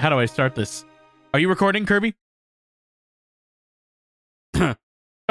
How 0.00 0.08
do 0.08 0.18
I 0.18 0.24
start 0.24 0.54
this? 0.54 0.86
Are 1.34 1.40
you 1.40 1.50
recording, 1.50 1.84
Kirby? 1.84 2.14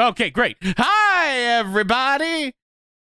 okay, 0.00 0.30
great. 0.30 0.56
Hi, 0.62 1.38
everybody. 1.58 2.54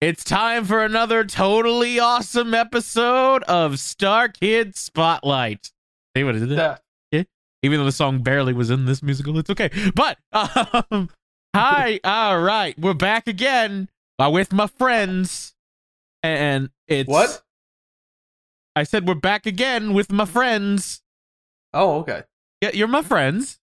It's 0.00 0.22
time 0.22 0.64
for 0.64 0.84
another 0.84 1.24
totally 1.24 1.98
awesome 1.98 2.54
episode 2.54 3.42
of 3.42 3.80
Star 3.80 4.28
Kid 4.28 4.76
Spotlight. 4.76 5.72
See 6.16 6.22
what 6.22 6.36
I 6.36 6.38
did? 6.38 6.50
Yeah. 6.50 6.76
Yeah. 7.10 7.24
Even 7.64 7.80
though 7.80 7.84
the 7.84 7.90
song 7.90 8.22
barely 8.22 8.52
was 8.52 8.70
in 8.70 8.84
this 8.84 9.02
musical, 9.02 9.36
it's 9.36 9.50
okay. 9.50 9.70
But 9.96 10.18
um, 10.32 11.10
hi, 11.56 11.98
all 12.04 12.40
right, 12.40 12.78
we're 12.78 12.94
back 12.94 13.26
again 13.26 13.88
uh, 14.20 14.30
with 14.32 14.52
my 14.52 14.68
friends, 14.68 15.56
and 16.22 16.70
it's 16.86 17.08
What? 17.08 17.42
I 18.76 18.84
said 18.84 19.08
we're 19.08 19.16
back 19.16 19.46
again 19.46 19.94
with 19.94 20.12
my 20.12 20.26
friends. 20.26 21.02
Oh, 21.72 21.98
okay. 22.00 22.22
Yeah, 22.60 22.70
you're 22.74 22.88
my 22.88 23.02
friends. 23.02 23.58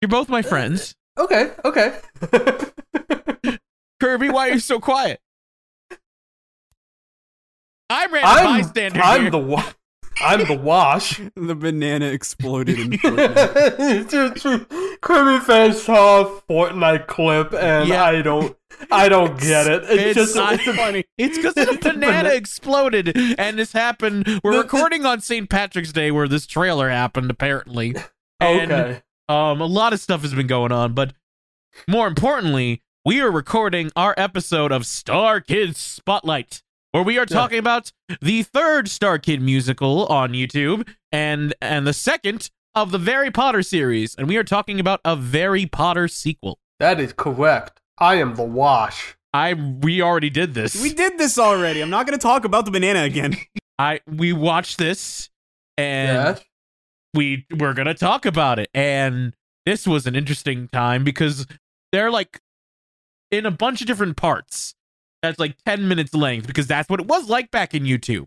You're 0.00 0.08
both 0.08 0.28
my 0.28 0.42
friends. 0.42 0.94
Okay, 1.18 1.50
okay. 1.64 1.98
Kirby, 4.00 4.30
why 4.30 4.48
are 4.50 4.52
you 4.52 4.60
so 4.60 4.78
quiet? 4.78 5.20
I'm 7.90 8.12
random 8.12 8.30
I'm, 8.46 8.60
bystander 8.62 9.00
I'm 9.00 9.22
here. 9.22 9.30
the 9.30 9.38
wa- 9.38 9.72
I'm 10.20 10.46
the 10.46 10.58
wash. 10.58 11.20
The 11.36 11.54
banana 11.54 12.06
exploded 12.06 12.78
in 12.78 12.90
Fortnite. 12.92 13.74
It's 13.78 14.12
just 14.12 14.42
true. 14.42 14.66
Kirby 15.00 15.44
fans 15.44 15.80
saw 15.82 16.22
a 16.22 16.40
Fortnite 16.42 17.06
clip 17.06 17.54
and 17.54 17.88
Yeah. 17.88 18.04
I 18.04 18.22
don't 18.22 18.56
I 18.90 19.08
don't 19.08 19.38
get 19.40 19.66
it. 19.66 19.84
It's, 19.84 19.92
It's 19.92 20.14
just 20.14 20.36
not 20.36 20.54
it's 20.54 20.66
a, 20.66 20.74
funny. 20.74 21.04
It's 21.16 21.36
because 21.36 21.54
the 21.54 21.78
banana 21.80 21.98
banana. 22.06 22.28
exploded, 22.30 23.16
and 23.38 23.58
this 23.58 23.72
happened. 23.72 24.40
We're 24.44 24.60
recording 24.60 25.04
on 25.04 25.20
St. 25.20 25.48
Patrick's 25.48 25.92
Day, 25.92 26.10
where 26.10 26.28
this 26.28 26.46
trailer 26.46 26.88
happened, 26.88 27.30
apparently. 27.30 27.94
And 28.40 28.70
okay. 28.70 29.02
um, 29.28 29.60
a 29.60 29.66
lot 29.66 29.92
of 29.92 30.00
stuff 30.00 30.22
has 30.22 30.32
been 30.34 30.46
going 30.46 30.70
on, 30.70 30.92
but 30.94 31.12
more 31.88 32.06
importantly, 32.06 32.82
we 33.04 33.20
are 33.20 33.30
recording 33.30 33.90
our 33.96 34.14
episode 34.16 34.70
of 34.70 34.86
Star 34.86 35.40
Kids 35.40 35.78
Spotlight, 35.80 36.62
where 36.92 37.02
we 37.02 37.16
are 37.18 37.22
Yeah. 37.28 37.36
talking 37.36 37.58
about 37.58 37.92
the 38.20 38.42
third 38.42 38.88
Star 38.88 39.18
Kid 39.18 39.40
musical 39.42 40.06
on 40.06 40.32
YouTube 40.32 40.88
and 41.12 41.54
and 41.60 41.86
the 41.86 41.92
second 41.92 42.50
of 42.74 42.90
the 42.92 42.98
Harry 42.98 43.30
Potter 43.30 43.62
series, 43.62 44.14
and 44.14 44.28
we 44.28 44.36
are 44.36 44.44
talking 44.44 44.78
about 44.78 45.00
a 45.04 45.16
Harry 45.16 45.66
Potter 45.66 46.06
sequel. 46.08 46.58
That 46.78 47.00
is 47.00 47.12
correct. 47.12 47.80
I 47.98 48.16
am 48.16 48.36
the 48.36 48.44
wash. 48.44 49.16
I 49.34 49.54
we 49.54 50.00
already 50.00 50.30
did 50.30 50.54
this. 50.54 50.80
We 50.80 50.92
did 50.94 51.18
this 51.18 51.38
already. 51.38 51.80
I'm 51.82 51.90
not 51.90 52.06
going 52.06 52.18
to 52.18 52.22
talk 52.22 52.44
about 52.44 52.64
the 52.64 52.70
banana 52.70 53.02
again. 53.02 53.36
I 53.78 54.00
we 54.06 54.32
watched 54.32 54.78
this 54.78 55.30
and 55.76 56.36
yes. 56.36 56.44
we 57.14 57.46
we're 57.58 57.74
gonna 57.74 57.94
talk 57.94 58.26
about 58.26 58.58
it. 58.58 58.68
And 58.74 59.34
this 59.66 59.86
was 59.86 60.06
an 60.06 60.16
interesting 60.16 60.68
time 60.68 61.04
because 61.04 61.46
they're 61.92 62.10
like 62.10 62.40
in 63.30 63.44
a 63.46 63.50
bunch 63.50 63.80
of 63.80 63.86
different 63.86 64.16
parts. 64.16 64.74
That's 65.22 65.38
like 65.38 65.56
10 65.64 65.88
minutes 65.88 66.14
length 66.14 66.46
because 66.46 66.66
that's 66.66 66.88
what 66.88 67.00
it 67.00 67.06
was 67.06 67.28
like 67.28 67.50
back 67.50 67.74
in 67.74 67.84
YouTube. 67.84 68.26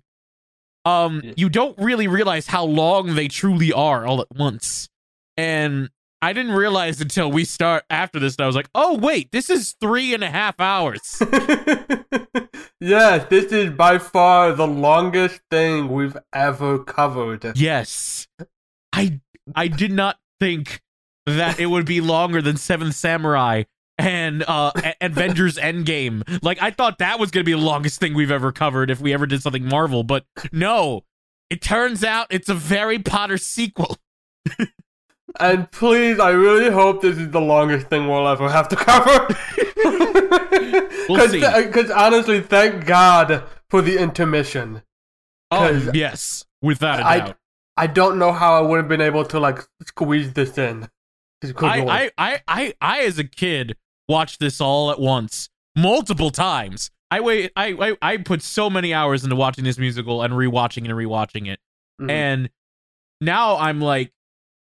Um, 0.83 1.21
you 1.37 1.49
don't 1.49 1.77
really 1.77 2.07
realize 2.07 2.47
how 2.47 2.65
long 2.65 3.15
they 3.15 3.27
truly 3.27 3.71
are 3.71 4.05
all 4.05 4.21
at 4.21 4.31
once. 4.35 4.89
And 5.37 5.89
I 6.21 6.33
didn't 6.33 6.51
realize 6.51 7.01
until 7.01 7.31
we 7.31 7.45
start 7.45 7.83
after 7.89 8.19
this 8.19 8.35
that 8.35 8.43
I 8.43 8.47
was 8.47 8.55
like, 8.55 8.69
oh 8.75 8.97
wait, 8.97 9.31
this 9.31 9.49
is 9.49 9.75
three 9.79 10.13
and 10.13 10.23
a 10.23 10.29
half 10.29 10.59
hours. 10.59 11.21
yes, 12.79 13.25
this 13.29 13.51
is 13.51 13.71
by 13.71 13.97
far 13.97 14.53
the 14.53 14.67
longest 14.67 15.41
thing 15.49 15.89
we've 15.89 16.17
ever 16.33 16.79
covered. 16.79 17.57
Yes. 17.57 18.27
I 18.93 19.19
I 19.55 19.67
did 19.67 19.91
not 19.91 20.17
think 20.39 20.81
that 21.25 21.59
it 21.59 21.67
would 21.67 21.85
be 21.85 22.01
longer 22.01 22.41
than 22.41 22.57
Seventh 22.57 22.95
Samurai 22.95 23.63
and 24.01 24.43
uh 24.47 24.71
Avengers 24.99 25.57
Endgame. 25.57 26.43
Like 26.43 26.61
I 26.61 26.71
thought 26.71 26.97
that 26.99 27.19
was 27.19 27.31
going 27.31 27.45
to 27.45 27.49
be 27.49 27.53
the 27.57 27.65
longest 27.65 27.99
thing 27.99 28.13
we've 28.13 28.31
ever 28.31 28.51
covered 28.51 28.89
if 28.89 28.99
we 28.99 29.13
ever 29.13 29.25
did 29.25 29.41
something 29.41 29.65
Marvel, 29.65 30.03
but 30.03 30.25
no. 30.51 31.01
It 31.49 31.61
turns 31.61 32.03
out 32.03 32.27
it's 32.29 32.47
a 32.49 32.55
Harry 32.55 32.99
Potter 32.99 33.37
sequel. 33.37 33.97
And 35.39 35.71
please, 35.71 36.19
I 36.19 36.31
really 36.31 36.69
hope 36.69 37.01
this 37.01 37.17
is 37.17 37.31
the 37.31 37.39
longest 37.39 37.87
thing 37.87 38.05
we'll 38.07 38.27
ever 38.27 38.49
have 38.49 38.67
to 38.69 38.75
cover. 38.75 39.27
We'll. 41.09 41.31
Because 41.31 41.89
honestly, 41.89 42.41
thank 42.41 42.85
God 42.85 43.43
for 43.69 43.81
the 43.81 43.97
intermission. 43.97 44.83
Oh 45.49 45.69
yes, 45.93 46.45
without 46.61 46.99
a 46.99 47.05
I- 47.05 47.19
doubt. 47.19 47.37
I 47.77 47.87
don't 47.87 48.19
know 48.19 48.31
how 48.31 48.55
I 48.57 48.61
would 48.61 48.77
have 48.77 48.87
been 48.87 49.01
able 49.01 49.25
to 49.25 49.39
like 49.39 49.59
squeeze 49.85 50.33
this 50.33 50.57
in. 50.57 50.87
I, 51.43 51.51
I, 51.57 52.11
I, 52.17 52.41
I, 52.47 52.73
I, 52.79 52.99
as 52.99 53.17
a 53.17 53.23
kid, 53.23 53.75
watched 54.11 54.39
this 54.39 54.59
all 54.61 54.91
at 54.91 54.99
once, 54.99 55.49
multiple 55.75 56.29
times. 56.29 56.91
I 57.09 57.19
wait. 57.21 57.51
I, 57.55 57.67
I, 57.73 57.97
I 58.13 58.17
put 58.17 58.41
so 58.41 58.69
many 58.69 58.93
hours 58.93 59.23
into 59.23 59.35
watching 59.35 59.63
this 59.63 59.77
musical 59.77 60.21
and 60.21 60.33
rewatching 60.33 60.85
and 60.85 60.93
rewatching 60.93 61.47
it, 61.51 61.59
Mhm. 62.01 62.09
and 62.11 62.49
now 63.19 63.57
I'm 63.57 63.81
like, 63.81 64.11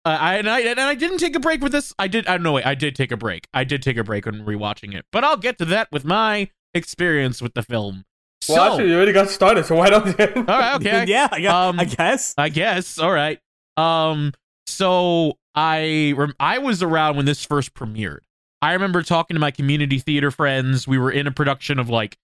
uh, 0.05 0.17
I 0.19 0.35
and 0.35 0.49
I 0.49 0.59
and 0.61 0.79
I 0.79 0.95
didn't 0.95 1.19
take 1.19 1.35
a 1.35 1.39
break 1.39 1.61
with 1.61 1.71
this. 1.71 1.93
I 1.97 2.07
did. 2.07 2.27
I 2.27 2.37
no 2.37 2.53
wait. 2.53 2.65
I 2.65 2.75
did 2.75 2.95
take 2.95 3.11
a 3.11 3.17
break. 3.17 3.47
I 3.53 3.63
did 3.63 3.81
take 3.81 3.97
a 3.97 4.03
break 4.03 4.25
when 4.25 4.45
rewatching 4.45 4.93
it, 4.93 5.05
but 5.11 5.23
I'll 5.23 5.37
get 5.37 5.57
to 5.59 5.65
that 5.65 5.87
with 5.91 6.03
my 6.05 6.49
experience 6.73 7.41
with 7.41 7.53
the 7.53 7.63
film. 7.63 8.03
well, 8.49 8.57
so, 8.57 8.63
actually, 8.73 8.89
you 8.89 8.95
already 8.97 9.13
got 9.13 9.29
started, 9.29 9.65
so 9.65 9.75
why 9.75 9.89
don't 9.89 10.07
you? 10.07 10.15
all 10.35 10.43
right, 10.59 10.75
okay. 10.75 11.05
yeah, 11.07 11.29
I, 11.31 11.39
gu- 11.39 11.47
Um, 11.47 11.79
I 11.79 11.85
guess. 11.85 12.33
I 12.37 12.49
guess. 12.49 12.99
All 12.99 13.11
right. 13.11 13.39
Um. 13.77 14.33
So 14.67 15.37
I 15.55 16.13
rem- 16.17 16.35
I 16.39 16.57
was 16.57 16.83
around 16.83 17.15
when 17.15 17.25
this 17.25 17.45
first 17.45 17.73
premiered. 17.73 18.19
I 18.63 18.71
remember 18.71 19.03
talking 19.03 19.35
to 19.35 19.41
my 19.41 19.51
community 19.51 19.99
theater 19.99 20.31
friends. 20.31 20.87
We 20.87 20.97
were 20.97 21.11
in 21.11 21.27
a 21.27 21.31
production 21.31 21.79
of 21.79 21.89
like 21.89 22.17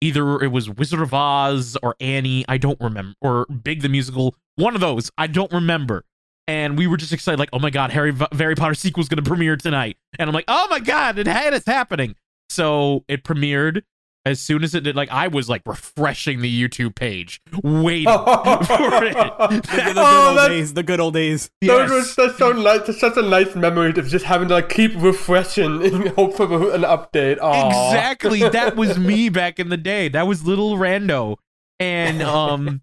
either 0.00 0.40
it 0.40 0.52
was 0.52 0.70
Wizard 0.70 1.00
of 1.00 1.12
Oz 1.12 1.76
or 1.82 1.96
Annie. 1.98 2.44
I 2.48 2.56
don't 2.56 2.80
remember 2.80 3.14
or 3.20 3.46
Big 3.46 3.82
the 3.82 3.88
musical. 3.88 4.36
One 4.54 4.76
of 4.76 4.80
those. 4.80 5.10
I 5.18 5.26
don't 5.26 5.50
remember. 5.52 6.04
And 6.46 6.78
we 6.78 6.86
were 6.86 6.96
just 6.96 7.12
excited, 7.12 7.40
like, 7.40 7.48
oh 7.52 7.58
my 7.58 7.70
god, 7.70 7.90
Harry 7.90 8.14
Harry 8.30 8.54
Potter 8.54 8.76
is 8.80 9.08
gonna 9.08 9.22
premiere 9.22 9.56
tonight. 9.56 9.96
And 10.20 10.30
I'm 10.30 10.34
like, 10.34 10.44
oh 10.46 10.68
my 10.70 10.78
god, 10.78 11.18
it 11.18 11.26
had 11.26 11.52
it's 11.52 11.66
happening. 11.66 12.14
So 12.48 13.04
it 13.08 13.24
premiered 13.24 13.82
as 14.24 14.40
soon 14.40 14.62
as 14.64 14.74
it 14.74 14.80
did. 14.82 14.94
Like 14.96 15.10
I 15.10 15.28
was 15.28 15.48
like 15.48 15.62
refreshing 15.66 16.40
the 16.40 16.68
YouTube 16.68 16.94
page, 16.94 17.40
waiting 17.62 18.04
for 18.06 19.04
it. 19.04 19.14
The, 19.14 19.62
the 19.64 19.82
good 19.84 19.96
Oh, 19.98 20.28
old 20.28 20.36
that's- 20.38 20.48
days. 20.48 20.74
The 20.74 20.82
good 20.82 21.00
old 21.00 21.14
days. 21.14 21.50
Those 21.60 21.88
Yes. 21.88 21.90
were 21.90 22.02
such 22.28 22.36
so 22.38 22.52
nice, 22.52 22.86
that's 22.86 23.00
such 23.00 23.16
a 23.16 23.22
nice 23.22 23.54
memory 23.54 23.90
of 23.90 24.08
just 24.08 24.24
having 24.24 24.48
to 24.48 24.54
like 24.54 24.68
keep 24.68 24.92
refreshing 24.96 25.82
in 25.82 26.06
hope 26.14 26.34
for 26.36 26.44
an 26.72 26.82
update. 26.82 27.38
Aw. 27.40 27.88
Exactly. 27.90 28.48
That 28.48 28.76
was 28.82 28.98
me 28.98 29.28
back 29.28 29.58
in 29.58 29.68
the 29.68 29.76
day. 29.76 30.08
That 30.08 30.26
was 30.26 30.44
little 30.44 30.76
Rando. 30.76 31.36
And 31.80 32.22
um 32.22 32.82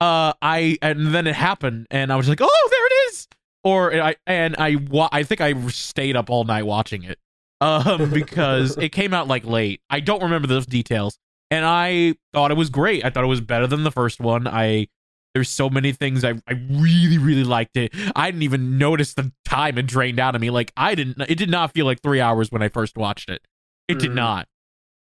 uh 0.00 0.32
I 0.40 0.78
and 0.80 1.08
then 1.14 1.26
it 1.26 1.34
happened 1.34 1.86
and 1.90 2.12
I 2.12 2.16
was 2.16 2.28
like, 2.28 2.38
"Oh, 2.40 2.68
there 2.70 2.86
it 2.86 3.10
is." 3.12 3.28
Or 3.64 3.92
I 3.92 4.14
and 4.26 4.54
I 4.56 4.76
wa- 4.76 5.08
I 5.12 5.22
think 5.24 5.40
I 5.40 5.52
stayed 5.68 6.16
up 6.16 6.30
all 6.30 6.44
night 6.44 6.62
watching 6.64 7.02
it. 7.02 7.18
Um 7.60 8.10
because 8.10 8.76
it 8.78 8.90
came 8.90 9.12
out 9.12 9.26
like 9.28 9.44
late. 9.44 9.80
I 9.90 10.00
don't 10.00 10.22
remember 10.22 10.46
those 10.48 10.66
details. 10.66 11.18
And 11.50 11.64
I 11.64 12.14
thought 12.34 12.50
it 12.50 12.56
was 12.56 12.68
great. 12.70 13.04
I 13.04 13.10
thought 13.10 13.24
it 13.24 13.28
was 13.28 13.40
better 13.40 13.66
than 13.66 13.82
the 13.84 13.90
first 13.90 14.20
one. 14.20 14.46
I 14.46 14.88
there's 15.34 15.48
so 15.50 15.68
many 15.70 15.92
things 15.92 16.24
I, 16.24 16.34
I 16.46 16.52
really 16.70 17.18
really 17.18 17.44
liked 17.44 17.76
it. 17.76 17.92
I 18.14 18.30
didn't 18.30 18.42
even 18.42 18.78
notice 18.78 19.14
the 19.14 19.32
time 19.44 19.78
it 19.78 19.86
drained 19.86 20.20
out 20.20 20.34
of 20.34 20.40
me. 20.40 20.50
Like 20.50 20.72
I 20.76 20.94
didn't. 20.94 21.20
It 21.28 21.36
did 21.36 21.50
not 21.50 21.72
feel 21.72 21.86
like 21.86 22.00
three 22.02 22.20
hours 22.20 22.50
when 22.52 22.62
I 22.62 22.68
first 22.68 22.96
watched 22.96 23.28
it. 23.30 23.42
It 23.88 23.98
did 23.98 24.10
Mhm. 24.12 24.14
not. 24.14 24.48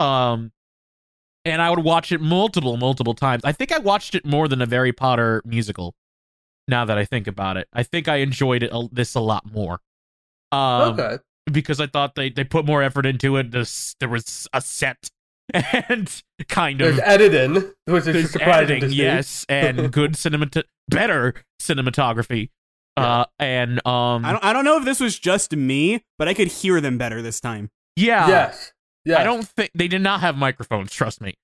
Um, 0.00 0.53
and 1.44 1.61
I 1.62 1.71
would 1.71 1.81
watch 1.85 2.12
it 2.12 2.21
multiple 2.21 2.76
multiple 2.76 3.15
times. 3.15 3.44
I 3.44 3.53
think 3.53 3.73
I 3.73 3.79
watched 3.79 4.15
it 4.15 4.25
more 4.26 4.49
than 4.49 4.61
a 4.62 4.67
Harry 4.69 4.93
Potter 4.93 5.43
musical. 5.44 5.94
Now 6.69 6.85
that 6.85 6.99
I 6.99 7.05
think 7.05 7.26
about 7.26 7.56
it, 7.56 7.67
I 7.73 7.82
think 7.82 8.09
I 8.09 8.17
enjoyed 8.17 8.62
it 8.62 8.71
a, 8.73 8.88
this 8.93 9.15
a 9.15 9.21
lot 9.21 9.50
more. 9.53 9.81
Um, 10.53 10.99
okay. 10.99 11.19
Because 11.50 11.81
I 11.81 11.87
thought 11.87 12.15
they, 12.15 12.31
they 12.31 12.44
put 12.44 12.65
more 12.67 12.83
effort 12.83 13.06
into 13.06 13.37
it. 13.37 13.50
This 13.50 13.97
there 14.00 14.09
was 14.09 14.49
a 14.53 14.61
set 14.61 15.11
and 15.55 16.23
kind 16.49 16.81
of 16.81 16.97
There's 16.97 17.00
editing, 17.09 17.73
which 17.87 18.06
is 18.06 18.31
surprising 18.31 18.53
editing, 18.77 18.81
to 18.83 18.89
see. 18.91 18.97
yes, 18.97 19.47
and 19.49 19.93
good 19.93 20.12
cinemat 20.12 20.62
better 20.89 21.35
cinematography. 21.61 22.50
Uh, 22.97 23.25
and 23.39 23.85
um, 23.87 24.25
I 24.25 24.33
don't, 24.33 24.44
I 24.44 24.53
don't 24.53 24.65
know 24.67 24.77
if 24.77 24.85
this 24.85 25.00
was 25.00 25.19
just 25.19 25.56
me, 25.56 26.05
but 26.19 26.29
I 26.29 26.35
could 26.35 26.49
hear 26.49 26.81
them 26.81 26.99
better 26.99 27.23
this 27.23 27.41
time. 27.41 27.71
yeah, 27.97 28.29
Yes. 28.29 28.73
Yes. 29.05 29.19
I 29.19 29.25
don't 29.25 29.49
think 29.49 29.71
they 29.75 29.88
did 29.88 30.03
not 30.03 30.21
have 30.21 30.37
microphones. 30.37 30.93
Trust 30.93 31.21
me. 31.21 31.35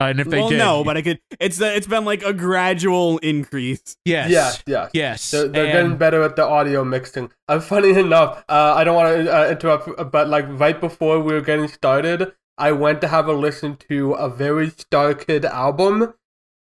Uh, 0.00 0.04
and 0.06 0.20
if 0.20 0.28
they 0.28 0.38
well, 0.40 0.50
did, 0.50 0.58
no, 0.58 0.84
but 0.84 0.96
I 0.98 1.02
could. 1.02 1.18
It's 1.40 1.56
the, 1.56 1.74
it's 1.74 1.86
been 1.86 2.04
like 2.04 2.22
a 2.22 2.32
gradual 2.34 3.16
increase. 3.18 3.96
yes, 4.04 4.30
Yes. 4.30 4.62
Yes. 4.66 4.90
yes, 4.92 5.30
They're, 5.30 5.48
they're 5.48 5.64
and- 5.64 5.72
getting 5.72 5.96
better 5.96 6.22
at 6.22 6.36
the 6.36 6.44
audio 6.44 6.84
mixing. 6.84 7.30
Uh, 7.48 7.60
funny 7.60 7.90
enough, 7.98 8.44
uh, 8.48 8.74
I 8.76 8.84
don't 8.84 8.94
want 8.94 9.24
to 9.24 9.34
uh, 9.34 9.48
interrupt, 9.50 10.12
but 10.12 10.28
like 10.28 10.44
right 10.48 10.78
before 10.78 11.20
we 11.20 11.32
were 11.32 11.40
getting 11.40 11.68
started, 11.68 12.32
I 12.58 12.72
went 12.72 13.00
to 13.02 13.08
have 13.08 13.26
a 13.28 13.32
listen 13.32 13.76
to 13.88 14.12
a 14.12 14.28
very 14.28 14.68
Star 14.70 15.14
Kid 15.14 15.44
album, 15.46 16.14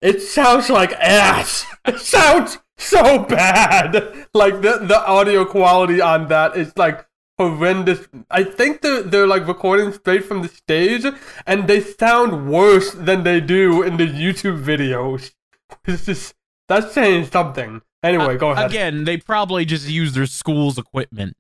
it 0.03 0.21
sounds 0.21 0.69
like 0.69 0.93
ass. 0.95 1.65
It 1.87 2.01
sounds 2.01 2.59
so 2.77 3.21
bad. 3.21 4.27
Like 4.35 4.63
the 4.63 4.79
the 4.79 4.99
audio 5.07 5.45
quality 5.45 6.01
on 6.01 6.29
that 6.29 6.57
is 6.57 6.73
like 6.77 7.07
horrendous. 7.39 8.07
I 8.31 8.45
think 8.45 8.81
they're 8.81 9.03
they're 9.03 9.27
like 9.27 9.47
recording 9.47 9.93
straight 9.93 10.25
from 10.25 10.43
the 10.43 10.49
stage, 10.49 11.05
and 11.47 11.69
they 11.69 11.81
sound 11.81 12.51
worse 12.51 12.93
than 12.93 13.25
they 13.25 13.41
do 13.41 13.83
in 13.83 13.97
the 13.97 14.07
YouTube 14.07 14.63
videos. 14.65 15.33
It's 15.87 16.05
just 16.05 16.35
that's 16.69 16.93
saying 16.93 17.27
something. 17.27 17.81
Anyway, 18.03 18.37
go 18.37 18.51
ahead. 18.51 18.71
Again, 18.71 19.05
they 19.05 19.17
probably 19.17 19.65
just 19.65 19.89
use 19.89 20.13
their 20.13 20.27
school's 20.27 20.77
equipment 20.77 21.35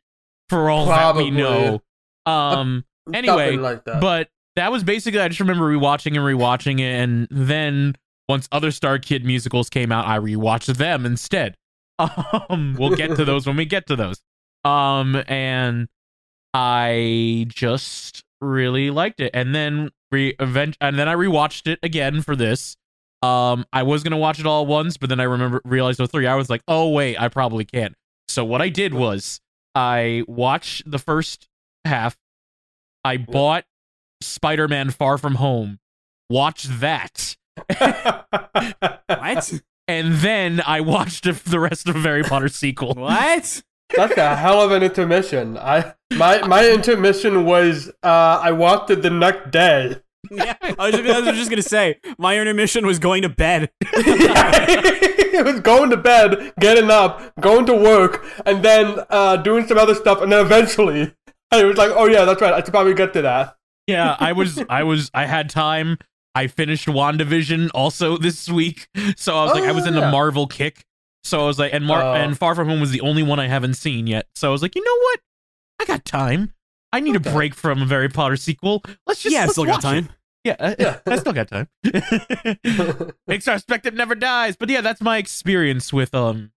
for 0.48 0.70
all 0.70 0.86
that 0.86 1.16
we 1.16 1.30
know. 1.30 1.82
Um, 2.24 2.84
anyway, 3.12 3.56
like 3.56 3.84
that. 3.84 4.00
but 4.00 4.30
that 4.56 4.72
was 4.72 4.84
basically 4.84 5.20
I 5.20 5.28
just 5.28 5.40
remember 5.40 5.70
rewatching 5.70 6.16
and 6.16 6.18
rewatching 6.18 6.80
it, 6.80 6.94
and 7.02 7.28
then 7.30 7.94
once 8.28 8.48
other 8.52 8.70
Star 8.70 8.98
Kid 8.98 9.24
musicals 9.24 9.68
came 9.68 9.92
out, 9.92 10.06
I 10.06 10.18
rewatched 10.18 10.76
them 10.76 11.04
instead. 11.06 11.56
Um, 12.48 12.74
we'll 12.78 12.96
get 12.96 13.14
to 13.16 13.24
those 13.24 13.46
when 13.46 13.56
we 13.56 13.64
get 13.64 13.86
to 13.86 13.94
those. 13.94 14.20
Um, 14.64 15.22
and 15.26 15.88
I 16.54 17.46
just 17.48 18.22
really 18.40 18.90
liked 18.90 19.20
it, 19.20 19.30
and 19.34 19.54
then 19.54 19.90
re 20.10 20.34
event, 20.38 20.76
and 20.80 20.98
then 20.98 21.08
I 21.08 21.14
rewatched 21.14 21.66
it 21.66 21.78
again 21.82 22.22
for 22.22 22.36
this. 22.36 22.76
Um, 23.22 23.64
I 23.72 23.82
was 23.84 24.02
gonna 24.02 24.18
watch 24.18 24.40
it 24.40 24.46
all 24.46 24.66
once, 24.66 24.96
but 24.96 25.08
then 25.08 25.20
I 25.20 25.24
remember 25.24 25.60
realized 25.64 26.00
it 26.00 26.02
was 26.02 26.10
three 26.10 26.26
hours. 26.26 26.50
Like, 26.50 26.62
oh 26.68 26.88
wait, 26.90 27.16
I 27.20 27.28
probably 27.28 27.64
can't. 27.64 27.94
So 28.28 28.44
what 28.44 28.60
I 28.60 28.68
did 28.68 28.94
was 28.94 29.40
I 29.74 30.24
watched 30.26 30.90
the 30.90 30.98
first 30.98 31.48
half. 31.84 32.16
I 33.04 33.16
bought 33.16 33.64
Spider-Man: 34.20 34.90
Far 34.90 35.18
From 35.18 35.36
Home, 35.36 35.78
watched 36.30 36.80
that, 36.80 37.36
What? 39.06 39.52
and 39.88 40.14
then 40.14 40.60
I 40.66 40.80
watched 40.80 41.24
the- 41.24 41.32
the 41.48 41.60
rest 41.60 41.88
of 41.88 41.96
Harry 41.96 42.22
Potter 42.22 42.48
sequel. 42.48 42.94
what? 42.94 43.62
That's 43.96 44.16
a 44.16 44.36
hell 44.36 44.60
of 44.62 44.70
an 44.72 44.82
intermission. 44.82 45.56
I 45.58 45.94
my 46.12 46.46
my 46.46 46.68
intermission 46.68 47.44
was 47.44 47.88
uh 48.02 48.40
I 48.42 48.52
watched 48.52 48.90
it 48.90 49.02
the 49.02 49.10
next 49.10 49.50
day. 49.50 49.96
Yeah, 50.30 50.54
I 50.78 50.90
was, 50.90 50.94
I 50.94 51.20
was 51.20 51.36
just 51.36 51.50
gonna 51.50 51.62
say 51.62 51.98
my 52.18 52.38
intermission 52.38 52.86
was 52.86 52.98
going 52.98 53.22
to 53.22 53.28
bed. 53.28 53.70
it 53.82 55.44
was 55.44 55.60
going 55.60 55.90
to 55.90 55.96
bed, 55.96 56.52
getting 56.60 56.90
up, 56.90 57.32
going 57.40 57.66
to 57.66 57.74
work, 57.74 58.24
and 58.46 58.62
then 58.64 59.00
uh 59.10 59.36
doing 59.36 59.66
some 59.66 59.78
other 59.78 59.94
stuff, 59.94 60.22
and 60.22 60.30
then 60.32 60.40
eventually 60.44 61.12
I 61.50 61.64
was 61.64 61.76
like, 61.76 61.90
oh 61.94 62.06
yeah, 62.06 62.24
that's 62.24 62.40
right. 62.40 62.52
I 62.54 62.62
should 62.62 62.72
probably 62.72 62.94
get 62.94 63.12
to 63.14 63.22
that. 63.22 63.56
yeah, 63.86 64.16
I 64.18 64.32
was, 64.32 64.62
I 64.70 64.84
was, 64.84 65.10
I 65.12 65.26
had 65.26 65.50
time. 65.50 65.98
I 66.34 66.46
finished 66.46 66.86
WandaVision 66.88 67.68
also 67.74 68.16
this 68.16 68.48
week, 68.48 68.86
so 69.16 69.36
I 69.36 69.42
was 69.42 69.52
Oh, 69.52 69.54
like, 69.56 69.64
I 69.68 69.72
was 69.72 69.86
in 69.86 69.94
the. 69.94 70.10
Marvel 70.10 70.46
kick. 70.46 70.82
So 71.24 71.40
I 71.40 71.46
was 71.46 71.58
like, 71.58 71.72
and 71.72 71.84
Mar- 71.84 72.02
Oh. 72.02 72.14
and 72.14 72.36
Far 72.36 72.54
From 72.54 72.68
Home 72.68 72.80
was 72.80 72.90
the 72.90 73.00
only 73.00 73.22
one 73.22 73.38
I 73.38 73.46
haven't 73.48 73.74
seen 73.74 74.06
yet. 74.06 74.26
So 74.34 74.48
I 74.48 74.52
was 74.52 74.62
like, 74.62 74.74
you 74.74 74.84
know 74.84 74.96
what? 75.02 75.20
I 75.80 75.84
got 75.84 76.04
time. 76.04 76.52
I 76.92 77.00
need 77.00 77.16
Okay. 77.16 77.30
a 77.30 77.32
break 77.32 77.54
from 77.54 77.80
a 77.82 77.86
Harry 77.86 78.08
Potter 78.08 78.36
sequel. 78.36 78.82
Let's 79.06 79.22
just 79.22 79.32
yeah, 79.32 79.40
I 79.40 79.42
let's 79.44 79.52
still 79.54 79.64
got 79.64 79.80
time. 79.82 80.04
It. 80.04 80.10
Yeah, 80.44 80.56
I, 80.58 80.76
Yeah. 80.78 80.98
I 81.06 81.16
still 81.16 81.32
got 81.32 81.48
time. 81.48 81.68
Pixar 83.28 83.60
Spectre 83.60 83.90
never 83.90 84.14
dies. 84.14 84.56
But 84.56 84.68
yeah, 84.68 84.80
that's 84.80 85.00
my 85.00 85.18
experience 85.18 85.92
with 85.92 86.14
um 86.14 86.50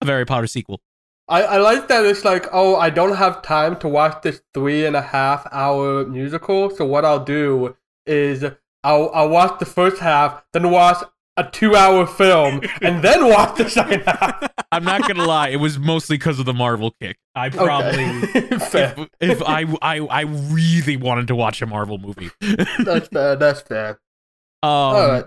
a 0.00 0.06
Harry 0.06 0.24
Potter 0.24 0.46
sequel. 0.46 0.80
I, 1.28 1.42
I 1.42 1.56
like 1.58 1.86
that 1.88 2.04
it's 2.04 2.24
like, 2.24 2.46
oh, 2.52 2.74
I 2.76 2.90
don't 2.90 3.16
have 3.16 3.40
time 3.42 3.76
to 3.80 3.88
watch 3.88 4.20
this 4.22 4.42
three 4.52 4.84
and 4.84 4.96
a 4.96 5.00
half 5.02 5.46
hour 5.52 6.04
musical. 6.04 6.70
So 6.70 6.84
what 6.84 7.04
I'll 7.04 7.24
do 7.24 7.76
is 8.06 8.44
I'll 8.82 9.10
I'll 9.14 9.28
watch 9.28 9.58
the 9.58 9.66
first 9.66 9.98
half, 10.00 10.42
then 10.52 10.70
watch 10.70 10.98
a 11.46 11.50
two 11.50 11.74
hour 11.76 12.06
film, 12.06 12.60
and 12.82 13.02
then 13.02 13.28
watch 13.28 13.56
the 13.58 13.68
second 13.70 14.02
half. 14.02 14.48
I'm 14.72 14.84
not 14.84 15.06
gonna 15.08 15.24
lie, 15.24 15.48
it 15.48 15.56
was 15.56 15.78
mostly 15.78 16.16
because 16.16 16.38
of 16.38 16.46
the 16.46 16.54
Marvel 16.54 16.94
kick. 17.00 17.16
I 17.34 17.48
probably 17.48 18.04
Okay. 18.52 18.94
if, 19.20 19.40
if 19.40 19.42
I, 19.42 19.64
I 19.82 19.98
I 19.98 20.20
really 20.22 20.96
wanted 20.96 21.28
to 21.28 21.34
watch 21.34 21.60
a 21.62 21.66
Marvel 21.66 21.98
movie. 21.98 22.30
That's 22.84 23.08
fair. 23.08 23.36
That's 23.36 23.60
fair. 23.62 23.90
Um, 24.62 24.70
All 24.70 25.08
right. 25.08 25.24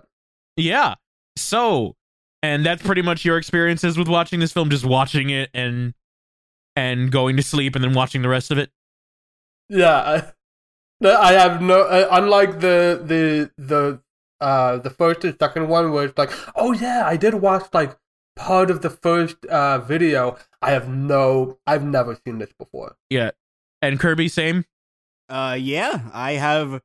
yeah. 0.58 0.96
So, 1.36 1.96
and 2.44 2.64
that's 2.64 2.84
pretty 2.84 3.02
much 3.02 3.26
your 3.26 3.38
experiences 3.40 3.98
with 3.98 4.08
watching 4.08 4.40
this 4.40 4.54
film, 4.54 4.70
just 4.70 4.86
watching 4.86 5.32
it 5.32 5.50
and 5.54 5.94
and 6.76 7.12
going 7.12 7.36
to 7.38 7.44
sleep 7.44 7.76
and 7.76 7.84
then 7.84 7.94
watching 7.94 8.22
the 8.22 8.30
rest 8.30 8.52
of 8.52 8.58
it. 8.60 8.70
Yeah, 9.70 10.32
I, 11.04 11.08
I 11.08 11.34
have 11.34 11.62
no. 11.62 11.82
Uh, 11.82 12.08
unlike 12.12 12.60
the 12.60 13.02
the 13.04 13.52
the 13.58 14.00
uh 14.42 14.78
the 14.78 14.90
first 14.90 15.24
and 15.24 15.36
second 15.40 15.68
one, 15.68 15.92
was 15.92 16.12
like, 16.18 16.32
oh 16.56 16.74
yeah, 16.74 17.04
I 17.06 17.18
did 17.18 17.36
watch 17.36 17.68
like 17.74 17.98
part 18.36 18.72
of 18.72 18.82
the 18.82 18.90
first 18.90 19.46
uh 19.46 19.80
video. 19.80 20.38
I 20.62 20.72
have 20.72 20.88
no. 20.90 21.60
I've 21.68 21.84
never 21.84 22.18
seen 22.26 22.40
this 22.40 22.54
before. 22.58 22.96
Yeah. 23.10 23.32
And 23.82 24.00
Kirby, 24.00 24.30
same. 24.30 24.66
Uh, 25.30 25.58
yeah, 25.60 26.10
I 26.14 26.34
have 26.34 26.82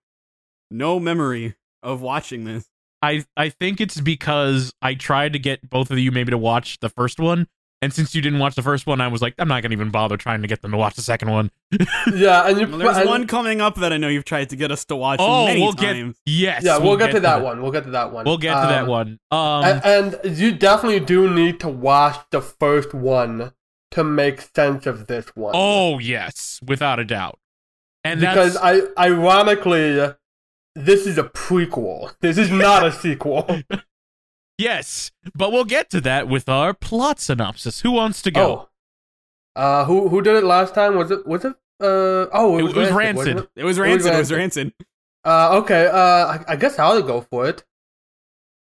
no 0.70 0.98
memory 0.98 1.54
of 1.82 2.00
watching 2.00 2.44
this. 2.44 2.68
I 3.02 3.24
I 3.36 3.48
think 3.48 3.80
it's 3.80 4.00
because 4.00 4.72
I 4.82 4.94
tried 4.94 5.32
to 5.34 5.38
get 5.38 5.68
both 5.68 5.90
of 5.90 5.98
you 5.98 6.10
maybe 6.10 6.30
to 6.30 6.38
watch 6.38 6.80
the 6.80 6.88
first 6.88 7.20
one, 7.20 7.46
and 7.80 7.92
since 7.92 8.14
you 8.14 8.20
didn't 8.20 8.38
watch 8.40 8.54
the 8.54 8.62
first 8.62 8.86
one, 8.86 9.00
I 9.00 9.08
was 9.08 9.22
like, 9.22 9.34
I'm 9.38 9.48
not 9.48 9.62
gonna 9.62 9.72
even 9.72 9.90
bother 9.90 10.16
trying 10.16 10.42
to 10.42 10.48
get 10.48 10.62
them 10.62 10.72
to 10.72 10.76
watch 10.76 10.94
the 10.96 11.02
second 11.02 11.30
one. 11.30 11.50
Yeah, 12.14 12.48
and 12.48 12.58
you. 12.58 12.66
Well, 12.66 12.78
there's 12.78 12.96
and- 12.96 13.08
one 13.08 13.26
coming 13.26 13.60
up 13.60 13.76
that 13.76 13.92
I 13.92 13.98
know 13.98 14.08
you've 14.08 14.25
tried 14.25 14.50
to 14.50 14.56
get 14.56 14.70
us 14.72 14.84
to 14.86 14.96
watch 14.96 15.19
oh, 15.20 15.46
many 15.46 15.60
we'll 15.60 15.75
times. 15.75 16.16
get 16.25 16.32
yes. 16.32 16.64
Yeah, 16.64 16.78
we'll, 16.78 16.96
get, 16.96 17.12
to 17.12 17.20
that 17.20 17.40
it. 17.40 17.44
one. 17.44 17.62
We'll 17.62 17.72
get 17.72 17.84
to 17.84 17.90
that 17.90 18.12
one. 18.12 18.25
We'll 18.25 18.38
get 18.38 18.54
to 18.60 18.66
that 18.69 18.82
Um, 18.84 18.88
one. 18.88 19.19
Um, 19.30 19.64
a- 19.64 19.80
and, 19.84 20.38
you 20.38 20.52
definitely 20.52 21.00
do 21.00 21.32
need 21.32 21.60
to 21.60 21.69
watch 21.69 22.16
the 22.30 22.40
first 22.40 22.94
one 22.94 23.52
to 23.90 24.04
make 24.04 24.40
sense 24.54 24.86
of 24.86 25.06
this 25.06 25.26
one. 25.36 25.52
oh 25.54 25.98
yes, 25.98 26.60
without 26.66 26.98
a 26.98 27.04
doubt. 27.04 27.38
And 28.04 28.20
because 28.20 28.56
I 28.56 28.82
ironically, 28.98 30.14
this 30.74 31.06
is 31.06 31.19
a 31.19 31.24
prequel. 31.24 32.14
This 32.20 32.38
is 32.38 32.50
not 32.50 32.86
a 32.86 32.93
sequel. 32.93 33.46
yes, 34.58 35.10
but 35.34 35.53
we'll 35.53 35.65
get 35.65 35.88
to 35.91 36.00
that 36.03 36.29
with 36.29 36.48
our 36.48 36.74
plot 36.74 37.20
synopsis. 37.20 37.81
Who 37.81 37.93
wants 37.93 38.20
to 38.22 38.31
go? 38.31 38.69
Oh, 39.56 39.60
uh, 39.60 39.84
who 39.86 40.08
who 40.08 40.20
did 40.22 40.36
it 40.36 40.44
last 40.44 40.74
time? 40.74 40.96
Was 40.96 41.10
it 41.10 41.27
was 41.27 41.44
it? 41.44 41.55
Uh, 41.81 42.27
oh, 42.32 42.56
it 42.58 42.60
It 42.60 42.65
was, 42.65 42.74
was 42.74 42.91
Rancid. 42.91 43.27
Rancid. 43.27 43.36
it? 43.38 43.50
It 43.56 43.65
was 43.65 43.79
It 43.79 43.81
was 43.81 43.88
Rancid. 43.88 44.12
It 44.15 44.19
was 44.19 44.32
Rancid. 44.32 44.67
Rancid. 44.67 44.72
Uh, 45.24 45.58
okay. 45.62 45.86
Uh, 45.86 45.96
I, 45.98 46.44
I 46.48 46.56
guess 46.56 46.79
I'll 46.79 47.03
go 47.03 47.20
for 47.20 47.48
it. 47.48 47.65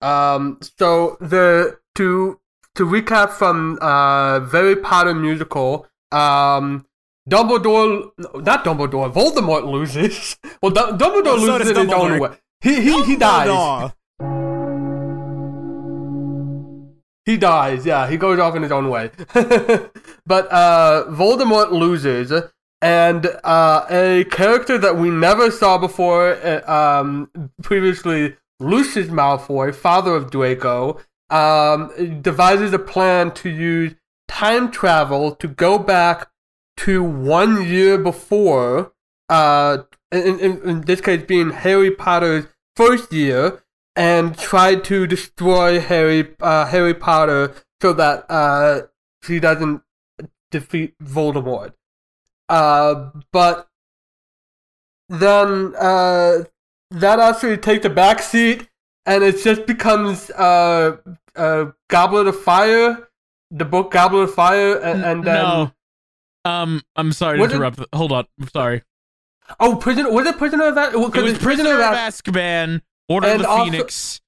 Um, 0.01 0.59
so 0.79 1.17
the 1.21 1.79
to 1.97 2.41
to 2.77 2.87
recap 2.87 3.31
from 3.31 3.79
uh 3.81 4.41
Harry 4.51 4.77
Potter 4.77 5.15
musical. 5.15 5.87
Um, 6.13 6.87
Dumbledore, 7.29 8.11
no, 8.17 8.31
not 8.41 8.65
Dumbledore. 8.65 9.13
Voldemort 9.13 9.65
loses. 9.71 10.37
Well, 10.63 10.73
Du- 10.73 10.97
Dumbledore 10.97 11.25
Well, 11.25 11.39
so 11.41 11.53
loses 11.53 11.59
does 11.59 11.71
in 11.71 11.77
his 11.77 11.93
own 11.93 12.11
Dumbledore. 12.13 12.21
way. 12.21 12.37
He 12.63 12.81
he 12.81 13.03
he 13.05 13.17
dies. 13.17 13.93
He 17.29 17.37
dies, 17.37 17.85
yeah, 17.85 18.09
he 18.09 18.17
goes 18.17 18.39
off 18.39 18.57
in 18.57 18.63
his 18.63 18.73
own 18.73 18.89
way. 18.89 19.11
but 19.35 20.51
uh, 20.51 21.05
Voldemort 21.11 21.73
loses, 21.73 22.33
and 22.81 23.27
uh, 23.45 23.85
a 23.91 24.25
character 24.31 24.79
that 24.79 24.97
we 24.97 25.11
never 25.11 25.51
saw 25.51 25.77
before, 25.77 26.39
uh, 26.43 26.63
um, 26.67 27.31
previously, 27.63 28.35
Lucius 28.61 29.09
Malfoy, 29.09 29.75
father 29.75 30.15
of 30.15 30.31
Draco, 30.31 31.01
um, 31.29 32.23
devises 32.23 32.73
a 32.73 32.79
plan 32.79 33.33
to 33.33 33.51
use 33.51 33.95
time 34.27 34.71
travel 34.71 35.35
to 35.35 35.49
go 35.49 35.79
back 35.79 36.31
to 36.79 37.03
one 37.05 37.63
year 37.63 37.99
before, 37.99 38.95
uh, 39.29 39.83
in, 40.11 40.41
in, 40.41 40.63
in 40.63 40.81
this 40.81 41.03
case 41.03 41.25
being 41.25 41.51
Harry 41.51 41.91
Potter's 41.91 42.47
first 42.75 43.13
year, 43.13 43.63
and 43.99 44.39
tried 44.39 44.85
to 44.85 45.07
destroy 45.07 45.81
Harry 45.81 46.35
uh, 46.41 46.67
Harry 46.67 46.95
Potter 46.95 47.55
so 47.83 47.93
that 47.93 48.25
uh, 48.31 48.83
he 49.27 49.41
doesn't 49.41 49.83
defeat 50.51 50.95
Voldemort. 51.03 51.73
Uh, 52.49 53.11
but 53.33 53.67
then 55.09 55.75
uh, 55.79 56.45
that 56.91 57.19
actually 57.19 57.57
takes 57.57 57.85
a 57.85 57.91
back 57.91 58.23
seat, 58.23 58.69
and 59.07 59.23
it 59.25 59.43
just 59.43 59.67
becomes 59.67 60.31
uh, 60.31 60.97
uh, 61.37 61.67
Goblet 61.89 62.27
of 62.29 62.41
Fire, 62.41 63.09
the 63.51 63.65
book 63.65 63.91
Goblet 63.91 64.29
of 64.29 64.35
Fire, 64.35 64.79
and, 64.79 65.05
and 65.05 65.25
then 65.25 65.43
no. 65.43 65.73
Um, 66.45 66.83
I'm 66.97 67.13
sorry 67.13 67.39
to 67.39 67.43
Was 67.43 67.53
it- 67.53 67.57
interrupt. 67.57 67.81
Hold 67.95 68.13
on. 68.13 68.25
I'm 68.41 68.49
sorry. 68.49 68.83
oh, 69.61 69.77
prisoner 69.77 70.11
was 70.11 70.27
it 70.27 70.39
Prisoner 70.39 70.69
of 70.69 70.75
that? 70.77 70.95
Well, 70.95 71.09
It 71.13 71.23
was 71.23 71.33
it's 71.33 71.43
Prisoner 71.43 71.75
of 71.75 71.81
Azkaban, 71.81 72.81
Order 73.09 73.29
of 73.29 73.39
the 73.41 73.49
also- 73.49 73.65
Phoenix, 73.71 74.21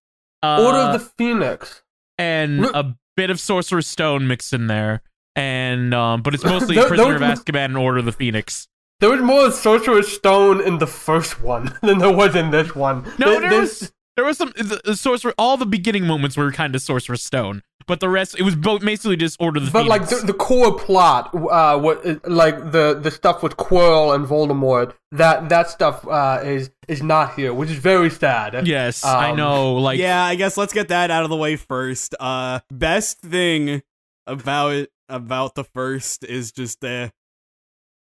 uh, 0.42 0.62
Order 0.64 0.78
of 0.78 0.92
the 0.94 1.00
Phoenix. 1.18 1.82
and 2.18 2.60
Look- 2.60 2.74
a 2.74 2.94
bit 3.16 3.30
of 3.30 3.38
Sorcerer's 3.40 3.86
Stone 3.86 4.26
mixed 4.26 4.52
in 4.52 4.66
there. 4.66 5.02
And 5.36 5.94
um, 5.94 6.22
but 6.22 6.34
it's 6.34 6.44
mostly 6.44 6.74
There- 6.76 6.88
Prisoner 6.88 7.14
of 7.14 7.20
there 7.20 7.30
was- 7.30 7.40
Azkaban 7.44 7.64
and 7.66 7.76
Order 7.78 7.98
of 7.98 8.04
the 8.04 8.12
Phoenix. 8.12 8.66
There 9.00 9.10
was 9.10 9.20
more 9.22 9.50
Sorcerer's 9.50 10.08
Stone 10.14 10.60
in 10.60 10.78
the 10.78 10.86
first 10.86 11.40
one 11.40 11.74
than 11.82 11.98
there 11.98 12.12
was 12.12 12.34
in 12.36 12.50
this 12.50 12.74
one. 12.74 13.04
No, 13.18 13.26
Th- 13.30 13.40
there 13.40 13.50
this- 13.50 13.80
was 13.80 13.92
there 14.16 14.24
was 14.24 14.36
some 14.38 14.52
the, 14.56 14.80
the 14.84 14.96
sorcerer. 14.96 15.32
All 15.38 15.56
the 15.56 15.64
beginning 15.66 16.06
moments 16.06 16.36
were 16.36 16.50
kind 16.52 16.74
of 16.74 16.82
sorcerer's 16.82 17.22
stone, 17.22 17.62
but 17.90 18.00
the 18.00 18.08
rest 18.08 18.38
it 18.38 18.42
was 18.42 18.56
both 18.56 18.80
basically 18.80 19.16
just 19.16 19.36
order 19.38 19.60
the. 19.60 19.70
But 19.70 19.84
like 19.86 20.08
the, 20.08 20.16
the 20.24 20.32
core 20.32 20.78
plot, 20.78 21.34
uh, 21.34 21.78
what 21.78 22.04
is- 22.06 22.20
like 22.24 22.72
the 22.72 22.98
the 22.98 23.10
stuff 23.10 23.42
with 23.42 23.58
Quirrell 23.58 24.14
and 24.14 24.24
Voldemort, 24.26 24.94
that 25.12 25.50
that 25.50 25.68
stuff 25.68 26.06
uh, 26.08 26.40
is 26.42 26.70
is 26.88 27.02
not 27.02 27.34
here, 27.34 27.52
which 27.52 27.68
is 27.70 27.76
very 27.78 28.08
sad. 28.08 28.66
yes, 28.66 29.04
I 29.04 29.30
um, 29.32 29.36
know. 29.36 29.74
Like 29.74 29.98
yeah, 29.98 30.24
I 30.24 30.36
guess 30.36 30.56
let's 30.56 30.72
get 30.72 30.88
that 30.88 31.10
out 31.10 31.24
of 31.24 31.28
the 31.30 31.36
way 31.36 31.56
first. 31.56 32.14
Uh, 32.18 32.60
best 32.70 33.20
thing 33.20 33.82
about 34.26 34.86
about 35.10 35.54
the 35.56 35.64
first 35.64 36.24
is 36.24 36.52
just 36.52 36.82
uh, 36.84 37.10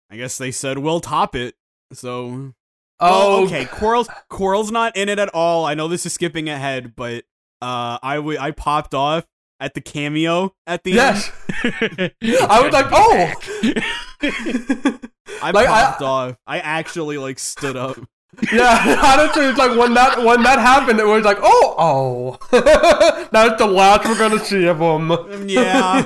I 0.10 0.16
guess 0.18 0.38
they 0.38 0.52
said 0.52 0.80
we'll 0.80 1.02
top 1.02 1.36
it. 1.36 1.56
So 1.94 2.54
Oh, 2.98 3.40
Well, 3.42 3.44
okay. 3.46 3.66
Quirrell's 3.66 4.08
Quirrell's 4.32 4.72
not 4.72 4.96
in 4.96 5.10
it 5.10 5.20
at 5.20 5.30
all. 5.34 5.66
I 5.66 5.74
know 5.74 5.90
this 5.90 6.06
is 6.06 6.14
skipping 6.14 6.48
ahead, 6.48 6.96
but 6.96 7.26
uh, 7.62 8.00
I 8.02 8.16
w- 8.16 8.40
I 8.40 8.52
popped 8.52 8.94
off 8.94 9.26
at 9.60 9.74
the 9.74 9.82
cameo 9.82 10.54
at 10.68 10.84
the 10.84 10.92
Yes, 10.92 11.32
I 11.64 12.12
I 12.50 12.62
was 12.62 12.74
like, 12.74 12.88
oh. 12.92 13.34
I 15.42 15.52
like, 15.52 15.68
I- 15.68 15.84
popped 15.86 16.02
off. 16.02 16.36
I 16.48 16.60
actually 16.60 17.18
like 17.18 17.40
stood 17.40 17.76
up. 17.76 17.98
Yeah. 18.52 19.02
Honestly, 19.18 19.46
it's 19.46 19.58
like 19.58 19.78
when 19.78 19.94
that 19.94 20.24
when 20.24 20.44
that 20.44 20.60
happened, 20.60 21.00
it 21.00 21.06
was 21.08 21.24
like, 21.26 21.38
oh, 21.42 21.76
oh, 21.78 22.38
that's 23.32 23.58
the 23.58 23.68
last 23.68 24.08
we're 24.08 24.18
gonna 24.18 24.44
see 24.44 24.66
of 24.68 24.80
him. 24.80 25.12
Um, 25.12 25.48
yeah, 25.50 26.06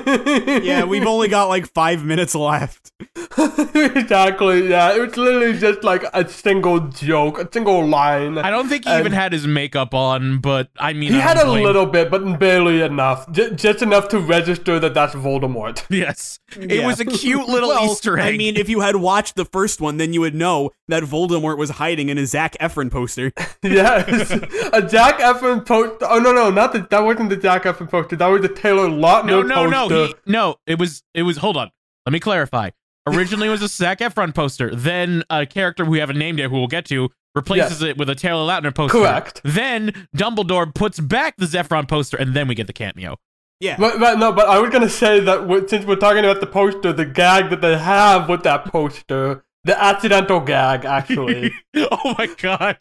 yeah. 0.60 0.84
We've 0.84 1.06
only 1.06 1.28
got 1.28 1.48
like 1.48 1.66
five 1.72 2.04
minutes 2.04 2.34
left. 2.34 2.92
exactly. 3.38 4.68
Yeah, 4.68 4.94
it 4.94 5.00
was 5.00 5.16
literally 5.16 5.58
just 5.58 5.84
like 5.84 6.04
a 6.12 6.28
single 6.28 6.80
joke, 6.80 7.38
a 7.38 7.48
single 7.50 7.86
line. 7.86 8.38
I 8.38 8.50
don't 8.50 8.68
think 8.68 8.84
he 8.84 8.90
And- 8.90 9.00
even 9.00 9.12
had 9.12 9.32
his 9.32 9.46
makeup 9.46 9.94
on, 9.94 10.38
but 10.38 10.68
I 10.78 10.92
mean, 10.92 11.12
He 11.12 11.18
I 11.18 11.22
had 11.22 11.36
a 11.38 11.44
blame- 11.44 11.64
little 11.64 11.86
bit, 11.86 12.10
but 12.10 12.38
barely 12.38 12.80
enough. 12.82 13.30
J- 13.32 13.54
just 13.54 13.82
enough 13.82 14.08
to 14.08 14.18
register 14.18 14.78
that 14.80 14.94
that's 14.94 15.14
Voldemort. 15.14 15.84
Yes, 15.90 16.38
it 16.56 16.70
Yeah. 16.72 16.86
was 16.86 17.00
a 17.00 17.04
cute 17.04 17.48
little 17.48 17.68
Well, 17.70 17.90
Easter 17.90 18.18
egg. 18.18 18.34
I 18.34 18.36
mean, 18.36 18.56
if 18.56 18.68
you 18.68 18.80
had 18.80 18.96
watched 18.96 19.36
the 19.36 19.44
first 19.44 19.80
one, 19.80 19.96
then 19.98 20.12
you 20.12 20.20
would 20.20 20.34
know 20.34 20.70
that 20.88 21.02
Voldemort 21.02 21.58
was 21.58 21.70
hiding 21.70 22.08
in 22.08 22.18
a 22.20 22.26
Zac 22.26 22.56
Efron 22.58 22.90
poster. 22.90 23.32
yes, 23.62 24.30
a 24.72 24.82
Jack 24.82 25.18
Efron 25.18 25.66
poster. 25.66 26.06
Oh 26.08 26.18
no, 26.18 26.32
no, 26.32 26.50
not 26.50 26.72
the, 26.72 26.86
that 26.90 27.00
wasn't 27.00 27.30
the 27.30 27.36
Jack 27.36 27.64
Efron 27.64 27.90
poster. 27.90 28.16
That 28.16 28.28
was 28.28 28.42
the 28.42 28.48
Taylor 28.48 28.88
Lautner 28.88 29.26
no, 29.26 29.42
no, 29.42 29.66
no, 29.66 29.88
poster. 29.88 30.18
he, 30.24 30.32
no. 30.32 30.56
It 30.66 30.78
was, 30.78 31.02
it 31.14 31.22
was. 31.22 31.38
Hold 31.38 31.56
on, 31.56 31.70
let 32.06 32.12
me 32.12 32.20
clarify. 32.20 32.70
Originally, 33.06 33.48
it 33.48 33.50
was 33.50 33.62
a 33.62 33.68
Zac 33.68 34.00
Efron 34.00 34.34
poster. 34.34 34.74
Then 34.74 35.24
a 35.30 35.46
character 35.46 35.84
who 35.84 35.90
we 35.90 35.98
haven't 35.98 36.18
named 36.18 36.38
yet, 36.38 36.50
who 36.50 36.56
we'll 36.56 36.66
get 36.66 36.84
to, 36.86 37.08
replaces 37.34 37.82
it 37.82 37.96
with 37.96 38.10
a 38.10 38.14
Taylor 38.14 38.46
Lautner 38.46 38.74
poster. 38.74 38.98
Correct. 38.98 39.40
Then 39.44 40.06
Dumbledore 40.16 40.74
puts 40.74 41.00
back 41.00 41.36
the 41.36 41.46
Zephron 41.46 41.88
poster, 41.88 42.16
and 42.16 42.34
then 42.34 42.48
we 42.48 42.54
get 42.54 42.66
the 42.66 42.72
cameo. 42.72 43.16
Yeah. 43.60 43.76
But, 43.78 44.00
but 44.00 44.18
no, 44.18 44.32
but 44.32 44.48
I 44.48 44.58
was 44.58 44.70
gonna 44.70 44.88
say 44.88 45.20
that 45.20 45.68
since 45.68 45.84
we're 45.84 45.96
talking 45.96 46.24
about 46.24 46.40
the 46.40 46.46
poster, 46.46 46.92
the 46.92 47.04
gag 47.04 47.50
that 47.50 47.60
they 47.60 47.76
have 47.76 48.28
with 48.28 48.42
that 48.44 48.64
poster, 48.66 49.44
the 49.64 49.82
accidental 49.82 50.40
gag 50.40 50.84
actually, 50.84 51.52
oh 51.76 52.14
my 52.18 52.26
god. 52.38 52.78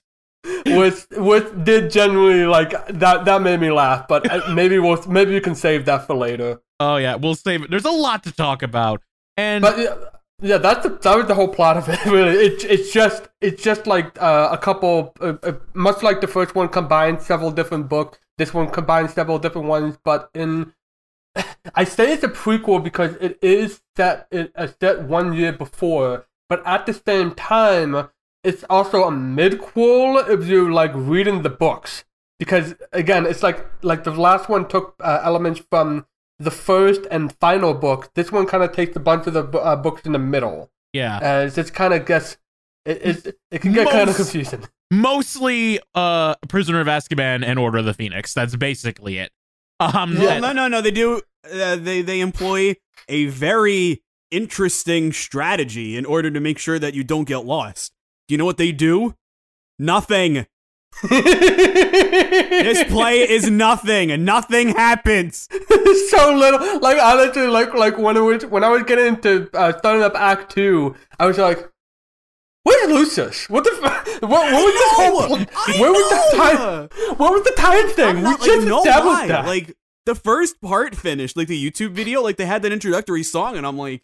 was 0.65 1.07
was 1.11 1.43
did 1.63 1.91
genuinely 1.91 2.45
like 2.45 2.71
that. 2.87 3.25
That 3.25 3.41
made 3.41 3.59
me 3.59 3.71
laugh. 3.71 4.07
But 4.07 4.31
uh, 4.31 4.53
maybe 4.53 4.79
we'll 4.79 5.01
maybe 5.07 5.33
you 5.33 5.41
can 5.41 5.55
save 5.55 5.85
that 5.85 6.07
for 6.07 6.15
later. 6.15 6.61
Oh 6.79 6.95
yeah, 6.95 7.15
we'll 7.15 7.35
save 7.35 7.63
it. 7.63 7.69
There's 7.69 7.85
a 7.85 7.91
lot 7.91 8.23
to 8.23 8.31
talk 8.31 8.63
about, 8.63 9.01
and 9.35 9.61
But 9.61 9.77
yeah, 9.77 9.95
yeah, 10.41 10.57
that's 10.57 10.83
the, 10.83 10.89
that 10.89 11.17
was 11.17 11.27
the 11.27 11.35
whole 11.35 11.49
plot 11.49 11.77
of 11.77 11.89
it. 11.89 11.99
Really, 12.05 12.35
it's 12.35 12.63
it's 12.63 12.93
just 12.93 13.27
it's 13.41 13.61
just 13.61 13.87
like 13.87 14.21
uh, 14.21 14.49
a 14.51 14.57
couple, 14.57 15.13
uh, 15.19 15.33
uh, 15.43 15.53
much 15.73 16.01
like 16.01 16.21
the 16.21 16.27
first 16.27 16.55
one 16.55 16.69
combined 16.69 17.21
several 17.21 17.51
different 17.51 17.89
books. 17.89 18.19
This 18.37 18.53
one 18.53 18.69
combines 18.69 19.13
several 19.13 19.39
different 19.39 19.67
ones, 19.67 19.97
but 20.03 20.29
in 20.33 20.73
I 21.75 21.83
say 21.83 22.13
it's 22.13 22.23
a 22.23 22.29
prequel 22.29 22.81
because 22.81 23.15
it 23.15 23.37
is 23.41 23.81
set 23.97 24.27
it 24.31 24.53
uh, 24.55 24.67
set 24.79 25.03
one 25.03 25.33
year 25.33 25.51
before, 25.51 26.25
but 26.49 26.65
at 26.65 26.85
the 26.85 26.93
same 26.93 27.31
time, 27.35 28.09
it's 28.43 28.63
also 28.69 29.03
a 29.03 29.11
midquel 29.11 30.27
if 30.29 30.47
you 30.47 30.73
like 30.73 30.91
reading 30.93 31.43
the 31.43 31.49
books. 31.49 32.03
Because 32.39 32.75
again, 32.93 33.25
it's 33.25 33.43
like 33.43 33.65
like 33.83 34.03
the 34.03 34.11
last 34.11 34.49
one 34.49 34.67
took 34.67 34.95
uh, 35.01 35.19
elements 35.23 35.61
from 35.69 36.05
the 36.39 36.51
first 36.51 37.01
and 37.11 37.33
final 37.33 37.73
book. 37.73 38.11
This 38.15 38.31
one 38.31 38.45
kind 38.45 38.63
of 38.63 38.71
takes 38.71 38.95
a 38.95 38.99
bunch 38.99 39.27
of 39.27 39.33
the 39.33 39.43
uh, 39.43 39.75
books 39.75 40.03
in 40.05 40.13
the 40.13 40.19
middle, 40.19 40.71
yeah, 40.93 41.19
and 41.21 41.57
it's 41.57 41.69
kind 41.69 41.93
of 41.93 42.05
gets 42.05 42.37
it 42.85 43.25
it, 43.27 43.37
it 43.51 43.61
can 43.61 43.73
get 43.73 43.89
kind 43.89 44.09
of 44.09 44.15
confusing. 44.15 44.63
mostly 44.89 45.79
uh, 45.95 46.35
Prisoner 46.47 46.79
of 46.79 46.87
Azkaban 46.87 47.43
and 47.45 47.59
Order 47.59 47.79
of 47.79 47.85
the 47.85 47.93
Phoenix. 47.93 48.33
That's 48.33 48.55
basically 48.55 49.17
it. 49.17 49.31
Um, 49.81 50.15
Yeah. 50.15 50.39
Well, 50.39 50.41
no, 50.41 50.51
no, 50.53 50.67
no. 50.69 50.81
They 50.81 50.91
do. 50.91 51.21
Uh, 51.43 51.75
they 51.75 52.01
they 52.01 52.21
employ 52.21 52.75
a 53.07 53.25
very 53.27 54.01
interesting 54.31 55.11
strategy 55.13 55.95
in 55.97 56.05
order 56.05 56.29
to 56.31 56.39
make 56.39 56.57
sure 56.59 56.79
that 56.79 56.93
you 56.93 57.03
don't 57.03 57.25
get 57.25 57.45
lost. 57.45 57.91
Do 58.27 58.33
you 58.33 58.37
know 58.37 58.45
what 58.45 58.57
they 58.57 58.71
do? 58.71 59.15
Nothing. 59.77 60.45
This 61.03 62.83
play 62.91 63.19
is 63.29 63.49
nothing, 63.51 64.11
and 64.11 64.25
nothing 64.25 64.69
happens. 64.69 65.47
so 66.09 66.33
little. 66.35 66.79
Like 66.79 66.97
honestly, 67.01 67.47
like 67.47 67.73
like 67.73 67.97
when 67.97 68.17
I 68.17 68.21
was 68.21 68.45
when 68.45 68.63
I 68.63 68.69
was 68.69 68.83
getting 68.83 69.05
into 69.07 69.49
uh, 69.53 69.77
starting 69.77 70.03
up 70.03 70.15
Act 70.15 70.51
Two, 70.51 70.95
I 71.19 71.25
was 71.27 71.37
like, 71.37 71.69
"Where's 72.63 72.91
Lucius? 72.91 73.49
What 73.49 73.63
the? 73.63 73.71
F- 73.83 74.21
what, 74.23 74.29
what 74.29 74.51
was 74.51 74.73
this 74.73 74.91
whole? 74.93 75.27
pl- 75.27 75.45
I 75.55 75.79
Where 75.79 75.91
was 75.91 76.09
the 76.09 76.37
time? 76.37 77.17
What 77.17 77.33
was 77.33 77.43
the 77.43 77.53
time 77.57 77.87
thing? 77.89 78.07
I'm 78.09 78.15
We 78.17 78.21
not, 78.23 78.41
just 78.41 78.59
like, 78.59 78.67
no 78.67 78.79
established 78.79 79.05
lie. 79.21 79.27
that. 79.27 79.45
Like 79.45 79.75
the 80.05 80.15
first 80.15 80.59
part 80.61 80.95
finished, 80.95 81.37
like 81.37 81.47
the 81.47 81.71
YouTube 81.71 81.91
video, 81.91 82.21
like 82.21 82.37
they 82.37 82.45
had 82.45 82.61
that 82.63 82.71
introductory 82.71 83.23
song, 83.23 83.55
and 83.57 83.65
I'm 83.65 83.77
like, 83.77 84.01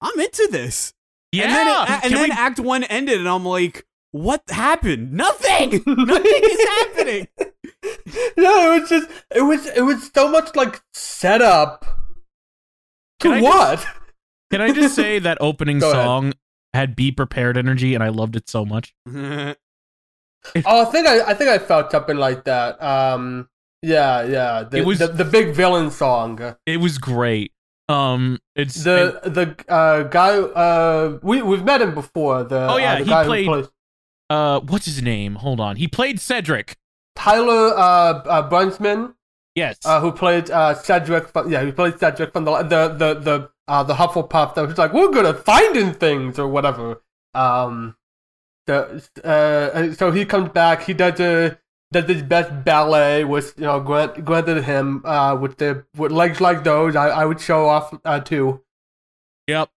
I'm 0.00 0.18
into 0.20 0.48
this. 0.50 0.92
yeah. 1.32 1.44
And 1.44 1.52
then, 1.52 1.66
it, 1.68 2.04
and 2.04 2.14
then 2.14 2.22
we- 2.24 2.30
Act 2.30 2.60
One 2.60 2.84
ended, 2.84 3.18
and 3.18 3.28
I'm 3.28 3.44
like, 3.44 3.86
what 4.12 4.42
happened? 4.48 5.12
Nothing. 5.12 5.70
Nothing 5.86 6.40
is 6.42 6.68
happening. 6.68 7.28
no, 8.36 8.72
it 8.74 8.80
was 8.80 8.88
just 8.88 9.08
it 9.34 9.42
was 9.42 9.66
it 9.66 9.82
was 9.82 10.10
so 10.14 10.30
much 10.30 10.54
like 10.56 10.80
setup. 10.94 11.84
To 13.20 13.28
Can 13.28 13.32
I 13.32 13.40
what? 13.42 13.86
can 14.50 14.60
I 14.60 14.72
just 14.72 14.94
say 14.94 15.18
that 15.18 15.38
opening 15.40 15.78
Go 15.80 15.90
ahead. 15.92 16.04
song 16.04 16.32
had 16.72 16.96
"Be 16.96 17.10
Prepared" 17.12 17.56
energy, 17.58 17.94
and 17.94 18.02
I 18.02 18.08
loved 18.08 18.36
it 18.36 18.48
so 18.48 18.64
much. 18.64 18.94
oh, 19.14 19.54
I 20.54 20.84
think 20.86 21.06
I 21.06 21.30
I 21.30 21.34
think 21.34 21.50
I 21.50 21.58
felt 21.58 21.90
something 21.90 22.16
like 22.16 22.44
that. 22.44 22.80
Um, 22.82 23.48
yeah, 23.82 24.22
yeah. 24.22 24.62
The 24.64 24.78
It 24.78 24.86
was- 24.86 24.98
the, 25.00 25.08
the 25.08 25.24
big 25.24 25.54
villain 25.54 25.90
song. 25.90 26.54
It 26.66 26.78
was 26.78 26.98
great. 26.98 27.52
Um, 27.88 28.38
it's 28.54 28.84
The 28.84 29.20
the 29.24 29.72
uh, 29.72 30.02
guy 30.04 30.38
uh 30.38 31.18
we 31.22 31.40
we've 31.42 31.64
met 31.64 31.80
him 31.80 31.94
before. 31.94 32.44
The 32.44 32.68
Oh, 32.70 32.76
yeah, 32.76 32.94
uh, 32.94 32.98
the 32.98 33.04
he 33.04 33.10
guy 33.10 33.24
played- 33.24 33.46
who 33.46 33.52
plays 33.52 33.68
uh, 34.30 34.60
what's 34.60 34.84
his 34.84 35.00
name? 35.00 35.36
Hold 35.36 35.58
on, 35.58 35.76
he 35.76 35.88
played 35.88 36.20
Cedric. 36.20 36.76
Tyler 37.16 37.72
uh, 37.74 38.22
uh 38.28 38.48
Brunsman, 38.50 39.14
Yes. 39.54 39.78
uh, 39.86 40.00
who 40.00 40.12
played 40.12 40.50
uh 40.50 40.74
Cedric. 40.74 41.28
From, 41.28 41.50
yeah, 41.50 41.64
he 41.64 41.72
played 41.72 41.98
Cedric 41.98 42.32
from 42.32 42.44
the 42.44 42.62
the 42.62 42.88
the 42.88 43.14
the 43.14 43.50
uh 43.68 43.82
the 43.84 43.94
Hufflepuff. 43.94 44.54
That 44.54 44.66
was 44.68 44.76
like 44.76 44.92
we're 44.92 45.10
good 45.10 45.24
at 45.24 45.44
finding 45.44 45.94
things 45.94 46.38
or 46.38 46.46
whatever. 46.46 47.02
Um, 47.34 47.96
the 48.66 49.02
uh 49.24 49.94
so 49.94 50.10
he 50.10 50.26
comes 50.26 50.50
back. 50.50 50.82
He 50.82 50.92
does 50.92 51.18
a 51.20 51.58
does 51.92 52.04
his 52.04 52.22
best 52.22 52.64
ballet 52.64 53.24
with 53.24 53.54
you 53.56 53.64
know 53.64 53.80
grant, 53.80 54.24
granted 54.24 54.64
him 54.64 55.02
uh 55.04 55.34
with 55.36 55.56
the 55.58 55.84
with 55.96 56.12
legs 56.12 56.40
like 56.40 56.64
those. 56.64 56.96
I 56.96 57.08
I 57.08 57.24
would 57.24 57.40
show 57.40 57.66
off 57.68 57.98
uh 58.04 58.20
too. 58.20 58.62
Yep. 59.46 59.70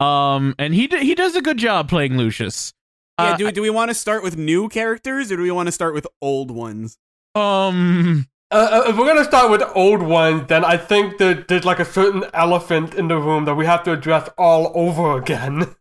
Um, 0.00 0.54
and 0.58 0.74
he 0.74 0.86
d- 0.88 1.04
he 1.04 1.14
does 1.14 1.36
a 1.36 1.42
good 1.42 1.58
job 1.58 1.88
playing 1.88 2.16
Lucius. 2.16 2.72
yeah. 3.20 3.32
Uh, 3.32 3.36
Do 3.36 3.52
do 3.52 3.62
we 3.62 3.70
want 3.70 3.90
to 3.90 3.94
start 3.94 4.22
with 4.22 4.36
new 4.36 4.68
characters, 4.68 5.30
or 5.30 5.36
do 5.36 5.42
we 5.42 5.50
want 5.50 5.66
to 5.68 5.72
start 5.72 5.94
with 5.94 6.06
old 6.20 6.50
ones? 6.50 6.98
Um, 7.34 8.26
Uh, 8.50 8.68
uh, 8.84 8.90
if 8.90 8.96
we're 8.98 9.06
gonna 9.06 9.24
start 9.24 9.50
with 9.50 9.62
old 9.74 10.02
ones, 10.02 10.48
then 10.48 10.64
I 10.64 10.76
think 10.76 11.18
that 11.18 11.48
there's 11.48 11.64
like 11.64 11.78
a 11.78 11.84
certain 11.84 12.24
elephant 12.34 12.94
in 12.94 13.08
the 13.08 13.16
room 13.16 13.44
that 13.44 13.54
we 13.54 13.64
have 13.66 13.82
to 13.84 13.92
address 13.92 14.28
all 14.36 14.72
over 14.74 15.16
again. 15.18 15.74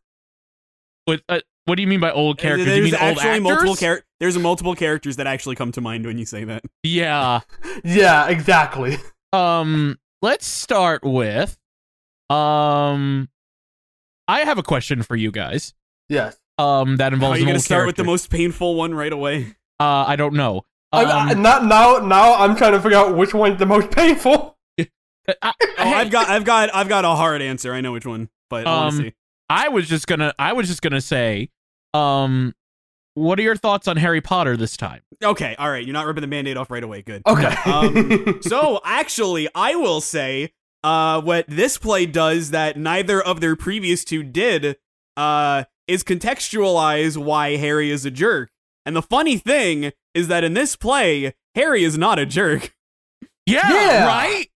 what 1.05 1.21
uh, 1.27 1.39
what 1.65 1.75
do 1.75 1.81
you 1.81 1.87
mean 1.87 1.99
by 1.99 2.11
old 2.11 2.37
characters? 2.37 2.65
There's 2.65 2.77
you 2.77 2.83
mean 2.83 2.95
old 2.95 3.01
actually 3.17 3.29
actors? 3.29 3.43
multiple 3.43 3.75
char- 3.75 4.03
There's 4.19 4.37
multiple 4.37 4.75
characters 4.75 5.15
that 5.17 5.27
actually 5.27 5.55
come 5.55 5.71
to 5.73 5.81
mind 5.81 6.05
when 6.05 6.17
you 6.17 6.25
say 6.25 6.43
that. 6.45 6.63
yeah. 6.83 7.41
yeah, 7.83 8.27
exactly. 8.29 8.97
Um, 9.33 9.97
let's 10.21 10.45
start 10.47 11.03
with, 11.03 11.57
um, 12.29 13.29
I 14.27 14.41
have 14.41 14.57
a 14.57 14.63
question 14.63 15.03
for 15.03 15.15
you 15.15 15.31
guys. 15.31 15.73
Yes. 16.09 16.37
Um, 16.57 16.97
that 16.97 17.13
involves. 17.13 17.37
Are 17.37 17.39
involves 17.39 17.39
you 17.39 17.45
going 17.45 17.53
to 17.53 17.57
old 17.59 17.63
start 17.63 17.87
with 17.87 17.95
the 17.95 18.03
most 18.03 18.29
painful 18.29 18.75
one 18.75 18.93
right 18.93 19.11
away? 19.11 19.55
Uh, 19.79 20.05
I 20.07 20.15
don't 20.15 20.33
know. 20.35 20.65
I- 20.91 21.03
Um, 21.05 21.29
I, 21.29 21.33
not 21.33 21.65
now. 21.65 21.99
Now 21.99 22.35
I'm 22.35 22.55
trying 22.55 22.73
to 22.73 22.81
figure 22.81 22.97
out 22.97 23.15
which 23.15 23.33
one's 23.33 23.59
the 23.59 23.65
most 23.65 23.91
painful. 23.95 24.57
I, 24.79 24.85
Oh, 25.41 25.51
hey, 25.77 25.93
I've 25.93 26.11
got, 26.11 26.29
I've 26.29 26.43
got, 26.45 26.73
I've 26.75 26.89
got 26.89 27.05
a 27.05 27.09
hard 27.15 27.41
answer. 27.41 27.73
I 27.73 27.81
know 27.81 27.91
which 27.93 28.05
one, 28.05 28.29
but 28.49 28.67
I 28.67 28.69
want 28.75 28.93
Um, 28.93 28.99
to 28.99 29.03
see. 29.09 29.13
I 29.51 29.67
was 29.69 29.87
just 29.89 30.07
gonna 30.07 30.33
I 30.39 30.53
was 30.53 30.67
just 30.67 30.81
gonna 30.81 31.01
say, 31.01 31.49
um, 31.93 32.53
what 33.15 33.37
are 33.39 33.41
your 33.41 33.55
thoughts 33.57 33.87
on 33.87 33.97
Harry 33.97 34.21
Potter 34.21 34.55
this 34.55 34.77
time? 34.77 35.01
Okay, 35.23 35.55
all 35.59 35.69
right. 35.69 35.85
You're 35.85 35.93
not 35.93 36.05
ripping 36.05 36.21
the 36.21 36.27
band-aid 36.27 36.57
off 36.57 36.71
right 36.71 36.83
away. 36.83 37.01
Good. 37.01 37.21
Okay. 37.27 37.53
Um, 37.69 38.39
so 38.41 38.79
actually, 38.85 39.49
I 39.53 39.75
will 39.75 39.99
say 40.01 40.53
uh, 40.83 41.21
what 41.21 41.45
this 41.47 41.77
play 41.77 42.05
does 42.05 42.51
that 42.51 42.77
neither 42.77 43.21
of 43.21 43.41
their 43.41 43.55
previous 43.55 44.03
two 44.05 44.23
did 44.23 44.77
uh, 45.17 45.65
is 45.87 46.03
contextualize 46.03 47.17
why 47.17 47.57
Harry 47.57 47.91
is 47.91 48.05
a 48.05 48.11
jerk. 48.11 48.49
And 48.85 48.95
the 48.95 49.01
funny 49.01 49.37
thing 49.37 49.91
is 50.15 50.27
that 50.29 50.43
in 50.43 50.53
this 50.53 50.75
play, 50.75 51.33
Harry 51.55 51.83
is 51.83 51.97
not 51.97 52.17
a 52.17 52.25
jerk. 52.25 52.73
Yeah, 53.45 53.69
Yeah. 53.69 54.07
right. 54.07 54.47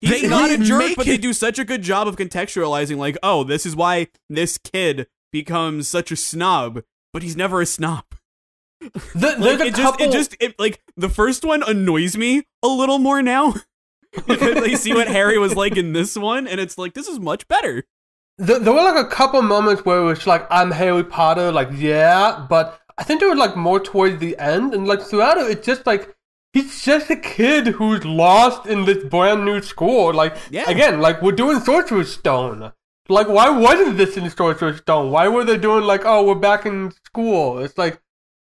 He's 0.00 0.22
They 0.22 0.28
not 0.28 0.50
a 0.50 0.56
jerk, 0.58 0.92
but 0.96 1.06
they 1.06 1.18
do 1.18 1.32
such 1.32 1.58
a 1.58 1.64
good 1.64 1.82
job 1.82 2.08
of 2.08 2.16
contextualizing, 2.16 2.96
like, 2.96 3.18
oh, 3.22 3.44
this 3.44 3.66
is 3.66 3.76
why 3.76 4.08
this 4.30 4.56
kid 4.56 5.08
becomes 5.32 5.88
such 5.88 6.10
a 6.10 6.16
snob, 6.16 6.82
but 7.12 7.22
he's 7.22 7.36
never 7.36 7.60
a 7.60 7.66
snob. 7.66 8.04
Th- 8.80 8.94
Like, 9.14 9.38
there's 9.38 9.60
a 9.60 9.66
it 9.66 9.74
just, 9.74 9.82
couple. 9.92 10.06
it 10.06 10.12
just, 10.12 10.36
it, 10.40 10.58
like, 10.58 10.82
the 10.96 11.10
first 11.10 11.44
one 11.44 11.62
annoys 11.62 12.16
me 12.16 12.44
a 12.62 12.68
little 12.68 12.98
more 12.98 13.22
now 13.22 13.54
because 14.26 14.56
I 14.56 14.74
see 14.74 14.94
what 14.94 15.08
Harry 15.08 15.38
was 15.38 15.54
like 15.54 15.76
in 15.76 15.92
this 15.92 16.16
one, 16.16 16.48
and 16.48 16.58
it's 16.58 16.78
like, 16.78 16.94
this 16.94 17.06
is 17.06 17.20
much 17.20 17.46
better. 17.46 17.84
There, 18.38 18.58
there 18.58 18.72
were 18.72 18.82
like 18.82 19.04
a 19.04 19.08
couple 19.08 19.42
moments 19.42 19.84
where 19.84 19.98
it 19.98 20.04
was 20.04 20.26
like, 20.26 20.46
I'm 20.50 20.70
Harry 20.70 21.04
Potter, 21.04 21.52
like, 21.52 21.68
yeah, 21.74 22.46
but 22.48 22.80
I 22.96 23.04
think 23.04 23.20
they 23.20 23.26
were 23.26 23.36
like 23.36 23.54
more 23.54 23.80
towards 23.80 24.18
the 24.18 24.38
end, 24.38 24.72
and 24.72 24.88
like 24.88 25.02
throughout 25.02 25.36
it, 25.36 25.50
it's 25.50 25.66
just 25.66 25.84
like, 25.86 26.16
he's 26.52 26.82
just 26.82 27.10
a 27.10 27.16
kid 27.16 27.68
who's 27.68 28.04
lost 28.04 28.66
in 28.66 28.84
this 28.84 29.04
brand 29.04 29.44
new 29.44 29.60
school. 29.62 30.12
Like, 30.12 30.36
Yeah. 30.50 30.68
again, 30.70 31.00
like, 31.00 31.22
we're 31.22 31.32
doing 31.32 31.60
Sorcerer's 31.60 32.12
Stone. 32.12 32.72
Like, 33.08 33.28
why 33.28 33.50
wasn't 33.50 33.96
this 33.96 34.16
in 34.16 34.28
Sorcerer's 34.30 34.78
Stone? 34.78 35.10
Why 35.10 35.28
were 35.28 35.44
they 35.44 35.56
doing 35.58 35.84
like, 35.84 36.02
oh, 36.04 36.24
we're 36.24 36.34
back 36.36 36.66
in 36.66 36.92
school? 37.06 37.58
It's 37.58 37.76
like, 37.78 38.00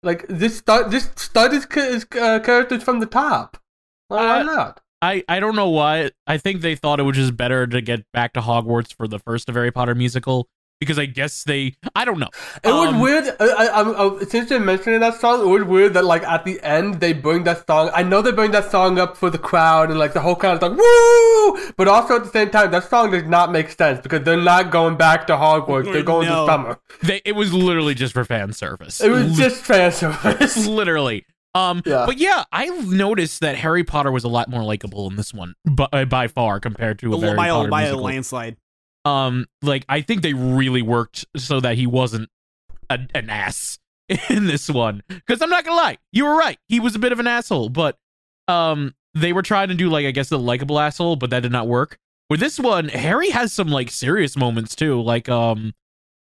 like 0.03 0.25
this 0.29 0.59
start, 0.59 0.91
this 0.91 1.11
studies 1.17 1.67
his 1.73 2.07
uh, 2.21 2.41
characters 2.41 2.83
from 2.83 3.01
the 3.01 3.07
top. 3.07 3.57
Why 4.09 4.41
Uh, 4.41 4.43
not? 4.43 4.81
I, 5.01 5.25
I 5.29 5.41
don't 5.41 5.57
know 5.57 5.69
why. 5.69 6.11
I 6.29 6.39
think 6.39 6.61
they 6.61 6.77
thought 6.77 7.01
it 7.01 7.05
was 7.05 7.17
just 7.17 7.37
better 7.37 7.67
to 7.67 7.81
get 7.81 8.05
back 8.13 8.33
to 8.35 8.41
Hogwarts 8.41 8.95
for 8.95 9.09
the 9.09 9.19
first 9.19 9.49
Harry 9.51 9.73
Potter 9.73 9.97
musical 9.97 10.49
because 10.83 10.99
I 10.99 11.07
guess 11.07 11.45
they. 11.45 11.75
I 11.95 12.05
don't 12.05 12.19
know. 12.19 12.31
It 12.65 12.73
was 12.73 12.89
Um, 12.89 12.99
weird. 13.01 13.25
I, 13.39 13.45
I, 13.47 13.67
I, 13.83 14.19
I- 14.21 14.25
since 14.25 14.51
you're 14.51 14.59
mentioning 14.59 14.99
that 14.99 15.21
song, 15.21 15.41
it 15.41 15.47
was 15.47 15.63
weird 15.63 15.95
that 15.95 16.05
like 16.05 16.25
at 16.25 16.45
the 16.45 16.61
end 16.63 16.99
they 17.01 17.13
bring 17.13 17.45
that 17.45 17.65
song. 17.69 17.91
I 17.95 18.03
know 18.03 18.21
they 18.21 18.33
bring 18.33 18.51
that 18.51 18.71
song 18.71 18.99
up 18.99 19.17
for 19.17 19.31
the 19.31 19.39
crowd 19.39 19.91
and 19.91 19.99
like 19.99 20.13
the 20.13 20.21
whole 20.21 20.35
crowd's 20.35 20.61
like 20.63 20.73
woo, 20.77 21.73
but 21.77 21.87
also 21.87 22.17
at 22.17 22.25
the 22.25 22.31
same 22.31 22.51
time 22.51 22.71
that 22.73 22.85
song 22.91 23.13
does 23.13 23.25
not 23.25 23.53
make 23.53 23.71
sense 23.71 24.01
because 24.01 24.25
they're 24.25 24.37
not 24.37 24.71
going 24.73 24.97
back 24.97 25.27
to 25.29 25.35
Hogwarts. 25.35 25.93
They're 25.93 26.03
going 26.03 26.27
No. 26.29 26.47
to 26.47 26.53
summer. 26.53 26.79
They, 27.03 27.21
it 27.25 27.33
was 27.37 27.53
literally 27.55 27.95
just 27.95 28.13
for 28.13 28.25
fan 28.25 28.53
service. 28.53 29.01
It 29.01 29.11
was 29.11 29.37
just 29.37 29.63
fan 29.63 29.93
service. 29.93 30.67
literally. 30.67 31.25
Um, 31.55 31.83
Yeah. 31.85 32.05
but 32.07 32.17
yeah, 32.17 32.45
I 32.51 32.67
noticed 32.87 33.41
that 33.43 33.57
Harry 33.57 33.85
Potter 33.85 34.11
was 34.11 34.25
a 34.25 34.29
lot 34.29 34.49
more 34.49 34.65
likable 34.65 35.11
in 35.11 35.17
this 35.17 35.35
one, 35.35 35.55
by, 35.71 36.07
by 36.07 36.27
far 36.29 36.61
compared 36.61 36.99
to 37.01 37.13
a 37.13 37.21
Harry 37.21 37.37
by, 37.37 37.49
a, 37.49 37.53
Potter 37.53 37.69
by 37.71 37.83
a 37.83 37.97
landslide. 37.97 38.57
Um 39.05 39.47
like 39.63 39.85
i 39.89 40.01
think 40.01 40.23
they 40.23 40.33
really 40.35 40.83
worked 40.83 41.25
so 41.37 41.59
that 41.61 41.77
he 41.77 41.87
wasn't 41.87 42.29
a, 42.91 42.99
an 43.15 43.29
ass 43.31 43.79
in 44.31 44.47
this 44.47 44.69
one. 44.69 45.03
Because 45.09 45.41
i'm 45.43 45.51
not 45.51 45.65
gonna 45.65 45.77
lie 45.77 45.99
you 46.13 46.25
were 46.25 46.37
right. 46.37 46.59
He 46.69 46.79
was 46.81 46.95
a 46.95 46.99
bit 46.99 47.13
of 47.13 47.19
an 47.21 47.27
asshole 47.27 47.69
but 47.69 47.97
um 48.49 48.95
they 49.15 49.33
were 49.33 49.43
trying 49.43 49.69
to 49.69 49.75
do 49.75 49.89
like 49.91 50.07
i 50.07 50.11
guess 50.11 50.29
the 50.29 50.39
likable 50.39 50.79
asshole 50.79 51.17
but 51.17 51.31
that 51.31 51.41
did 51.41 51.53
not 51.53 51.67
work. 51.69 51.99
With 52.31 52.41
this 52.41 52.59
one 52.59 52.89
harry 52.89 53.31
has 53.31 53.53
some 53.53 53.69
like 53.69 53.91
serious 53.91 54.37
moments 54.37 54.75
too 54.77 55.01
like 55.03 55.29
um 55.29 55.73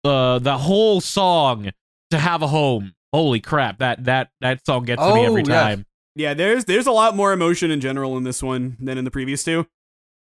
uh 0.06 0.39
the 0.39 0.58
whole 0.58 1.02
song 1.02 1.71
to 2.12 2.17
have 2.19 2.41
a 2.41 2.47
home. 2.47 2.93
Holy 3.13 3.39
crap 3.39 3.78
that 3.80 4.06
that 4.06 4.30
that 4.41 4.65
song 4.65 4.84
gets 4.86 5.02
to 5.02 5.13
me 5.13 5.21
Oh, 5.21 5.26
every 5.26 5.43
yes. 5.43 5.49
time. 5.49 5.86
Yeah, 6.15 6.34
there's 6.34 6.65
there's 6.65 6.88
a 6.88 6.91
lot 6.91 7.15
more 7.15 7.32
emotion 7.34 7.71
in 7.71 7.80
general 7.82 8.17
in 8.17 8.23
this 8.23 8.41
one 8.43 8.78
than 8.80 8.97
in 8.97 9.04
the 9.06 9.12
previous 9.12 9.43
two. 9.43 9.65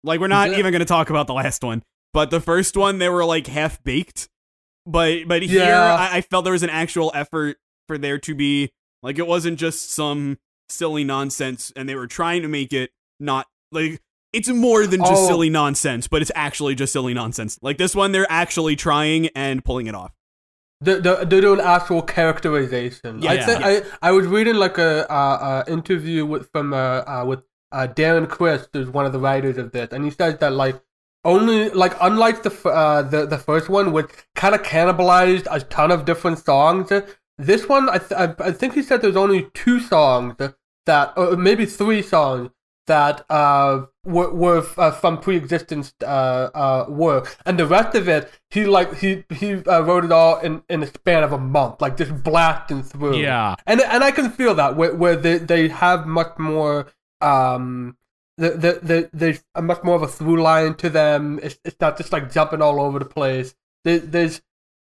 Like 0.03 0.19
we're 0.19 0.27
not 0.27 0.49
even 0.49 0.71
going 0.71 0.79
to 0.79 0.85
talk 0.85 1.09
about 1.11 1.27
the 1.27 1.33
last 1.33 1.63
one, 1.63 1.83
but 2.13 2.29
the 2.31 2.39
first 2.41 2.75
one 2.77 2.97
they 2.99 3.09
were 3.09 3.25
like 3.25 3.47
half 3.47 3.83
baked. 3.83 4.29
But 4.85 5.27
but 5.27 5.43
here 5.43 5.65
Yeah. 5.65 5.93
I, 5.95 6.17
I 6.17 6.21
felt 6.21 6.43
there 6.43 6.53
was 6.53 6.63
an 6.63 6.69
actual 6.69 7.11
effort 7.13 7.57
for 7.87 7.97
there 7.97 8.17
to 8.19 8.33
be 8.35 8.71
like 9.03 9.19
it 9.19 9.27
wasn't 9.27 9.59
just 9.59 9.91
some 9.91 10.37
silly 10.69 11.03
nonsense, 11.03 11.71
and 11.75 11.87
they 11.87 11.95
were 11.95 12.07
trying 12.07 12.41
to 12.41 12.47
make 12.47 12.73
it 12.73 12.91
not 13.19 13.47
like 13.71 14.01
it's 14.33 14.47
more 14.49 14.87
than 14.87 15.01
just 15.01 15.23
Oh. 15.23 15.27
silly 15.27 15.49
nonsense, 15.49 16.07
but 16.07 16.21
it's 16.21 16.31
actually 16.35 16.73
just 16.75 16.93
silly 16.93 17.13
nonsense. 17.13 17.59
Like 17.61 17.77
this 17.77 17.93
one, 17.95 18.11
they're 18.11 18.25
actually 18.29 18.75
trying 18.75 19.27
and 19.35 19.63
pulling 19.63 19.87
it 19.87 19.95
off. 19.95 20.13
They're, 20.79 20.99
they're, 20.99 21.25
they're 21.25 21.41
doing 21.41 21.59
actual 21.59 22.01
characterization. 22.01 23.25
I 23.27 23.33
Yeah. 23.35 23.59
I, 23.61 23.81
I 24.01 24.11
was 24.11 24.25
reading 24.25 24.55
like 24.55 24.77
a 24.77 25.11
uh, 25.11 25.15
uh, 25.15 25.63
interview 25.67 26.25
with 26.25 26.49
from 26.51 26.73
uh, 26.73 26.77
uh, 27.05 27.25
with 27.27 27.41
uh, 27.71 27.87
Darren 27.87 28.27
Criss, 28.27 28.67
who's 28.73 28.89
one 28.89 29.05
of 29.05 29.11
the 29.13 29.19
writers 29.19 29.57
of 29.57 29.71
this, 29.71 29.89
and 29.91 30.03
he 30.03 30.11
says 30.11 30.37
that 30.39 30.53
like 30.53 30.81
only 31.23 31.69
like 31.69 31.93
unlike 32.01 32.43
the 32.43 32.69
uh, 32.69 33.01
the 33.03 33.25
the 33.25 33.37
first 33.37 33.69
one, 33.69 33.91
which 33.91 34.09
kind 34.35 34.55
of 34.55 34.63
cannibalized 34.63 35.47
a 35.49 35.59
ton 35.59 35.91
of 35.91 36.05
different 36.05 36.39
songs. 36.39 36.91
This 37.37 37.67
one, 37.67 37.89
I 37.89 37.97
th- 37.97 38.35
I, 38.39 38.51
think 38.51 38.75
he 38.75 38.83
said 38.83 39.01
there's 39.01 39.15
only 39.15 39.49
two 39.55 39.79
songs 39.79 40.35
that, 40.85 41.13
or 41.17 41.35
maybe 41.35 41.65
three 41.65 42.01
songs 42.03 42.51
that 42.87 43.25
uh 43.29 43.85
were, 44.03 44.33
were 44.33 44.65
uh, 44.77 44.91
from 44.91 45.19
pre-existing 45.19 45.85
uh, 46.03 46.05
uh 46.53 46.85
work, 46.89 47.37
and 47.45 47.57
the 47.57 47.65
rest 47.65 47.95
of 47.95 48.07
it, 48.07 48.31
he 48.49 48.65
like 48.65 48.95
he 48.97 49.23
he 49.33 49.53
uh, 49.53 49.81
wrote 49.81 50.05
it 50.05 50.11
all 50.11 50.39
in 50.39 50.63
in 50.69 50.83
a 50.83 50.87
span 50.87 51.23
of 51.23 51.31
a 51.31 51.37
month, 51.37 51.81
like 51.81 51.97
just 51.97 52.23
blasting 52.23 52.83
through. 52.83 53.17
yeah 53.17 53.55
and 53.65 53.81
and 53.81 54.03
I 54.03 54.11
can 54.11 54.29
feel 54.29 54.55
that 54.55 54.75
where 54.75 54.93
where 54.95 55.15
they 55.15 55.37
they 55.37 55.67
have 55.67 56.07
much 56.07 56.37
more 56.37 56.87
um. 57.21 57.97
The, 58.37 58.49
the, 58.51 58.79
the, 58.81 59.09
there's 59.13 59.43
a 59.55 59.61
much 59.61 59.83
more 59.83 59.95
of 59.95 60.01
a 60.01 60.07
through 60.07 60.41
line 60.41 60.73
to 60.75 60.89
them. 60.89 61.39
It's, 61.43 61.59
it's 61.65 61.79
not 61.79 61.97
just 61.97 62.11
like 62.11 62.31
jumping 62.31 62.61
all 62.61 62.79
over 62.81 62.97
the 62.99 63.05
place. 63.05 63.53
There, 63.83 63.99
there's 63.99 64.41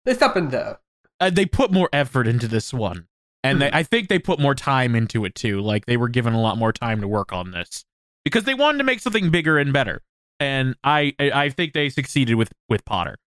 there's 0.06 0.18
something 0.18 0.50
there. 0.50 0.80
uh, 1.20 1.30
they 1.30 1.46
put 1.46 1.72
more 1.72 1.90
effort 1.94 2.28
into 2.28 2.48
this 2.48 2.74
one 2.74 3.08
and 3.44 3.62
they, 3.62 3.68
Mhm. 3.70 3.74
i 3.76 3.84
think 3.84 4.08
they 4.08 4.20
put 4.20 4.40
more 4.40 4.56
time 4.56 4.96
into 4.96 5.26
it 5.26 5.36
too 5.36 5.60
like 5.60 5.86
they 5.86 5.98
were 5.98 6.08
given 6.08 6.34
a 6.34 6.40
lot 6.40 6.58
more 6.58 6.72
time 6.72 7.02
to 7.02 7.08
work 7.08 7.34
on 7.34 7.52
this 7.52 7.84
because 8.24 8.46
they 8.46 8.54
wanted 8.54 8.78
to 8.78 8.84
make 8.86 9.00
something 9.02 9.30
bigger 9.30 9.58
and 9.58 9.74
better 9.74 10.02
and 10.40 10.76
i 10.86 11.14
i, 11.20 11.32
I 11.46 11.50
think 11.50 11.74
they 11.74 11.90
succeeded 11.90 12.36
with 12.36 12.54
with 12.70 12.86
potter 12.86 13.18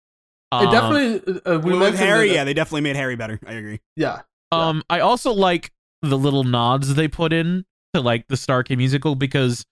It 0.52 0.54
Um, 0.56 0.70
definitely 0.72 1.40
uh, 1.44 1.58
we 1.58 1.76
With 1.78 1.98
Harry, 1.98 2.28
that- 2.28 2.34
yeah, 2.34 2.44
they 2.44 2.54
definitely 2.54 2.80
made 2.82 2.96
Harry 2.96 3.16
better. 3.16 3.38
I 3.46 3.52
agree. 3.52 3.80
yeah. 3.96 4.22
um 4.50 4.82
i 4.88 5.00
also 5.00 5.32
like 5.32 5.70
the 6.02 6.16
little 6.16 6.44
nods 6.44 6.94
they 6.94 7.08
put 7.08 7.32
in 7.34 7.66
to 7.92 8.00
like 8.00 8.26
the 8.28 8.36
Starkid 8.36 8.78
musical 8.78 9.14
because 9.14 9.66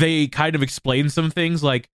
they 0.00 0.26
kind 0.26 0.54
of 0.54 0.62
explain 0.62 1.08
some 1.08 1.30
things 1.30 1.62
like 1.62 1.88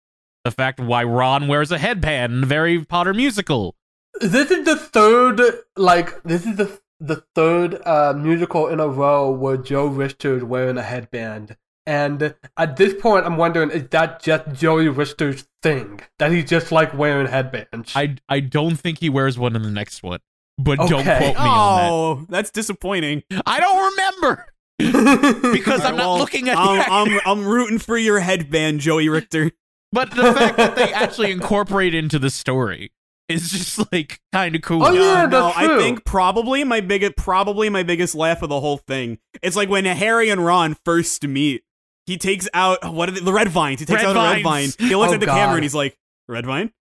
the 0.44 0.50
fact 0.50 0.80
why 0.80 1.02
ron 1.04 1.48
wears 1.48 1.70
a 1.70 1.78
headband 1.78 2.32
in 2.32 2.40
the 2.42 2.46
very 2.46 2.84
potter 2.84 3.14
musical 3.14 3.74
This 4.20 4.50
is 4.50 4.64
the 4.64 4.76
third 4.76 5.40
like 5.76 6.22
this 6.22 6.44
is 6.46 6.56
the 6.56 6.80
the 7.00 7.24
third 7.34 7.80
uh, 7.84 8.12
musical 8.16 8.68
in 8.68 8.78
a 8.78 8.86
row 8.86 9.28
where 9.30 9.56
Joe 9.56 9.86
Richter 9.86 10.36
is 10.36 10.44
wearing 10.44 10.78
a 10.78 10.82
headband. 10.82 11.56
And 11.84 12.36
at 12.56 12.76
this 12.76 12.94
point, 13.02 13.26
I'm 13.26 13.36
wondering, 13.36 13.70
is 13.72 13.88
that 13.88 14.22
just 14.22 14.52
Joey 14.52 14.86
Richter's 14.88 15.48
thing? 15.64 16.00
That 16.20 16.30
he 16.30 16.44
just 16.44 16.70
like 16.70 16.94
wearing 16.94 17.26
headbands? 17.26 17.92
i 17.96 18.14
i 18.28 18.38
don't 18.38 18.76
think 18.76 18.98
he 19.00 19.08
wears 19.08 19.36
one 19.36 19.56
in 19.56 19.62
the 19.62 19.70
next 19.70 20.04
one 20.04 20.20
but 20.58 20.76
don't 20.76 21.02
quote 21.04 21.20
me 21.20 21.26
on 21.26 21.76
that 21.78 21.90
Oh, 21.90 22.26
that's 22.28 22.50
disappointing. 22.52 23.24
I 23.46 23.58
don't 23.58 23.90
remember 23.90 24.46
because 25.52 25.80
I'm 25.84 25.96
not 25.96 26.06
Well, 26.06 26.18
looking 26.18 26.48
at 26.48 26.56
I'm, 26.58 26.82
I'm, 26.90 27.20
I'm 27.26 27.44
rooting 27.46 27.78
for 27.78 27.96
your 27.96 28.20
headband, 28.20 28.80
Joey 28.80 29.08
Richter. 29.08 29.52
But 29.92 30.10
the 30.12 30.32
fact 30.34 30.56
that 30.56 30.74
they 30.76 30.92
actually 30.92 31.30
incorporate 31.32 31.94
into 31.94 32.18
the 32.18 32.30
story 32.30 32.92
is 33.28 33.50
just 33.50 33.92
like 33.92 34.20
kind 34.32 34.54
of 34.56 34.62
cool. 34.62 34.84
Oh, 34.84 34.92
yeah. 34.92 35.26
no, 35.26 35.46
that's 35.46 35.56
I 35.58 35.66
true. 35.66 35.78
think 35.80 36.04
probably 36.04 36.64
my 36.64 36.80
biggest, 36.80 37.16
probably 37.16 37.68
my 37.68 37.82
biggest 37.82 38.14
laugh 38.14 38.42
of 38.42 38.48
the 38.48 38.60
whole 38.60 38.78
thing. 38.78 39.18
It's 39.42 39.54
like 39.56 39.68
when 39.68 39.84
Harry 39.84 40.30
and 40.30 40.44
Ron 40.44 40.76
first 40.84 41.26
meet. 41.26 41.62
He 42.06 42.16
takes 42.18 42.48
out 42.52 42.92
what 42.92 43.08
are 43.08 43.12
they, 43.12 43.20
the 43.20 43.32
red 43.32 43.48
vines. 43.48 43.78
He 43.78 43.86
takes 43.86 44.02
Red 44.02 44.16
out 44.16 44.16
a 44.16 44.28
red 44.34 44.42
vine. 44.42 44.42
vines. 44.42 44.76
He 44.76 44.94
looks 44.96 45.12
Oh, 45.12 45.14
at 45.14 45.20
the 45.20 45.26
God. 45.26 45.36
camera 45.36 45.54
and 45.54 45.62
he's 45.62 45.74
like, 45.74 45.96
"Red 46.26 46.44
vine," 46.46 46.72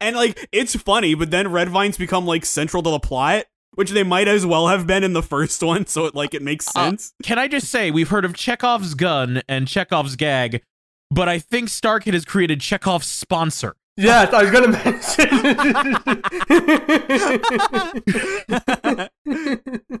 and 0.00 0.16
like 0.16 0.48
it's 0.50 0.74
funny. 0.74 1.14
But 1.14 1.30
then 1.30 1.52
red 1.52 1.68
vines 1.68 1.96
become 1.96 2.26
like 2.26 2.44
central 2.44 2.82
to 2.82 2.90
the 2.90 2.98
plot, 2.98 3.44
which 3.74 3.90
they 3.90 4.02
might 4.02 4.28
as 4.28 4.44
well 4.46 4.68
have 4.68 4.86
been 4.86 5.04
in 5.04 5.12
the 5.12 5.22
first 5.22 5.62
one. 5.62 5.86
So 5.86 6.06
it 6.06 6.14
like 6.14 6.32
it 6.34 6.42
makes 6.42 6.68
Uh, 6.68 6.72
sense. 6.90 7.12
Can 7.22 7.38
I 7.38 7.48
just 7.48 7.68
say 7.68 7.90
we've 7.90 8.08
heard 8.10 8.24
of 8.24 8.34
Chekhov's 8.34 8.94
gun 8.94 9.42
and 9.48 9.68
Chekhov's 9.68 10.16
gag, 10.16 10.62
but 11.10 11.28
I 11.28 11.38
think 11.38 11.68
Starkid 11.68 12.14
has 12.14 12.24
created 12.24 12.60
Chekhov's 12.60 13.06
sponsor. 13.06 13.76
yes, 13.96 14.32
I 14.32 14.42
was 14.42 14.50
gonna 14.50 14.68
mention. 14.68 15.30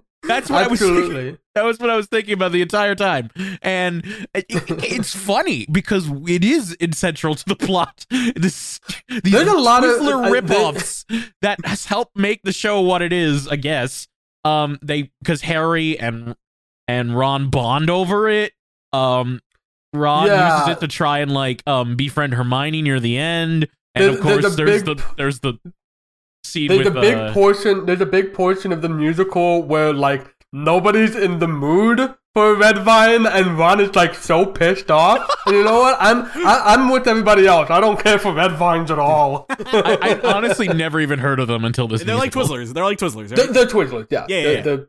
That's 0.22 0.50
what 0.50 0.64
I 0.64 0.68
was 0.68 0.80
thinking. 0.80 1.38
That 1.54 1.64
was 1.64 1.78
what 1.78 1.90
I 1.90 1.96
was 1.96 2.06
thinking 2.06 2.34
about 2.34 2.52
the 2.52 2.62
entire 2.62 2.94
time, 2.94 3.30
and 3.62 4.04
it, 4.34 4.46
it- 4.48 4.84
it's 4.92 5.14
funny 5.16 5.66
because 5.72 6.08
it 6.28 6.44
is 6.44 6.76
central 6.92 7.34
to 7.34 7.44
the 7.46 7.56
plot. 7.56 8.06
This 8.36 8.80
these 9.08 9.32
There's 9.32 9.48
a 9.48 9.54
lot 9.58 9.82
of- 9.82 9.90
Twizzler 10.00 10.24
uh, 10.24 10.28
uh, 10.28 10.30
ripoffs 10.30 11.04
that 11.42 11.58
has 11.64 11.86
helped 11.86 12.16
make 12.16 12.42
the 12.42 12.52
show 12.52 12.80
what 12.82 13.02
it 13.02 13.12
is. 13.12 13.48
I 13.48 13.56
guess 13.56 14.06
um 14.44 14.78
they 14.82 15.10
because 15.22 15.40
Harry 15.42 15.98
and 15.98 16.34
and 16.86 17.16
Ron 17.16 17.48
bond 17.50 17.90
over 17.90 18.28
it. 18.28 18.52
Um 18.92 19.40
Ron 19.92 20.26
Yeah. 20.28 20.60
uses 20.60 20.76
it 20.76 20.80
to 20.80 20.88
try 20.88 21.18
and 21.20 21.32
like 21.32 21.62
um 21.66 21.96
befriend 21.96 22.34
Hermione 22.34 22.82
near 22.82 23.00
the 23.00 23.16
end. 23.18 23.68
And 23.94 24.04
There's- 24.04 24.16
of 24.18 24.22
course 24.22 24.42
there's 24.42 24.54
a 24.54 24.56
there's 24.64 24.82
big- 24.84 24.96
the 24.98 25.04
there's 25.16 25.40
the 25.40 25.54
scene 26.44 26.68
There's 26.68 26.84
with 26.86 26.96
a 26.96 27.00
big 27.00 27.14
uh, 27.16 27.32
portion. 27.32 27.86
There's 27.86 28.00
a 28.00 28.06
big 28.06 28.32
portion 28.34 28.72
of 28.72 28.82
the 28.82 28.88
musical 28.88 29.62
where 29.62 29.92
like 29.92 30.26
nobody's 30.52 31.14
in 31.16 31.38
the 31.38 31.48
mood 31.48 32.14
for 32.32 32.54
Red 32.54 32.78
Vine, 32.78 33.26
and 33.26 33.58
Ron 33.58 33.80
is 33.80 33.94
like 33.96 34.14
so 34.14 34.46
pissed 34.46 34.90
off. 34.90 35.28
and 35.46 35.56
you 35.56 35.64
know 35.64 35.80
what? 35.80 35.96
I'm 36.00 36.24
I, 36.46 36.62
I'm 36.66 36.90
with 36.90 37.06
everybody 37.08 37.46
else. 37.46 37.70
I 37.70 37.80
don't 37.80 37.98
care 38.00 38.18
for 38.18 38.32
Red 38.32 38.52
Vines 38.52 38.90
at 38.90 38.98
all. 38.98 39.46
I, 39.50 40.20
I 40.24 40.32
honestly 40.34 40.68
never 40.68 41.00
even 41.00 41.18
heard 41.18 41.40
of 41.40 41.48
them 41.48 41.64
until 41.64 41.88
this 41.88 42.02
They're 42.02 42.16
like. 42.16 42.32
Twizzlers. 42.32 42.72
They're 42.72 42.84
like 42.84 42.98
Twizzlers. 42.98 43.28
they're, 43.28 43.46
they're 43.48 43.66
Twizzlers, 43.66 44.06
yeah. 44.10 44.26
Yeah, 44.28 44.42
They're- 44.42 44.54
yeah, 44.54 44.62
they're- 44.62 44.88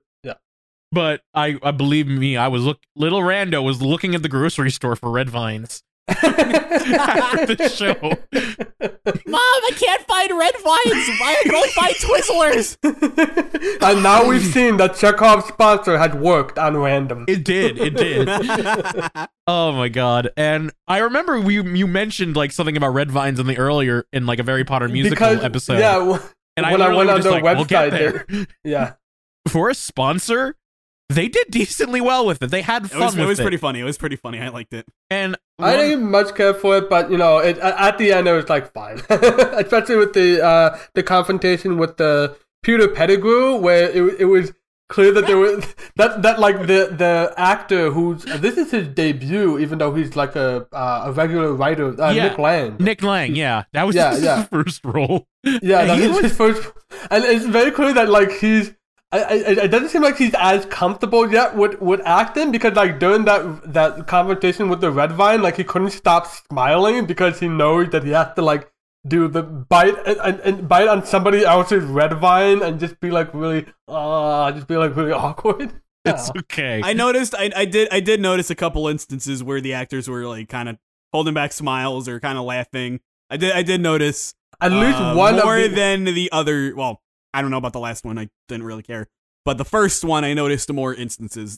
But 0.93 1.21
I, 1.33 1.57
I 1.63 1.71
believe 1.71 2.07
me, 2.07 2.35
I 2.37 2.47
was 2.49 2.63
look 2.63 2.79
little 2.95 3.21
Rando 3.21 3.63
was 3.63 3.81
looking 3.81 4.13
at 4.13 4.23
the 4.23 4.29
grocery 4.29 4.69
store 4.71 4.95
for 4.97 5.09
red 5.09 5.29
vines 5.29 5.81
after 5.81 5.90
the 6.07 7.71
show. 7.73 7.95
Mom, 8.01 9.41
I 9.41 9.71
can't 9.75 10.01
find 10.03 10.37
red 10.37 10.53
vines. 10.55 11.09
I 11.21 11.41
can 11.43 11.55
only 11.55 11.69
find 11.69 11.95
Twizzlers. 11.95 13.81
and 13.81 14.03
now 14.03 14.27
we've 14.27 14.43
seen 14.45 14.77
that 14.77 14.95
Chekhov's 14.95 15.45
sponsor 15.47 15.97
had 15.97 16.19
worked 16.19 16.57
on 16.57 16.73
Rando. 16.75 17.25
It 17.29 17.43
did, 17.43 17.77
it 17.79 17.95
did. 17.95 18.29
Oh 19.47 19.71
my 19.73 19.89
god! 19.89 20.29
And 20.37 20.71
I 20.87 20.99
remember 20.99 21.39
we 21.39 21.55
you 21.61 21.87
mentioned 21.87 22.35
like 22.35 22.51
something 22.51 22.77
about 22.77 22.89
red 22.93 23.11
vines 23.11 23.39
in 23.39 23.47
the 23.47 23.57
earlier 23.57 24.05
in 24.13 24.25
like 24.25 24.39
a 24.39 24.43
Harry 24.43 24.63
Potter 24.63 24.87
musical 24.87 25.15
because 25.15 25.43
episode. 25.43 25.79
yeah, 25.79 25.93
w- 25.97 26.19
and 26.57 26.65
when 26.65 26.81
I 26.81 26.89
literally 26.91 26.97
went 26.97 27.09
on 27.09 27.17
just 27.17 27.23
their 27.29 27.41
like, 27.41 27.55
we'll 27.55 27.65
get 27.65 27.91
website, 27.91 28.27
there. 28.27 28.47
yeah. 28.63 28.93
for 29.47 29.69
a 29.69 29.75
sponsor. 29.75 30.55
They 31.13 31.27
did 31.27 31.47
decently 31.49 32.01
well 32.01 32.25
with 32.25 32.41
it. 32.41 32.51
They 32.51 32.61
had 32.61 32.85
It 32.85 32.91
fun 32.91 32.99
was, 33.01 33.15
with 33.15 33.23
it 33.23 33.27
was 33.27 33.39
pretty 33.39 33.57
funny. 33.57 33.79
It 33.79 33.83
was 33.83 33.97
pretty 33.97 34.15
funny. 34.15 34.39
I 34.39 34.49
liked 34.49 34.73
it. 34.73 34.85
And 35.09 35.35
I 35.59 35.75
didn't 35.77 36.09
much 36.09 36.33
care 36.35 36.53
for 36.53 36.77
it, 36.77 36.89
but 36.89 37.11
you 37.11 37.17
know, 37.17 37.37
it, 37.39 37.57
at 37.59 37.97
the 37.97 38.13
end 38.13 38.27
it 38.27 38.33
was 38.33 38.49
like 38.49 38.71
fine, 38.73 38.99
especially 39.09 39.97
with 39.97 40.13
the 40.13 40.43
uh, 40.43 40.77
the 40.93 41.03
confrontation 41.03 41.77
with 41.77 41.97
the 41.97 42.35
Peter 42.63 42.87
Pettigrew, 42.87 43.55
where 43.57 43.89
it, 43.89 44.21
it 44.21 44.25
was 44.25 44.53
clear 44.89 45.13
that 45.13 45.25
there 45.25 45.37
was 45.37 45.63
that 45.95 46.21
that 46.21 46.39
like 46.39 46.59
the 46.61 46.93
the 46.97 47.33
actor 47.37 47.91
who's 47.91 48.23
this 48.25 48.57
is 48.57 48.71
his 48.71 48.87
debut, 48.89 49.57
even 49.59 49.77
though 49.79 49.93
he's 49.93 50.15
like 50.15 50.35
a 50.35 50.67
uh, 50.73 51.03
a 51.05 51.11
regular 51.11 51.53
writer, 51.53 51.99
uh, 52.01 52.11
Yeah. 52.11 52.29
Nick 52.29 52.37
Lang. 52.37 52.77
Nick 52.79 53.03
Lang, 53.03 53.35
yeah, 53.35 53.63
that 53.73 53.83
was 53.87 53.95
Yeah, 53.95 54.11
his 54.11 54.23
yeah. 54.29 54.43
first 54.45 54.83
role. 54.83 55.27
Yeah, 55.43 55.81
And 55.81 55.89
that 55.89 56.09
was- 56.09 56.19
his 56.19 56.35
first, 56.35 56.71
and 57.09 57.23
it's 57.23 57.45
very 57.45 57.71
clear 57.71 57.93
that 57.93 58.09
like 58.09 58.31
he's. 58.31 58.73
I, 59.13 59.19
I, 59.19 59.33
it 59.65 59.67
doesn't 59.71 59.89
seem 59.89 60.01
like 60.03 60.17
he's 60.17 60.33
as 60.35 60.65
comfortable 60.67 61.29
yet 61.29 61.55
with, 61.55 61.81
with 61.81 62.01
acting 62.05 62.51
because 62.51 62.75
like 62.75 62.97
during 62.99 63.25
that 63.25 63.73
that 63.73 64.07
conversation 64.07 64.69
with 64.69 64.79
the 64.79 64.89
red 64.89 65.11
vine, 65.11 65.41
like 65.41 65.57
he 65.57 65.63
couldn't 65.65 65.91
stop 65.91 66.27
smiling 66.27 67.05
because 67.05 67.39
he 67.39 67.47
knows 67.49 67.89
that 67.89 68.03
he 68.03 68.11
has 68.11 68.33
to 68.35 68.41
like 68.41 68.71
do 69.05 69.27
the 69.27 69.41
bite 69.43 69.95
and, 70.05 70.17
and, 70.19 70.39
and 70.41 70.69
bite 70.69 70.87
on 70.87 71.03
somebody 71.03 71.43
else's 71.43 71.83
red 71.83 72.13
vine 72.13 72.61
and 72.61 72.79
just 72.79 72.99
be 72.99 73.09
like 73.11 73.33
really 73.33 73.65
uh 73.87 74.51
just 74.51 74.67
be 74.67 74.77
like 74.77 74.95
really 74.95 75.11
awkward. 75.25 75.73
It's 76.05 76.31
Yeah. 76.33 76.41
okay. 76.41 76.81
I 76.83 76.93
noticed. 76.93 77.35
I, 77.35 77.51
I 77.55 77.65
did. 77.65 77.89
I 77.91 77.99
did 77.99 78.21
notice 78.21 78.49
a 78.49 78.55
couple 78.55 78.87
instances 78.87 79.43
where 79.43 79.61
the 79.61 79.73
actors 79.73 80.07
were 80.07 80.25
like 80.25 80.49
kind 80.49 80.69
of 80.69 80.77
holding 81.13 81.33
back 81.33 81.51
smiles 81.51 82.07
or 82.07 82.19
kind 82.19 82.37
of 82.37 82.45
laughing. 82.45 83.01
I 83.29 83.37
did. 83.37 83.51
I 83.51 83.61
did 83.61 83.81
notice 83.81 84.33
At 84.61 84.71
least 84.71 84.97
uh, 84.97 85.13
one 85.15 85.35
more 85.35 85.57
of 85.57 85.69
the, 85.69 85.75
than 85.75 86.05
the 86.05 86.29
other. 86.31 86.73
Well, 86.75 87.01
I 87.33 87.41
don't 87.41 87.51
know 87.51 87.57
about 87.57 87.73
the 87.73 87.79
last 87.79 88.03
one. 88.05 88.17
I 88.17 88.29
didn't 88.47 88.65
really 88.65 88.83
care. 88.83 89.07
But 89.45 89.57
the 89.57 89.65
first 89.65 90.03
one, 90.03 90.23
I 90.23 90.33
noticed 90.33 90.71
more 90.71 90.93
instances. 90.93 91.57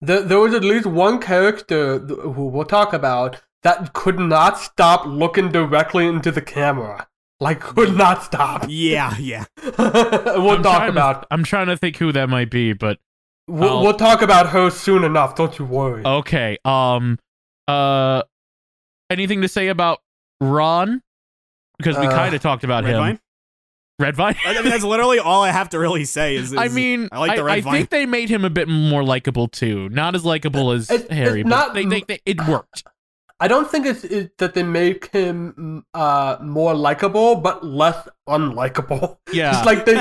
There, 0.00 0.22
there 0.22 0.38
was 0.38 0.54
at 0.54 0.62
least 0.62 0.86
one 0.86 1.20
character 1.20 1.98
who 1.98 2.46
we'll 2.46 2.64
talk 2.64 2.92
about 2.92 3.42
that 3.62 3.92
could 3.92 4.18
not 4.20 4.58
stop 4.58 5.04
looking 5.06 5.50
directly 5.50 6.06
into 6.06 6.30
the 6.30 6.40
camera. 6.42 7.08
Like, 7.40 7.60
could 7.60 7.96
not 7.96 8.22
stop. 8.24 8.66
Yeah, 8.68 9.16
yeah. 9.18 9.44
we'll 9.78 10.50
I'm 10.50 10.62
talk 10.62 10.76
trying 10.78 10.90
about 10.90 11.22
To, 11.22 11.28
I'm 11.30 11.44
trying 11.44 11.66
to 11.68 11.76
think 11.76 11.96
who 11.96 12.12
that 12.12 12.28
might 12.28 12.50
be, 12.50 12.72
but 12.72 12.98
we'll, 13.48 13.68
I'll- 13.78 13.82
we'll 13.82 13.94
talk 13.94 14.22
about 14.22 14.50
her 14.50 14.70
soon 14.70 15.02
enough. 15.04 15.34
Don't 15.36 15.58
you 15.58 15.64
worry. 15.64 16.04
okay. 16.04 16.58
Um. 16.64 17.18
Uh. 17.66 18.22
Anything 19.10 19.40
to 19.42 19.48
say 19.48 19.68
about 19.68 20.00
Ron? 20.40 21.00
Because 21.78 21.96
we 21.98 22.06
Uh, 22.06 22.10
kind 22.10 22.34
of 22.34 22.42
talked 22.42 22.62
about 22.64 22.84
Red 22.84 22.92
him. 22.94 22.98
Vine. 22.98 23.20
Red 23.98 24.14
Vine. 24.16 24.36
I 24.46 24.54
mean, 24.62 24.70
that's 24.70 24.84
literally 24.84 25.18
all 25.18 25.42
I 25.42 25.50
have 25.50 25.70
to 25.70 25.78
really 25.78 26.04
say. 26.04 26.36
Is, 26.36 26.52
is 26.52 26.58
I 26.58 26.68
mean, 26.68 27.08
I 27.10 27.18
like 27.18 27.36
the 27.36 27.42
I, 27.42 27.44
red 27.44 27.58
I 27.58 27.60
vine. 27.62 27.72
think 27.74 27.90
they 27.90 28.06
made 28.06 28.28
him 28.28 28.44
a 28.44 28.50
bit 28.50 28.68
more 28.68 29.02
likable 29.02 29.48
too. 29.48 29.88
Not 29.88 30.14
as 30.14 30.24
likable 30.24 30.70
as 30.70 30.90
It's- 30.90 31.10
Harry, 31.10 31.42
but 31.42 31.48
not- 31.48 31.74
they, 31.74 31.84
they, 31.84 32.02
they, 32.06 32.20
it 32.24 32.46
worked. 32.46 32.84
I 33.40 33.46
don't 33.46 33.70
think 33.70 33.86
it's 33.86 34.02
it, 34.02 34.36
that 34.38 34.54
they 34.54 34.64
make 34.64 35.12
him 35.12 35.54
mm, 35.56 35.82
uh 35.94 36.42
more 36.42 36.74
likable, 36.74 37.36
but 37.36 37.64
less 37.64 38.08
unlikable. 38.28 39.18
Yeah. 39.32 39.56
It's 39.56 39.64
like 39.66 39.84
they 39.86 40.00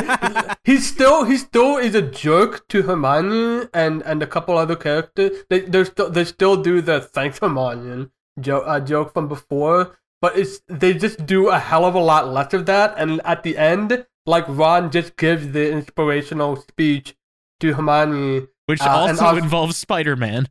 he's 0.63 0.87
still 0.87 1.23
he 1.23 1.37
still 1.37 1.77
is 1.77 1.93
a 1.93 2.01
jerk 2.01 2.67
to 2.69 2.81
Hermione 2.81 3.67
and 3.75 4.01
and 4.03 4.23
a 4.23 4.27
couple 4.27 4.57
other 4.57 4.75
characters. 4.75 5.43
They 5.51 5.59
they 5.59 5.83
still 5.83 6.09
they 6.09 6.25
still 6.25 6.55
do 6.63 6.81
the 6.81 6.99
thanks 6.99 7.37
Hermione 7.37 8.09
joke 8.39 8.63
uh, 8.65 8.79
joke 8.79 9.13
from 9.13 9.27
before, 9.27 9.97
but 10.21 10.37
it's 10.37 10.61
they 10.67 10.93
just 10.93 11.25
do 11.25 11.49
a 11.49 11.59
hell 11.59 11.85
of 11.85 11.95
a 11.95 11.99
lot 11.99 12.27
less 12.29 12.53
of 12.53 12.65
that. 12.67 12.93
And 12.97 13.21
at 13.25 13.43
the 13.43 13.57
end, 13.57 14.05
like 14.25 14.45
Ron 14.47 14.91
just 14.91 15.15
gives 15.17 15.51
the 15.51 15.71
inspirational 15.71 16.55
speech 16.57 17.15
to 17.59 17.73
Hermione, 17.73 18.47
Which 18.67 18.81
uh, 18.81 18.89
also 18.89 19.25
also- 19.25 19.37
involves 19.37 19.77
Spider 19.77 20.15
Man. 20.15 20.47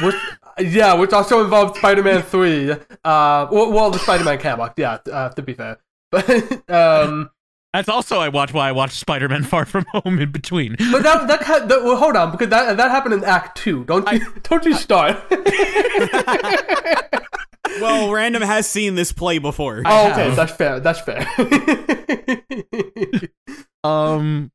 which 0.00 0.14
yeah, 0.58 0.94
which 0.94 1.12
also 1.12 1.44
involves 1.44 1.76
Spider-Man 1.78 2.22
three. 2.22 2.70
Uh, 2.70 2.78
well, 3.04 3.70
well 3.72 3.90
the 3.90 3.98
Spider-Man 3.98 4.38
comic, 4.38 4.72
yeah. 4.78 4.98
Uh, 5.12 5.28
to 5.30 5.42
be 5.42 5.52
fair, 5.54 5.76
but 6.10 6.70
um. 6.70 7.30
That's 7.74 7.90
also 7.90 8.20
I 8.20 8.30
watch 8.30 8.54
why 8.54 8.70
I 8.70 8.72
watched 8.72 8.94
Spider 8.94 9.28
Man 9.28 9.42
Far 9.44 9.66
From 9.66 9.84
Home 9.92 10.18
in 10.18 10.32
between. 10.32 10.76
But 10.78 11.02
that 11.02 11.28
that, 11.28 11.42
ha- 11.42 11.66
that 11.66 11.82
well, 11.84 11.96
hold 11.96 12.16
on 12.16 12.30
because 12.30 12.48
that 12.48 12.78
that 12.78 12.90
happened 12.90 13.14
in 13.16 13.24
Act 13.24 13.58
Two. 13.58 13.84
Don't 13.84 14.10
you 14.10 14.20
don't 14.44 14.64
you 14.64 14.72
start? 14.74 15.18
well, 17.80 18.08
Rando 18.08 18.42
has 18.42 18.68
seen 18.68 18.94
this 18.94 19.12
play 19.12 19.38
before. 19.38 19.82
Oh, 19.84 20.10
okay, 20.10 20.34
that's 20.34 20.52
fair. 20.52 20.80
That's 20.80 21.00
fair. 21.00 21.26
Um, 23.84 24.50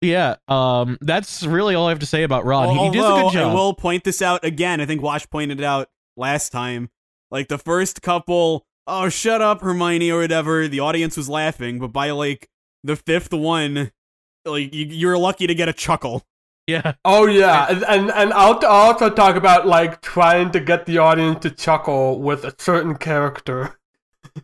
yeah. 0.00 0.36
Um, 0.46 0.98
that's 1.00 1.44
really 1.44 1.74
all 1.74 1.86
I 1.86 1.90
have 1.90 1.98
to 1.98 2.06
say 2.06 2.22
about 2.22 2.44
Ron. 2.44 2.76
he, 2.76 2.84
he 2.84 2.90
does 2.92 3.04
a 3.04 3.22
good 3.22 3.32
job. 3.32 3.50
I 3.50 3.54
will 3.54 3.74
point 3.74 4.04
this 4.04 4.22
out 4.22 4.44
again. 4.44 4.80
I 4.80 4.86
think 4.86 5.02
Wash 5.02 5.28
pointed 5.28 5.58
it 5.60 5.64
out 5.64 5.88
last 6.16 6.50
time. 6.52 6.90
Like 7.30 7.48
the 7.48 7.58
first 7.58 8.02
couple, 8.02 8.66
oh 8.86 9.08
shut 9.08 9.42
up, 9.42 9.60
Hermione 9.62 10.10
or 10.10 10.20
whatever. 10.20 10.68
The 10.68 10.80
audience 10.80 11.16
was 11.16 11.28
laughing, 11.28 11.78
but 11.78 11.88
by 11.88 12.10
like 12.10 12.48
the 12.84 12.96
fifth 12.96 13.32
one, 13.32 13.90
like 14.44 14.72
you, 14.72 14.86
you're 14.86 15.18
lucky 15.18 15.46
to 15.46 15.54
get 15.54 15.68
a 15.68 15.72
chuckle. 15.72 16.24
Yeah. 16.68 16.92
oh 17.04 17.26
yeah, 17.26 17.66
and 17.68 17.82
and, 17.84 18.10
and 18.10 18.32
I'll, 18.32 18.60
I'll 18.62 18.92
also 18.92 19.10
talk 19.10 19.36
about 19.36 19.66
like 19.66 20.02
trying 20.02 20.52
to 20.52 20.60
get 20.60 20.86
the 20.86 20.98
audience 20.98 21.40
to 21.40 21.50
chuckle 21.50 22.20
with 22.20 22.44
a 22.44 22.54
certain 22.58 22.96
character. 22.96 23.78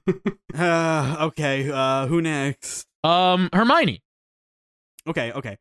Uh, 0.57 1.17
okay, 1.21 1.69
uh, 1.69 2.07
who 2.07 2.23
next? 2.23 2.87
Um, 3.03 3.49
Hermione. 3.53 4.01
Okay, 5.07 5.33
okay. 5.33 5.59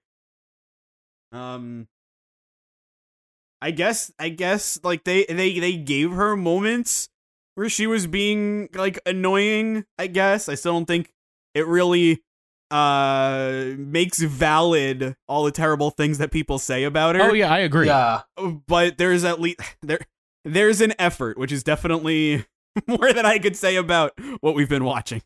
Um, 1.31 1.87
I 3.59 3.71
guess, 3.71 4.11
I 4.19 4.29
guess, 4.29 4.79
like 4.83 5.03
they 5.03 5.25
they 5.25 5.59
they 5.59 5.77
gave 5.77 6.11
her 6.11 6.35
moments 6.35 7.09
where 7.55 7.69
she 7.69 7.87
was 7.87 8.05
being 8.05 8.69
like 8.75 8.99
annoying. 9.05 9.85
I 9.97 10.07
guess 10.07 10.47
I 10.47 10.55
still 10.55 10.73
don't 10.73 10.85
think 10.85 11.11
it 11.55 11.65
really 11.65 12.21
uh 12.73 13.75
makes 13.77 14.19
valid 14.19 15.15
all 15.27 15.43
the 15.43 15.51
terrible 15.51 15.91
things 15.91 16.17
that 16.17 16.31
people 16.31 16.57
say 16.57 16.83
about 16.83 17.15
her. 17.15 17.21
Oh 17.21 17.33
yeah, 17.33 17.53
I 17.53 17.59
agree. 17.59 17.85
Yeah, 17.85 18.21
but 18.67 18.97
there's 18.97 19.23
at 19.23 19.39
least 19.39 19.59
there 19.83 19.99
there's 20.43 20.81
an 20.81 20.93
effort, 20.97 21.37
which 21.37 21.51
is 21.51 21.63
definitely 21.63 22.45
more 22.87 23.13
than 23.13 23.25
I 23.25 23.37
could 23.37 23.55
say 23.55 23.75
about 23.75 24.13
what 24.41 24.55
we've 24.55 24.69
been 24.69 24.83
watching. 24.85 25.21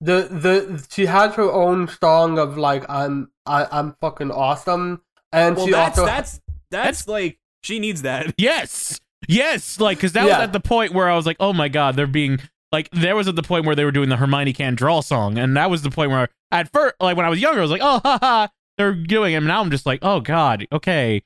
the 0.00 0.28
the 0.30 0.86
she 0.90 1.06
has 1.06 1.34
her 1.36 1.50
own 1.50 1.88
song 1.88 2.38
of 2.38 2.58
like 2.58 2.84
I'm 2.90 3.30
I, 3.46 3.66
I'm 3.72 3.96
fucking 4.00 4.30
awesome, 4.30 5.00
and 5.32 5.56
Well, 5.56 5.66
she 5.66 5.72
that's 5.72 5.98
also 5.98 6.06
that's 6.06 6.40
that's 6.70 7.08
like 7.08 7.38
she 7.62 7.78
needs 7.78 8.02
that. 8.02 8.34
Yes. 8.36 9.00
Yes. 9.28 9.78
Like, 9.80 9.98
because 9.98 10.12
that 10.14 10.24
was 10.24 10.32
at 10.32 10.52
the 10.52 10.60
point 10.60 10.92
where 10.92 11.08
I 11.08 11.14
was 11.14 11.26
like, 11.26 11.36
oh 11.38 11.52
my 11.52 11.68
god, 11.68 11.94
they're 11.96 12.08
being 12.08 12.40
like, 12.72 12.88
there 12.90 13.14
was 13.14 13.28
at 13.28 13.36
the 13.36 13.42
point 13.42 13.66
where 13.66 13.74
they 13.76 13.84
were 13.84 13.92
doing 13.92 14.08
the 14.08 14.16
Hermione 14.16 14.52
can 14.52 14.74
draw 14.74 15.00
song, 15.00 15.38
and 15.38 15.56
that 15.56 15.70
was 15.70 15.82
the 15.82 15.90
point 15.90 16.10
where 16.10 16.28
at 16.50 16.72
first, 16.72 16.94
like 17.00 17.16
when 17.16 17.26
I 17.26 17.28
was 17.28 17.40
younger, 17.40 17.58
I 17.60 17.62
was 17.62 17.70
like, 17.70 17.82
oh 17.82 18.00
ha 18.04 18.18
ha, 18.20 18.48
they're 18.78 18.94
doing 18.94 19.34
it. 19.34 19.36
And 19.36 19.46
now 19.46 19.60
I'm 19.60 19.70
just 19.70 19.86
like, 19.86 20.00
oh 20.02 20.20
god, 20.20 20.66
okay, 20.72 21.22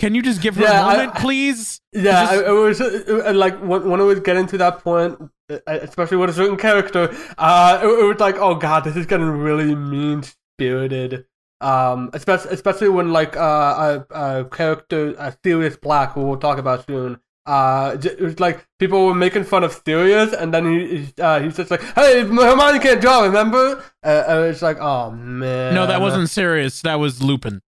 can 0.00 0.14
you 0.14 0.22
just 0.22 0.40
give 0.42 0.56
her 0.56 0.62
Yeah, 0.62 0.84
a 0.84 0.86
I- 0.86 0.96
moment, 0.96 1.14
please? 1.16 1.80
Yeah, 1.92 2.02
Just- 2.26 2.32
it, 2.34 2.46
it 2.48 2.52
was 2.52 2.80
uh, 2.80 3.22
uh, 3.28 3.32
like 3.34 3.58
when, 3.60 3.88
when 3.88 4.00
it 4.00 4.04
was 4.04 4.20
getting 4.20 4.46
to 4.48 4.58
that 4.58 4.82
point, 4.84 5.16
uh, 5.50 5.56
especially 5.66 6.16
with 6.18 6.30
a 6.30 6.32
certain 6.34 6.56
character, 6.56 7.14
uh, 7.38 7.80
it, 7.82 7.86
it 7.86 8.04
was 8.04 8.20
like, 8.20 8.36
oh 8.36 8.54
god, 8.54 8.84
this 8.84 8.96
is 8.96 9.06
getting 9.06 9.26
really 9.28 9.74
mean 9.74 10.22
spirited. 10.22 11.24
Um, 11.60 12.10
especially 12.12 12.52
especially 12.52 12.88
when 12.88 13.12
like 13.12 13.36
uh, 13.36 14.04
a, 14.10 14.14
a 14.40 14.44
character, 14.44 15.14
a 15.18 15.36
Sirius 15.44 15.76
Black, 15.76 16.12
who 16.12 16.22
we'll 16.22 16.36
talk 16.38 16.58
about 16.58 16.86
soon. 16.86 17.18
Uh, 17.48 17.96
was 18.20 18.38
like 18.38 18.66
people 18.78 19.06
were 19.06 19.14
making 19.14 19.44
fun 19.44 19.64
of 19.64 19.72
Sirius, 19.84 20.34
and 20.34 20.52
then 20.52 20.70
he 20.70 20.98
he's, 20.98 21.12
uh, 21.18 21.40
he's 21.40 21.56
just 21.56 21.70
like, 21.70 21.80
"Hey, 21.94 22.20
Hermione 22.22 22.78
can't 22.78 23.00
draw, 23.00 23.22
remember?" 23.22 23.82
Uh, 24.04 24.24
and 24.28 24.44
it's 24.44 24.60
like, 24.60 24.78
"Oh 24.78 25.10
man." 25.12 25.74
No, 25.74 25.86
that 25.86 26.00
wasn't 26.02 26.28
serious. 26.28 26.82
That 26.82 26.96
was 26.96 27.22
Lupin. 27.22 27.62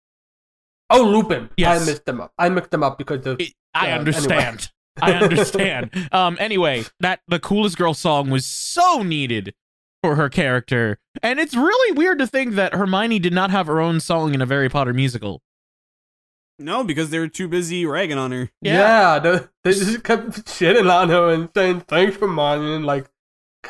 Oh, 0.91 1.03
Lupin. 1.03 1.51
Yes. 1.57 1.83
I 1.83 1.87
mixed 1.87 2.05
them 2.07 2.21
up. 2.21 2.33
I 2.38 2.49
mixed 2.49 2.71
them 2.73 2.83
up 2.83 2.99
because 2.99 3.25
of. 3.27 3.41
It- 3.41 3.55
I 3.75 3.93
Uh, 3.93 3.99
understand. 3.99 4.71
I 5.01 5.12
understand. 5.23 6.09
Um. 6.11 6.37
Anyway, 6.41 6.85
that 6.99 7.21
the 7.29 7.38
coolest 7.38 7.79
girl 7.79 7.95
song 7.95 8.31
was 8.31 8.45
so 8.45 9.03
needed 9.05 9.55
for 10.03 10.17
her 10.17 10.29
character, 10.29 10.99
and 11.23 11.38
it's 11.38 11.55
really 11.55 11.93
weird 11.93 12.19
to 12.19 12.27
think 12.27 12.55
that 12.55 12.75
Hermione 12.75 13.19
did 13.21 13.33
not 13.33 13.51
have 13.51 13.67
her 13.69 13.81
own 13.81 14.01
song 14.01 14.35
in 14.35 14.43
a 14.43 14.47
Harry 14.47 14.69
Potter 14.69 14.93
musical. 14.95 15.41
No, 16.59 16.83
because 16.83 17.11
they 17.11 17.18
were 17.18 17.29
too 17.29 17.47
busy 17.49 17.87
ragging 17.87 18.18
on 18.18 18.33
her. 18.33 18.51
Yeah, 18.62 19.18
they, 19.21 19.38
they 19.64 19.73
just 19.73 20.03
kept 20.03 20.31
shitting 20.47 20.92
on 20.92 21.09
her 21.09 21.29
and 21.33 21.49
saying 21.55 21.81
thanks 21.83 22.16
for 22.16 22.27
Hermione, 22.27 22.75
and 22.75 22.85
like, 22.87 23.07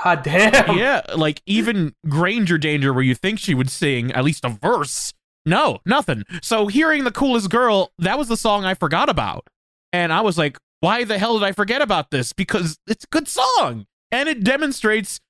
god 0.02 0.22
damn. 0.22 0.76
yeah, 0.78 1.02
like 1.14 1.42
even 1.46 1.94
Granger 2.08 2.56
Danger, 2.58 2.92
where 2.92 3.02
you 3.02 3.14
think 3.14 3.38
she 3.38 3.54
would 3.54 3.70
sing 3.70 4.10
at 4.12 4.24
least 4.24 4.44
a 4.44 4.48
verse. 4.48 5.12
No, 5.44 5.78
nothing. 5.86 6.24
So 6.42 6.66
hearing 6.66 7.04
the 7.04 7.10
coolest 7.10 7.50
girl, 7.50 7.92
that 7.98 8.18
was 8.18 8.28
the 8.28 8.36
song 8.36 8.64
I 8.64 8.74
forgot 8.74 9.08
about, 9.08 9.46
and 9.92 10.12
I 10.12 10.20
was 10.22 10.36
like, 10.38 10.58
why 10.80 11.04
the 11.04 11.18
hell 11.18 11.38
did 11.38 11.44
I 11.46 11.52
forget 11.52 11.82
about 11.82 12.10
this? 12.10 12.32
Because 12.32 12.78
it's 12.86 13.04
a 13.04 13.08
good 13.08 13.28
song, 13.28 13.86
and 14.10 14.28
it 14.28 14.42
demonstrates 14.44 15.20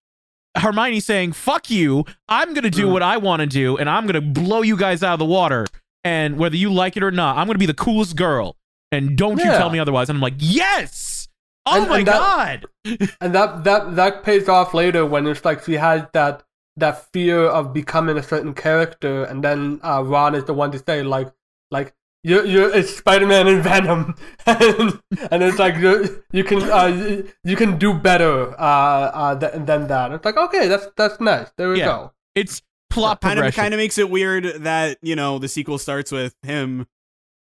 Hermione 0.57 1.01
saying, 1.01 1.33
"Fuck 1.33 1.71
you! 1.71 2.05
I'm 2.29 2.53
gonna 2.55 2.71
do 2.71 2.87
Mm. 2.87 2.93
what 2.93 3.03
I 3.03 3.17
want 3.17 3.41
to 3.41 3.47
do, 3.47 3.77
and 3.77 3.89
I'm 3.89 4.07
gonna 4.07 4.21
blow 4.21 4.63
you 4.63 4.77
guys 4.77 5.03
out 5.03 5.13
of 5.15 5.19
the 5.19 5.25
water. 5.25 5.67
And 6.05 6.39
whether 6.39 6.57
you 6.57 6.73
like 6.73 6.97
it 6.97 7.03
or 7.03 7.11
not, 7.11 7.37
I'm 7.37 7.47
gonna 7.47 7.59
be 7.59 7.67
the 7.67 7.75
coolest 7.75 8.17
girl. 8.17 8.57
And 8.93 9.17
don't 9.19 9.39
you 9.39 9.45
tell 9.45 9.71
me 9.71 9.79
otherwise." 9.79 10.09
And 10.09 10.17
I'm 10.17 10.23
like, 10.23 10.35
"Yes! 10.39 11.29
Oh 11.67 11.81
And- 11.81 11.91
my 11.91 11.99
and 11.99 12.07
that- 12.09 12.15
god!" 12.15 12.67
And 13.21 13.35
that 13.35 13.65
that 13.65 13.97
that 13.97 14.23
pays 14.25 14.49
off 14.49 14.73
later 14.75 15.05
when 15.05 15.27
it's 15.27 15.45
like 15.45 15.65
she 15.65 15.75
has 15.75 16.03
that 16.13 16.43
that 16.77 17.11
fear 17.13 17.43
of 17.45 17.73
becoming 17.75 18.17
a 18.17 18.23
certain 18.23 18.55
character, 18.55 19.25
and 19.25 19.43
then 19.43 19.81
uh, 19.83 20.03
Ron 20.05 20.35
is 20.35 20.45
the 20.45 20.55
one 20.55 20.71
to 20.71 20.79
say 20.79 21.03
like 21.03 21.29
like 21.71 21.93
you 22.25 22.45
you 22.45 22.67
it's 22.73 22.97
Spider 22.97 23.27
Man 23.27 23.49
and 23.49 23.63
Venom, 23.63 24.15
and, 24.47 25.01
and 25.31 25.43
it's 25.43 25.59
like 25.59 25.77
you 25.77 26.23
you 26.33 26.45
can 26.45 26.63
uh, 26.71 26.87
you, 26.87 27.29
you 27.45 27.57
can 27.57 27.77
do 27.79 27.93
better 27.93 28.53
uh, 28.59 29.11
uh 29.13 29.39
th- 29.39 29.53
than 29.67 29.89
that. 29.89 30.13
It's 30.13 30.25
like 30.25 30.37
okay, 30.37 30.69
that's 30.69 30.87
that's 30.97 31.21
nice. 31.21 31.51
There 31.59 31.69
we 31.71 31.81
Yeah. 31.81 31.87
go. 31.87 32.13
It's 32.35 32.63
plot 32.99 33.21
Kind 33.21 33.39
of 33.39 33.55
kind 33.55 33.75
of 33.75 33.79
makes 33.79 33.99
it 33.99 34.11
weird 34.11 34.45
that 34.63 34.99
you 35.03 35.17
know 35.17 35.39
the 35.39 35.49
sequel 35.49 35.79
starts 35.79 36.11
with 36.13 36.35
him 36.43 36.87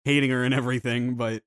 hating 0.05 0.31
her 0.31 0.45
and 0.45 0.53
everything, 0.55 1.14
but 1.14 1.43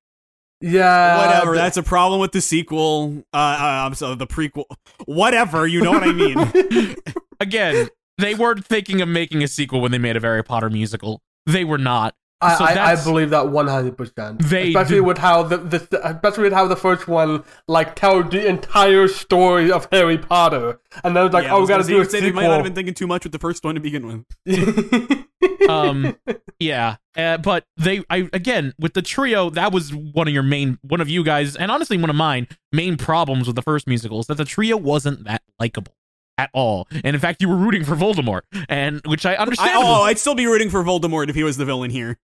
Yeah, 0.61 1.17
whatever. 1.25 1.51
but- 1.53 1.57
That's 1.57 1.77
a 1.77 1.83
problem 1.83 2.19
with 2.19 2.31
the 2.31 2.41
sequel. 2.41 3.23
Uh, 3.33 3.37
uh 3.37 3.85
I'm 3.85 3.93
sorry, 3.93 4.15
the 4.15 4.27
prequel. 4.27 4.65
Whatever. 5.05 5.67
You 5.67 5.81
know 5.81 5.91
what 5.91 6.03
I 6.03 6.11
mean? 6.11 6.95
Again, 7.39 7.89
they 8.17 8.33
weren't 8.33 8.65
thinking 8.65 9.01
of 9.01 9.07
making 9.07 9.43
a 9.43 9.47
sequel 9.47 9.79
when 9.81 9.91
they 9.91 9.99
made 9.99 10.17
a 10.17 10.19
Harry 10.19 10.43
Potter 10.43 10.69
musical. 10.69 11.21
They 11.45 11.63
were 11.63 11.77
not. 11.77 12.15
I, 12.39 12.55
So 12.55 12.65
I, 12.65 12.91
I 12.91 13.03
believe 13.03 13.31
that 13.31 13.49
one 13.49 13.67
hundred 13.67 13.97
percent. 13.97 14.39
They 14.43 14.67
Especially 14.69 14.97
d- 14.97 15.01
with 15.01 15.17
how 15.17 15.43
the, 15.43 15.57
the 15.57 16.07
especially 16.07 16.43
with 16.43 16.53
how 16.53 16.67
the 16.67 16.75
first 16.75 17.07
one 17.07 17.43
like 17.67 17.95
tells 17.95 18.29
the 18.29 18.45
entire 18.45 19.07
story 19.07 19.71
of 19.71 19.87
Harry 19.91 20.17
Potter, 20.17 20.79
and 21.03 21.15
then 21.15 21.25
it's 21.25 21.33
like, 21.33 21.45
Yeah, 21.45 21.53
oh, 21.53 21.55
we 21.55 21.61
was 21.61 21.69
gotta 21.69 21.83
gonna 21.83 21.95
do 21.95 22.01
a 22.01 22.05
say, 22.05 22.19
They 22.19 22.31
might 22.31 22.47
not 22.47 22.55
have 22.55 22.63
been 22.63 22.75
thinking 22.75 22.93
too 22.93 23.07
much 23.07 23.23
with 23.23 23.31
the 23.31 23.39
first 23.39 23.63
one 23.63 23.75
to 23.75 23.81
begin 23.81 24.25
with. 24.45 25.25
Um, 25.69 26.15
yeah, 26.59 26.95
uh, 27.15 27.37
but 27.37 27.65
they, 27.75 28.03
I 28.09 28.29
again 28.33 28.73
with 28.79 28.93
the 28.93 29.01
trio, 29.01 29.49
that 29.51 29.71
was 29.71 29.93
one 29.93 30.27
of 30.27 30.33
your 30.33 30.43
main, 30.43 30.79
one 30.81 31.01
of 31.01 31.09
you 31.09 31.23
guys, 31.23 31.55
and 31.55 31.69
honestly 31.69 31.97
one 31.97 32.09
of 32.09 32.15
mine 32.15 32.47
main 32.71 32.97
problems 32.97 33.47
with 33.47 33.55
the 33.55 33.61
first 33.61 33.85
musical 33.85 34.19
is 34.19 34.27
that 34.27 34.37
the 34.37 34.45
trio 34.45 34.77
wasn't 34.77 35.25
that 35.25 35.41
likable 35.59 35.93
at 36.37 36.49
all, 36.53 36.87
and 37.03 37.15
in 37.15 37.19
fact, 37.19 37.41
you 37.41 37.49
were 37.49 37.55
rooting 37.55 37.83
for 37.83 37.95
Voldemort, 37.95 38.41
and 38.69 39.01
which 39.05 39.25
I 39.25 39.33
I, 39.33 39.37
understand. 39.37 39.71
oh, 39.75 40.03
I'd 40.03 40.19
still 40.19 40.35
be 40.35 40.45
rooting 40.45 40.69
for 40.69 40.83
Voldemort 40.83 41.29
if 41.29 41.35
he 41.35 41.43
was 41.43 41.57
the 41.57 41.65
villain 41.65 41.91
here. 41.91 42.17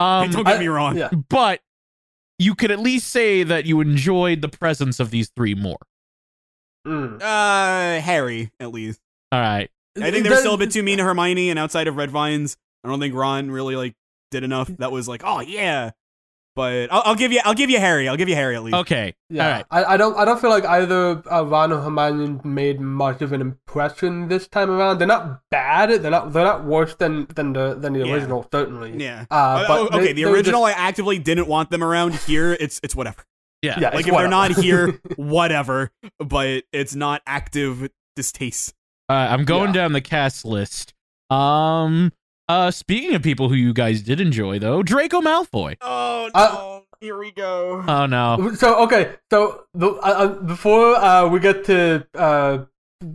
Um, 0.00 0.30
Don't 0.30 0.44
get 0.44 0.56
I- 0.56 0.60
me 0.60 0.68
wrong. 0.68 0.96
yeah. 0.96 1.10
but 1.28 1.60
you 2.38 2.54
could 2.54 2.70
at 2.70 2.78
least 2.78 3.08
say 3.08 3.42
that 3.42 3.64
you 3.66 3.80
enjoyed 3.80 4.42
the 4.42 4.48
presence 4.48 5.00
of 5.00 5.10
these 5.10 5.30
three 5.34 5.54
more. 5.54 5.78
Mm. 6.86 7.20
Uh, 7.20 8.00
Harry, 8.00 8.50
at 8.60 8.72
least. 8.72 9.00
All 9.32 9.40
right. 9.40 9.70
I 10.00 10.10
think 10.10 10.24
they 10.24 10.30
were 10.30 10.36
still 10.36 10.54
a 10.54 10.58
bit 10.58 10.70
too 10.70 10.82
mean 10.82 10.98
to 10.98 11.04
Hermione, 11.08 11.50
and 11.50 11.58
outside 11.58 11.88
of 11.88 11.96
Red 11.96 12.10
Vines, 12.10 12.56
I 12.84 12.88
don't 12.88 13.00
think 13.00 13.14
Ron 13.14 13.50
really 13.50 13.74
like 13.76 13.94
did 14.30 14.44
enough. 14.44 14.68
That 14.78 14.92
was 14.92 15.08
like, 15.08 15.22
oh 15.24 15.40
yeah. 15.40 15.90
But 16.56 16.88
I'll, 16.90 17.02
I'll 17.04 17.14
give 17.14 17.32
you, 17.32 17.40
I'll 17.44 17.54
give 17.54 17.68
you 17.70 17.78
Harry. 17.78 18.08
I'll 18.08 18.16
give 18.16 18.28
you 18.30 18.34
Harry 18.34 18.56
at 18.56 18.62
least. 18.64 18.74
Okay. 18.78 19.14
Yeah, 19.28 19.44
All 19.46 19.52
right. 19.52 19.64
I, 19.70 19.84
I 19.84 19.96
don't 19.98 20.16
I 20.16 20.24
don't 20.24 20.40
feel 20.40 20.48
like 20.50 20.64
either 20.64 21.22
uh, 21.30 21.44
Ron 21.44 21.70
or 21.70 21.82
Hermione 21.82 22.40
made 22.44 22.80
much 22.80 23.20
of 23.22 23.32
an 23.34 23.42
impression 23.42 24.28
this 24.28 24.48
time 24.48 24.70
around. 24.70 24.98
They're 24.98 25.06
not 25.06 25.42
bad. 25.50 25.90
They're 26.02 26.10
not 26.10 26.32
they're 26.32 26.44
not 26.44 26.64
worse 26.64 26.94
than 26.94 27.26
than 27.34 27.52
the 27.52 27.74
than 27.74 27.92
the 27.92 28.06
Yeah. 28.06 28.12
original 28.14 28.48
certainly. 28.50 28.96
Yeah. 28.96 29.26
Uh, 29.30 29.68
but 29.68 29.92
okay, 29.94 30.06
they- 30.06 30.12
the 30.14 30.24
original, 30.24 30.66
just- 30.66 30.78
I 30.78 30.80
actively 30.88 31.18
didn't 31.18 31.46
want 31.46 31.70
them 31.70 31.84
around. 31.84 32.14
Here, 32.14 32.56
it's 32.58 32.80
it's 32.82 32.96
whatever. 32.96 33.22
Yeah. 33.62 33.78
yeah, 33.78 33.88
Like 33.90 34.00
it's 34.00 34.08
if 34.08 34.14
they're 34.16 34.28
not 34.28 34.52
here, 34.52 34.98
whatever. 35.16 35.90
But 36.18 36.64
it's 36.72 36.94
not 36.94 37.20
active 37.26 37.88
distaste. 38.14 38.72
Uh, 39.10 39.12
I'm 39.30 39.44
going 39.44 39.68
Yeah. 39.68 39.82
down 39.82 39.92
the 39.92 40.00
cast 40.00 40.44
list. 40.46 40.94
Um. 41.30 42.12
Uh. 42.48 42.70
Speaking 42.70 43.14
of 43.14 43.22
people 43.22 43.48
who 43.48 43.54
you 43.54 43.72
guys 43.72 44.02
did 44.02 44.20
enjoy, 44.20 44.58
though, 44.58 44.82
Draco 44.82 45.20
Malfoy. 45.20 45.76
Oh 45.80 46.30
no. 46.34 46.40
Uh, 46.40 46.80
Here 47.00 47.18
we 47.18 47.30
go. 47.32 47.84
Oh 47.86 48.06
no. 48.06 48.52
So 48.54 48.82
okay, 48.84 49.16
so 49.30 49.64
the, 49.74 49.88
uh, 49.88 50.00
uh, 50.00 50.28
before 50.28 50.94
uh, 50.96 51.28
we 51.28 51.40
get 51.40 51.64
to 51.64 52.06
uh, 52.14 52.64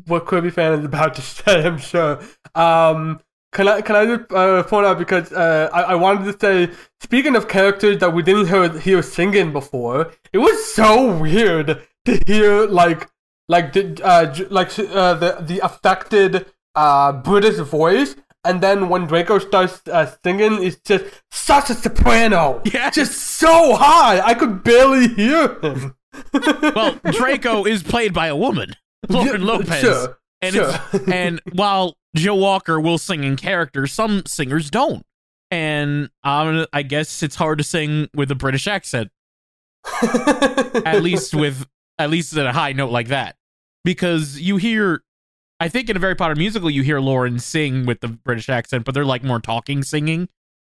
what 0.05 0.25
Kirby 0.25 0.49
fan 0.49 0.79
is 0.79 0.85
about 0.85 1.15
to 1.15 1.21
say, 1.21 1.65
I'm 1.65 1.77
sure. 1.77 2.19
Um, 2.55 3.19
can 3.53 3.67
I 3.67 3.81
can 3.81 3.95
I 3.95 4.05
just 4.05 4.31
uh, 4.31 4.63
point 4.63 4.85
out 4.85 4.97
because 4.97 5.31
uh, 5.33 5.69
I, 5.73 5.81
I 5.81 5.95
wanted 5.95 6.31
to 6.31 6.39
say, 6.39 6.73
speaking 7.01 7.35
of 7.35 7.47
characters 7.47 7.97
that 7.99 8.13
we 8.13 8.23
didn't 8.23 8.47
hear 8.47 8.69
hear 8.79 9.01
singing 9.01 9.51
before, 9.51 10.11
it 10.31 10.37
was 10.37 10.65
so 10.73 11.17
weird 11.17 11.81
to 12.05 12.19
hear 12.25 12.65
like 12.67 13.09
like 13.49 13.73
the 13.73 14.01
uh, 14.03 14.33
like 14.49 14.77
uh, 14.79 15.13
the 15.15 15.37
the 15.41 15.59
affected 15.63 16.45
uh, 16.75 17.11
British 17.11 17.57
voice. 17.57 18.15
And 18.43 18.61
then 18.61 18.89
when 18.89 19.05
Draco 19.05 19.37
starts 19.39 19.81
uh, 19.87 20.11
singing, 20.23 20.63
it's 20.63 20.79
just 20.81 21.05
such 21.31 21.69
a 21.69 21.75
soprano. 21.75 22.61
Yeah. 22.65 22.89
Just 22.89 23.13
so 23.15 23.75
high, 23.75 24.19
I 24.19 24.33
could 24.33 24.63
barely 24.63 25.07
hear 25.09 25.59
him. 25.61 25.95
Well, 26.33 26.99
Draco 27.11 27.65
is 27.65 27.83
played 27.83 28.13
by 28.13 28.27
a 28.27 28.35
woman, 28.35 28.75
Lauren 29.07 29.41
Yeah, 29.41 29.47
Lopez. 29.47 29.79
Sure, 29.79 30.19
and 30.41 30.53
sure. 30.55 30.73
it's, 30.93 31.07
and 31.11 31.41
while 31.53 31.95
Joe 32.15 32.35
Walker 32.35 32.81
will 32.81 32.97
sing 32.97 33.23
in 33.23 33.37
character, 33.37 33.87
some 33.87 34.23
singers 34.25 34.69
don't. 34.69 35.05
And 35.51 36.09
um, 36.23 36.65
I 36.73 36.81
guess 36.83 37.23
it's 37.23 37.35
hard 37.35 37.59
to 37.59 37.63
sing 37.63 38.09
with 38.13 38.29
a 38.29 38.35
British 38.35 38.67
accent, 38.67 39.09
at 40.03 41.01
least 41.01 41.33
with 41.33 41.65
at 41.97 42.09
least 42.09 42.35
at 42.35 42.45
a 42.45 42.51
high 42.53 42.73
note 42.73 42.91
like 42.91 43.07
that, 43.07 43.35
because 43.83 44.39
you 44.39 44.57
hear. 44.57 45.03
I 45.61 45.69
think 45.69 45.89
in 45.89 45.95
a 45.95 45.99
Harry 45.99 46.15
Potter 46.15 46.35
musical, 46.35 46.69
you 46.69 46.81
hear 46.81 46.99
Lauren 46.99 47.37
sing 47.39 47.85
with 47.85 47.99
the 48.01 48.07
British 48.07 48.49
accent, 48.49 48.83
but 48.83 48.93
they're 48.95 49.05
like 49.05 49.23
more 49.23 49.39
talking 49.39 49.83
singing. 49.83 50.27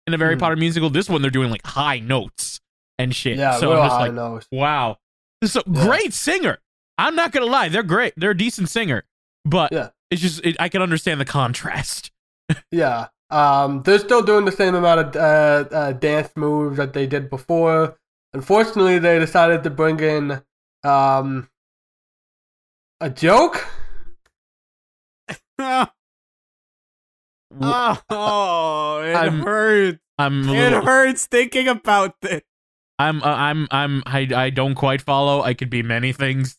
In 0.06 0.12
a 0.12 0.18
Harry 0.18 0.36
Mhm. 0.36 0.40
Potter 0.40 0.56
musical, 0.56 0.90
this 0.90 1.08
one 1.08 1.22
they're 1.22 1.30
doing 1.30 1.50
like 1.50 1.66
high 1.66 1.98
notes 1.98 2.60
and 2.98 3.14
shit. 3.16 3.38
yeah, 3.38 3.56
so 3.58 3.72
I'm 3.80 3.88
just 3.88 4.00
like, 4.00 4.12
nose. 4.12 4.46
Wow. 4.52 4.98
So 5.42 5.62
Yeah. 5.66 5.84
great 5.86 6.12
singer. 6.12 6.58
I'm 6.98 7.16
not 7.16 7.32
gonna 7.32 7.46
lie, 7.46 7.68
they're 7.70 7.82
great. 7.82 8.12
They're 8.16 8.32
a 8.32 8.36
decent 8.36 8.68
singer, 8.68 9.04
but 9.46 9.72
Yeah. 9.72 9.88
it's 10.10 10.20
just 10.20 10.44
it, 10.44 10.56
I 10.60 10.68
can 10.68 10.82
understand 10.82 11.20
the 11.20 11.24
contrast. 11.24 12.10
Yeah. 12.70 13.08
Um, 13.30 13.82
they're 13.82 13.98
still 13.98 14.22
doing 14.22 14.44
the 14.44 14.52
same 14.52 14.74
amount 14.74 15.00
of 15.00 15.16
uh, 15.16 15.74
uh, 15.74 15.92
dance 15.92 16.30
moves 16.36 16.76
that 16.76 16.92
they 16.92 17.06
did 17.06 17.30
before. 17.30 17.96
Unfortunately, 18.34 18.98
they 18.98 19.18
decided 19.18 19.62
to 19.64 19.70
bring 19.70 19.98
in 20.00 20.42
um, 20.84 21.48
a 23.00 23.08
joke. 23.08 23.66
Oh, 25.58 25.86
it 29.04 29.14
I'm- 29.14 29.40
hurts. 29.42 29.98
I'm 30.16 30.48
a 30.48 30.52
It 30.52 30.56
little, 30.56 30.82
hurts 30.82 31.26
thinking 31.26 31.66
about 31.66 32.20
this. 32.20 32.42
I'm 33.00 33.20
uh, 33.22 33.26
I'm 33.26 33.66
I'm 33.72 34.02
I, 34.06 34.28
I 34.34 34.50
don't 34.50 34.76
quite 34.76 35.02
follow. 35.02 35.42
I 35.42 35.54
could 35.54 35.70
be 35.70 35.82
many 35.82 36.12
things. 36.12 36.56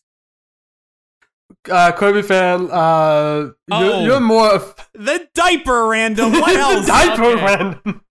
Uh, 1.70 1.90
Kirby 1.92 2.20
fan, 2.22 2.68
uh, 2.70 3.50
Oh. 3.70 3.70
you're, 3.70 4.00
you're 4.06 4.20
more 4.20 4.56
of 4.56 4.74
The 4.92 5.26
diaper 5.34 5.86
random. 5.88 6.32
What 6.32 6.54
else? 6.56 6.86
diaper 6.86 7.24
Okay. 7.24 7.44
random. 7.46 8.02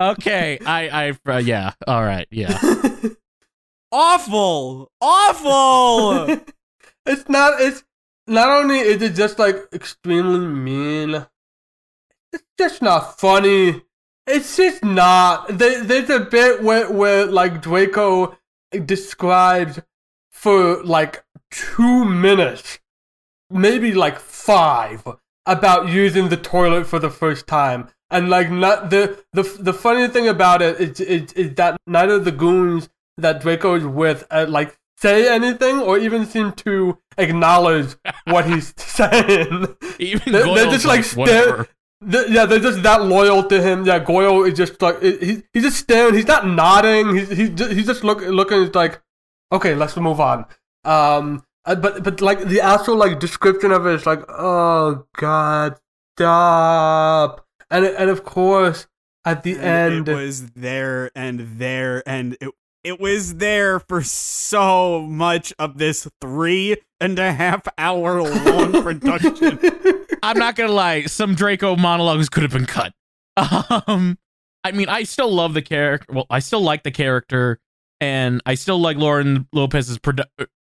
Okay, 0.00 0.58
I 0.64 0.88
I 0.88 1.12
uh, 1.30 1.36
yeah. 1.38 1.72
All 1.86 2.02
right, 2.02 2.26
yeah. 2.30 2.58
Awful. 3.92 4.90
Awful. 5.02 6.38
it's 7.06 7.28
not. 7.28 7.60
It's 7.60 7.84
not 8.26 8.48
only 8.48 8.78
is 8.78 9.02
it 9.02 9.14
just 9.14 9.38
like 9.38 9.56
extremely 9.72 10.46
mean. 10.46 11.26
it's 12.32 12.44
just 12.58 12.82
not 12.82 13.18
funny. 13.18 13.82
It's 14.26 14.56
just 14.56 14.84
not. 14.84 15.58
There, 15.58 15.84
there's 15.84 16.10
a 16.10 16.20
bit 16.20 16.62
where 16.62 16.90
where 16.90 17.26
like 17.26 17.62
Draco 17.62 18.36
describes 18.84 19.80
for 20.32 20.82
like 20.82 21.24
two 21.50 22.04
minutes, 22.04 22.80
maybe 23.50 23.94
like 23.94 24.18
five, 24.18 25.06
about 25.46 25.88
using 25.88 26.28
the 26.28 26.36
toilet 26.36 26.86
for 26.86 26.98
the 26.98 27.10
first 27.10 27.46
time. 27.46 27.88
And 28.10 28.28
like 28.28 28.50
not 28.50 28.90
the 28.90 29.24
the 29.32 29.42
the 29.60 29.72
funny 29.72 30.08
thing 30.08 30.28
about 30.28 30.62
it 30.62 30.80
is 30.80 31.00
is, 31.00 31.32
is 31.32 31.54
that 31.54 31.76
neither 31.86 32.14
of 32.14 32.24
the 32.24 32.32
goons 32.32 32.88
that 33.16 33.40
Draco 33.40 33.74
is 33.74 33.84
with 33.84 34.26
uh, 34.30 34.46
like 34.48 34.78
say 34.98 35.28
anything 35.32 35.78
or 35.80 35.98
even 35.98 36.26
seem 36.26 36.52
to 36.52 36.98
acknowledge 37.18 37.96
what 38.24 38.46
he's 38.46 38.72
saying. 38.78 39.76
Even 39.98 40.32
They're- 40.32 40.44
they're 40.54 40.70
just, 40.70 40.84
like, 40.86 41.04
whatever. 41.12 41.68
Th- 42.10 42.28
yeah, 42.28 42.44
they're 42.44 42.58
just 42.60 42.82
that 42.82 43.02
loyal 43.04 43.42
to 43.44 43.62
him. 43.62 43.84
Yeah, 43.86 43.98
Goyle 43.98 44.44
is 44.44 44.54
just 44.54 44.80
like 44.82 45.00
he, 45.02 45.42
he's 45.54 45.62
just 45.62 45.78
staring. 45.78 46.12
He's 46.14 46.26
not 46.26 46.46
nodding. 46.46 47.16
He's 47.16 47.30
he's 47.30 47.50
just, 47.50 47.72
he's 47.72 47.86
just 47.86 48.04
look, 48.04 48.20
looking. 48.20 48.60
He's 48.66 48.74
like, 48.74 49.00
okay, 49.50 49.74
let's 49.74 49.96
move 49.96 50.20
on. 50.20 50.44
Um, 50.84 51.42
uh, 51.64 51.74
but 51.74 52.04
but 52.04 52.20
like 52.20 52.40
the 52.48 52.60
actual 52.60 52.96
like 52.96 53.18
description 53.18 53.72
of 53.72 53.86
it 53.86 53.94
is 53.94 54.04
like, 54.06 54.22
oh 54.28 55.06
god, 55.16 55.80
stop. 56.18 57.46
And 57.70 57.84
and 57.86 58.10
of 58.10 58.24
course 58.24 58.86
at 59.24 59.42
the 59.42 59.54
And 59.54 59.94
end, 59.94 60.08
it 60.08 60.14
was 60.14 60.50
there 60.50 61.10
and 61.16 61.40
there 61.58 62.02
and 62.06 62.36
it 62.40 62.50
it 62.86 63.00
was 63.00 63.36
there 63.36 63.80
for 63.80 64.02
so 64.02 65.02
much 65.02 65.52
of 65.58 65.76
this 65.78 66.08
three 66.20 66.76
and 67.00 67.18
a 67.18 67.32
half 67.32 67.66
hour 67.76 68.22
long 68.22 68.72
production. 68.82 69.58
I'm 70.22 70.38
not 70.38 70.54
gonna 70.56 70.72
lie, 70.72 71.02
some 71.06 71.34
Draco 71.34 71.74
monologues 71.76 72.28
could 72.28 72.42
have 72.44 72.52
been 72.52 72.66
cut. 72.66 72.92
Um, 73.88 74.18
I 74.64 74.72
mean, 74.72 74.88
I 74.88 75.02
still 75.02 75.30
love 75.32 75.52
the 75.54 75.62
character. 75.62 76.12
Well, 76.12 76.26
I 76.30 76.38
still 76.38 76.60
like 76.62 76.82
the 76.84 76.90
character, 76.90 77.58
and 78.00 78.40
I 78.46 78.54
still 78.54 78.80
like 78.80 78.96
Lauren 78.96 79.46
Lopez's 79.52 79.98
produ- 79.98 80.24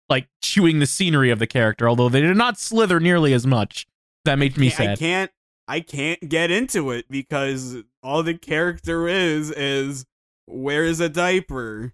like 0.07 0.27
chewing 0.43 0.79
the 0.79 0.85
scenery 0.85 1.31
of 1.31 1.39
the 1.39 1.47
character. 1.47 1.89
Although 1.89 2.09
they 2.09 2.21
did 2.21 2.37
not 2.37 2.59
slither 2.59 2.99
nearly 2.99 3.33
as 3.33 3.47
much. 3.47 3.87
That 4.25 4.37
made 4.37 4.57
me 4.57 4.67
I 4.67 4.69
sad. 4.69 4.99
can't 4.99 5.31
I 5.67 5.79
can't 5.79 6.29
get 6.29 6.51
into 6.51 6.91
it 6.91 7.05
because 7.09 7.77
all 8.03 8.21
the 8.23 8.35
character 8.37 9.07
is 9.07 9.49
is 9.51 10.05
wears 10.47 10.99
a 10.99 11.09
diaper. 11.09 11.93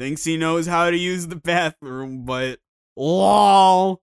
Thinks 0.00 0.24
he 0.24 0.38
knows 0.38 0.66
how 0.66 0.88
to 0.88 0.96
use 0.96 1.26
the 1.26 1.36
bathroom, 1.36 2.24
but 2.24 2.58
lol. 2.96 4.00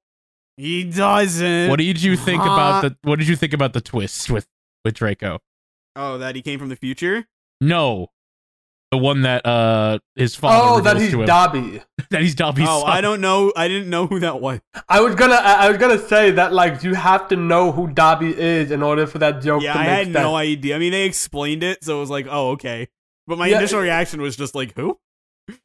He 0.56 0.84
doesn't. 0.84 1.70
What 1.70 1.80
did 1.80 2.02
you 2.04 2.16
think 2.16 2.44
Huh? 2.44 2.54
about 2.54 2.82
the? 2.84 2.98
What 3.02 3.18
did 3.18 3.28
you 3.28 3.36
think 3.36 3.52
about 3.54 3.74
the 3.74 3.82
twist 3.82 4.30
with 4.30 4.48
with 4.86 4.94
Draco? 4.94 5.40
Oh, 5.96 6.20
that 6.20 6.36
he 6.36 6.44
came 6.44 6.60
from 6.60 6.70
the 6.70 6.76
future? 6.76 7.26
No, 7.60 8.12
the 8.92 9.00
one 9.00 9.24
that 9.24 9.44
uh 9.44 9.98
his 10.16 10.36
father 10.36 10.58
oh, 10.80 10.82
that 10.82 10.94
reveals 10.94 11.02
he's 11.04 11.12
to 11.14 11.22
him. 11.22 11.26
Dobby. 11.28 11.82
that 12.12 12.22
he's 12.22 12.36
Dobby's 12.36 12.68
oh, 12.70 12.82
son. 12.82 12.90
I 12.92 13.02
don't 13.02 13.20
know. 13.20 13.52
I 13.56 13.68
didn't 13.68 13.90
know 13.90 14.06
who 14.06 14.20
that 14.20 14.40
was. 14.40 14.60
I 14.88 15.02
was 15.02 15.16
gonna 15.16 15.34
I 15.34 15.66
I 15.66 15.70
was 15.70 15.80
gonna 15.80 15.98
say 15.98 16.30
that 16.30 16.54
like 16.54 16.84
you 16.84 16.94
have 16.94 17.28
to 17.30 17.36
know 17.36 17.72
who 17.72 17.88
Dobby 17.88 18.38
is 18.40 18.70
in 18.70 18.84
order 18.84 19.08
for 19.08 19.18
that 19.18 19.42
joke 19.42 19.64
Yeah, 19.64 19.74
to 19.74 19.80
I 19.80 19.82
make 19.82 19.90
had 19.90 20.06
sense. 20.06 20.14
no 20.14 20.36
idea. 20.36 20.76
I 20.76 20.80
mean, 20.80 20.92
they 20.92 21.06
explained 21.06 21.64
it, 21.64 21.84
so 21.84 21.98
it 21.98 22.02
was 22.02 22.12
like, 22.12 22.28
oh, 22.30 22.52
okay. 22.52 22.88
But 23.26 23.40
my 23.40 23.48
Yeah. 23.48 23.58
initial 23.58 23.80
reaction 23.82 24.22
was 24.22 24.36
just 24.36 24.54
like, 24.54 24.76
who? 24.76 25.00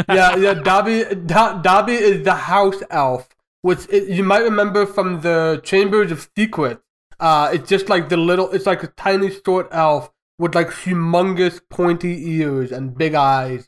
Yeah, 0.09 0.37
yeah. 0.37 0.55
Dobby, 0.55 1.05
Do- 1.05 1.61
Dobby 1.63 1.95
is 1.95 2.25
the 2.25 2.35
house 2.35 2.83
elf, 2.91 3.29
which 3.63 3.87
it, 3.91 4.09
you 4.09 4.23
might 4.25 4.43
remember 4.43 4.87
from 4.87 5.21
the 5.23 5.61
Chambers 5.65 6.11
of 6.13 6.29
Secrets. 6.37 6.83
Uh, 7.21 7.51
it's 7.53 7.69
just 7.69 7.89
like 7.89 8.09
the 8.09 8.17
little. 8.17 8.51
It's 8.53 8.67
like 8.67 8.83
a 8.83 8.89
tiny 8.89 9.31
short 9.45 9.69
elf 9.73 10.11
with 10.39 10.55
like 10.55 10.69
humongous 10.69 11.61
pointy 11.71 12.31
ears 12.33 12.73
and 12.73 12.97
big 12.97 13.15
eyes. 13.15 13.67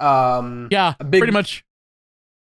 Um, 0.00 0.68
Yeah, 0.70 0.94
big- 1.10 1.20
pretty 1.20 1.32
much. 1.32 1.64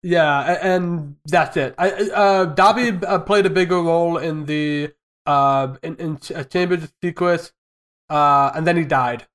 yeah, 0.03 0.51
a- 0.53 0.63
and 0.63 1.15
that's 1.25 1.55
it. 1.57 1.75
I, 1.77 1.91
uh, 2.13 2.45
Dobby 2.45 2.89
uh, 3.05 3.19
played 3.19 3.45
a 3.45 3.49
bigger 3.49 3.81
role 3.81 4.17
in 4.17 4.45
the 4.45 4.91
uh 5.25 5.75
in, 5.83 5.95
in 5.97 6.17
Ch- 6.17 6.31
uh, 6.31 6.43
Chambers 6.43 6.83
of 6.83 6.93
Secrets, 7.03 7.53
uh, 8.09 8.51
and 8.55 8.65
then 8.67 8.75
he 8.77 8.83
died. 8.83 9.27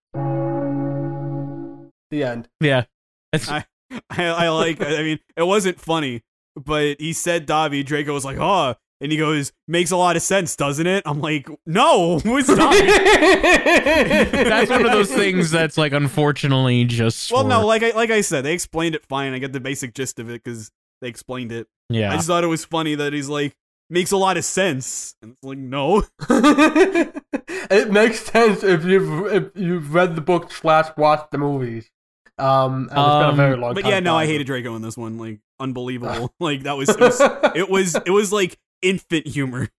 The 2.11 2.23
end. 2.25 2.49
Yeah, 2.61 2.85
It's- 3.33 3.49
I- 3.49 3.67
I, 4.11 4.25
I 4.27 4.49
like. 4.51 4.81
I 4.81 5.03
mean, 5.03 5.19
it 5.37 5.43
wasn't 5.43 5.81
funny, 5.81 6.23
but 6.57 7.01
he 7.01 7.13
said 7.13 7.47
Dobby. 7.47 7.83
Draco 7.83 8.13
was 8.13 8.25
like, 8.25 8.39
oh, 8.39 8.75
and 9.01 9.13
he 9.13 9.19
goes, 9.19 9.53
makes 9.69 9.91
a 9.91 9.97
lot 9.97 10.17
of 10.17 10.23
sense, 10.23 10.57
doesn't 10.57 10.87
it? 10.87 11.03
I'm 11.07 11.21
like, 11.21 11.49
no, 11.67 12.19
who's 12.25 12.47
Dobby? 12.47 12.87
that's 12.87 14.71
one 14.71 14.87
of 14.87 14.93
those 14.93 15.13
things 15.13 15.51
that's 15.51 15.77
like 15.77 15.93
unfortunately 15.93 16.85
just. 16.85 17.31
well, 17.33 17.45
no, 17.45 17.67
like 17.67 17.83
I 17.83 17.91
like 17.91 18.11
I 18.11 18.21
said, 18.21 18.45
they 18.45 18.53
explained 18.53 18.95
it 18.95 19.05
fine. 19.05 19.33
I 19.33 19.39
get 19.39 19.53
the 19.53 19.61
basic 19.61 19.95
gist 19.95 20.19
of 20.19 20.31
it 20.31 20.43
because 20.43 20.71
they 21.01 21.09
explained 21.09 21.53
it. 21.53 21.67
I 21.91 21.97
yeah, 21.97 22.15
just 22.15 22.27
thought 22.27 22.45
it 22.45 22.49
was 22.49 22.65
funny 22.65 22.95
that 22.95 23.13
he's 23.13 23.29
like, 23.29 23.55
makes 23.91 24.11
a 24.11 24.17
lot 24.17 24.37
of 24.37 24.45
sense, 24.45 25.17
and 25.21 25.33
it's 25.33 25.45
like, 25.45 25.59
no. 25.59 26.05
it 26.31 27.91
makes 27.91 28.21
sense 28.21 28.63
if 28.63 28.85
you've 28.85 29.27
if 29.33 29.51
you've 29.55 29.93
read 29.93 30.15
the 30.17 30.23
book 30.23 30.51
slash 30.51 30.89
watched 30.97 31.31
the 31.31 31.39
movies. 31.39 31.91
Um, 32.39 32.75
and 32.75 32.85
it's 32.87 32.93
been 32.95 32.99
a 32.99 33.29
Um, 33.29 33.37
very 33.37 33.57
long 33.57 33.75
But 33.75 33.83
time. 33.83 33.91
yeah, 33.93 34.01
no, 34.01 34.17
I 34.17 34.27
hated 34.27 34.47
Draco 34.47 34.75
in 34.77 34.83
this 34.83 34.97
one. 34.97 35.19
Like, 35.19 35.39
unbelievable. 35.61 36.33
like 36.41 36.65
that 36.65 36.77
was 36.77 36.89
it 36.89 36.99
was 37.01 37.21
it 37.55 37.69
was 37.71 37.95
it 38.07 38.11
was 38.11 38.33
like 38.33 38.59
infant 38.83 39.27
humor. 39.27 39.69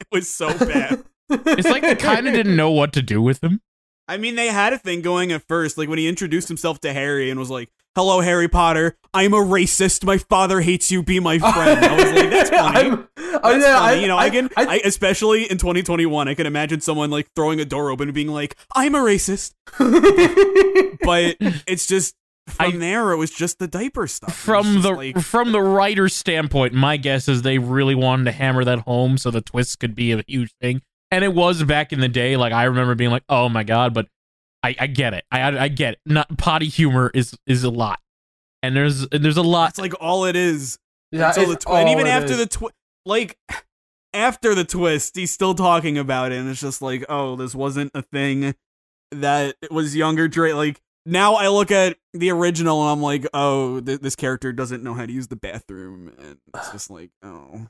It 0.00 0.06
was 0.12 0.28
so 0.28 0.56
bad. 0.56 1.02
it's 1.28 1.68
like 1.68 1.82
they 1.82 1.96
kind 1.96 2.28
of 2.28 2.32
didn't 2.32 2.54
know 2.54 2.70
what 2.70 2.92
to 2.92 3.02
do 3.02 3.20
with 3.20 3.42
him. 3.42 3.60
I 4.06 4.16
mean, 4.16 4.36
they 4.36 4.46
had 4.46 4.72
a 4.72 4.78
thing 4.78 5.02
going 5.02 5.32
at 5.32 5.42
first, 5.48 5.76
like 5.76 5.88
when 5.88 5.98
he 5.98 6.06
introduced 6.06 6.46
himself 6.46 6.78
to 6.82 6.92
Harry 6.92 7.30
and 7.30 7.40
was 7.40 7.50
like, 7.50 7.68
"Hello, 7.94 8.20
Harry 8.20 8.48
Potter. 8.48 8.96
I'm 9.14 9.32
a 9.32 9.38
racist. 9.38 10.04
My 10.04 10.18
father 10.18 10.60
hates 10.60 10.90
you. 10.90 11.02
Be 11.02 11.20
my 11.20 11.38
friend." 11.38 11.84
I 11.84 11.94
was 11.96 12.12
like, 12.12 12.30
"That's 12.30 12.50
funny." 12.50 12.78
I'm- 12.90 13.08
That's 13.16 13.64
yeah, 13.64 13.78
funny. 13.78 13.96
I, 13.98 14.00
you 14.00 14.06
know, 14.08 14.16
I, 14.18 14.30
can, 14.30 14.48
I, 14.56 14.64
I, 14.66 14.80
especially 14.84 15.44
in 15.50 15.58
2021, 15.58 16.28
I 16.28 16.34
can 16.34 16.46
imagine 16.46 16.80
someone 16.80 17.10
like 17.10 17.28
throwing 17.36 17.60
a 17.60 17.64
door 17.64 17.90
open 17.90 18.08
and 18.08 18.14
being 18.14 18.28
like, 18.28 18.56
"I'm 18.74 18.94
a 18.94 18.98
racist," 18.98 19.54
but 21.02 21.36
it's 21.66 21.86
just 21.86 22.14
from 22.48 22.74
I- 22.74 22.76
there, 22.78 23.12
it 23.12 23.16
was 23.16 23.30
just 23.30 23.58
the 23.58 23.68
diaper 23.68 24.06
stuff. 24.06 24.34
From 24.34 24.82
the 24.82 24.92
like, 24.92 25.18
from 25.20 25.52
the 25.52 25.60
writer's 25.60 26.14
standpoint, 26.14 26.72
my 26.72 26.96
guess 26.96 27.28
is 27.28 27.42
they 27.42 27.58
really 27.58 27.94
wanted 27.94 28.24
to 28.24 28.32
hammer 28.32 28.64
that 28.64 28.80
home 28.80 29.18
so 29.18 29.30
the 29.30 29.40
twist 29.40 29.78
could 29.78 29.94
be 29.94 30.12
a 30.12 30.22
huge 30.26 30.52
thing. 30.60 30.82
And 31.10 31.24
it 31.24 31.34
was 31.34 31.62
back 31.64 31.92
in 31.92 32.00
the 32.00 32.08
day. 32.08 32.36
Like 32.36 32.52
I 32.52 32.64
remember 32.64 32.94
being 32.94 33.10
like, 33.10 33.24
"Oh 33.28 33.48
my 33.48 33.64
god!" 33.64 33.94
But 33.94 34.08
I, 34.62 34.74
I 34.78 34.86
get 34.88 35.14
it. 35.14 35.24
I, 35.30 35.56
I 35.58 35.68
get 35.68 35.94
it. 35.94 36.00
Not 36.06 36.36
potty 36.38 36.66
humor 36.68 37.10
is 37.14 37.36
is 37.46 37.64
a 37.64 37.70
lot, 37.70 38.00
and 38.62 38.76
there's 38.76 39.02
and 39.12 39.24
there's 39.24 39.36
a 39.36 39.42
lot. 39.42 39.68
that's 39.68 39.78
like 39.78 39.94
all 40.00 40.24
it 40.24 40.36
is. 40.36 40.78
yeah, 41.12 41.28
until 41.28 41.46
the 41.46 41.52
it's 41.52 41.64
twi- 41.64 41.80
and 41.80 41.88
even 41.90 42.06
it 42.06 42.10
after 42.10 42.32
is. 42.32 42.38
the 42.38 42.46
twist, 42.46 42.74
like 43.06 43.38
after 44.14 44.54
the 44.54 44.64
twist 44.64 45.14
he's 45.16 45.30
still 45.30 45.54
talking 45.54 45.98
about 45.98 46.32
it 46.32 46.38
and 46.38 46.48
it's 46.48 46.60
just 46.60 46.80
like 46.80 47.04
oh 47.10 47.36
this 47.36 47.54
wasn't 47.54 47.90
a 47.94 48.00
thing 48.00 48.54
that 49.12 49.54
was 49.70 49.94
younger 49.94 50.28
Drake 50.28 50.54
like 50.54 50.80
now 51.04 51.34
I 51.34 51.48
look 51.48 51.70
at 51.70 51.98
the 52.14 52.30
original 52.30 52.82
and 52.82 52.90
I'm 52.90 53.02
like 53.02 53.26
oh 53.34 53.80
th- 53.80 54.00
this 54.00 54.16
character 54.16 54.52
doesn't 54.52 54.82
know 54.82 54.94
how 54.94 55.04
to 55.04 55.12
use 55.12 55.28
the 55.28 55.36
bathroom 55.36 56.10
and 56.18 56.38
it's 56.54 56.70
just 56.72 56.90
like 56.90 57.10
oh 57.22 57.66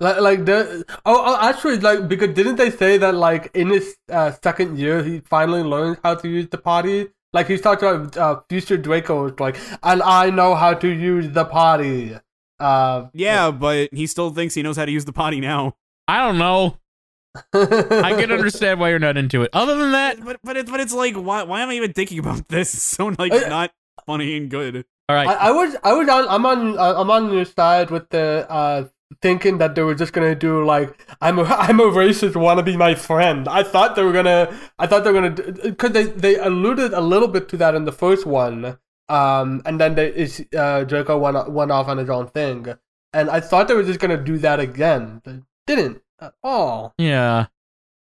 Like, 0.00 0.20
like 0.20 0.44
the 0.44 0.84
oh, 1.04 1.24
oh 1.26 1.48
actually 1.48 1.78
like 1.80 2.06
because 2.08 2.34
didn't 2.34 2.56
they 2.56 2.70
say 2.70 2.98
that 2.98 3.14
like 3.14 3.50
in 3.54 3.70
his 3.70 3.96
uh, 4.10 4.30
second 4.42 4.78
year 4.78 5.02
he 5.02 5.20
finally 5.20 5.62
learned 5.62 5.98
how 6.04 6.14
to 6.14 6.28
use 6.28 6.48
the 6.48 6.58
potty? 6.58 7.08
Like 7.32 7.48
he 7.48 7.58
talked 7.58 7.82
about 7.82 8.16
uh, 8.16 8.40
future 8.48 8.76
Draco 8.76 9.24
was 9.24 9.40
like, 9.40 9.58
and 9.82 10.02
I 10.02 10.30
know 10.30 10.54
how 10.54 10.74
to 10.74 10.88
use 10.88 11.30
the 11.30 11.44
potty. 11.44 12.16
Uh, 12.60 13.06
yeah 13.12 13.50
but 13.50 13.88
he 13.92 14.06
still 14.06 14.30
thinks 14.30 14.54
he 14.54 14.62
knows 14.62 14.76
how 14.76 14.84
to 14.84 14.90
use 14.90 15.04
the 15.04 15.12
potty 15.12 15.40
now 15.40 15.76
I 16.08 16.26
don't 16.26 16.38
know. 16.38 16.78
I 17.52 18.16
can 18.18 18.32
understand 18.32 18.80
why 18.80 18.88
you're 18.88 18.98
not 18.98 19.16
into 19.18 19.42
it. 19.42 19.50
Other 19.52 19.76
than 19.76 19.92
that, 19.92 20.24
but 20.24 20.40
but, 20.42 20.56
it, 20.56 20.66
but 20.66 20.80
it's 20.80 20.94
like 20.94 21.14
why 21.14 21.42
why 21.42 21.60
am 21.60 21.68
I 21.68 21.74
even 21.74 21.92
thinking 21.92 22.18
about 22.18 22.48
this 22.48 22.72
it's 22.74 22.82
so 22.82 23.08
like 23.18 23.32
I- 23.32 23.48
not 23.48 23.72
funny 24.06 24.36
and 24.36 24.50
good 24.50 24.86
all 25.08 25.16
right. 25.16 25.28
I, 25.28 25.48
I 25.48 25.50
was 25.50 25.76
I 25.84 25.92
was 25.92 26.08
on 26.08 26.28
I'm 26.28 26.46
on 26.46 26.78
uh, 26.78 26.94
I'm 27.00 27.10
on 27.10 27.32
your 27.32 27.44
side 27.44 27.90
with 27.90 28.08
the 28.08 28.46
uh 28.50 28.88
thinking 29.22 29.58
that 29.58 29.74
they 29.74 29.82
were 29.82 29.94
just 29.94 30.12
gonna 30.12 30.34
do 30.34 30.64
like 30.64 31.06
I'm 31.20 31.38
a 31.38 31.44
I'm 31.66 31.80
a 31.80 31.84
racist 31.84 32.36
wanna 32.36 32.62
be 32.62 32.76
my 32.76 32.94
friend. 32.94 33.48
I 33.48 33.62
thought 33.62 33.96
they 33.96 34.02
were 34.02 34.12
gonna 34.12 34.56
I 34.78 34.86
thought 34.86 35.04
they 35.04 35.12
were 35.12 35.20
gonna 35.20 35.52
because 35.62 35.92
they 35.92 36.04
they 36.04 36.36
alluded 36.36 36.92
a 36.92 37.00
little 37.00 37.28
bit 37.28 37.48
to 37.50 37.56
that 37.58 37.74
in 37.74 37.84
the 37.84 37.92
first 37.92 38.26
one. 38.26 38.78
Um, 39.08 39.62
and 39.64 39.80
then 39.80 39.94
they 39.94 40.08
is 40.08 40.44
uh 40.56 40.84
Draco 40.84 41.18
went 41.18 41.50
went 41.50 41.70
off 41.70 41.88
on 41.88 41.96
his 41.98 42.10
own 42.10 42.26
thing, 42.28 42.66
and 43.12 43.30
I 43.30 43.40
thought 43.40 43.66
they 43.68 43.74
were 43.74 43.82
just 43.82 44.00
gonna 44.00 44.22
do 44.22 44.36
that 44.38 44.60
again. 44.60 45.22
They 45.24 45.40
didn't 45.66 46.02
at 46.20 46.34
all. 46.42 46.92
yeah. 46.98 47.46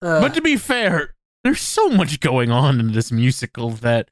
Uh, 0.02 0.20
But 0.20 0.34
to 0.34 0.42
be 0.42 0.56
fair, 0.56 1.14
there's 1.44 1.60
so 1.60 1.88
much 1.88 2.20
going 2.20 2.50
on 2.50 2.80
in 2.80 2.92
this 2.92 3.10
musical 3.12 3.70
that 3.70 4.10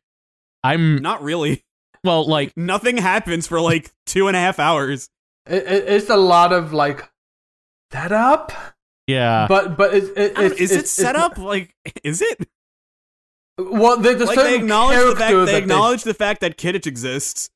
I'm 0.63 1.01
not 1.01 1.23
really 1.23 1.65
well, 2.05 2.27
like 2.27 2.55
nothing 2.57 2.99
happens 2.99 3.47
for 3.47 3.61
like 3.61 3.91
two 4.05 4.29
and 4.29 4.37
a 4.37 4.41
half 4.41 4.59
hours 4.59 5.09
it, 5.47 5.65
it, 5.67 5.85
it's 5.89 6.11
a 6.11 6.17
lot 6.17 6.53
of 6.53 6.73
like 6.73 7.11
setup, 7.93 8.53
yeah. 9.07 9.47
but 9.49 9.77
but 9.77 9.95
it's, 9.95 10.09
it, 10.09 10.33
it's 10.37 10.61
is 10.61 10.73
it's, 10.73 10.83
it 10.83 10.89
set 10.89 11.17
it's- 11.17 11.25
up? 11.25 11.39
Like, 11.39 11.75
is 12.05 12.23
it? 12.23 12.49
Well, 13.57 13.99
there's 13.99 14.21
a 14.21 14.25
like 14.25 14.37
they 14.37 14.57
acknowledge 14.57 14.99
the 14.99 15.17
fact 15.17 15.19
character 15.19 15.47
they 15.47 15.53
that 15.53 15.63
acknowledge 15.63 16.03
the 16.03 16.15
fact 16.15 16.41
that 16.41 16.59
Kidditch 16.59 16.87
exists. 16.87 17.51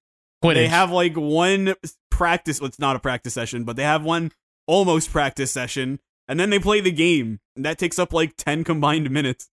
Quidditch. 0.44 0.54
They 0.54 0.68
have 0.68 0.92
like 0.92 1.16
one 1.16 1.74
practice. 2.10 2.60
Well, 2.60 2.68
it's 2.68 2.78
not 2.78 2.94
a 2.94 3.00
practice 3.00 3.34
session, 3.34 3.64
but 3.64 3.76
they 3.76 3.82
have 3.82 4.04
one 4.04 4.30
almost 4.68 5.10
practice 5.10 5.50
session, 5.50 5.98
and 6.28 6.38
then 6.38 6.50
they 6.50 6.60
play 6.60 6.80
the 6.80 6.92
game. 6.92 7.40
And 7.56 7.64
that 7.64 7.78
takes 7.78 7.98
up 7.98 8.12
like 8.12 8.36
ten 8.36 8.62
combined 8.62 9.10
minutes. 9.10 9.50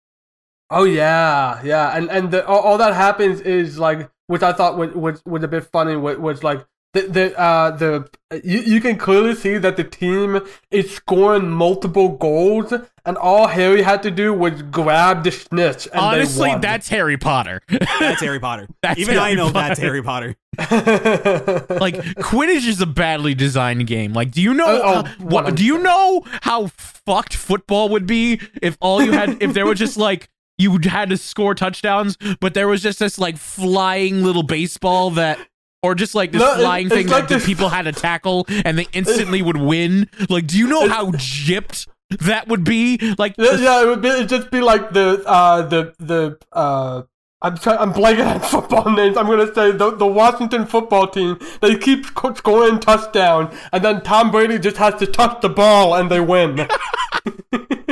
Oh 0.71 0.85
yeah, 0.85 1.61
yeah, 1.63 1.95
and 1.95 2.09
and 2.09 2.31
the, 2.31 2.45
all, 2.47 2.61
all 2.61 2.77
that 2.79 2.95
happens 2.95 3.41
is 3.41 3.77
like, 3.77 4.09
which 4.25 4.41
I 4.41 4.53
thought 4.53 4.77
was 4.77 4.91
was, 4.95 5.21
was 5.25 5.43
a 5.43 5.47
bit 5.47 5.65
funny. 5.65 5.95
Was, 5.95 6.17
was 6.17 6.43
like 6.43 6.65
the 6.93 7.01
the 7.03 7.39
uh 7.39 7.71
the 7.71 8.09
you, 8.43 8.59
you 8.59 8.81
can 8.81 8.97
clearly 8.97 9.35
see 9.35 9.57
that 9.57 9.77
the 9.77 9.83
team 9.83 10.39
is 10.71 10.93
scoring 10.93 11.49
multiple 11.49 12.09
goals, 12.09 12.73
and 13.05 13.17
all 13.17 13.47
Harry 13.47 13.81
had 13.81 14.03
to 14.03 14.11
do 14.11 14.33
was 14.33 14.61
grab 14.63 15.23
the 15.23 15.31
snitch. 15.31 15.87
And 15.87 15.99
Honestly, 16.01 16.45
they 16.45 16.51
won. 16.53 16.61
that's 16.61 16.89
Harry 16.89 17.17
Potter. 17.17 17.61
That's 17.99 18.21
Harry 18.21 18.39
Potter. 18.39 18.67
That's 18.81 18.99
Even 18.99 19.17
I 19.17 19.23
Harry 19.29 19.35
know 19.35 19.49
that's 19.49 19.79
Harry 19.79 20.01
Potter. 20.03 20.35
like 20.57 21.95
Quidditch 21.95 22.67
is 22.67 22.81
a 22.81 22.85
badly 22.85 23.33
designed 23.35 23.85
game. 23.87 24.13
Like, 24.13 24.31
do 24.31 24.41
you 24.41 24.53
know? 24.53 24.65
Uh, 24.67 24.81
oh, 24.83 25.03
how- 25.03 25.25
what, 25.25 25.55
do 25.55 25.63
you 25.65 25.77
know 25.79 26.23
how 26.41 26.67
fucked 26.67 27.35
football 27.35 27.89
would 27.89 28.05
be 28.05 28.39
if 28.61 28.77
all 28.81 29.01
you 29.01 29.11
had 29.11 29.41
if 29.41 29.53
there 29.53 29.65
was 29.65 29.79
just 29.79 29.97
like 29.97 30.29
you 30.57 30.77
had 30.83 31.09
to 31.09 31.17
score 31.17 31.55
touchdowns, 31.55 32.17
but 32.39 32.53
there 32.53 32.67
was 32.67 32.81
just 32.83 32.99
this 32.99 33.17
like 33.17 33.37
flying 33.37 34.23
little 34.23 34.43
baseball 34.43 35.11
that. 35.11 35.39
Or 35.83 35.95
just 35.95 36.13
like 36.13 36.31
this 36.31 36.39
No, 36.41 36.55
flying 36.55 36.85
it's 36.87 36.95
thing 36.95 37.07
like 37.07 37.21
that 37.23 37.29
the 37.29 37.35
this- 37.35 37.45
people 37.45 37.69
had 37.69 37.83
to 37.83 37.91
tackle 37.91 38.45
and 38.65 38.77
they 38.77 38.87
instantly 38.93 39.41
would 39.41 39.57
win. 39.57 40.07
Like, 40.29 40.45
do 40.47 40.57
you 40.57 40.67
know 40.67 40.87
how 40.87 41.07
gypped 41.11 41.87
that 42.19 42.47
would 42.47 42.63
be? 42.63 42.99
Like, 43.17 43.33
Yeah, 43.37 43.55
yeah, 43.57 43.81
it 43.83 43.87
would 43.87 44.01
be, 44.01 44.09
it'd 44.09 44.29
just 44.29 44.51
be 44.51 44.61
like 44.61 44.91
the 44.91 45.23
uh 45.25 45.63
the 45.63 45.93
the 45.97 46.37
uh 46.53 47.01
I'm 47.43 47.57
try- 47.57 47.77
I'm 47.77 47.91
blanking 47.93 48.27
on 48.31 48.39
football 48.53 48.91
names. 48.91 49.17
I'm 49.17 49.25
gonna 49.25 49.51
say 49.55 49.71
the 49.71 49.89
the 49.95 50.05
Washington 50.05 50.67
football 50.67 51.07
team. 51.07 51.39
They 51.61 51.75
keep 51.75 52.05
sc- 52.05 52.37
scoring 52.37 52.79
touchdown, 52.79 53.51
and 53.71 53.83
then 53.83 54.01
Tom 54.01 54.29
Brady 54.29 54.59
just 54.59 54.77
has 54.77 54.93
to 54.99 55.07
touch 55.07 55.41
the 55.41 55.49
ball 55.49 55.95
and 55.95 56.11
they 56.11 56.19
win. 56.19 56.57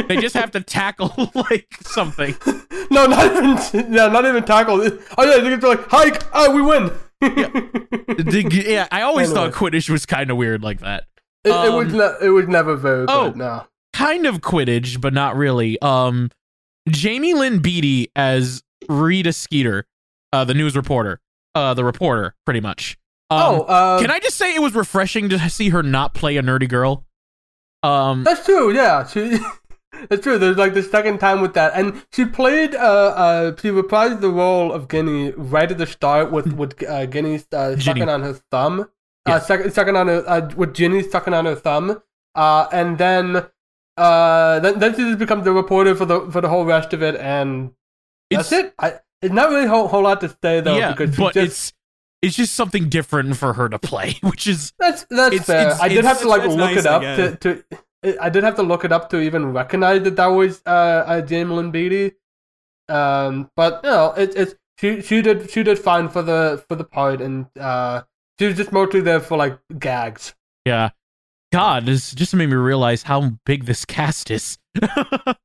they 0.08 0.18
just 0.18 0.36
have 0.36 0.52
to 0.52 0.62
tackle 0.62 1.32
like 1.34 1.68
something. 1.82 2.36
no, 2.92 3.08
not 3.08 3.26
even 3.36 3.92
yeah, 3.94 4.08
not 4.08 4.26
even 4.26 4.44
tackle. 4.44 4.80
Oh 5.18 5.24
yeah, 5.24 5.42
they 5.42 5.50
get 5.50 5.62
to 5.62 5.70
like 5.70 5.88
hike. 5.88 6.22
Oh, 6.34 6.54
we 6.54 6.62
win. 6.62 6.92
The- 7.22 8.66
yeah, 8.68 8.88
I 8.92 9.02
always 9.02 9.30
Anyway. 9.32 9.52
thought 9.52 9.58
Quidditch 9.60 9.90
was 9.90 10.06
kind 10.06 10.32
of 10.32 10.38
weird 10.38 10.64
like 10.64 10.80
that. 10.82 11.06
It, 11.44 11.50
it 11.50 11.74
was 11.74 11.88
Um, 11.94 11.98
ne- 11.98 12.26
it 12.28 12.30
was 12.30 12.48
never 12.48 12.76
very 12.76 13.06
good. 13.06 13.10
oh. 13.14 13.30
No. 13.36 13.66
kind 13.94 14.26
of 14.26 14.42
Quidditch, 14.42 15.00
but 15.02 15.14
not 15.14 15.36
really. 15.36 15.80
Um, 15.82 16.30
Jaime 16.94 17.34
Lyn 17.34 17.60
Beatty 17.60 18.12
as 18.16 18.62
Rita 18.88 19.34
Skeeter, 19.34 19.86
uh, 20.34 20.44
the 20.46 20.54
news 20.54 20.76
reporter, 20.76 21.20
uh, 21.56 21.74
the 21.74 21.84
reporter, 21.84 22.36
pretty 22.46 22.62
much. 22.62 22.98
Um, 23.32 23.40
oh, 23.42 23.62
uh, 23.64 24.00
can 24.02 24.10
I 24.12 24.20
just 24.20 24.38
say 24.38 24.56
it 24.56 24.62
was 24.62 24.74
refreshing 24.74 25.30
to 25.30 25.50
see 25.50 25.70
her 25.70 25.84
not 25.84 26.14
play 26.14 26.38
a 26.38 26.42
nerdy 26.42 26.68
girl? 26.68 27.06
Um, 27.84 28.24
That's 28.24 28.44
true. 28.46 28.74
Yeah, 28.74 29.06
she. 29.06 29.38
That's 30.08 30.24
true. 30.24 30.38
There's 30.38 30.58
like 30.58 30.74
the 30.74 30.84
second 30.84 31.20
time 31.20 31.42
with 31.42 31.54
that, 31.56 31.74
and 31.76 32.04
she 32.14 32.26
played. 32.26 32.76
Uh, 32.76 32.80
uh, 33.16 33.56
she 33.60 33.70
reprised 33.70 34.22
the 34.22 34.30
role 34.30 34.72
of 34.72 34.88
Guinea 34.88 35.32
right 35.32 35.70
at 35.70 35.78
the 35.78 35.86
start 35.88 36.32
with 36.32 36.54
with 36.54 36.82
uh, 36.88 37.06
Guinea 37.08 37.42
uh, 37.52 37.72
Ginny. 37.76 37.82
sucking 37.82 38.10
on 38.10 38.22
her 38.24 38.34
thumb. 38.52 38.88
Yeah. 39.28 39.36
Uh, 39.36 39.40
suck, 39.40 39.70
sucking 39.72 39.96
on 39.96 40.08
her 40.08 40.24
uh, 40.28 40.50
with 40.56 40.74
Ginny 40.74 41.04
sucking 41.04 41.34
on 41.34 41.46
her 41.46 41.56
thumb. 41.56 42.02
Uh, 42.36 42.68
and 42.72 42.98
then, 42.98 43.44
uh, 43.98 44.60
then 44.60 44.80
then 44.80 44.92
she 44.96 45.02
just 45.02 45.20
becomes 45.20 45.44
the 45.44 45.52
reporter 45.52 45.96
for 45.96 46.06
the 46.06 46.22
for 46.32 46.42
the 46.42 46.48
whole 46.50 46.64
rest 46.66 46.94
of 46.94 47.02
it, 47.04 47.16
and 47.18 47.72
that's 48.32 48.52
It's- 48.52 48.66
it. 48.68 48.74
I, 48.80 49.00
it's 49.22 49.34
not 49.34 49.50
really 49.50 49.66
a 49.66 49.68
whole, 49.68 49.88
whole 49.90 50.04
lot 50.04 50.22
to 50.22 50.30
say 50.42 50.62
though, 50.62 50.78
yeah, 50.78 50.92
because 50.94 51.18
but 51.18 51.34
just, 51.34 51.46
it's 51.46 51.74
it's 52.22 52.36
just 52.38 52.54
something 52.54 52.88
different 52.88 53.36
for 53.36 53.54
her 53.54 53.68
to 53.68 53.78
play, 53.80 54.18
which 54.22 54.48
is 54.48 54.72
That's 54.80 55.06
that's 55.10 55.34
It's- 55.36 55.46
fair. 55.48 55.62
it's- 55.64 55.82
I 55.82 55.90
did 55.90 56.06
have 56.06 56.22
to 56.22 56.28
like 56.30 56.44
look 56.46 56.58
nice, 56.58 56.78
it 56.78 56.86
up 56.86 57.02
to, 57.02 57.36
to 57.38 57.64
I 58.22 58.30
did 58.30 58.44
have 58.44 58.56
to 58.56 58.64
look 58.64 58.86
it 58.86 58.92
up 58.92 59.10
to 59.10 59.20
even 59.20 59.52
recognize 59.54 60.04
that 60.04 60.16
that 60.16 60.28
was 60.28 60.62
uh, 60.66 60.70
uh 60.70 61.28
Jaime 61.28 61.70
Beatty. 61.72 62.14
Um, 62.88 63.52
but 63.56 63.82
you 63.84 63.90
know, 63.90 64.14
it, 64.14 64.34
it's 64.36 64.56
she 64.80 65.02
she 65.02 65.22
did 65.22 65.50
she 65.52 65.64
did 65.64 65.78
fine 65.80 66.10
for 66.10 66.22
the 66.22 66.64
for 66.68 66.76
the 66.76 66.84
part, 66.86 67.22
and 67.22 67.48
uh, 67.60 68.04
she 68.40 68.46
was 68.48 68.56
just 68.58 68.72
mostly 68.72 69.02
there 69.02 69.20
for 69.20 69.38
like 69.38 69.60
gags. 69.78 70.34
yeah. 70.66 70.90
God, 71.52 71.88
this 71.88 72.12
just 72.14 72.36
made 72.36 72.46
me 72.46 72.56
realize 72.56 73.02
how 73.02 73.32
big 73.44 73.66
this 73.66 73.84
cast 73.84 74.30
is. 74.30 74.60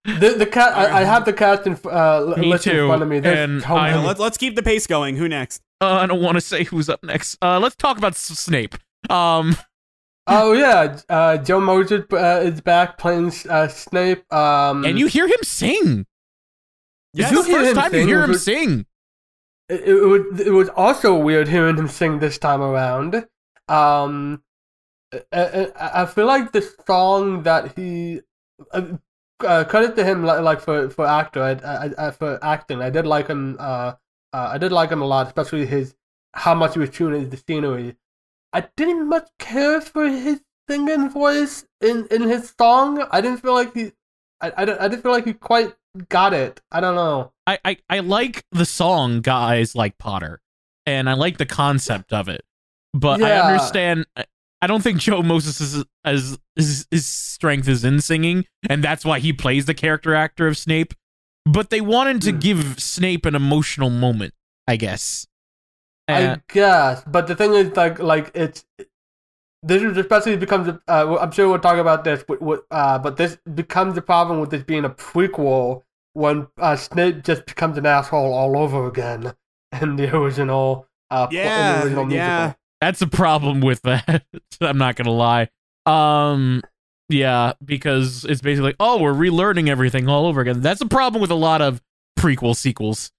The 0.04 0.34
the 0.38 0.44
cat 0.46 0.74
I, 0.76 1.00
I 1.00 1.04
have 1.04 1.24
the 1.24 1.32
cast 1.32 1.66
in 1.66 1.78
uh 1.90 2.34
Me 2.36 2.46
list 2.50 2.66
in 2.66 2.86
front 2.86 3.02
of 3.02 3.08
me. 3.08 3.20
There's 3.20 3.38
and 3.38 3.62
so 3.62 3.74
I- 3.74 3.92
many. 3.92 4.06
let's 4.06 4.20
let's 4.20 4.36
keep 4.36 4.54
the 4.54 4.62
pace 4.62 4.86
going. 4.86 5.16
Who 5.16 5.28
next? 5.30 5.62
Uh, 5.80 5.94
I 5.94 6.06
don't 6.06 6.20
want 6.20 6.36
to 6.36 6.42
say 6.42 6.64
who's 6.64 6.90
up 6.90 7.02
next. 7.02 7.38
Uh, 7.42 7.58
let's 7.58 7.74
talk 7.74 7.96
about 7.96 8.12
S- 8.12 8.20
Snape. 8.38 8.74
Um, 9.08 9.56
Oh 10.26 10.52
yeah, 10.52 10.98
uh, 11.08 11.36
Joe 11.38 11.60
Moses 11.60 12.04
uh, 12.12 12.40
is 12.44 12.60
back 12.60 12.96
playing 12.98 13.32
uh, 13.48 13.68
Snape. 13.68 14.32
Um, 14.32 14.84
and 14.84 14.98
you 14.98 15.06
hear 15.06 15.26
him 15.26 15.42
sing. 15.42 16.06
Did 17.14 17.26
This 17.26 17.30
you 17.30 17.40
is 17.40 17.46
the 17.46 17.52
first 17.52 17.74
time 17.74 17.94
you 17.94 18.06
hear 18.06 18.24
him 18.24 18.30
Was 18.30 18.44
sing. 18.44 18.86
it, 19.68 19.80
it 19.88 19.94
was 20.06 20.40
it 20.40 20.50
was 20.50 20.68
also 20.70 21.14
weird 21.18 21.48
hearing 21.48 21.76
him 21.76 21.88
sing 21.88 22.18
this 22.18 22.38
time 22.38 22.62
around. 22.62 23.26
Um, 23.68 24.42
I, 25.32 25.70
I, 25.76 26.02
I 26.02 26.06
feel 26.06 26.26
like 26.26 26.52
the 26.52 26.62
song 26.86 27.42
that 27.44 27.76
he 27.76 28.20
uh, 28.72 28.82
uh, 29.44 29.64
credit 29.64 29.94
to 29.96 30.04
him 30.04 30.24
like, 30.24 30.40
like 30.40 30.60
for 30.60 30.88
for 30.90 31.06
actor 31.06 31.42
I, 31.42 31.52
I, 31.52 32.08
I, 32.08 32.10
for 32.10 32.38
acting. 32.42 32.80
I 32.82 32.90
did 32.90 33.06
like 33.06 33.28
him. 33.28 33.56
Uh, 33.60 33.92
uh, 34.32 34.48
I 34.52 34.58
did 34.58 34.72
like 34.72 34.90
him 34.90 35.02
a 35.02 35.06
lot, 35.06 35.26
especially 35.26 35.66
his 35.66 35.94
how 36.32 36.54
much 36.54 36.74
he 36.74 36.80
was 36.80 36.90
tuning 36.90 37.28
the 37.30 37.36
scenery. 37.36 37.96
I 38.54 38.66
didn't 38.76 39.08
much 39.08 39.28
care 39.38 39.80
for 39.82 40.08
his 40.08 40.40
singing 40.70 41.10
voice 41.10 41.66
in 41.82 42.06
in 42.10 42.22
his 42.22 42.54
song. 42.58 43.06
I 43.10 43.20
didn't 43.20 43.42
feel 43.42 43.52
like 43.54 43.74
he. 43.74 43.92
I, 44.40 44.52
I, 44.56 44.64
didn't- 44.64 44.80
I 44.80 44.88
didn't 44.88 45.02
feel 45.02 45.12
like 45.12 45.26
he 45.26 45.32
quite 45.34 45.74
got 46.08 46.32
it. 46.32 46.60
I 46.72 46.80
don't 46.80 46.94
know. 46.94 47.32
I, 47.46 47.58
I 47.64 47.76
I 47.90 47.98
like 48.00 48.44
the 48.52 48.64
song 48.64 49.20
"Guys 49.20 49.74
Like 49.74 49.98
Potter," 49.98 50.40
and 50.86 51.10
I 51.10 51.14
like 51.14 51.36
the 51.38 51.46
concept 51.46 52.12
of 52.12 52.28
it. 52.28 52.42
But 52.94 53.22
I 53.22 53.38
understand. 53.40 54.06
I- 54.16 54.24
I 54.62 54.66
don't 54.66 54.82
think 54.82 54.98
Joe 54.98 55.22
Moses 55.22 55.60
is 55.60 55.84
as 56.06 56.38
his, 56.56 56.86
his 56.90 57.04
strength 57.04 57.68
is 57.68 57.84
in 57.84 58.00
singing, 58.00 58.46
and 58.70 58.82
that's 58.82 59.04
why 59.04 59.18
he 59.18 59.30
plays 59.34 59.66
the 59.66 59.74
character 59.74 60.14
actor 60.14 60.46
of 60.46 60.56
Snape. 60.56 60.94
But 61.44 61.68
they 61.68 61.82
wanted 61.82 62.22
to 62.22 62.32
Hmm. 62.32 62.38
give 62.38 62.80
Snape 62.80 63.26
an 63.26 63.34
emotional 63.34 63.90
moment, 63.90 64.32
I 64.66 64.76
guess. 64.76 65.26
And- 66.08 66.32
I 66.32 66.52
guess, 66.52 67.02
but 67.06 67.26
the 67.26 67.34
thing 67.34 67.54
is, 67.54 67.74
like, 67.76 67.98
like 67.98 68.30
it's 68.34 68.64
this 69.62 69.82
is 69.82 69.96
especially 69.96 70.36
becomes. 70.36 70.68
a- 70.68 70.80
Uh, 70.86 71.06
well, 71.08 71.18
I'm 71.18 71.30
sure 71.30 71.48
we'll 71.48 71.58
talk 71.58 71.78
about 71.78 72.04
this, 72.04 72.22
with, 72.28 72.40
with, 72.40 72.60
uh, 72.70 72.98
but 72.98 73.16
this 73.16 73.38
becomes 73.54 73.94
the 73.94 74.02
problem 74.02 74.40
with 74.40 74.50
this 74.50 74.62
being 74.62 74.84
a 74.84 74.90
prequel 74.90 75.82
when 76.12 76.46
uh, 76.58 76.76
Snape 76.76 77.24
just 77.24 77.46
becomes 77.46 77.78
an 77.78 77.86
asshole 77.86 78.32
all 78.34 78.56
over 78.58 78.86
again 78.86 79.32
in 79.80 79.96
the 79.96 80.14
original. 80.14 80.86
Uh, 81.10 81.26
pl- 81.26 81.38
in 81.38 81.44
the 81.44 81.48
Yeah, 81.50 81.82
original 81.84 82.12
yeah. 82.12 82.38
musical. 82.38 82.58
that's 82.80 83.02
a 83.02 83.06
problem 83.06 83.60
with 83.60 83.80
that. 83.82 84.24
I'm 84.60 84.78
not 84.78 84.96
gonna 84.96 85.10
lie. 85.12 85.48
Um, 85.86 86.62
yeah, 87.08 87.52
because 87.64 88.24
it's 88.24 88.40
basically 88.40 88.70
like, 88.70 88.76
oh, 88.80 89.00
we're 89.00 89.12
relearning 89.14 89.68
everything 89.68 90.08
all 90.08 90.26
over 90.26 90.40
again. 90.40 90.60
That's 90.60 90.80
a 90.80 90.86
problem 90.88 91.20
with 91.20 91.30
a 91.30 91.34
lot 91.36 91.62
of 91.62 91.80
prequel 92.18 92.54
sequels. 92.56 93.10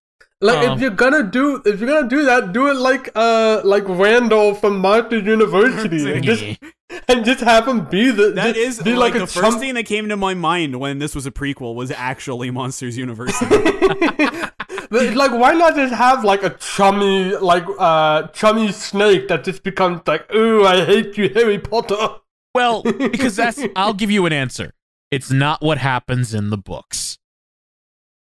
Like 0.42 0.68
Um, 0.68 0.74
if 0.74 0.82
you're 0.82 0.90
gonna 0.92 1.24
do 1.24 1.62
if 1.66 1.80
you're 1.80 1.90
gonna 1.90 2.10
do 2.10 2.26
that, 2.26 2.52
do 2.52 2.68
it 2.70 2.76
like 2.76 3.10
uh 3.16 3.62
like 3.64 3.84
Randall 3.88 4.54
from 4.54 4.80
Monsters 4.80 5.24
University, 5.26 6.12
and 6.12 6.24
just 6.24 6.44
and 7.08 7.24
just 7.26 7.40
have 7.40 7.68
him 7.68 7.86
be 7.86 8.12
the 8.12 8.32
That 8.32 8.56
just 8.56 8.80
is 8.80 8.84
be 8.84 8.92
like, 8.96 9.14
like, 9.14 9.14
the 9.14 9.24
a 9.24 9.28
first 9.28 9.42
chump- 9.42 9.60
thing 9.60 9.74
that 9.76 9.86
came 9.86 10.10
to 10.10 10.18
my 10.18 10.34
mind 10.34 10.80
when 10.80 11.00
this 11.00 11.16
was 11.16 11.26
a 11.26 11.32
prequel 11.32 11.74
was 11.74 11.90
actually 11.92 12.52
Monsters 12.52 12.98
University. 12.98 13.46
Like 14.92 15.32
why 15.32 15.54
not 15.54 15.76
just 15.76 15.94
have 15.94 16.24
like 16.24 16.44
a 16.44 16.52
chummy 16.52 17.36
like 17.36 17.66
uh 17.80 18.28
chummy 18.28 18.72
Snape 18.72 19.28
that 19.30 19.44
just 19.44 19.64
becomes 19.64 20.02
like 20.06 20.32
ooh 20.34 20.64
I 20.66 20.86
hate 20.86 21.18
you 21.18 21.30
Harry 21.30 21.58
Potter. 21.60 22.20
Well, 22.54 22.84
because 22.84 23.36
that's 23.36 23.60
I'll 23.76 23.94
give 23.94 24.12
you 24.12 24.26
an 24.26 24.32
answer. 24.32 24.72
It's 25.12 25.32
not 25.32 25.62
what 25.62 25.80
happens 25.80 26.34
in 26.34 26.50
the 26.50 26.58
books. 26.58 27.18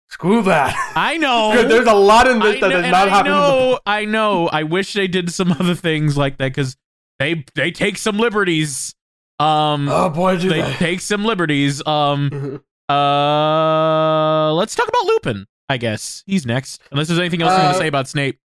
Screw 0.08 0.42
that. 0.42 0.74
I 0.96 1.16
know. 1.18 1.62
There's 1.66 1.86
a 1.88 1.94
lot 1.94 2.28
in 2.28 2.40
I 2.40 2.52
this 2.52 2.60
that 2.60 2.70
know, 2.70 2.78
is 2.78 2.90
not 2.90 3.08
I 3.08 3.10
happening. 3.10 3.32
in 3.34 3.40
the 3.40 3.46
know, 3.48 3.78
I 3.86 4.04
know. 4.04 4.48
I 4.48 4.62
wish 4.62 4.92
they 4.92 5.08
did 5.08 5.30
some 5.32 5.52
other 5.52 5.74
things 5.74 6.16
like 6.16 6.38
that 6.38 6.48
because 6.50 6.76
they 7.18 7.44
they 7.54 7.70
take 7.70 7.98
some 7.98 8.18
liberties. 8.18 8.94
Um, 9.38 9.88
Oh 9.90 10.08
boy, 10.08 10.38
do 10.38 10.48
they 10.48 10.62
they. 10.62 10.72
take 10.74 11.00
some 11.00 11.24
liberties. 11.24 11.84
Um, 11.86 12.62
uh, 12.88 14.52
let's 14.54 14.74
talk 14.74 14.88
about 14.88 15.04
Lupin. 15.06 15.46
I 15.68 15.76
guess 15.76 16.22
he's 16.26 16.46
next. 16.46 16.80
Unless 16.92 17.08
there's 17.08 17.18
anything 17.20 17.42
else 17.42 17.50
you 17.52 17.58
want 17.58 17.68
Uh, 17.70 17.72
to 17.72 17.78
say 17.78 17.88
about 17.88 18.08
Snape. 18.08 18.38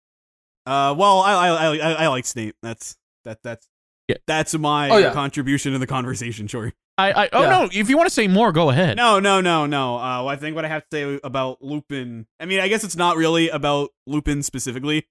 uh, 0.65 0.95
well, 0.97 1.19
I, 1.19 1.33
I 1.33 1.47
I 1.49 1.77
I 1.77 1.91
I 2.03 2.07
like 2.07 2.25
Snape. 2.25 2.55
That's 2.63 2.95
that 3.25 3.39
that's 3.43 3.67
Yeah. 4.09 4.15
That's 4.27 4.53
my 4.57 4.89
Oh, 4.89 4.97
yeah. 4.97 5.13
contribution 5.13 5.71
to 5.73 5.79
the 5.79 5.87
conversation. 5.87 6.47
Sure. 6.47 6.73
I, 6.97 7.11
I 7.11 7.29
oh 7.31 7.43
Yeah. 7.43 7.49
no, 7.49 7.69
if 7.71 7.89
you 7.89 7.95
want 7.95 8.09
to 8.09 8.13
say 8.13 8.27
more, 8.27 8.51
go 8.51 8.69
ahead. 8.71 8.97
No, 8.97 9.19
no, 9.19 9.39
no, 9.39 9.65
no. 9.67 9.95
Uh, 9.97 10.25
I 10.25 10.35
think 10.35 10.55
what 10.55 10.65
I 10.65 10.67
have 10.67 10.81
to 10.81 10.87
say 10.91 11.19
about 11.23 11.61
Lupin. 11.61 12.25
I 12.39 12.45
mean, 12.45 12.59
I 12.59 12.67
guess 12.67 12.83
it's 12.83 12.95
not 12.97 13.15
really 13.17 13.49
about 13.49 13.91
Lupin 14.07 14.41
specifically. 14.43 15.07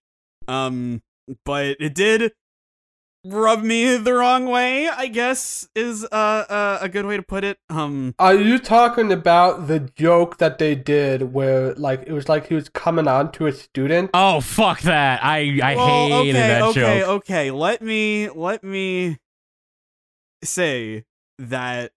Um, 0.49 1.01
but 1.45 1.77
it 1.81 1.95
did 1.95 2.33
rub 3.33 3.63
me 3.63 3.97
the 3.97 4.13
wrong 4.15 4.47
way. 4.47 4.89
I 4.89 5.07
guess 5.07 5.69
is 5.75 6.05
uh, 6.05 6.07
uh, 6.15 6.79
a 6.81 6.89
good 6.89 7.07
way 7.07 7.17
to 7.17 7.23
put 7.23 7.45
it. 7.45 7.59
Um, 7.69 8.15
Are 8.19 8.35
you 8.35 8.59
talking 8.59 9.13
about 9.13 9.67
the 9.67 9.81
joke 9.81 10.39
that 10.39 10.59
they 10.59 10.75
did 10.75 11.33
where 11.33 11.75
like 11.75 12.05
it 12.07 12.13
was 12.13 12.29
like 12.29 12.49
he 12.49 12.55
was 12.55 12.69
coming 12.69 13.07
on 13.09 13.33
to 13.33 13.47
a 13.47 13.53
student? 13.53 14.11
Oh 14.15 14.41
fuck 14.41 14.81
that! 14.83 15.21
I 15.23 15.61
I 15.63 15.77
well, 15.77 16.09
hated 16.09 16.37
okay, 16.37 16.49
that 16.49 16.63
okay, 16.63 17.01
joke. 17.01 17.09
okay. 17.09 17.51
Let 17.51 17.83
me 17.83 18.29
let 18.31 18.65
me 18.65 19.19
say 20.43 21.05
that 21.39 21.93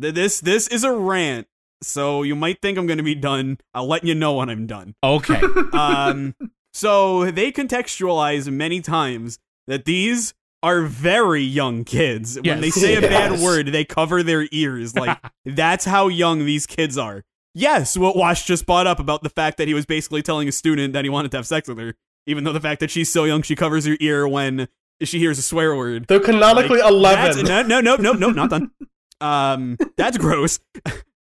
th- 0.00 0.14
this 0.14 0.40
this 0.40 0.68
is 0.68 0.84
a 0.84 0.92
rant. 0.92 1.46
So 1.82 2.22
you 2.22 2.34
might 2.34 2.62
think 2.62 2.78
I'm 2.78 2.86
going 2.86 2.98
to 2.98 3.04
be 3.04 3.14
done. 3.14 3.58
I'll 3.74 3.86
let 3.86 4.02
you 4.04 4.14
know 4.14 4.34
when 4.34 4.48
I'm 4.48 4.66
done. 4.66 4.94
Okay, 5.02 5.40
um 5.72 6.34
so 6.72 7.30
they 7.30 7.52
contextualize 7.52 8.50
many 8.50 8.80
times 8.80 9.38
that 9.66 9.84
these 9.84 10.34
are 10.62 10.82
very 10.82 11.42
young 11.42 11.84
kids 11.84 12.38
when 12.40 12.60
they 12.60 12.70
say 12.70 12.96
a 12.96 13.00
bad 13.00 13.40
word 13.40 13.68
they 13.68 13.84
cover 13.84 14.22
their 14.22 14.48
ears 14.52 14.94
like 14.96 15.18
that's 15.44 15.84
how 15.84 16.08
young 16.08 16.44
these 16.44 16.66
kids 16.66 16.96
are 16.98 17.22
yes 17.54 17.96
what 17.96 18.16
wash 18.16 18.44
just 18.44 18.66
brought 18.66 18.86
up 18.86 18.98
about 18.98 19.22
the 19.22 19.30
fact 19.30 19.58
that 19.58 19.68
he 19.68 19.74
was 19.74 19.86
basically 19.86 20.22
telling 20.22 20.48
a 20.48 20.52
student 20.52 20.92
that 20.92 21.04
he 21.04 21.10
wanted 21.10 21.30
to 21.30 21.36
have 21.36 21.46
sex 21.46 21.68
with 21.68 21.78
her 21.78 21.94
even 22.26 22.44
though 22.44 22.52
the 22.52 22.60
fact 22.60 22.80
that 22.80 22.90
she's 22.90 23.12
so 23.12 23.24
young 23.24 23.42
she 23.42 23.54
covers 23.54 23.86
her 23.86 23.96
ear 24.00 24.26
when 24.26 24.66
she 25.02 25.18
hears 25.18 25.38
a 25.38 25.42
swear 25.42 25.76
word 25.76 26.06
They're 26.06 26.20
canonically 26.20 26.80
Like, 26.80 26.90
eleven. 26.90 27.44
no, 27.44 27.62
no, 27.62 27.80
no, 27.80 27.96
no, 27.96 28.12
no, 28.12 28.30
not 28.30 28.50
done. 28.50 28.70
Um, 29.18 29.78
that's 29.96 30.18
gross. 30.18 30.60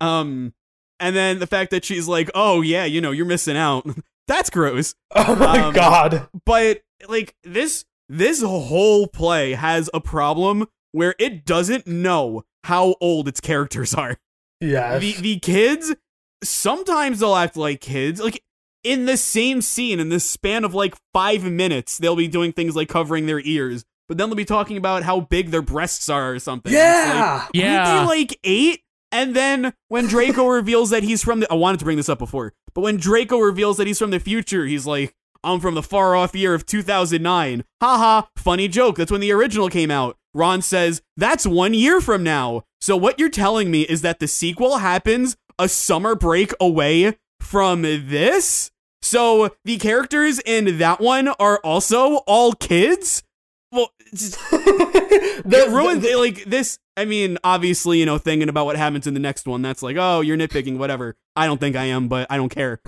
Um, 0.01 0.55
and 0.99 1.15
then 1.15 1.39
the 1.41 1.47
fact 1.47 1.73
that 1.73 1.85
she's 1.85 2.09
like, 2.09 2.31
"Oh 2.35 2.63
yeah, 2.63 2.85
you 2.85 3.01
know, 3.01 3.11
you're 3.11 3.27
missing 3.27 3.57
out." 3.57 3.87
That's 4.29 4.49
gross. 4.51 4.95
oh 5.15 5.37
my 5.37 5.61
um, 5.61 5.75
god. 5.75 6.29
But 6.47 6.83
like 7.09 7.35
this, 7.45 7.85
this 8.09 8.43
whole 8.43 9.07
play 9.07 9.53
has 9.53 9.89
a 9.95 10.01
problem 10.01 10.67
where 10.93 11.15
it 11.19 11.45
doesn't 11.45 11.87
know 11.87 12.45
how 12.65 12.95
old 13.01 13.29
its 13.29 13.41
characters 13.41 13.95
are. 13.95 14.19
Yes. 14.61 15.01
The 15.01 15.13
the 15.21 15.39
kids 15.41 15.95
sometimes 16.43 17.21
they'll 17.21 17.35
act 17.35 17.57
like 17.57 17.81
kids. 17.81 18.21
Like 18.21 18.43
in 18.85 19.07
the 19.07 19.17
same 19.17 19.63
scene, 19.63 20.01
in 20.01 20.09
this 20.09 20.29
span 20.29 20.65
of 20.65 20.75
like 20.75 20.95
five 21.13 21.45
minutes, 21.45 21.99
they'll 21.99 22.17
be 22.17 22.29
doing 22.29 22.53
things 22.53 22.77
like 22.77 22.89
covering 22.89 23.27
their 23.27 23.41
ears, 23.41 23.85
but 24.09 24.19
then 24.19 24.29
they'll 24.29 24.37
be 24.37 24.45
talking 24.45 24.77
about 24.77 25.03
how 25.03 25.21
big 25.21 25.51
their 25.51 25.63
breasts 25.63 26.09
are 26.09 26.33
or 26.33 26.39
something. 26.39 26.73
It's 26.73 26.79
like, 26.79 27.15
yeah. 27.15 27.47
yeah. 27.55 27.79
Aren't 27.79 28.01
they 28.01 28.23
like 28.23 28.41
eight? 28.45 28.81
And 29.11 29.37
then 29.37 29.75
when 29.89 30.07
Draco 30.07 30.47
reveals 30.49 30.91
that 30.91 31.03
he's 31.03 31.23
from 31.23 31.41
the 31.41 31.53
I 31.53 31.55
wanted 31.55 31.79
to 31.81 31.85
bring 31.85 31.97
this 31.97 32.09
up 32.09 32.19
before, 32.19 32.55
but 32.75 32.81
when 32.81 32.97
Draco 32.97 33.39
reveals 33.39 33.77
that 33.77 33.87
he's 33.87 33.99
from 33.99 34.11
the 34.11 34.21
future, 34.21 34.67
he's 34.67 34.87
like, 34.87 35.15
I'm 35.45 35.61
from 35.61 35.75
the 35.75 35.83
far 35.83 36.15
off 36.17 36.35
year 36.35 36.55
of 36.55 36.67
2009. 36.67 37.65
Haha, 37.81 38.23
funny 38.37 38.69
joke. 38.69 38.97
That's 38.97 39.11
when 39.13 39.21
the 39.21 39.33
original 39.33 39.69
came 39.69 39.91
out. 39.91 40.17
Ron 40.35 40.63
says, 40.63 41.03
That's 41.17 41.47
one 41.47 41.75
year 41.75 42.01
from 42.01 42.23
now. 42.23 42.63
So 42.81 42.97
what 42.97 43.19
you're 43.19 43.29
telling 43.29 43.71
me 43.71 43.83
is 43.83 44.03
that 44.03 44.19
the 44.19 44.29
sequel 44.29 44.79
happens 44.79 45.37
a 45.59 45.69
summer 45.69 46.15
break 46.15 46.53
away 46.61 47.17
from 47.41 47.83
this? 47.83 48.71
So 49.03 49.55
the 49.65 49.79
characters 49.79 50.39
in 50.47 50.79
that 50.79 51.01
one 51.01 51.29
are 51.29 51.59
also 51.59 52.17
all 52.27 52.53
kids? 52.53 53.23
Well, 53.71 53.91
it's- 54.13 54.37
The- 55.45 55.65
it 55.67 55.71
ruined 55.71 56.05
like 56.05 56.45
this. 56.45 56.79
I 56.97 57.05
mean, 57.05 57.37
obviously, 57.43 57.99
you 57.99 58.07
know, 58.07 58.17
thinking 58.19 58.49
about 58.49 58.67
what 58.67 58.77
happens 58.77 59.07
in 59.07 59.15
the 59.15 59.21
next 59.21 59.47
one, 59.47 59.61
that's 59.63 59.83
like, 59.83 59.97
oh, 59.99 60.21
you're 60.21 60.37
nitpicking, 60.37 60.77
whatever. 60.79 61.17
I 61.35 61.47
don't 61.47 61.59
think 61.59 61.75
I 61.75 61.85
am, 61.87 62.07
but 62.09 62.27
I 62.31 62.37
don't 62.37 62.49
care. 62.51 62.81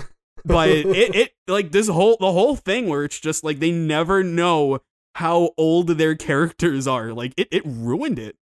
But 0.45 0.69
it, 0.71 1.15
it, 1.15 1.35
like 1.47 1.73
this 1.73 1.89
whole 1.89 2.17
the 2.21 2.33
whole 2.33 2.57
thing 2.57 2.89
where 2.89 3.05
it's 3.05 3.19
just 3.19 3.45
like 3.45 3.59
they 3.59 3.73
never 3.73 4.23
know 4.23 4.81
how 5.15 5.53
old 5.57 5.89
their 5.89 6.15
characters 6.15 6.87
are. 6.87 7.13
Like 7.13 7.35
it, 7.37 7.49
it 7.51 7.63
ruined 7.65 8.19
it. 8.19 8.37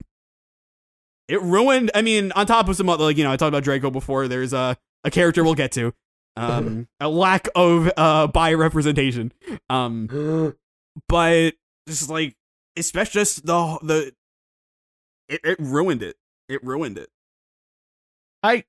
It 1.28 1.42
ruined. 1.42 1.92
I 1.94 2.02
mean, 2.02 2.32
on 2.34 2.46
top 2.46 2.68
of 2.68 2.76
some 2.76 2.90
other, 2.90 3.04
like 3.04 3.18
you 3.18 3.24
know, 3.24 3.32
I 3.32 3.38
talked 3.38 3.50
about 3.50 3.64
Draco 3.64 3.90
before. 3.90 4.28
There's 4.28 4.54
a 4.54 4.78
a 5.04 5.12
character 5.12 5.44
we'll 5.44 5.56
get 5.56 5.72
to, 5.74 5.94
um, 6.38 6.88
a 7.00 7.10
lack 7.10 7.48
of 7.56 7.92
uh 7.98 8.28
bi 8.28 8.54
representation. 8.54 9.32
Um, 9.70 10.56
but 11.08 11.54
just 11.88 12.10
like 12.10 12.36
especially 12.78 13.22
just 13.22 13.46
the 13.46 13.80
the 13.82 14.14
it, 15.30 15.42
it 15.44 15.60
ruined 15.60 16.04
it. 16.04 16.18
It 16.50 16.64
ruined 16.64 16.98
it. 16.98 17.10
I 18.44 18.66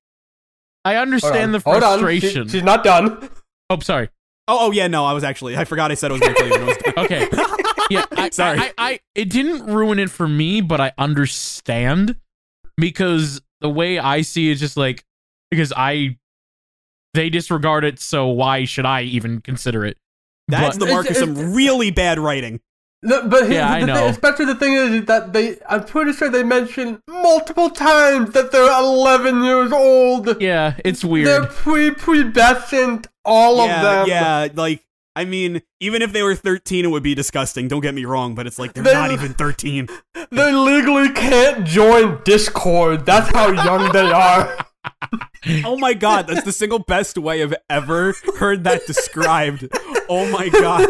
I 0.84 0.96
understand 0.96 1.44
on. 1.44 1.52
the 1.52 1.60
Hold 1.60 1.82
on. 1.82 1.98
She- 1.98 2.02
frustration. 2.20 2.48
she's 2.48 2.62
not 2.62 2.82
done. 2.84 3.28
oh, 3.70 3.78
sorry. 3.80 4.08
Oh, 4.48 4.66
oh 4.66 4.70
yeah, 4.72 4.88
no, 4.88 5.04
I 5.04 5.12
was 5.12 5.22
actually 5.24 5.56
I 5.56 5.64
forgot 5.64 5.90
I 5.92 5.94
said 5.94 6.10
it 6.10 6.14
was 6.14 6.20
very 6.20 6.34
clear. 6.34 6.50
when 6.50 6.62
I 6.62 6.64
was. 6.66 6.76
Okay. 6.96 7.28
Yeah, 7.90 8.04
I, 8.12 8.30
Sorry. 8.30 8.58
I, 8.58 8.72
I, 8.78 9.00
it 9.14 9.28
didn't 9.30 9.66
ruin 9.66 9.98
it 9.98 10.10
for 10.10 10.26
me, 10.26 10.60
but 10.60 10.80
I 10.80 10.92
understand 10.98 12.16
because 12.76 13.40
the 13.60 13.68
way 13.68 13.98
I 13.98 14.22
see 14.22 14.48
it 14.48 14.54
is 14.54 14.60
just 14.60 14.76
like 14.76 15.04
because 15.50 15.72
I 15.76 16.16
they 17.14 17.28
disregard 17.30 17.84
it, 17.84 18.00
so 18.00 18.26
why 18.28 18.64
should 18.64 18.86
I 18.86 19.02
even 19.02 19.40
consider 19.42 19.84
it? 19.84 19.96
That's 20.48 20.78
But- 20.78 20.86
the 20.86 20.92
mark 20.92 21.08
of 21.10 21.16
some 21.16 21.54
really 21.54 21.90
bad 21.90 22.18
writing. 22.18 22.60
No, 23.04 23.26
but 23.28 23.42
here's 23.42 23.54
Yeah, 23.54 23.70
I 23.70 23.80
know. 23.84 23.94
Thing, 23.96 24.10
especially 24.10 24.44
the 24.46 24.54
thing 24.54 24.72
is 24.74 25.04
that 25.06 25.32
they, 25.32 25.58
I'm 25.68 25.84
pretty 25.84 26.12
sure 26.12 26.28
they 26.28 26.44
mentioned 26.44 27.00
multiple 27.08 27.68
times 27.70 28.30
that 28.32 28.52
they're 28.52 28.70
11 28.80 29.42
years 29.42 29.72
old. 29.72 30.40
yeah, 30.40 30.74
it's 30.84 31.04
weird. 31.04 31.26
They're 31.26 31.46
pre-pubescent, 31.46 33.06
all 33.24 33.66
yeah, 33.66 33.76
of 33.76 33.82
them. 33.82 34.08
yeah, 34.08 34.48
like 34.54 34.84
I 35.14 35.24
mean, 35.26 35.60
even 35.80 36.00
if 36.00 36.12
they 36.12 36.22
were 36.22 36.34
13, 36.34 36.84
it 36.86 36.88
would 36.88 37.02
be 37.02 37.14
disgusting. 37.14 37.68
Don't 37.68 37.82
get 37.82 37.92
me 37.94 38.04
wrong, 38.06 38.34
but 38.34 38.46
it's 38.46 38.58
like 38.58 38.72
they're 38.72 38.82
They- 38.84 38.92
not 38.94 39.10
even 39.10 39.34
13. 39.34 39.88
They 40.30 40.52
legally 40.54 41.10
can't 41.10 41.66
join 41.66 42.20
Discord. 42.24 43.04
That's 43.04 43.28
how 43.30 43.50
young 43.50 43.92
they 43.92 44.10
are. 44.10 44.64
Oh 45.64 45.76
my 45.76 45.92
god, 45.94 46.28
that's 46.28 46.44
the 46.44 46.52
single 46.52 46.78
best 46.78 47.18
way 47.18 47.42
I've 47.42 47.54
ever 47.68 48.14
heard 48.38 48.62
that 48.62 48.86
described. 48.86 49.68
Oh 50.08 50.30
my 50.30 50.48
god. 50.48 50.88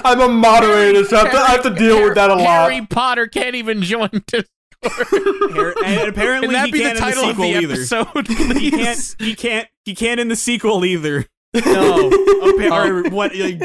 I'm 0.04 0.20
a 0.20 0.28
moderator, 0.28 1.04
so 1.04 1.16
I 1.16 1.20
have 1.20 1.30
to, 1.32 1.38
I 1.38 1.50
have 1.50 1.62
to 1.62 1.70
deal 1.74 2.02
with 2.02 2.14
that 2.16 2.30
a 2.30 2.34
lot. 2.34 2.70
Harry 2.70 2.84
Potter 2.86 3.26
can't 3.26 3.54
even 3.54 3.82
join 3.82 4.10
Discord. 4.26 4.46
Har- 4.84 5.74
And 5.84 6.08
apparently 6.08 6.48
Can 6.48 6.52
that 6.54 6.66
he 6.66 6.72
be 6.72 6.78
can't 6.80 6.90
in 6.90 6.94
the 6.96 7.00
title 7.00 7.24
of 7.24 7.30
sequel 7.36 7.44
the 7.52 7.58
either. 7.58 7.74
episode, 7.74 8.28
He 8.58 8.70
can't. 8.70 9.16
He 9.18 9.34
can't. 9.34 9.68
He 9.84 9.94
can't 9.94 10.20
in 10.20 10.28
the 10.28 10.36
sequel 10.36 10.84
either. 10.84 11.26
No. 11.54 12.08
Appa- 12.08 12.70
or 12.70 13.06
oh. 13.06 13.10
what? 13.10 13.34
Like, 13.36 13.60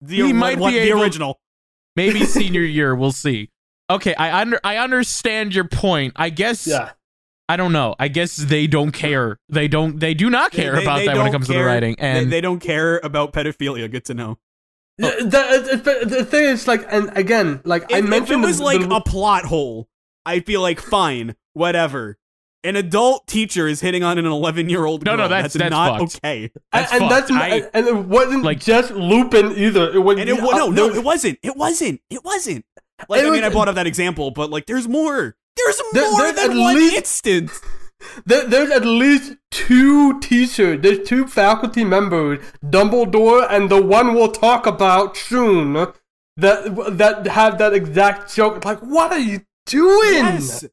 the 0.00 0.16
He 0.16 0.32
might 0.32 0.58
what, 0.58 0.70
be 0.72 0.78
the 0.78 0.88
able- 0.90 1.02
original. 1.02 1.40
Maybe 1.96 2.24
senior 2.24 2.60
year, 2.62 2.94
we'll 2.94 3.12
see. 3.12 3.50
Okay, 3.90 4.14
I 4.14 4.40
under 4.40 4.58
I 4.64 4.78
understand 4.78 5.54
your 5.54 5.64
point. 5.64 6.12
I 6.16 6.30
guess 6.30 6.66
Yeah. 6.66 6.92
I 7.52 7.56
don't 7.56 7.72
know. 7.72 7.94
I 7.98 8.08
guess 8.08 8.36
they 8.36 8.66
don't 8.66 8.92
care. 8.92 9.38
They 9.50 9.68
don't. 9.68 10.00
They 10.00 10.14
do 10.14 10.30
not 10.30 10.52
care 10.52 10.74
They- 10.76 10.82
about 10.82 10.98
they 11.00 11.06
that 11.06 11.16
when 11.16 11.20
it 11.20 11.24
don't 11.26 11.32
comes 11.32 11.46
to 11.48 11.52
the 11.52 11.62
writing. 11.64 11.96
And 11.98 12.32
they 12.32 12.40
don't 12.40 12.60
care 12.60 12.98
about 13.04 13.34
pedophilia. 13.34 13.90
Good 13.90 14.06
to 14.06 14.14
know. 14.14 14.38
Yeah, 14.98 15.10
the, 15.20 15.38
it's- 15.52 15.68
it's- 15.80 16.10
the 16.10 16.24
thing 16.24 16.44
is, 16.44 16.66
like, 16.66 16.86
and 16.90 17.10
again, 17.16 17.60
like 17.64 17.82
I 17.92 17.98
If, 17.98 17.98
if 18.00 18.04
it 18.04 18.08
mentioned, 18.08 18.42
was 18.42 18.56
the- 18.58 18.64
like 18.64 18.80
the- 18.88 18.94
a 18.94 19.00
plot 19.02 19.44
hole, 19.44 19.88
I 20.24 20.40
feel 20.40 20.62
like, 20.62 20.80
fine, 20.80 21.34
whatever. 21.52 22.16
An 22.64 22.76
adult 22.76 23.26
teacher 23.26 23.66
is 23.66 23.80
hitting 23.80 24.02
on 24.04 24.18
an 24.18 24.24
11 24.26 24.68
year 24.70 24.84
old 24.86 25.04
No, 25.04 25.12
girl. 25.16 25.24
no, 25.24 25.28
that's- 25.28 25.52
that's 25.52 25.70
not 25.70 25.98
fucked. 26.00 26.16
okay. 26.24 26.50
That's 26.72 26.92
and, 26.92 27.02
and 27.02 27.10
that's 27.10 27.30
I- 27.30 27.68
and 27.74 27.86
it 27.86 27.96
wasn't 27.96 28.44
like- 28.44 28.60
just 28.60 28.92
Lupin 28.92 29.52
either. 29.58 29.92
It 29.92 29.98
was 29.98 30.18
And 30.18 30.30
it 30.30 30.38
uh, 30.38 30.56
no, 30.56 30.70
no, 30.70 30.88
it 30.88 31.02
wasn't. 31.04 31.38
It 31.42 31.56
wasn't. 31.56 32.00
It 32.08 32.24
wasn't. 32.24 32.64
Like 33.08 33.18
It 33.20 33.26
I 33.26 33.30
mean, 33.30 33.40
was- 33.42 33.42
I 33.42 33.48
brought 33.48 33.68
up 33.68 33.74
that 33.74 33.86
example, 33.88 34.30
but 34.30 34.48
like, 34.50 34.66
there's 34.66 34.86
more. 34.88 35.34
There's 35.56 35.80
There- 35.92 36.10
more 36.10 36.20
there's 36.22 36.34
than 36.36 36.50
at 36.52 36.56
one 36.56 36.74
least- 36.76 36.96
instance. 36.96 37.60
There, 38.26 38.44
there's 38.48 38.70
at 38.72 38.84
least 38.84 39.36
two 39.52 40.18
teachers. 40.18 40.80
There's 40.82 41.06
two 41.08 41.24
faculty 41.28 41.84
members, 41.84 42.40
Dumbledore 42.64 43.46
and 43.48 43.70
the 43.70 43.80
one 43.80 44.14
we'll 44.14 44.32
talk 44.32 44.66
about 44.66 45.16
soon, 45.16 45.74
that 46.36 46.96
that 46.98 47.26
have 47.28 47.58
that 47.58 47.72
exact 47.72 48.34
joke. 48.34 48.64
Like, 48.64 48.80
what 48.80 49.12
are 49.12 49.20
you 49.20 49.42
doing? 49.66 50.14
Yes. 50.14 50.64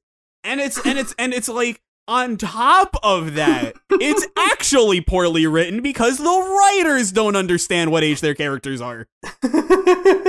And 0.43 0.59
it's 0.59 0.83
and 0.83 0.97
it's 0.97 1.13
and 1.19 1.31
it's 1.31 1.47
like 1.49 1.81
on 2.09 2.35
top 2.37 2.95
of 3.03 3.35
that, 3.35 3.75
it's 3.91 4.25
actually 4.37 4.99
poorly 5.01 5.45
written 5.47 5.81
because 5.81 6.17
the 6.17 6.23
writers 6.25 7.11
don't 7.11 7.35
understand 7.37 7.91
what 7.91 8.03
age 8.03 8.19
their 8.21 8.35
characters 8.35 8.81
are. 8.81 9.07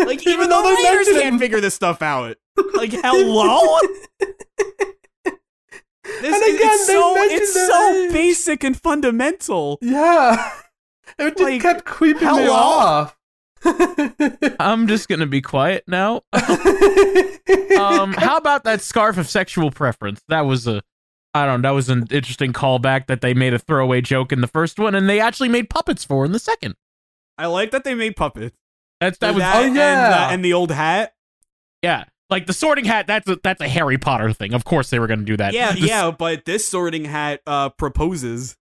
Like 0.01 0.27
even, 0.27 0.49
though 0.49 0.63
the 0.63 0.75
they 0.77 0.83
writers 0.89 1.07
mention 1.07 1.23
can't 1.23 1.41
figure 1.41 1.61
this 1.61 1.75
stuff 1.75 2.03
out. 2.03 2.37
Like 2.75 2.91
hello. 2.93 3.79
This 4.19 6.25
And 6.25 6.35
is 6.35 6.55
again, 6.55 6.71
it's 6.73 6.87
they 6.87 6.93
so 6.95 7.15
mention 7.15 7.39
it's 7.39 7.53
so 7.55 7.93
age. 7.95 8.13
basic 8.13 8.65
and 8.65 8.81
fundamental. 8.81 9.79
Yeah, 9.83 10.51
it 11.19 11.37
just 11.37 11.41
Like, 11.41 11.61
kept 11.63 11.85
creeping 11.85 12.27
me 12.27 12.49
off. 12.49 13.17
I'm 14.59 14.87
just 14.89 15.09
gonna 15.09 15.27
be 15.27 15.43
quiet 15.43 15.85
now. 15.87 16.23
um, 16.33 18.13
how 18.15 18.37
about 18.37 18.65
that 18.65 18.81
scarf 18.81 19.19
of 19.19 19.29
sexual 19.29 19.71
preference? 19.71 20.23
That 20.29 20.43
was 20.47 20.67
a, 20.67 20.83
I 21.35 21.47
don't 21.47 21.63
know, 21.63 21.69
that 21.69 21.75
was 21.75 21.89
an 21.89 22.07
interesting 22.11 22.53
callback 22.53 23.07
that 23.07 23.21
they 23.21 23.35
made 23.35 23.55
a 23.55 23.59
throwaway 23.59 24.01
joke 24.01 24.33
in 24.33 24.41
the 24.41 24.47
first 24.49 24.79
one, 24.79 24.95
and 24.95 25.09
they 25.09 25.21
actually 25.21 25.49
made 25.49 25.71
puppets 25.71 26.05
for 26.05 26.25
in 26.25 26.33
the 26.33 26.39
second. 26.41 26.75
I 27.39 27.47
like 27.47 27.71
that 27.71 27.85
they 27.85 27.95
made 27.95 28.17
puppets. 28.17 28.57
That's 29.01 29.17
that 29.19 29.35
was 29.35 29.43
Oh, 29.45 29.65
and, 29.65 29.75
yeah. 29.77 30.27
uh, 30.29 30.33
and 30.33 30.45
the 30.45 30.53
old 30.53 30.71
hat. 30.71 31.15
yeah, 31.83 32.05
like 32.29 32.47
the 32.47 32.53
Sorting 32.53 32.85
Hat. 32.85 33.07
That's 33.07 33.29
a 33.29 33.39
that's 33.43 33.61
a 33.63 33.69
Harry 33.69 33.97
Potter 33.97 34.33
thing. 34.33 34.53
Of 34.55 34.65
course 34.65 34.91
they 34.91 34.99
were 34.99 35.07
gonna 35.07 35.23
do 35.25 35.37
that. 35.39 35.55
Yeah, 35.55 35.73
The- 35.75 35.81
yeah, 35.81 36.11
but 36.11 36.45
this 36.45 36.67
sorting 36.69 37.05
hat 37.07 37.41
uh 37.47 37.71
proposes 37.71 38.57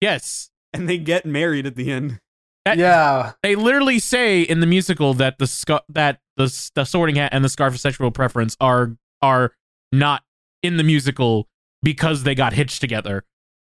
yes. 0.00 0.50
and 0.72 0.88
they 0.88 0.98
get 0.98 1.24
married 1.24 1.66
at 1.66 1.76
the 1.76 1.90
end. 1.90 2.20
yeah. 2.66 3.32
They 3.42 3.54
literally 3.54 3.98
say 3.98 4.42
in 4.42 4.60
the 4.60 4.66
musical 4.66 5.14
that 5.14 5.38
the 5.38 5.46
sc- 5.46 5.84
that 5.88 6.20
the 6.36 6.70
the 6.74 6.84
Sorting 6.84 7.16
Hat 7.16 7.30
and 7.32 7.42
the 7.44 7.48
Scarf 7.48 7.72
of 7.74 7.80
Sexual 7.80 8.10
Preference 8.10 8.56
are 8.60 8.96
are 9.22 9.52
not 9.92 10.22
in 10.62 10.76
the 10.76 10.84
musical 10.84 11.48
because 11.82 12.22
they 12.24 12.34
got 12.34 12.52
hitched 12.52 12.80
together. 12.80 13.24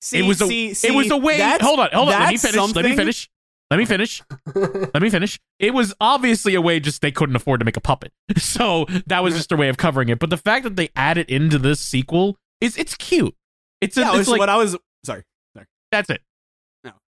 See, 0.02 0.20
it 0.20 0.24
was 0.24 0.42
a 0.42 0.48
see, 0.48 0.88
it 0.88 0.94
was 0.94 1.10
a 1.12 1.18
way. 1.18 1.40
Hold 1.62 1.80
on, 1.80 1.90
hold 1.92 2.10
on. 2.10 2.20
Let 2.20 2.30
me 2.30 2.38
finish. 2.38 2.76
Let 2.76 2.86
me 2.86 2.96
finish. 2.96 3.30
Let 3.70 3.78
me 3.78 3.86
finish. 3.86 4.24
Let 4.56 5.02
me 5.02 5.10
finish. 5.10 5.40
It 5.60 5.74
was 5.74 5.94
obviously 6.00 6.56
a 6.56 6.62
way 6.62 6.80
just 6.80 7.02
they 7.02 7.12
couldn't 7.12 7.36
afford 7.36 7.60
to 7.60 7.66
make 7.66 7.76
a 7.78 7.82
puppet, 7.82 8.14
so 8.38 8.86
that 9.08 9.24
was 9.24 9.36
just 9.36 9.52
a 9.52 9.58
way 9.58 9.70
of 9.70 9.78
covering 9.78 10.10
it. 10.10 10.20
But 10.20 10.30
the 10.30 10.38
fact 10.38 10.64
that 10.64 10.76
they 10.76 10.90
added 10.96 11.30
into 11.30 11.58
this 11.58 11.80
sequel 11.80 12.38
is 12.62 12.78
it's 12.78 12.96
cute. 12.96 13.36
It's, 13.82 13.98
a, 13.98 14.02
Yeah, 14.02 14.12
it's 14.12 14.20
it's 14.22 14.30
like 14.30 14.40
what 14.40 14.50
I 14.50 14.56
was. 14.58 14.78
Sorry. 15.06 15.24
Sorry. 15.56 15.66
that's 15.92 16.10
it. 16.10 16.22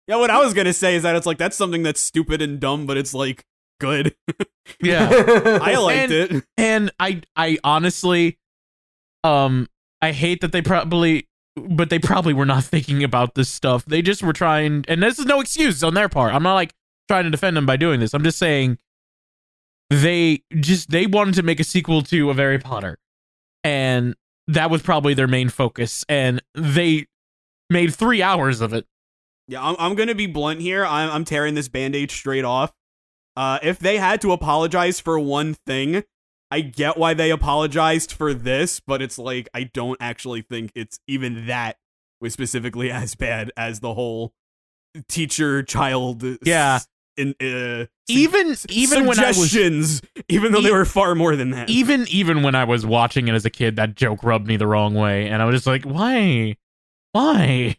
Yeah, 0.08 0.16
what 0.18 0.30
I 0.32 0.40
was 0.40 0.54
gonna 0.54 0.74
say 0.74 0.96
is 0.96 1.04
that 1.04 1.16
it's 1.16 1.26
like 1.26 1.38
that's 1.38 1.56
something 1.56 1.84
that's 1.84 2.02
stupid 2.02 2.42
and 2.42 2.60
dumb, 2.60 2.86
but 2.86 2.98
it's 2.98 3.14
like 3.14 3.46
good. 3.80 4.14
Yeah. 4.82 5.08
I 5.62 5.78
liked 5.78 6.12
And- 6.12 6.32
it. 6.38 6.44
and 6.58 6.92
I 7.00 7.22
I 7.36 7.60
honestly 7.64 8.38
um 9.24 9.68
I 10.02 10.12
hate 10.12 10.42
that 10.42 10.52
they 10.52 10.62
probably 10.62 11.28
but 11.56 11.90
they 11.90 12.00
probably 12.00 12.34
were 12.34 12.46
not 12.46 12.64
thinking 12.66 13.04
about 13.04 13.36
this 13.36 13.50
stuff. 13.50 13.86
They 13.86 14.02
just 14.02 14.24
were 14.24 14.34
trying 14.34 14.86
and 14.88 15.02
this 15.04 15.20
is 15.20 15.26
no 15.26 15.42
excuse 15.42 15.84
on 15.84 15.94
their 15.94 16.10
part. 16.10 16.34
I'm 16.34 16.44
not 16.44 16.56
like 16.56 16.74
trying 17.08 17.26
to 17.26 17.30
defend 17.30 17.58
them 17.58 17.66
by 17.66 17.78
doing 17.78 18.00
this. 18.00 18.14
I'm 18.14 18.24
just 18.24 18.40
saying 18.40 18.78
they 19.90 20.44
just 20.60 20.90
they 20.90 21.06
wanted 21.08 21.36
to 21.36 21.44
make 21.44 21.60
a 21.60 21.64
sequel 21.64 22.02
to 22.04 22.30
a 22.30 22.34
Harry 22.34 22.60
Potter. 22.60 22.98
And 23.64 24.16
that 24.48 24.72
was 24.72 24.82
probably 24.82 25.14
their 25.14 25.28
main 25.28 25.50
focus 25.50 26.04
and 26.10 26.42
they 26.56 27.08
made 27.70 27.94
3 27.94 28.22
hours 28.22 28.62
of 28.62 28.74
it. 28.74 28.86
Yeah, 29.48 29.64
I'm, 29.64 29.76
I'm 29.80 29.96
gonna 29.96 30.16
be 30.16 30.28
blunt 30.28 30.62
here. 30.62 30.86
I'm, 30.86 31.10
I'm 31.10 31.26
tearing 31.26 31.56
this 31.56 31.68
band-aid 31.68 32.12
straight 32.12 32.46
off. 32.46 32.74
Uh, 33.36 33.60
if 33.64 33.80
they 33.80 33.98
had 33.98 34.22
to 34.22 34.32
apologize 34.32 35.00
for 35.00 35.18
one 35.20 35.54
thing, 35.54 36.04
I 36.52 36.60
get 36.62 36.98
why 36.98 37.14
they 37.14 37.32
apologized 37.32 38.12
for 38.12 38.34
this, 38.34 38.80
but 38.82 39.02
it's 39.02 39.18
like 39.18 39.48
I 39.54 39.64
don't 39.64 39.98
actually 40.02 40.42
think 40.42 40.72
it's 40.76 41.00
even 41.08 41.46
that 41.48 41.78
was 42.20 42.34
specifically 42.34 42.92
as 42.92 43.16
bad 43.16 43.52
as 43.56 43.80
the 43.80 43.94
whole 43.94 44.34
teacher-child. 45.08 46.24
s- 46.24 46.38
Yeah. 46.44 46.80
In, 47.18 47.36
uh, 47.42 47.86
Even 48.08 48.56
even 48.70 49.06
when 49.06 49.20
I 49.20 49.28
was 49.28 49.38
suggestions, 49.52 50.02
even 50.30 50.54
though 50.54 50.62
they 50.62 50.70
E- 50.70 50.72
were 50.74 50.86
far 50.86 51.14
more 51.14 51.36
than 51.36 51.52
that. 51.52 51.70
even 51.70 52.06
even 52.10 52.42
when 52.42 52.56
I 52.56 52.64
was 52.64 52.86
watching 52.86 53.28
it 53.28 53.34
as 53.36 53.44
a 53.46 53.50
kid, 53.50 53.76
that 53.76 53.96
joke 53.96 54.24
rubbed 54.24 54.48
me 54.48 54.56
the 54.56 54.66
wrong 54.66 54.96
way, 54.96 55.28
and 55.28 55.42
I 55.42 55.46
was 55.46 55.56
just 55.56 55.68
like, 55.68 55.84
"Why, 55.84 56.56
why?" 57.12 57.78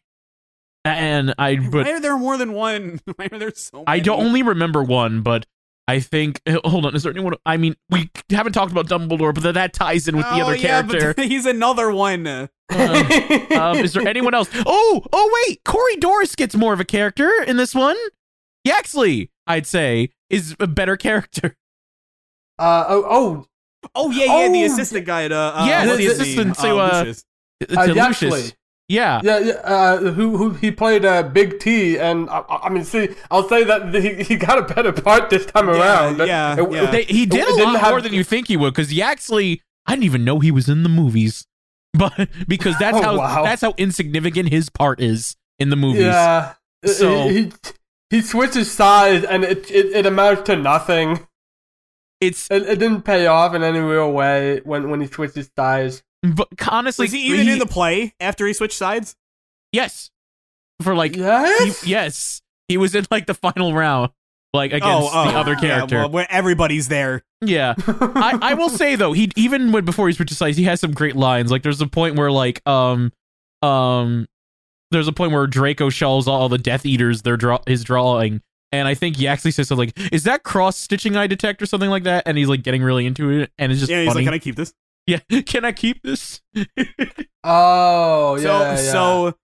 And 0.84 1.34
I, 1.38 1.56
but 1.56 1.86
Why 1.86 1.92
are 1.92 2.00
there 2.00 2.16
more 2.18 2.36
than 2.36 2.52
one? 2.52 3.00
Why 3.16 3.28
are 3.32 3.38
there 3.38 3.52
so? 3.54 3.84
I 3.86 4.00
don't 4.00 4.20
only 4.20 4.42
remember 4.42 4.82
one, 4.82 5.22
but 5.22 5.46
I 5.88 6.00
think. 6.00 6.40
Hold 6.64 6.86
on, 6.86 6.94
is 6.94 7.02
there 7.02 7.12
anyone? 7.12 7.34
I 7.44 7.56
mean, 7.56 7.74
we 7.90 8.10
haven't 8.30 8.52
talked 8.52 8.72
about 8.72 8.86
Dumbledore, 8.88 9.34
but 9.34 9.42
that, 9.42 9.54
that 9.54 9.72
ties 9.72 10.08
in 10.08 10.16
with 10.16 10.26
the 10.26 10.34
Oh, 10.36 10.42
other 10.42 10.56
yeah, 10.56 10.82
but 10.82 10.98
character. 10.98 11.22
he's 11.26 11.46
another 11.46 11.90
one. 11.92 12.26
Uh, 12.26 12.46
um, 12.70 13.76
is 13.78 13.92
there 13.92 14.06
anyone 14.06 14.34
else? 14.34 14.48
Oh, 14.66 15.04
oh 15.12 15.44
wait, 15.46 15.62
Corey 15.64 15.96
Doris 15.96 16.34
gets 16.34 16.54
more 16.54 16.72
of 16.72 16.80
a 16.80 16.84
character 16.84 17.30
in 17.46 17.56
this 17.56 17.74
one. 17.74 17.96
Yaxley, 18.64 19.30
I'd 19.46 19.66
say, 19.66 20.10
is 20.30 20.54
a 20.60 20.66
better 20.66 20.96
character. 20.96 21.56
Uh, 22.58 22.84
oh, 22.88 23.04
oh, 23.08 23.46
Oh 23.96 24.10
yeah, 24.12 24.26
yeah, 24.26 24.48
the 24.48 24.62
Oh, 24.62 24.66
assistant 24.66 25.04
guy 25.06 25.26
to 25.26 25.34
uh, 25.34 25.66
Yeah, 25.66 25.86
what's 25.86 25.98
the 25.98 26.06
assistant 26.06 26.46
name? 26.46 26.54
to, 26.54 26.76
uh, 26.78 26.98
Lucius. 27.00 27.24
To 27.68 27.80
uh, 27.80 27.86
Lucius. 28.08 28.54
Yeah. 28.92 29.20
Yeah, 29.24 29.38
yeah. 29.38 29.52
Uh, 29.64 29.96
who 30.16 30.36
who 30.36 30.50
he 30.50 30.70
played 30.70 31.04
uh, 31.04 31.22
Big 31.22 31.58
T, 31.60 31.98
and 31.98 32.28
I, 32.28 32.44
I 32.64 32.68
mean, 32.68 32.84
see, 32.84 33.08
I'll 33.30 33.48
say 33.48 33.64
that 33.64 33.94
he, 33.94 34.22
he 34.22 34.36
got 34.36 34.58
a 34.58 34.74
better 34.74 34.92
part 34.92 35.30
this 35.30 35.46
time 35.46 35.68
Yeah, 35.68 35.80
around. 35.80 36.18
yeah, 36.18 36.60
It- 36.60 36.72
yeah. 36.72 36.90
They, 36.90 37.04
he 37.04 37.24
did 37.24 37.48
It 37.48 37.60
a 37.60 37.64
lot 37.64 37.80
have- 37.80 37.90
more 37.90 38.00
than 38.02 38.12
you 38.12 38.22
think 38.24 38.48
he 38.48 38.56
would 38.56 38.74
because 38.74 38.90
he 38.90 39.00
actually 39.00 39.62
I 39.86 39.92
didn't 39.92 40.04
even 40.04 40.24
know 40.24 40.40
he 40.40 40.50
was 40.50 40.68
in 40.68 40.82
the 40.82 40.88
movies, 40.90 41.46
but 41.94 42.28
because 42.46 42.76
that's 42.78 42.98
Oh, 42.98 43.02
how 43.02 43.16
wow. 43.18 43.42
that's 43.44 43.62
how 43.62 43.72
insignificant 43.78 44.50
his 44.50 44.68
part 44.68 45.00
is 45.00 45.36
in 45.58 45.70
the 45.70 45.76
movies. 45.76 46.02
Yeah. 46.02 46.54
So- 46.84 47.28
he, 47.28 47.34
he 47.44 47.52
he 48.10 48.20
switches 48.20 48.70
sides, 48.70 49.24
and 49.24 49.42
it, 49.42 49.70
it 49.70 49.86
it 50.00 50.04
amounts 50.06 50.42
to 50.42 50.56
nothing. 50.56 51.26
It's 52.20 52.50
It, 52.50 52.62
it 52.68 52.78
didn't 52.78 53.02
pay 53.02 53.26
off 53.26 53.54
in 53.54 53.62
any 53.62 53.78
real 53.80 54.12
way 54.12 54.60
when 54.64 54.90
when 54.90 55.00
he 55.00 55.06
switches 55.06 55.48
sides. 55.58 56.02
But 56.22 56.48
honestly, 56.70 57.04
Was 57.04 57.12
he 57.12 57.26
even 57.32 57.48
in 57.48 57.58
the 57.58 57.66
play 57.66 58.14
after 58.20 58.46
he 58.46 58.52
switched 58.52 58.76
sides? 58.76 59.16
yes 59.72 60.10
for 60.82 60.94
like 60.94 61.16
Yes. 61.16 61.82
he, 61.82 61.90
yes 61.90 62.42
he 62.68 62.76
was 62.76 62.94
in 62.94 63.06
like 63.10 63.26
the 63.26 63.34
final 63.34 63.72
round 63.74 64.10
like 64.54 64.72
against 64.72 65.12
the 65.12 65.18
other 65.18 65.54
character. 65.56 65.96
Oh, 65.96 65.98
Yeah, 65.98 66.04
well, 66.04 66.10
where 66.10 66.26
everybody's 66.30 66.88
there. 66.88 67.22
Yeah. 67.40 67.74
I, 67.88 68.38
I 68.42 68.54
will 68.54 68.68
say 68.82 68.96
though, 68.96 69.12
he 69.14 69.30
even 69.36 69.72
when 69.72 69.84
before 69.86 70.08
he 70.08 70.14
switched 70.14 70.34
sides, 70.34 70.56
he 70.58 70.64
has 70.64 70.78
some 70.80 70.92
great 70.92 71.16
lines. 71.16 71.50
Like 71.50 71.62
there's 71.62 71.80
a 71.80 71.86
point 71.86 72.16
where 72.16 72.30
like 72.30 72.60
um 72.68 73.12
um 73.62 74.26
there's 74.90 75.08
a 75.08 75.12
point 75.12 75.32
where 75.32 75.46
Draco 75.46 75.88
shows 75.88 76.28
all 76.28 76.48
the 76.50 76.58
Death 76.58 76.84
Eaters 76.84 77.22
their 77.22 77.38
draw 77.38 77.60
his 77.66 77.82
drawing, 77.82 78.42
and 78.72 78.86
I 78.86 78.92
think 78.94 79.16
he 79.16 79.26
actually 79.26 79.52
says 79.52 79.68
something 79.68 79.88
like, 79.96 80.12
"Is 80.12 80.24
that 80.24 80.42
cross 80.42 80.76
stitching 80.76 81.16
I 81.16 81.26
detect 81.26 81.62
or 81.62 81.66
something 81.66 81.88
like 81.88 82.02
that?" 82.02 82.24
And 82.26 82.36
he's 82.36 82.48
like 82.48 82.62
getting 82.62 82.82
really 82.82 83.06
into 83.06 83.30
it, 83.30 83.50
and 83.58 83.72
it's 83.72 83.80
just 83.80 83.90
Yeah, 83.90 84.00
he's 84.02 84.08
funny. 84.12 84.20
like, 84.20 84.26
"Can 84.26 84.34
I 84.34 84.38
keep 84.38 84.56
this?" 84.56 84.74
Yeah, 85.06 85.18
can 85.46 85.64
I 85.64 85.72
keep 85.72 86.02
this? 86.02 86.40
oh 87.44 88.36
yeah. 88.36 88.42
so, 88.42 88.48
yeah. 88.48 88.76
so 88.76 89.34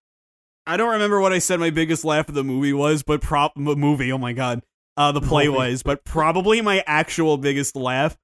I 0.67 0.77
don't 0.77 0.91
remember 0.91 1.21
what 1.21 1.33
I 1.33 1.39
said. 1.39 1.61
My 1.61 1.71
biggest 1.71 2.05
laugh 2.05 2.29
of 2.29 2.35
the 2.35 2.45
movie 2.45 2.73
was, 2.73 3.03
but 3.03 3.21
prop 3.21 3.57
movie. 3.57 4.13
Oh 4.13 4.19
my 4.19 4.33
god, 4.33 4.63
uh, 4.97 5.13
the 5.13 5.21
play 5.21 5.47
Movie. 5.47 5.59
was, 5.59 5.83
but 5.83 6.05
probably 6.05 6.61
my 6.61 6.83
actual 6.87 7.37
biggest 7.39 7.77
laugh. 7.77 8.17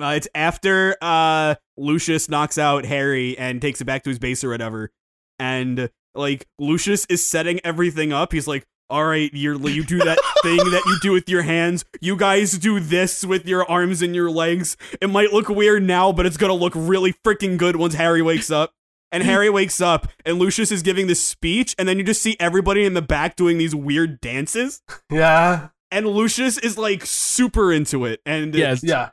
Uh, 0.00 0.14
it's 0.16 0.28
after 0.34 0.96
uh 1.00 1.54
Lucius 1.76 2.28
knocks 2.28 2.58
out 2.58 2.84
Harry 2.84 3.38
and 3.38 3.62
takes 3.62 3.80
it 3.80 3.84
back 3.84 4.02
to 4.04 4.10
his 4.10 4.18
base 4.18 4.42
or 4.42 4.48
whatever, 4.50 4.90
and 5.38 5.88
like 6.14 6.46
Lucius 6.58 7.06
is 7.08 7.24
setting 7.24 7.60
everything 7.64 8.12
up. 8.12 8.32
He's 8.32 8.46
like, 8.48 8.66
"All 8.90 9.04
right, 9.04 9.32
you 9.32 9.58
you 9.68 9.84
do 9.84 9.98
that 9.98 10.18
thing 10.42 10.56
that 10.58 10.82
you 10.86 10.98
do 11.02 11.12
with 11.12 11.28
your 11.28 11.42
hands. 11.42 11.84
You 12.00 12.16
guys 12.16 12.52
do 12.58 12.80
this 12.80 13.24
with 13.24 13.46
your 13.46 13.68
arms 13.70 14.02
and 14.02 14.14
your 14.14 14.30
legs. 14.30 14.76
It 15.00 15.08
might 15.10 15.32
look 15.32 15.48
weird 15.48 15.82
now, 15.82 16.12
but 16.12 16.26
it's 16.26 16.36
gonna 16.36 16.54
look 16.54 16.72
really 16.76 17.12
freaking 17.24 17.56
good 17.56 17.76
once 17.76 17.94
Harry 17.94 18.22
wakes 18.22 18.50
up." 18.50 18.72
And 19.12 19.22
Harry 19.22 19.48
wakes 19.48 19.80
up, 19.80 20.08
and 20.26 20.40
Lucius 20.40 20.72
is 20.72 20.82
giving 20.82 21.06
this 21.06 21.22
speech, 21.24 21.72
and 21.78 21.88
then 21.88 21.98
you 21.98 22.04
just 22.04 22.20
see 22.20 22.36
everybody 22.40 22.84
in 22.84 22.94
the 22.94 23.02
back 23.02 23.36
doing 23.36 23.58
these 23.58 23.72
weird 23.72 24.20
dances. 24.20 24.82
yeah. 25.08 25.68
And 25.92 26.08
Lucius 26.08 26.58
is 26.58 26.76
like 26.76 27.06
super 27.06 27.72
into 27.72 28.06
it, 28.06 28.20
and 28.26 28.52
yes, 28.52 28.82
Yeah. 28.82 29.10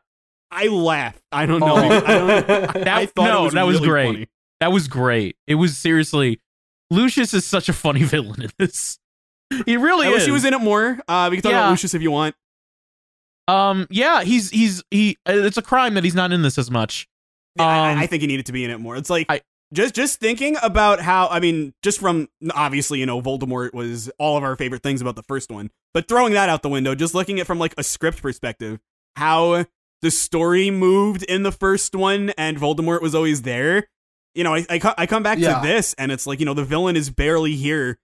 I 0.49 0.67
laugh. 0.69 1.21
I 1.31 1.45
don't 1.45 1.59
know. 1.59 1.75
Oh. 1.75 1.77
I, 1.77 1.99
don't, 1.99 2.47
That- 2.73 2.87
I 2.87 3.05
thought 3.05 3.25
no, 3.25 3.41
it 3.41 3.43
was 3.43 3.53
that 3.53 3.67
was 3.67 3.75
really 3.75 3.87
great. 3.89 4.05
funny. 4.07 4.27
that 4.59 4.71
was 4.71 4.87
great. 4.87 5.35
It 5.45 5.55
was 5.55 5.77
seriously, 5.77 6.41
Lucius 6.89 7.35
is 7.35 7.45
such 7.45 7.69
a 7.69 7.73
funny 7.73 8.01
villain 8.13 8.41
in 8.41 8.49
this. 8.57 8.97
He 9.65 9.77
really 9.77 10.07
I 10.07 10.09
is. 10.11 10.15
wish 10.15 10.25
he 10.25 10.31
was 10.31 10.45
in 10.45 10.53
it 10.53 10.59
more. 10.61 10.99
Uh, 11.07 11.27
we 11.29 11.37
can 11.37 11.43
talk 11.43 11.51
Yeah. 11.51 11.59
about 11.59 11.69
Lucius 11.71 11.93
if 11.93 12.01
you 12.01 12.11
want. 12.11 12.35
Um, 13.47 13.87
yeah, 13.89 14.23
he's 14.23 14.49
he's 14.49 14.83
he. 14.91 15.17
It's 15.25 15.57
a 15.57 15.61
crime 15.61 15.93
that 15.95 16.03
he's 16.03 16.15
not 16.15 16.31
in 16.31 16.41
this 16.41 16.57
as 16.57 16.71
much. 16.71 17.07
Yeah, 17.57 17.65
I- 17.67 17.91
Um, 17.91 17.97
I, 17.99 18.03
I 18.03 18.07
think 18.07 18.21
he 18.21 18.27
needed 18.27 18.45
to 18.45 18.51
be 18.51 18.63
in 18.63 18.71
it 18.71 18.79
more. 18.79 18.95
It's 18.95 19.09
like 19.09 19.25
I- 19.29 19.41
just 19.73 19.95
just 19.95 20.19
thinking 20.19 20.57
about 20.61 21.01
how 21.01 21.27
I 21.27 21.39
mean, 21.39 21.73
just 21.81 21.99
from 21.99 22.29
obviously 22.53 22.99
you 22.99 23.05
know 23.05 23.21
Voldemort 23.21 23.73
was 23.73 24.09
all 24.19 24.37
of 24.37 24.43
our 24.43 24.55
favorite 24.55 24.83
things 24.83 25.01
about 25.01 25.15
the 25.15 25.23
first 25.23 25.51
one, 25.51 25.69
but 25.93 26.07
throwing 26.07 26.33
that 26.33 26.49
out 26.49 26.61
the 26.61 26.69
window, 26.69 26.95
just 26.95 27.13
looking 27.15 27.39
at 27.39 27.41
it 27.43 27.45
from 27.45 27.59
like 27.59 27.73
a 27.77 27.83
script 27.83 28.21
perspective, 28.21 28.79
how 29.15 29.65
the 30.01 30.11
story 30.11 30.71
moved 30.71 31.23
in 31.23 31.43
the 31.43 31.51
first 31.51 31.93
one 31.95 32.31
and 32.37 32.57
Voldemort 32.57 33.01
was 33.01 33.13
always 33.15 33.41
there. 33.43 33.87
You 34.35 34.43
know, 34.43 34.53
I 34.55 34.65
I, 34.69 34.93
I 34.99 35.05
come 35.07 35.23
back 35.23 35.39
Yeah. 35.39 35.59
to 35.61 35.67
this 35.67 35.93
and 35.95 36.11
it's 36.11 36.25
like 36.27 36.39
you 36.39 36.45
know 36.45 36.53
the 36.53 36.63
villain 36.65 36.95
is 36.95 37.09
barely 37.09 37.55
here, 37.55 37.97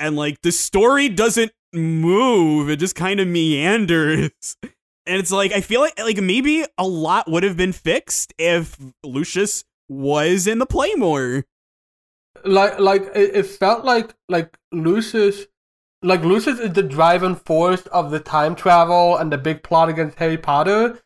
and 0.00 0.16
like 0.16 0.42
the 0.42 0.50
story 0.50 1.08
doesn't 1.08 1.52
move; 1.72 2.68
it 2.70 2.76
just 2.76 2.96
kind 2.96 3.20
of 3.20 3.28
meanders. 3.28 4.30
And 5.06 5.18
it's 5.18 5.30
like 5.32 5.52
I 5.52 5.60
feel 5.60 5.80
like 5.80 5.98
like 5.98 6.18
maybe 6.18 6.64
a 6.78 6.86
lot 6.86 7.28
would 7.30 7.42
have 7.42 7.56
been 7.56 7.72
fixed 7.72 8.32
if 8.38 8.76
Lucius 9.04 9.64
was 9.88 10.46
in 10.46 10.58
the 10.58 10.66
play 10.66 10.94
more. 10.94 11.44
like 12.44 12.78
like 12.78 13.02
it, 13.14 13.34
it 13.34 13.46
felt 13.46 13.84
like 13.84 14.14
like 14.28 14.56
Lucius 14.72 15.46
like 16.02 16.22
Lucius 16.22 16.60
is 16.60 16.72
the 16.74 16.82
driving 16.82 17.34
force 17.34 17.82
of 17.88 18.10
the 18.10 18.20
time 18.20 18.54
travel 18.54 19.16
and 19.16 19.32
the 19.32 19.38
big 19.38 19.62
plot 19.62 19.88
against 19.88 20.18
Harry 20.18 20.38
Potter. 20.38 20.98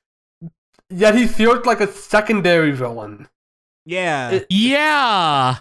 Yet 0.90 1.14
he 1.14 1.26
feels 1.26 1.64
like 1.64 1.80
a 1.80 1.88
secondary 1.90 2.72
villain. 2.72 3.28
Yeah. 3.86 4.30
It- 4.32 4.46
Yeah. 4.50 5.56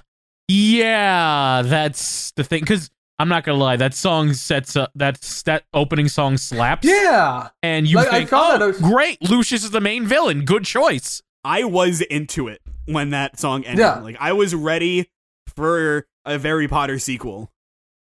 Yeah, 0.49 1.61
that's 1.63 2.31
the 2.31 2.43
thing. 2.43 2.61
Because 2.61 2.89
I'm 3.23 3.29
not 3.29 3.45
gonna 3.45 3.57
lie, 3.57 3.77
that 3.77 3.93
song 3.93 4.33
sets 4.33 4.75
up 4.75 4.91
that's 4.95 5.43
that 5.43 5.63
opening 5.73 6.09
song 6.09 6.35
slaps. 6.35 6.85
Yeah, 6.85 7.47
And 7.61 7.87
you 7.87 7.95
Like, 7.95 8.07
I 8.09 8.17
think, 8.17 8.29
saw 8.31 8.49
oh, 8.55 8.57
that, 8.57 8.65
was- 8.65 8.81
great, 8.81 9.21
Lucius 9.29 9.63
is 9.63 9.71
the 9.71 9.79
main 9.79 10.05
villain. 10.05 10.43
Good 10.43 10.65
choice. 10.65 11.21
I 11.41 11.63
was 11.63 12.01
into 12.01 12.49
it 12.49 12.59
when 12.85 13.11
that 13.11 13.39
song 13.39 13.63
ended. 13.63 13.79
Yeah. 13.79 13.99
Like 14.01 14.17
I 14.19 14.33
was 14.33 14.53
ready 14.53 15.09
for 15.55 16.05
a 16.25 16.37
Harry 16.37 16.67
Potter 16.67 16.99
sequel. 16.99 17.49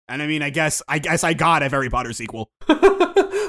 And 0.07 0.21
I 0.21 0.27
mean, 0.27 0.43
I 0.43 0.51
guess 0.51 0.83
I 0.87 0.99
guess 0.99 1.23
I 1.23 1.33
got 1.33 1.63
a 1.63 1.69
Harry 1.69 1.89
Potter 1.89 2.13
sequel. 2.13 2.51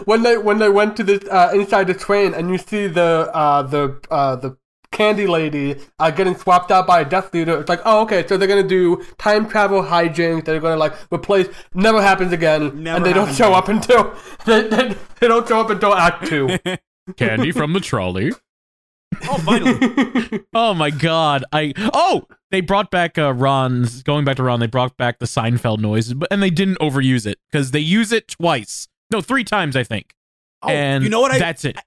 when 0.06 0.22
they 0.22 0.38
when 0.38 0.56
they 0.56 0.70
went 0.70 0.96
to 0.96 1.04
the 1.04 1.30
uh, 1.30 1.50
inside 1.52 1.86
the 1.86 1.92
train 1.92 2.32
and 2.32 2.48
you 2.50 2.56
see 2.56 2.86
the 2.86 3.30
uh, 3.34 3.60
the 3.60 4.00
uh, 4.10 4.36
the 4.36 4.56
candy 4.93 5.26
lady 5.26 5.76
uh, 5.99 6.11
getting 6.11 6.34
swapped 6.36 6.70
out 6.70 6.86
by 6.86 7.01
a 7.01 7.05
Death 7.05 7.34
Eater, 7.34 7.61
it's 7.61 7.68
like, 7.68 7.80
oh, 7.84 8.03
okay, 8.03 8.26
so 8.26 8.36
they're 8.36 8.49
gonna 8.49 8.62
do 8.62 9.05
time 9.18 9.49
travel 9.49 9.82
hijinks. 9.82 10.45
They're 10.45 10.61
gonna 10.61 10.76
like 10.76 10.95
replace. 11.12 11.49
Never 11.74 12.03
happens 12.03 12.32
again, 12.32 12.82
Never 12.82 12.97
and 12.97 13.07
they 13.07 13.12
don't 13.12 13.34
show 13.34 13.55
again. 13.55 13.59
up 13.59 13.68
until 13.68 14.14
they, 14.47 14.68
they, 14.68 14.97
they 15.20 15.28
don't 15.28 15.47
show 15.47 15.61
up 15.61 15.70
until 15.70 15.95
Act 15.95 16.26
Two. 16.26 16.59
Candy 17.16 17.53
from 17.53 17.72
the 17.72 17.80
trolley. 17.80 18.32
Oh, 19.28 19.39
finally. 19.39 20.45
Oh 20.55 20.74
my 20.74 20.91
god. 20.91 21.45
I 21.53 21.72
oh 21.95 22.26
they 22.51 22.61
brought 22.61 22.91
back 22.91 23.16
uh 23.16 23.32
Ron's 23.32 24.03
going 24.03 24.24
back 24.24 24.36
to 24.36 24.43
Ron, 24.43 24.61
they 24.61 24.66
brought 24.66 24.97
back 24.97 25.18
the 25.18 25.26
Seinfeld 25.26 25.78
noise, 25.78 26.12
but 26.14 26.28
and 26.30 26.43
they 26.43 26.51
didn't 26.51 26.78
overuse 26.78 27.26
it 27.26 27.39
because 27.51 27.70
they 27.70 27.80
use 27.80 28.12
it 28.12 28.28
twice. 28.28 28.89
No, 29.11 29.20
three 29.20 29.45
times 29.45 29.76
I 29.76 29.84
think. 29.84 30.14
Oh, 30.62 30.68
and 30.68 31.05
you 31.05 31.11
know 31.11 31.20
what? 31.20 31.32
I 31.32 31.39
that's 31.39 31.64
it. 31.64 31.78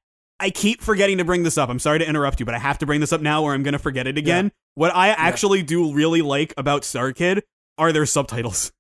I 0.42 0.50
keep 0.50 0.82
forgetting 0.82 1.20
to 1.20 1.24
bring 1.24 1.44
this 1.44 1.58
up. 1.58 1.70
I'm 1.70 1.80
sorry 1.80 2.00
to 2.00 2.08
interrupt 2.08 2.40
you, 2.40 2.46
but 2.46 2.56
I 2.56 2.60
have 2.60 2.80
to 2.80 2.86
bring 2.86 3.00
this 3.00 3.14
up 3.14 3.22
now, 3.22 3.44
or 3.44 3.54
I'm 3.54 3.64
gonna 3.64 3.80
forget 3.80 4.08
it 4.08 4.18
again. 4.18 4.52
What 4.76 4.94
I 4.96 5.10
actually 5.10 5.62
do 5.62 5.94
really 5.94 6.22
like 6.22 6.54
about 6.58 6.82
Starkid 6.82 7.42
are 7.78 7.92
their 7.92 8.06
subtitles. 8.06 8.72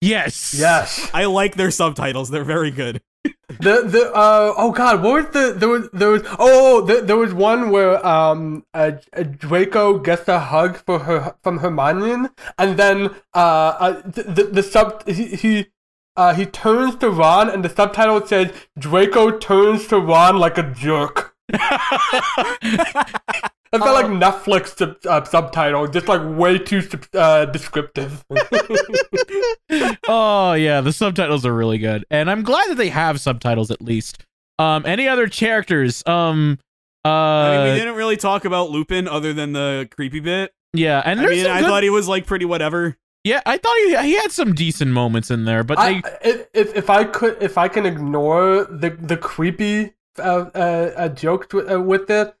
Yes. 0.00 0.54
yes. 0.56 1.10
I 1.12 1.26
like 1.26 1.56
their 1.56 1.70
subtitles; 1.70 2.30
they're 2.30 2.44
very 2.44 2.70
good. 2.70 3.02
The 3.48 3.82
the 3.84 4.10
uh 4.14 4.54
oh 4.56 4.70
god 4.70 5.02
what 5.02 5.12
was 5.12 5.26
the 5.32 5.52
there 5.58 5.68
was 5.68 5.90
there 5.92 6.08
was 6.08 6.22
oh 6.38 6.80
there, 6.82 7.02
there 7.02 7.16
was 7.16 7.34
one 7.34 7.70
where 7.70 8.04
um 8.06 8.64
uh, 8.72 8.92
uh, 9.12 9.24
Draco 9.24 9.98
gets 9.98 10.26
a 10.28 10.38
hug 10.38 10.78
for 10.86 11.00
her 11.00 11.34
from 11.42 11.58
Hermione 11.58 12.28
and 12.56 12.78
then 12.78 13.10
uh, 13.34 13.38
uh 13.38 14.02
the, 14.06 14.22
the 14.22 14.44
the 14.44 14.62
sub 14.62 15.06
he 15.06 15.26
he 15.36 15.66
uh 16.16 16.34
he 16.34 16.46
turns 16.46 16.96
to 16.96 17.10
Ron 17.10 17.48
and 17.50 17.64
the 17.64 17.68
subtitle 17.68 18.24
says 18.26 18.52
Draco 18.78 19.38
turns 19.38 19.86
to 19.88 19.98
Ron 19.98 20.38
like 20.38 20.58
a 20.58 20.62
jerk. 20.64 21.34
I 23.72 23.78
felt 23.78 23.94
like 23.94 24.06
Netflix 24.06 24.76
sub- 24.76 24.96
uh, 25.08 25.22
subtitle, 25.24 25.86
just 25.86 26.08
like 26.08 26.20
way 26.24 26.58
too 26.58 26.80
sub- 26.80 27.06
uh, 27.14 27.44
descriptive. 27.44 28.24
oh 30.08 30.54
yeah, 30.54 30.80
the 30.80 30.92
subtitles 30.92 31.46
are 31.46 31.54
really 31.54 31.78
good, 31.78 32.04
and 32.10 32.28
I'm 32.30 32.42
glad 32.42 32.68
that 32.70 32.76
they 32.76 32.88
have 32.88 33.20
subtitles 33.20 33.70
at 33.70 33.80
least. 33.80 34.24
Um, 34.58 34.84
any 34.86 35.06
other 35.06 35.28
characters? 35.28 36.02
Um, 36.06 36.58
uh, 37.04 37.08
I 37.08 37.64
mean, 37.64 37.72
we 37.72 37.78
didn't 37.78 37.94
really 37.94 38.16
talk 38.16 38.44
about 38.44 38.70
Lupin 38.70 39.06
other 39.06 39.32
than 39.32 39.52
the 39.52 39.88
creepy 39.90 40.20
bit. 40.20 40.52
yeah, 40.72 41.00
and 41.04 41.20
I 41.20 41.26
mean, 41.26 41.44
some 41.44 41.52
I 41.52 41.60
thought 41.62 41.84
he 41.84 41.90
was 41.90 42.08
like 42.08 42.26
pretty 42.26 42.44
whatever. 42.46 42.96
Yeah, 43.24 43.42
I 43.44 43.58
thought 43.58 43.76
he 43.76 43.96
he 44.08 44.14
had 44.16 44.32
some 44.32 44.54
decent 44.54 44.92
moments 44.92 45.30
in 45.30 45.44
there, 45.44 45.62
but 45.62 45.78
I, 45.78 45.92
they 45.92 46.02
if, 46.22 46.46
if 46.54 46.76
if 46.76 46.90
I 46.90 47.04
could 47.04 47.42
if 47.42 47.58
I 47.58 47.68
can 47.68 47.84
ignore 47.84 48.64
the 48.64 48.90
the 48.90 49.16
creepy 49.16 49.92
uh, 50.18 50.46
uh, 50.54 50.92
uh 50.96 51.08
jokes 51.08 51.52
with, 51.52 51.70
uh, 51.70 51.80
with 51.80 52.08
it, 52.10 52.34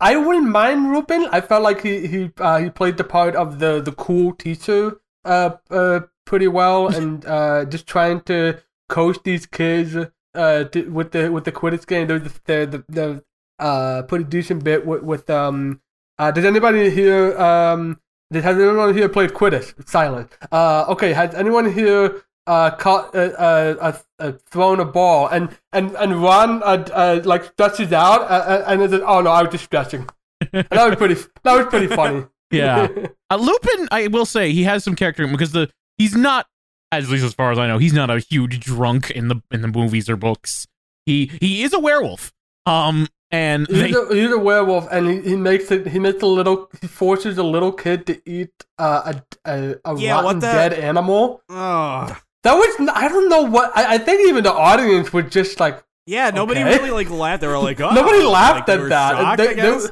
I 0.00 0.16
wouldn't 0.16 0.48
mind 0.48 0.92
Lupin. 0.92 1.28
I 1.30 1.42
felt 1.42 1.62
like 1.62 1.82
he 1.82 2.06
he 2.06 2.30
uh, 2.38 2.58
he 2.60 2.70
played 2.70 2.96
the 2.96 3.04
part 3.04 3.36
of 3.36 3.58
the 3.58 3.82
the 3.82 3.92
cool 3.92 4.32
teacher 4.32 5.00
uh 5.24 5.50
uh 5.70 6.00
pretty 6.24 6.48
well, 6.48 6.88
and 6.96 7.26
uh 7.26 7.66
just 7.66 7.86
trying 7.86 8.22
to 8.22 8.58
coach 8.88 9.18
these 9.24 9.44
kids 9.44 9.94
uh 10.34 10.64
to, 10.64 10.90
with 10.90 11.12
the 11.12 11.30
with 11.30 11.44
the 11.44 11.52
Quidditch 11.52 11.86
game. 11.86 12.06
There 12.06 12.18
was 12.18 12.32
the 12.46 12.66
the, 12.66 12.84
the 12.88 13.24
uh 13.58 14.02
pretty 14.04 14.24
decent 14.24 14.64
bit 14.64 14.86
with 14.86 15.02
with 15.02 15.28
um 15.28 15.82
uh 16.18 16.30
did 16.30 16.46
anybody 16.46 16.88
here 16.88 17.38
um 17.38 18.00
did 18.32 18.42
has 18.42 18.56
anyone 18.56 18.94
here 18.94 19.08
played 19.08 19.30
Quidditch? 19.30 19.88
Silent. 19.88 20.30
Uh, 20.50 20.86
okay. 20.88 21.12
Has 21.12 21.34
anyone 21.34 21.72
here 21.72 22.22
uh 22.48 22.70
caught 22.72 23.14
uh, 23.14 23.18
uh, 23.38 23.96
uh, 24.18 24.32
thrown 24.50 24.80
a 24.80 24.84
ball 24.84 25.28
and 25.28 25.56
and 25.72 25.94
and 25.94 26.20
Ron 26.20 26.60
uh, 26.64 26.84
uh 26.92 27.20
like 27.24 27.44
stretches 27.44 27.92
out 27.92 28.26
and 28.66 28.82
then 28.82 29.00
oh 29.06 29.20
no 29.20 29.30
I 29.30 29.42
was 29.42 29.52
just 29.52 29.64
stretching. 29.64 30.08
And 30.52 30.66
that 30.70 30.88
was 30.88 30.96
pretty. 30.96 31.14
That 31.44 31.56
was 31.56 31.66
pretty 31.66 31.88
funny. 31.88 32.26
yeah. 32.50 32.88
Uh, 33.30 33.36
Lupin, 33.36 33.88
I 33.90 34.08
will 34.08 34.26
say, 34.26 34.52
he 34.52 34.64
has 34.64 34.84
some 34.84 34.94
character 34.94 35.26
because 35.26 35.52
the 35.52 35.70
he's 35.96 36.14
not, 36.14 36.46
at 36.90 37.08
least 37.08 37.24
as 37.24 37.32
far 37.32 37.50
as 37.50 37.58
I 37.58 37.66
know, 37.66 37.78
he's 37.78 37.94
not 37.94 38.10
a 38.10 38.18
huge 38.18 38.60
drunk 38.60 39.10
in 39.10 39.28
the 39.28 39.36
in 39.50 39.62
the 39.62 39.68
movies 39.68 40.10
or 40.10 40.16
books. 40.16 40.66
He 41.06 41.30
he 41.40 41.62
is 41.62 41.72
a 41.72 41.78
werewolf. 41.78 42.30
Um, 42.66 43.08
and 43.32 43.66
they, 43.66 43.88
He's 43.88 43.96
a, 43.96 44.14
he's 44.14 44.30
a 44.30 44.38
werewolf, 44.38 44.86
and 44.92 45.08
he, 45.08 45.20
he 45.30 45.36
makes 45.36 45.70
it. 45.70 45.86
He 45.88 45.98
makes 45.98 46.22
a 46.22 46.26
little. 46.26 46.70
He 46.80 46.86
forces 46.86 47.38
a 47.38 47.42
little 47.42 47.72
kid 47.72 48.06
to 48.06 48.20
eat 48.30 48.50
uh, 48.78 49.14
a 49.46 49.50
a, 49.50 49.74
a 49.84 49.96
Yeah, 49.98 50.20
rotten 50.20 50.38
the- 50.40 50.46
dead 50.52 50.74
animal. 50.74 51.42
Oh, 51.48 52.14
That 52.44 52.54
was. 52.54 52.88
I 52.94 53.08
don't 53.08 53.28
know 53.28 53.42
what. 53.42 53.72
I, 53.76 53.94
I 53.94 53.98
think 53.98 54.28
even 54.28 54.44
the 54.44 54.52
audience 54.52 55.12
was 55.12 55.26
just 55.30 55.58
like 55.58 55.82
yeah. 56.06 56.30
Nobody 56.30 56.60
Okay. 56.60 56.76
really 56.78 56.90
like 56.90 57.10
laughed. 57.10 57.40
They 57.40 57.46
were 57.48 57.58
like, 57.58 57.80
oh, 57.86 57.90
nobody 57.94 58.18
like, 58.22 58.32
laughed 58.32 58.66
they 58.66 58.74
at 58.74 58.80
were 58.80 58.88
that. 58.90 59.12
shocked, 59.16 59.38
they, 59.38 59.48
I 59.48 59.54
guess. 59.54 59.88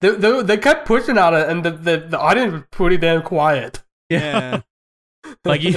They, 0.00 0.10
they, 0.10 0.16
they, 0.16 0.42
they 0.42 0.56
kept 0.58 0.86
pushing 0.86 1.16
at 1.18 1.32
it, 1.34 1.48
and 1.48 1.64
the, 1.64 1.70
the, 1.70 1.96
the 2.08 2.18
audience 2.18 2.52
was 2.54 2.62
pretty 2.72 2.96
damn 2.96 3.22
quiet. 3.22 3.82
yeah. 4.08 4.62
like, 5.44 5.60
he, 5.60 5.76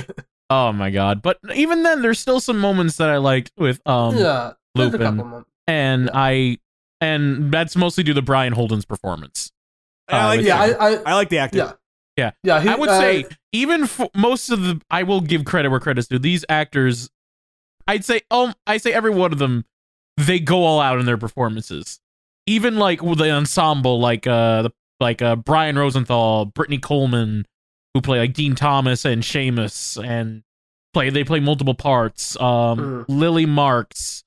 oh 0.50 0.72
my 0.72 0.90
god! 0.90 1.22
But 1.22 1.38
even 1.54 1.84
then, 1.84 2.02
there's 2.02 2.20
still 2.20 2.40
some 2.40 2.58
moments 2.60 2.98
that 2.98 3.10
I 3.10 3.18
liked 3.18 3.52
with 3.58 3.80
um, 3.86 4.16
yeah, 4.18 4.54
there's 4.74 4.90
a 4.90 4.98
Lupin. 4.98 5.02
couple 5.02 5.26
moments. 5.26 5.50
and 5.68 6.10
I, 6.14 6.58
and 7.06 7.52
that's 7.52 7.76
mostly 7.76 8.04
due 8.04 8.14
to 8.14 8.22
Brian 8.22 8.54
Holden's 8.54 8.86
performance. 8.86 9.52
I 10.10 10.20
Uh, 10.20 10.28
like, 10.28 10.42
Yeah, 10.42 10.66
yeah, 10.66 10.76
I, 10.80 10.88
I, 10.90 11.02
I 11.06 11.14
like 11.16 11.30
the 11.30 11.38
actor. 11.40 11.58
yeah, 11.58 11.72
Yeah. 12.18 12.32
yeah. 12.44 12.62
He, 12.62 12.70
I 12.70 12.76
would 12.76 12.90
uh, 12.90 13.00
say 13.00 13.26
even 13.52 13.88
for 13.88 14.10
most 14.16 14.50
of 14.50 14.62
the 14.62 14.82
I 14.90 15.04
will 15.04 15.22
give 15.22 15.46
credit 15.46 15.70
where 15.70 15.80
credit's 15.80 16.08
due. 16.08 16.20
These 16.20 16.46
actors, 16.50 17.10
I'd 17.88 18.06
say 18.06 18.22
um 18.32 18.54
I 18.68 18.78
say 18.78 18.92
every 18.94 19.12
one 19.12 19.32
of 19.34 19.40
them, 19.40 19.66
they 20.18 20.40
go 20.40 20.64
all 20.64 20.80
out 20.80 21.00
in 21.00 21.06
their 21.06 21.18
performances. 21.18 22.00
Even 22.48 22.78
like 22.78 23.02
with 23.02 23.18
the 23.20 23.32
ensemble, 23.32 24.00
like 24.00 24.28
uh 24.28 24.64
the, 24.64 24.72
like 25.00 25.22
uh 25.22 25.36
Brian 25.36 25.78
Rosenthal, 25.78 26.46
Brittany 26.46 26.78
Coleman, 26.78 27.46
who 27.94 28.02
play 28.02 28.20
like 28.20 28.34
Dean 28.34 28.56
Thomas 28.56 29.04
and 29.06 29.24
Seamus, 29.24 29.98
and 30.04 30.44
play 30.94 31.10
they 31.10 31.24
play 31.24 31.40
multiple 31.40 31.74
parts. 31.76 32.40
Um, 32.40 32.78
Mm. 32.80 33.06
Lily 33.10 33.46
Marks, 33.48 34.24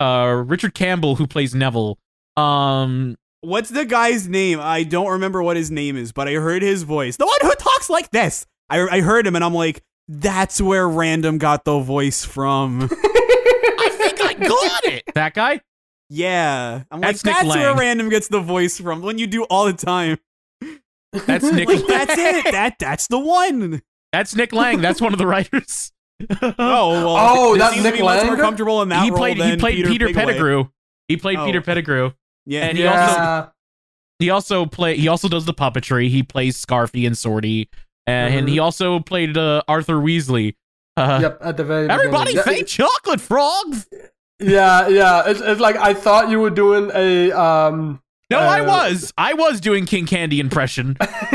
uh 0.00 0.42
Richard 0.46 0.72
Campbell 0.74 1.16
who 1.16 1.26
plays 1.26 1.54
Neville. 1.54 1.98
Um, 2.38 3.16
What's 3.40 3.68
the 3.70 3.84
guy's 3.84 4.26
name? 4.28 4.58
I 4.60 4.82
don't 4.82 5.08
remember 5.12 5.42
what 5.42 5.56
his 5.56 5.70
name 5.70 5.96
is, 5.96 6.12
but 6.12 6.26
I 6.28 6.34
heard 6.34 6.60
his 6.62 6.82
voice. 6.82 7.16
The 7.16 7.26
one 7.26 7.36
who 7.42 7.54
talks 7.54 7.88
like 7.88 8.10
this. 8.10 8.44
I, 8.68 8.80
I 8.80 9.00
heard 9.00 9.26
him 9.26 9.36
and 9.36 9.44
I'm 9.44 9.54
like, 9.54 9.82
that's 10.08 10.60
where 10.60 10.86
Rando 10.88 11.38
got 11.38 11.64
the 11.64 11.78
voice 11.78 12.24
from. 12.24 12.82
I 12.90 13.88
think 13.92 14.20
I 14.20 14.34
got 14.34 14.84
it. 14.84 15.04
That 15.14 15.34
guy. 15.34 15.60
yeah. 16.10 16.82
I'm 16.90 17.00
That's 17.00 17.24
like, 17.24 17.36
Nick 17.44 17.44
that's 17.52 17.56
where 17.56 17.74
Rando 17.74 18.10
gets 18.10 18.28
the 18.28 18.40
voice 18.40 18.78
from. 18.80 19.02
When 19.02 19.18
you 19.18 19.26
do 19.28 19.44
all 19.44 19.66
the 19.66 19.72
time. 19.72 20.18
That's 21.12 21.44
Nick. 21.52 21.68
Like, 21.68 21.86
that's 21.86 22.14
it. 22.18 22.52
That 22.52 22.76
That's 22.80 23.06
the 23.06 23.18
one. 23.18 23.82
That's 24.12 24.34
Nick 24.34 24.52
Lang. 24.52 24.80
That's 24.80 25.00
one 25.00 25.12
of 25.12 25.18
the 25.18 25.26
writers. 25.26 25.92
Oh, 26.32 26.56
well. 26.58 27.16
Oh, 27.16 27.54
this 27.54 27.62
that's 27.62 27.82
Nick 27.82 27.94
be 27.94 28.02
much 28.02 28.24
more 28.24 28.32
Lang? 28.34 28.42
comfortable 28.42 28.82
in 28.82 28.88
that 28.88 29.04
he 29.04 29.10
role 29.10 29.18
played. 29.20 29.36
He 29.36 29.56
played 29.56 29.86
Peter, 29.86 30.08
Pigaway. 30.08 30.14
Pettigrew. 30.14 30.64
He 31.06 31.16
played 31.16 31.38
Oh. 31.38 31.46
Peter 31.46 31.60
Pettigrew. 31.62 32.10
Yeah. 32.48 32.66
And 32.66 32.76
he 32.78 32.84
yeah. 32.84 33.06
also- 33.40 33.52
He 34.18 34.30
also 34.30 34.66
play. 34.66 34.96
He 34.96 35.06
also 35.06 35.28
does 35.28 35.44
the 35.44 35.54
puppetry. 35.54 36.08
He 36.08 36.24
plays 36.24 36.56
Scarfy 36.60 37.06
and 37.06 37.16
Sorty, 37.16 37.68
and, 38.06 38.34
and 38.34 38.46
Mhm. 38.48 38.50
he 38.50 38.58
also 38.58 38.98
played 38.98 39.36
uh, 39.36 39.62
Arthur 39.68 39.94
Weasley. 40.00 40.54
Uh, 40.96 41.18
yep. 41.22 41.38
At 41.40 41.56
the 41.56 41.62
very 41.62 41.88
Everybody 41.88 42.34
beginning. 42.34 42.56
say 42.58 42.62
chocolate 42.64 43.20
frogs. 43.20 43.86
Yeah, 44.40 44.88
yeah. 44.88 45.22
It's, 45.26 45.40
it's 45.40 45.60
like 45.60 45.76
I 45.76 45.94
thought 45.94 46.30
you 46.30 46.40
were 46.40 46.50
doing 46.50 46.90
a 46.94 47.30
um. 47.30 48.02
No, 48.30 48.38
I 48.40 48.60
Uh, 48.62 48.66
was. 48.66 49.12
I 49.16 49.34
was 49.34 49.60
doing 49.60 49.86
King 49.86 50.06
Candy 50.06 50.40
impression. 50.40 50.96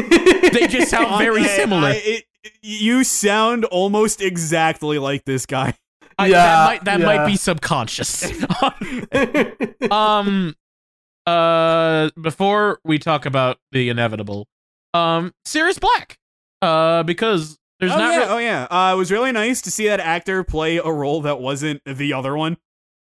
They 0.54 0.68
just 0.68 0.90
sound 0.92 1.18
very 1.20 1.42
Okay, 1.46 1.56
similar. 1.56 1.88
I- 1.88 2.02
it- 2.04 2.26
you 2.62 3.04
sound 3.06 3.64
almost 3.66 4.22
exactly 4.22 5.00
like 5.00 5.24
this 5.26 5.46
guy. 5.46 5.74
I, 6.20 6.28
Yeah, 6.28 6.44
that 6.44 6.66
might 6.68 6.84
that 6.84 7.00
might 7.02 7.26
be 7.26 7.38
subconscious. 7.38 8.24
um 9.92 10.54
uh 11.26 12.10
before 12.22 12.80
we 12.84 13.00
talk 13.00 13.26
about 13.26 13.58
the 13.72 13.90
inevitable 13.90 14.48
um 14.94 15.34
Sirius 15.46 15.80
Black 15.80 16.18
uh 16.62 17.04
because 17.04 17.58
There's 17.80 17.92
oh 17.94 17.98
not. 17.98 18.12
yeah, 18.14 18.20
re- 18.20 18.26
oh 18.30 18.38
yeah. 18.38 18.64
Uh, 18.70 18.94
it 18.94 18.98
was 18.98 19.12
really 19.12 19.32
nice 19.32 19.62
to 19.64 19.72
see 19.72 19.88
that 19.88 20.00
actor 20.00 20.44
play 20.44 20.78
a 20.78 20.92
role 20.92 21.22
that 21.22 21.40
wasn't 21.40 21.82
the 21.86 22.14
other 22.14 22.36
one. 22.38 22.58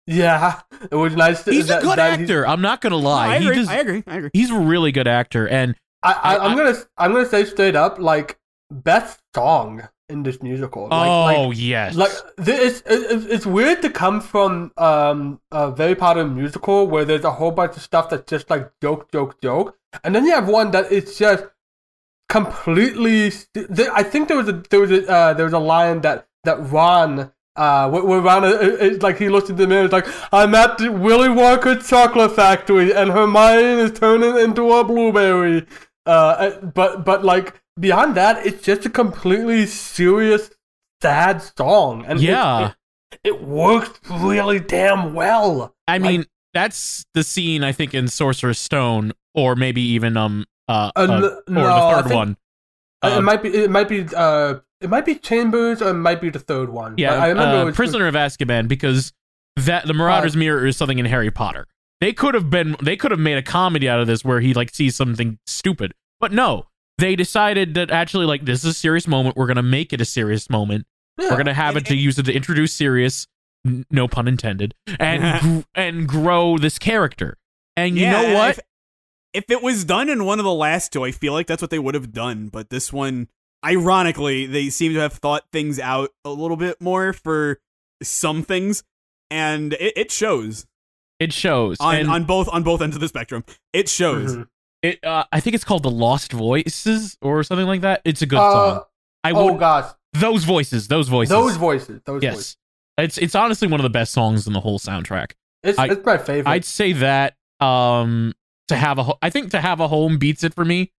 Yeah, 0.09 0.61
it 0.89 0.95
was 0.95 1.15
nice. 1.15 1.43
To, 1.43 1.51
he's 1.51 1.67
that, 1.67 1.81
He's 1.81 1.83
a 1.83 1.87
good 1.89 1.97
that 1.97 2.11
he's- 2.19 2.29
actor. 2.29 2.47
I'm 2.47 2.61
not 2.61 2.79
gonna 2.81 2.95
lie. 2.95 3.27
No, 3.27 3.33
I 3.33 3.39
he 3.39 3.45
agree. 3.47 3.55
just, 3.57 3.69
I 3.69 3.77
agree. 3.79 4.03
I 4.07 4.15
agree. 4.17 4.29
he's 4.33 4.49
a 4.51 4.57
really 4.59 4.91
good 4.93 5.07
actor, 5.07 5.47
and 5.47 5.75
I, 6.01 6.11
I, 6.13 6.35
I- 6.35 6.45
I'm 6.45 6.57
gonna 6.57 6.75
I'm 6.97 7.11
gonna 7.13 7.25
say 7.27 7.43
straight 7.45 7.75
up, 7.75 7.99
like 7.99 8.37
best 8.71 9.19
song 9.35 9.87
in 10.09 10.23
this 10.23 10.41
musical. 10.41 10.87
Like, 10.87 11.09
oh 11.09 11.47
like, 11.49 11.57
yes, 11.57 11.95
like 11.95 12.11
it's, 12.37 12.81
it's 12.85 13.25
it's 13.25 13.45
weird 13.45 13.81
to 13.81 13.89
come 13.89 14.21
from 14.21 14.71
um 14.77 15.41
a 15.51 15.71
very 15.71 15.95
part 15.95 16.17
of 16.17 16.31
musical 16.31 16.87
where 16.87 17.05
there's 17.05 17.25
a 17.25 17.31
whole 17.31 17.51
bunch 17.51 17.75
of 17.75 17.81
stuff 17.81 18.09
that's 18.09 18.29
just 18.29 18.49
like 18.49 18.71
joke 18.81 19.11
joke 19.11 19.41
joke 19.41 19.77
and 20.03 20.15
then 20.15 20.25
you 20.25 20.31
have 20.31 20.47
one 20.47 20.71
that 20.71 20.91
it's 20.91 21.17
just 21.17 21.45
completely 22.29 23.29
st- 23.29 23.79
i 23.93 24.03
think 24.03 24.27
there 24.27 24.37
was 24.37 24.49
a 24.49 24.63
there 24.69 24.79
was 24.79 24.91
a 24.91 25.09
uh, 25.09 25.33
there 25.33 25.45
was 25.45 25.53
a 25.53 25.59
line 25.59 26.01
that 26.01 26.27
that 26.43 26.57
ron 26.71 27.31
uh, 27.57 27.89
where, 27.89 28.03
where 28.03 28.21
Ron, 28.21 28.43
uh, 28.43 28.49
uh, 28.49 28.89
like 29.01 29.17
he 29.17 29.29
looks 29.29 29.49
in 29.49 29.55
the 29.55 29.65
mirror, 29.65 29.85
it's 29.85 29.91
like, 29.91 30.05
I'm 30.31 30.53
at 30.53 30.77
the 30.77 30.91
Willy 30.91 31.27
Wonka 31.27 31.87
chocolate 31.89 32.35
factory, 32.35 32.93
and 32.93 33.09
Hermione 33.09 33.81
is 33.81 33.99
turning 33.99 34.37
into 34.37 34.71
a 34.71 34.83
blueberry. 34.83 35.65
Uh, 36.05 36.09
uh, 36.09 36.61
but 36.61 37.03
but 37.03 37.25
like 37.25 37.59
beyond 37.79 38.15
that, 38.15 38.45
it's 38.45 38.63
just 38.63 38.85
a 38.85 38.89
completely 38.89 39.65
serious, 39.65 40.49
sad 41.01 41.41
song, 41.57 42.05
and 42.05 42.19
Yeah. 42.19 42.73
it, 43.11 43.19
it 43.23 43.41
works 43.43 43.99
really 44.09 44.59
damn 44.59 45.13
well. 45.13 45.75
I 45.87 45.99
mean 45.99 46.25
that's 46.53 47.05
the 47.13 47.23
scene 47.23 47.63
I 47.63 47.71
think 47.71 47.93
in 47.93 48.07
Sorcerer's 48.07 48.59
Stone, 48.59 49.13
or 49.33 49.55
maybe 49.55 49.81
even 49.81 50.17
um 50.17 50.45
uh, 50.67 50.91
Uh, 50.95 50.99
uh, 51.01 51.05
or 51.05 51.41
no, 51.53 51.63
the 51.95 52.01
third 52.03 52.13
one. 52.15 52.37
Uh, 53.03 53.07
it 53.09 53.17
Um, 53.17 53.25
might 53.25 53.41
be 53.43 53.49
it 53.55 53.69
might 53.69 53.87
be 53.87 54.05
uh 54.15 54.55
it 54.81 54.89
might 54.89 55.05
be 55.05 55.15
Chambers 55.15 55.81
or 55.81 55.89
it 55.89 55.93
might 55.95 56.19
be 56.21 56.29
the 56.29 56.39
third 56.39 56.69
one. 56.69 56.95
Yeah, 56.97 57.11
But 57.11 57.19
I 57.19 57.27
remember 57.29 57.55
uh, 57.57 57.61
it 57.61 57.65
was 57.65 57.75
Prisoner 57.75 58.07
of 58.07 58.15
Azkaban 58.15 58.67
because 58.67 59.13
that 59.55 59.87
the 59.87 59.93
Marauder's 59.93 60.35
Mirror 60.35 60.67
is 60.67 60.77
something 60.77 60.99
in 60.99 61.05
Harry 61.05 61.31
Potter. 61.31 61.67
They 61.99 62.13
could 62.13 62.33
have 62.35 62.49
been 62.49 62.75
they 62.81 62.95
could 62.97 63.11
have 63.11 63.19
made 63.19 63.37
a 63.37 63.41
comedy 63.41 63.87
out 63.89 63.99
of 63.99 64.07
this 64.07 64.23
where 64.25 64.39
he 64.39 64.53
like 64.53 64.73
sees 64.73 64.95
something 64.95 65.39
stupid. 65.47 65.93
But 66.19 66.31
no, 66.31 66.66
they 66.97 67.15
decided 67.15 67.73
that 67.75 67.91
actually 67.91 68.25
like 68.25 68.45
this 68.45 68.63
is 68.63 68.71
a 68.71 68.73
serious 68.73 69.07
moment. 69.07 69.35
We're 69.37 69.47
gonna 69.47 69.63
make 69.63 69.93
it 69.93 70.01
a 70.01 70.05
serious 70.05 70.49
moment. 70.49 70.85
Yeah. 71.19 71.31
We're 71.31 71.37
gonna 71.37 71.53
have 71.53 71.75
it 71.77 71.85
to 71.87 71.95
use 71.95 72.17
it 72.19 72.23
to 72.23 72.33
introduce 72.33 72.73
serious, 72.73 73.27
n- 73.65 73.85
no 73.91 74.07
pun 74.07 74.27
intended, 74.27 74.73
and 74.99 75.41
gr- 75.41 75.59
and 75.75 76.07
grow 76.07 76.57
this 76.57 76.77
character. 76.79 77.37
And 77.75 77.95
you 77.95 78.03
Yeah, 78.03 78.21
know 78.21 78.33
what? 78.33 78.57
If, 78.57 78.59
if 79.33 79.51
it 79.51 79.61
was 79.63 79.83
done 79.83 80.09
in 80.09 80.25
one 80.25 80.39
of 80.39 80.45
the 80.45 80.53
last 80.53 80.91
two, 80.91 81.03
I 81.03 81.11
feel 81.11 81.33
like 81.33 81.47
that's 81.47 81.61
what 81.61 81.69
they 81.71 81.79
would 81.79 81.93
have 81.95 82.11
done. 82.11 82.47
But 82.49 82.69
this 82.69 82.91
one, 82.91 83.27
ironically, 83.63 84.45
they 84.47 84.69
seem 84.69 84.93
to 84.93 84.99
have 84.99 85.13
thought 85.13 85.43
things 85.51 85.79
out 85.79 86.09
a 86.25 86.29
little 86.31 86.57
bit 86.57 86.81
more 86.81 87.13
for 87.13 87.59
some 88.01 88.41
things, 88.43 88.83
and 89.29 89.73
it, 89.73 89.93
it 89.95 90.11
shows 90.11 90.65
It 91.19 91.33
shows. 91.33 91.77
on, 91.79 91.95
and 91.95 92.09
on 92.09 92.23
both 92.25 92.47
on 92.51 92.63
both 92.63 92.81
ends 92.81 92.95
of 92.95 93.01
the 93.01 93.07
spectrum. 93.07 93.43
It 93.73 93.89
shows. 93.89 94.33
Mm-hmm. 94.33 94.43
It, 94.83 95.03
uh, 95.03 95.23
I 95.31 95.39
think 95.39 95.55
it's 95.55 95.63
called 95.63 95.83
the 95.83 95.91
Lost 95.91 96.31
Voices 96.33 97.17
or 97.21 97.43
something 97.43 97.65
like 97.67 97.81
that. 97.81 98.01
It's 98.05 98.21
a 98.21 98.25
good 98.25 98.39
Uh, 98.39 98.51
song. 98.75 98.83
I 99.23 99.31
oh 99.31 99.45
would 99.51 99.59
gosh, 99.59 99.91
those 100.13 100.43
voices, 100.43 100.87
those 100.87 101.09
voices, 101.09 101.29
those 101.31 101.57
voices, 101.57 102.01
those 102.05 102.21
yes. 102.23 102.33
voices. 102.35 102.57
It's 102.99 103.17
it's 103.17 103.35
honestly 103.35 103.67
one 103.67 103.79
of 103.79 103.83
the 103.83 103.89
best 103.89 104.13
songs 104.13 104.47
in 104.47 104.53
the 104.53 104.59
whole 104.61 104.79
soundtrack. 104.79 105.31
It's 105.63 105.77
I- 105.79 105.87
it's 105.87 106.05
my 106.05 106.17
favorite. 106.17 106.49
I'd 106.51 106.65
say 106.65 106.93
that 106.93 107.35
um 107.59 108.33
to 108.67 108.75
have 108.75 108.97
a 108.99 109.03
ho- 109.03 109.17
I 109.21 109.29
think 109.29 109.51
to 109.51 109.59
have 109.61 109.79
a 109.79 109.87
home 109.87 110.17
beats 110.17 110.43
it 110.43 110.53
for 110.53 110.63
me. 110.65 110.91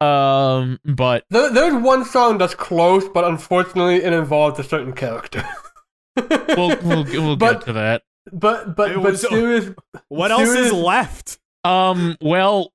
Um 0.00 0.78
but 0.84 1.24
There, 1.30 1.50
there's 1.52 1.74
one 1.82 2.04
song 2.04 2.38
that's 2.38 2.54
close, 2.54 3.08
but 3.08 3.24
unfortunately, 3.24 3.96
it 3.96 4.12
involves 4.12 4.58
a 4.58 4.64
certain 4.64 4.92
character. 4.92 5.44
we'll 6.16 6.76
we'll, 6.82 7.04
we'll 7.04 7.36
But- 7.36 7.52
get 7.60 7.66
to 7.66 7.72
that. 7.74 8.02
But 8.32 8.74
but 8.76 8.90
It 8.92 8.94
but 8.96 9.12
was- 9.12 9.20
serious. 9.22 9.70
What 10.08 10.30
else 10.30 10.48
is 10.48 10.72
left? 10.72 11.38
Um 11.64 12.16
well 12.20 12.72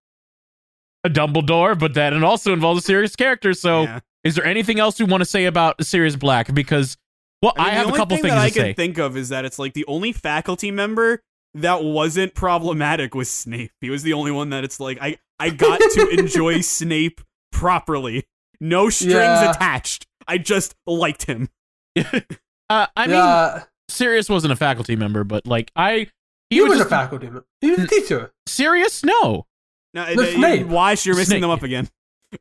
a 1.03 1.09
Dumbledore, 1.09 1.77
but 1.77 1.93
that 1.95 2.13
it 2.13 2.23
also 2.23 2.53
involves 2.53 2.83
a 2.83 2.85
serious 2.85 3.15
character. 3.15 3.53
So 3.53 3.83
Yeah. 3.83 3.99
is 4.23 4.35
there 4.35 4.45
anything 4.45 4.79
else 4.79 4.99
you 4.99 5.05
want 5.05 5.21
to 5.21 5.25
say 5.25 5.45
about 5.45 5.83
Sirius 5.83 6.15
Black? 6.15 6.53
Because 6.53 6.97
well, 7.41 7.53
I, 7.57 7.63
mean, 7.65 7.73
the 7.73 7.77
have 7.79 7.89
a 7.89 7.97
couple 7.97 8.17
thing 8.17 8.23
things 8.23 8.33
that 8.35 8.41
I 8.41 8.47
to 8.49 8.53
can 8.53 8.63
say. 8.63 8.73
think 8.73 8.97
of 8.97 9.17
is 9.17 9.29
that 9.29 9.43
it's 9.45 9.59
like 9.59 9.73
the 9.73 9.85
only 9.87 10.13
faculty 10.13 10.71
member 10.71 11.21
that 11.55 11.83
wasn't 11.83 12.33
problematic 12.33 13.13
was 13.13 13.29
Snape. 13.29 13.71
He 13.81 13.89
was 13.89 14.01
the 14.03 14.13
only 14.13 14.31
one 14.31 14.49
that 14.51 14.63
it's 14.63 14.79
like 14.79 14.97
I 15.01 15.17
I 15.39 15.49
got 15.49 15.79
to 15.79 16.07
enjoy 16.17 16.61
Snape 16.61 17.19
properly. 17.51 18.25
No 18.61 18.89
strings 18.89 19.13
Yeah. 19.13 19.51
attached. 19.51 20.07
I 20.25 20.37
just 20.37 20.73
liked 20.87 21.23
him. 21.23 21.49
uh, 21.97 22.03
I 22.69 23.07
mean, 23.07 23.09
yeah, 23.17 23.63
Sirius 23.89 24.29
wasn't 24.29 24.53
a 24.53 24.55
faculty 24.55 24.95
member, 24.95 25.23
but 25.25 25.45
like 25.45 25.69
I 25.75 26.07
he, 26.49 26.61
was, 26.61 26.77
just 26.77 26.85
a 26.85 26.89
faculty 26.89 27.25
member. 27.25 27.45
He 27.61 27.71
was 27.71 27.79
a 27.79 27.87
teacher. 27.87 28.31
Sirius. 28.47 29.03
No, 29.03 29.45
No, 29.93 30.13
No, 30.13 30.23
uh, 30.23 30.25
Snape. 30.31 30.67
Wash, 30.67 31.05
you're 31.05 31.15
missing 31.15 31.31
Snape. 31.31 31.41
them 31.41 31.49
up 31.49 31.63
again. 31.63 31.89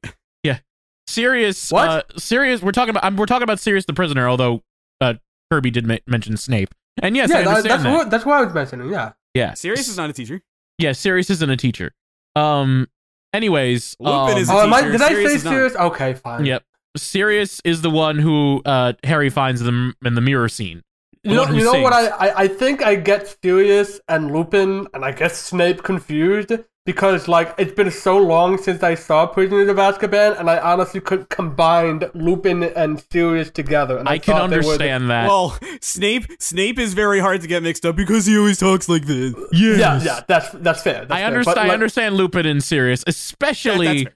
Yeah, 0.45 0.59
Sirius. 1.07 1.71
What? 1.71 1.89
Uh, 1.89 2.03
Sirius. 2.19 2.63
We're 2.63 2.73
talking 2.73 2.91
about. 2.91 3.05
I'm, 3.05 3.17
we're 3.17 3.27
talking 3.27 3.45
about 3.45 3.61
Sirius 3.61 3.85
the 3.85 3.93
prisoner. 3.93 4.29
Although 4.29 4.63
uh, 5.01 5.15
Kirby 5.51 5.71
did 5.71 5.87
ma- 5.87 5.99
mention 6.07 6.37
Snape, 6.37 6.75
and 7.01 7.15
yes, 7.17 7.31
yeah, 7.31 7.43
that, 7.43 7.63
that's 7.63 7.83
that. 7.85 7.93
what 7.93 8.11
that's 8.11 8.25
what 8.27 8.39
I 8.39 8.45
was 8.45 8.53
mentioning. 8.55 8.91
Yeah. 8.91 9.13
yeah, 9.35 9.55
Sirius 9.55 9.87
is 9.89 9.97
not 9.97 10.11
a 10.11 10.13
teacher. 10.13 10.41
Yeah, 10.79 10.93
Sirius 10.93 11.31
isn't 11.31 11.49
a 11.51 11.57
teacher. 11.57 11.93
Um. 12.35 12.89
Anyways, 13.33 13.97
Lupin 14.01 14.35
um, 14.35 14.39
is 14.43 14.49
a 14.49 14.53
Oh, 14.53 14.71
I, 14.71 14.81
teacher. 14.81 14.93
did 14.93 15.03
I 15.03 15.09
Sirius 15.09 15.31
say 15.31 15.37
is 15.37 15.45
not. 15.45 15.51
serious? 15.51 15.77
Okay, 15.77 16.15
fine. 16.15 16.45
Yep. 16.45 16.65
Sirius 16.97 17.61
is 17.65 17.83
the 17.83 17.91
one 17.91 18.19
who 18.19 18.61
uh 18.65 18.95
Harry 19.05 19.31
finds 19.31 19.61
them 19.63 19.95
in 20.05 20.15
the 20.15 20.21
mirror 20.21 20.49
scene. 20.49 20.83
You 21.25 21.37
know, 21.37 21.47
you 21.51 21.63
know 21.63 21.81
what? 21.81 21.93
I. 21.93 22.09
I 22.09 22.39
I 22.43 22.49
think 22.49 22.83
I 22.83 22.97
get 22.97 23.37
Sirius 23.43 24.01
and 24.09 24.33
Lupin 24.33 24.89
and 24.93 25.05
I 25.05 25.13
guess 25.13 25.39
Snape 25.39 25.83
confused 25.85 26.51
because 26.85 27.29
like 27.29 27.55
it's 27.59 27.73
been 27.73 27.91
so 27.91 28.19
long 28.19 28.59
since 28.59 28.83
I 28.83 28.95
saw 28.97 29.27
Prisoners 29.27 29.69
of 29.69 29.77
Azkaban, 29.77 30.39
and 30.39 30.51
I 30.51 30.59
honestly 30.59 31.01
could 31.01 31.29
combined 31.29 32.11
Lupin 32.15 32.63
and 32.63 33.05
Sirius 33.13 33.51
together. 33.51 33.99
And 33.99 34.09
I, 34.09 34.13
I 34.15 34.19
can 34.19 34.35
thought 34.35 34.51
they 34.51 34.57
were 34.57 34.63
the- 34.63 34.69
understand 34.71 35.11
that. 35.11 35.27
Well, 35.29 35.59
Snape 35.81 36.27
Snape 36.41 36.79
is 36.79 36.95
very 36.95 37.21
hard 37.21 37.41
to 37.43 37.47
get 37.47 37.63
mixed 37.63 37.87
up 37.87 37.95
because 37.97 38.27
he 38.27 38.37
always 38.37 38.59
talks 38.59 38.89
like 38.89 39.05
this. 39.07 39.35
yeah, 39.53 40.03
yeah, 40.03 40.21
that's 40.27 40.51
that's 40.51 40.83
fair. 40.83 41.01
That's 41.07 41.13
I 41.13 41.19
fair. 41.19 41.27
understand. 41.27 41.55
But, 41.57 41.67
I 41.67 41.71
understand 41.71 42.17
Lupin 42.17 42.47
and 42.47 42.63
Sirius, 42.63 43.05
especially 43.07 43.87
that's 43.87 44.03
fair. 44.03 44.15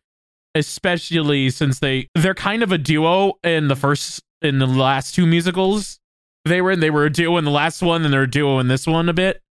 especially 0.57 1.51
since 1.51 1.79
they 1.79 2.09
they're 2.15 2.35
kind 2.35 2.63
of 2.63 2.73
a 2.73 2.79
duo 2.79 3.35
in 3.45 3.69
the 3.69 3.77
first 3.77 4.23
in 4.43 4.59
the 4.59 4.67
last 4.67 5.15
two 5.15 5.27
musicals 5.27 5.99
they 6.45 6.61
were 6.61 6.73
in. 6.73 6.81
They 6.81 6.91
were 6.91 7.05
a 7.05 7.11
duo 7.11 7.37
in 7.39 7.45
the 7.45 7.51
last 7.51 7.83
one, 7.83 8.05
and 8.05 8.13
they're 8.13 8.23
a 8.23 8.31
duo 8.31 8.59
in 8.59 8.69
this 8.69 8.87
one 8.87 9.09
a 9.09 9.13
bit. 9.13 9.43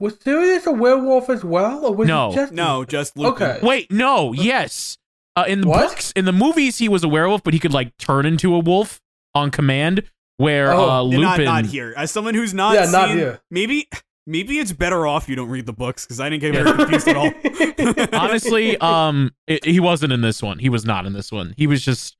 Was 0.00 0.18
Sirius 0.20 0.66
a 0.66 0.72
werewolf 0.72 1.30
as 1.30 1.44
well, 1.44 1.86
or 1.86 1.94
was 1.94 2.08
No. 2.08 2.30
he 2.30 2.36
just 2.36 2.52
No, 2.52 2.84
just 2.84 3.16
Lupin. 3.16 3.42
Okay. 3.48 3.58
Wait, 3.66 3.90
no, 3.92 4.32
yes. 4.32 4.98
Uh, 5.36 5.44
in 5.48 5.60
the 5.62 5.68
What? 5.68 5.88
books, 5.90 6.12
in 6.12 6.24
the 6.24 6.32
movies, 6.32 6.78
he 6.78 6.88
was 6.88 7.02
a 7.04 7.08
werewolf, 7.08 7.42
but 7.42 7.54
he 7.54 7.60
could 7.60 7.72
like 7.72 7.96
turn 7.96 8.26
into 8.26 8.54
a 8.54 8.58
wolf 8.58 9.00
on 9.34 9.50
command. 9.50 10.04
Where 10.36 10.72
Oh. 10.72 10.90
uh, 10.90 11.02
Lupin, 11.02 11.20
not 11.22 11.40
not 11.40 11.64
here. 11.66 11.94
As 11.96 12.10
someone 12.10 12.34
who's 12.34 12.52
not 12.52 12.74
Yeah, 12.74 12.90
not 12.90 13.10
here. 13.10 13.40
maybe 13.52 13.88
maybe 14.26 14.58
it's 14.58 14.72
better 14.72 15.06
off 15.06 15.28
you 15.28 15.36
don't 15.36 15.48
read 15.48 15.64
the 15.66 15.72
books 15.72 16.04
because 16.04 16.18
I 16.18 16.28
didn't 16.28 16.40
get 16.40 16.54
very 16.54 16.72
confused 16.76 17.06
at 17.06 17.16
all. 17.16 17.32
honestly, 18.20 18.76
um, 18.78 19.32
it, 19.46 19.64
he 19.64 19.78
wasn't 19.78 20.12
in 20.12 20.22
this 20.22 20.42
one. 20.42 20.58
He 20.58 20.68
was 20.68 20.84
not 20.84 21.06
in 21.06 21.12
this 21.12 21.30
one. 21.30 21.54
He 21.56 21.68
was 21.68 21.84
just 21.84 22.16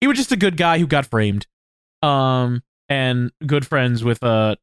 he 0.00 0.06
was 0.06 0.16
just 0.16 0.30
a 0.30 0.36
good 0.36 0.56
guy 0.56 0.78
who 0.78 0.86
got 0.86 1.06
framed, 1.06 1.48
um, 2.02 2.62
and 2.88 3.32
good 3.44 3.66
friends 3.66 4.04
with 4.04 4.22
uh, 4.22 4.54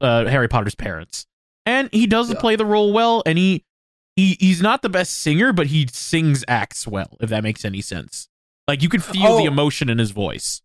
uh 0.00 0.26
Harry 0.26 0.48
Potter's 0.48 0.74
parents, 0.74 1.26
and 1.66 1.88
he 1.92 2.06
does 2.06 2.30
Yeah. 2.30 2.40
play 2.40 2.56
the 2.56 2.66
role 2.66 2.92
well. 2.92 3.22
And 3.26 3.38
he 3.38 3.64
he 4.16 4.36
he's 4.40 4.60
not 4.62 4.82
the 4.82 4.88
best 4.88 5.18
singer, 5.18 5.52
but 5.52 5.68
he 5.68 5.86
sings 5.90 6.44
acts 6.48 6.86
well. 6.86 7.16
If 7.20 7.30
that 7.30 7.42
makes 7.42 7.64
any 7.64 7.80
sense, 7.80 8.28
like 8.68 8.82
you 8.82 8.88
can 8.88 9.00
feel 9.00 9.34
the 9.36 9.44
Oh. 9.44 9.46
emotion 9.46 9.88
in 9.88 9.98
his 9.98 10.10
voice. 10.10 10.62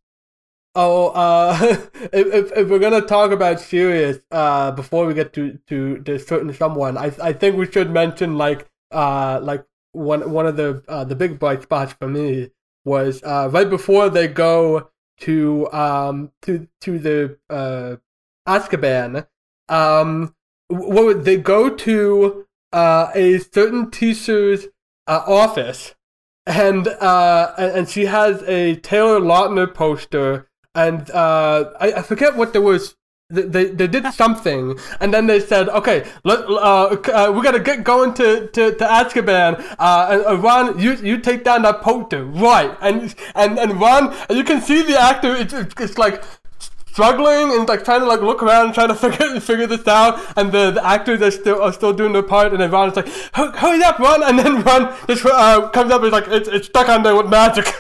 Oh, 0.76 1.08
uh, 1.10 1.58
if, 2.14 2.28
if 2.34 2.52
if 2.58 2.68
we're 2.70 2.80
gonna 2.80 3.02
talk 3.02 3.32
about 3.32 3.60
Sirius, 3.60 4.20
uh, 4.32 4.72
before 4.72 5.06
we 5.06 5.14
get 5.14 5.34
to 5.34 5.58
to 5.68 6.00
the 6.00 6.20
certain 6.20 6.54
someone, 6.54 6.98
I 6.98 7.12
I 7.22 7.34
think 7.34 7.58
we 7.58 7.70
should 7.72 7.90
mention 7.92 8.38
like 8.38 8.68
uh 8.92 9.40
like 9.42 9.66
one 9.94 10.32
one 10.32 10.46
of 10.46 10.56
the 10.56 10.84
uh, 10.88 11.04
the 11.04 11.16
big 11.16 11.40
bright 11.40 11.64
spots 11.64 11.94
for 11.94 12.08
me 12.08 12.52
was 12.86 13.22
uh 13.24 13.50
right 13.52 13.70
before 13.70 14.10
they 14.10 14.28
go 14.28 14.90
to 15.22 15.72
um 15.72 16.32
to 16.44 16.68
to 16.82 17.00
the 17.00 17.38
uh 17.50 17.96
Azkaban, 18.48 19.28
um, 19.68 20.34
what 20.68 21.06
would- 21.06 21.26
they 21.26 21.38
go 21.38 21.70
to 21.70 22.46
uh 22.74 23.10
a 23.16 23.38
certain 23.40 23.90
teacher's 23.90 24.68
uh, 25.08 25.24
office 25.26 25.96
and 26.46 26.88
uh 26.88 27.54
and, 27.58 27.88
she 27.90 28.06
has 28.06 28.44
a 28.44 28.76
Taylor 28.76 29.20
Lautner 29.22 29.74
poster 29.74 30.50
and 30.76 31.10
uh 31.12 31.72
I, 31.80 31.94
I 31.94 32.02
forget 32.02 32.36
what 32.36 32.52
there 32.54 32.62
was 32.62 32.98
they, 33.30 33.66
they, 33.66 33.88
did 33.88 34.06
something, 34.14 34.80
and 35.02 35.14
then 35.14 35.28
they 35.28 35.42
said, 35.42 35.68
"Okay, 35.68 36.08
let 36.24 36.46
uh, 36.48 36.96
uh 37.14 37.34
we 37.36 37.42
gotta 37.42 37.60
get 37.60 37.84
going 37.84 38.14
to 38.14 38.48
to, 38.48 38.72
to 38.74 38.86
Azkaban. 38.86 39.76
Uh, 39.78 40.08
and, 40.12 40.26
uh, 40.26 40.38
Ron, 40.38 40.80
you 40.80 40.94
you 40.96 41.18
take 41.20 41.44
down 41.44 41.64
that 41.64 41.82
poster, 41.82 42.24
right? 42.24 42.76
And 42.80 43.14
and 43.36 43.60
and 43.60 43.82
Ron, 43.82 44.16
you 44.30 44.46
can 44.46 44.62
see 44.62 44.82
the 44.82 44.98
actor. 44.98 45.36
It's, 45.36 45.54
it's, 45.54 45.74
it's 45.78 45.98
like 45.98 46.24
struggling 46.98 47.54
and 47.56 47.70
like 47.70 47.84
trying 47.86 48.00
to 48.00 48.08
like 48.08 48.22
look 48.22 48.42
around 48.42 48.66
and 48.66 48.74
trying 48.74 48.88
to 48.88 48.96
figure 49.06 49.40
figure 49.40 49.68
this 49.68 49.88
out 49.88 50.20
and 50.36 50.52
the, 50.52 50.72
the 50.72 50.84
actors 50.84 51.22
are 51.22 51.30
still 51.30 51.62
are 51.62 51.72
still 51.72 51.94
doing 51.94 52.12
their 52.12 52.24
part 52.24 52.52
and 52.54 52.60
then 52.60 52.72
Ron 52.72 52.90
is 52.90 52.96
like 52.96 53.08
hurry 53.36 53.84
up 53.84 54.00
Ron 54.00 54.24
and 54.24 54.40
then 54.40 54.64
Ron 54.64 54.96
just 55.06 55.24
uh, 55.24 55.70
comes 55.70 55.92
up 55.92 56.02
and 56.02 56.08
is 56.08 56.12
like 56.12 56.28
it's, 56.28 56.50
it's 56.50 56.66
stuck 56.66 56.90
on 56.90 57.04
there 57.04 57.16
with 57.16 57.30
magic 57.30 57.68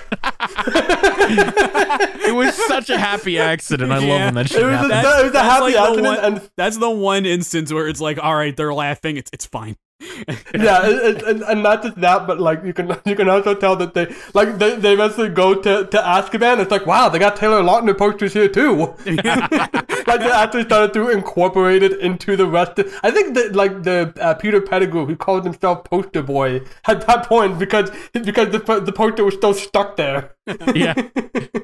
it 2.27 2.35
was 2.35 2.53
such 2.67 2.91
a 2.91 2.97
happy 2.99 3.39
accident 3.39 3.91
I 3.91 3.97
love 3.97 4.07
when 4.07 4.33
that 4.35 4.49
shit 4.49 4.61
it 4.61 4.65
was, 4.65 4.73
a, 4.73 4.77
happens 4.77 5.19
it 5.19 5.23
was 5.23 5.29
a 5.29 5.33
That's 5.33 5.47
happy 5.47 5.61
like 5.63 5.73
the 5.73 5.79
accident 5.81 6.05
one- 6.05 6.19
and 6.19 6.49
That's 6.55 6.77
the 6.77 6.91
one 6.91 7.25
instance 7.25 7.73
where 7.73 7.87
it's 7.87 7.99
like, 7.99 8.19
all 8.21 8.35
right, 8.35 8.55
they're 8.55 8.73
laughing. 8.73 9.17
It's 9.17 9.31
it's 9.33 9.47
fine. 9.47 9.77
yeah, 10.53 10.87
it, 10.87 11.17
it, 11.17 11.23
and, 11.23 11.41
and 11.41 11.63
not 11.63 11.81
just 11.81 11.99
that, 11.99 12.27
but 12.27 12.39
like 12.39 12.63
you 12.63 12.71
can 12.71 12.95
you 13.03 13.15
can 13.15 13.27
also 13.27 13.55
tell 13.55 13.75
that 13.75 13.95
they 13.95 14.13
like 14.35 14.59
they, 14.59 14.75
they 14.75 14.93
eventually 14.93 15.29
go 15.29 15.55
to 15.55 15.85
to 15.87 15.97
Azkaban. 15.97 16.59
It's 16.59 16.69
like 16.69 16.85
wow, 16.85 17.09
they 17.09 17.17
got 17.17 17.35
Taylor 17.35 17.63
Lautner 17.63 17.97
posters 17.97 18.33
here 18.33 18.47
too. 18.47 18.93
like 19.05 20.19
they 20.19 20.31
actually 20.31 20.65
started 20.65 20.93
to 20.93 21.09
incorporate 21.09 21.81
it 21.81 21.99
into 21.99 22.35
the 22.35 22.45
rest. 22.45 22.77
Of, 22.77 22.93
I 23.01 23.09
think 23.09 23.33
that 23.33 23.55
like 23.55 23.81
the 23.83 24.13
uh, 24.21 24.35
Peter 24.35 24.61
Pettigrew, 24.61 25.07
who 25.07 25.15
called 25.15 25.45
himself 25.45 25.83
Poster 25.85 26.21
Boy, 26.21 26.61
at 26.85 27.07
that 27.07 27.25
point 27.27 27.57
because 27.57 27.89
because 28.13 28.49
the 28.51 28.59
the 28.79 28.93
poster 28.93 29.25
was 29.25 29.33
still 29.33 29.55
stuck 29.55 29.97
there. 29.97 30.35
yeah 30.75 30.93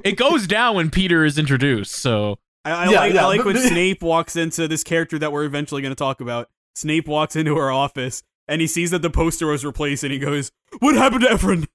it 0.04 0.18
goes 0.18 0.48
down 0.48 0.76
when 0.76 0.90
Peter 0.90 1.24
is 1.24 1.38
introduced 1.38 1.94
so 1.94 2.38
I, 2.66 2.72
I 2.72 2.90
Yeah, 2.90 3.00
like 3.00 3.14
yeah, 3.14 3.24
I 3.24 3.28
like 3.28 3.46
when 3.46 3.58
Snape 3.58 4.02
walks 4.02 4.36
into 4.36 4.68
this 4.68 4.84
character 4.84 5.20
that 5.20 5.32
we're 5.32 5.44
eventually 5.44 5.82
going 5.82 5.92
to 5.92 5.96
talk 5.96 6.22
about. 6.22 6.50
Snape 6.76 7.08
walks 7.08 7.36
into 7.36 7.56
her 7.58 7.72
office 7.72 8.24
and 8.48 8.60
he 8.62 8.68
sees 8.68 8.92
that 8.92 9.02
the 9.02 9.10
poster 9.10 9.48
was 9.48 9.64
replaced, 9.64 10.04
and 10.04 10.12
he 10.12 10.20
goes, 10.20 10.52
"What 10.80 10.96
happened 10.96 11.22
to 11.22 11.28
Efron?" 11.28 11.68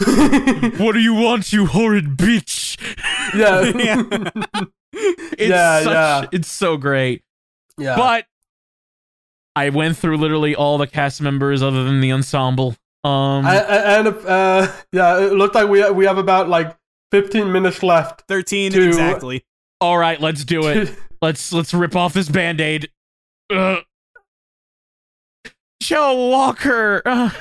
what 0.80 0.92
do 0.92 0.98
you 1.00 1.14
want 1.14 1.52
you 1.52 1.66
horrid 1.66 2.16
bitch 2.16 2.76
yeah, 3.34 3.62
it's 4.92 5.50
Yeah, 5.50 5.82
such 5.82 5.92
yeah. 5.92 6.24
it's 6.32 6.50
so 6.50 6.76
great 6.76 7.22
yeah. 7.78 7.94
but 7.96 8.24
I 9.54 9.68
went 9.68 9.96
through 9.96 10.16
literally 10.16 10.56
all 10.56 10.78
the 10.78 10.86
cast 10.88 11.20
members 11.20 11.62
other 11.62 11.84
than 11.84 12.00
the 12.00 12.10
ensemble. 12.10 12.74
Um, 13.04 13.44
I, 13.46 13.58
I, 13.58 13.98
and 13.98 14.08
uh, 14.08 14.72
yeah, 14.92 15.18
it 15.20 15.34
looks 15.34 15.54
like 15.54 15.68
we 15.68 15.88
we 15.90 16.06
have 16.06 16.16
about 16.18 16.48
like 16.48 16.74
fifteen 17.10 17.52
minutes 17.52 17.82
left. 17.82 18.22
Thirteen 18.28 18.72
To- 18.72 18.86
exactly. 18.88 19.44
all 19.80 19.98
right, 19.98 20.18
let's 20.20 20.44
do 20.44 20.66
it. 20.68 20.96
let's 21.20 21.52
let's 21.52 21.74
rip 21.74 21.94
off 21.94 22.14
this 22.14 22.28
band-aid. 22.30 22.88
Ugh. 23.50 23.84
Joe 25.86 26.28
Walker. 26.30 27.02
Ugh. 27.06 27.32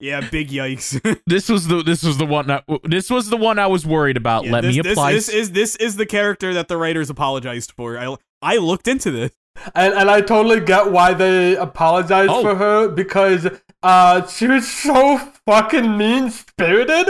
Yeah, 0.00 0.28
big 0.28 0.48
yikes. 0.50 1.00
this 1.26 1.48
was 1.48 1.66
the 1.68 1.82
this 1.82 2.02
was 2.02 2.18
the 2.18 2.26
one 2.26 2.48
that, 2.48 2.64
this 2.84 3.08
was 3.10 3.30
the 3.30 3.36
one 3.36 3.58
I 3.58 3.68
was 3.68 3.86
worried 3.86 4.16
about. 4.16 4.44
Yeah, 4.44 4.52
Let 4.52 4.60
this, 4.62 4.76
me 4.76 4.82
this- 4.82 4.92
apply. 4.92 5.12
This, 5.12 5.28
is 5.28 5.52
this 5.52 5.76
is 5.76 5.96
the 5.96 6.04
character 6.06 6.52
that 6.54 6.68
the 6.68 6.76
writers 6.76 7.08
apologized 7.10 7.72
for. 7.72 7.96
I 7.98 8.14
I 8.42 8.56
looked 8.56 8.88
into 8.88 9.10
this. 9.10 9.30
And 9.74 9.94
and 9.94 10.10
I 10.10 10.20
totally 10.20 10.60
get 10.60 10.90
why 10.90 11.14
they 11.14 11.56
apologized 11.56 12.28
Oh. 12.30 12.42
for 12.42 12.56
her 12.56 12.88
because 12.88 13.46
uh 13.84 14.26
she 14.26 14.48
was 14.48 14.66
so 14.70 15.16
fucking 15.46 15.96
mean 15.96 16.30
spirited, 16.30 17.08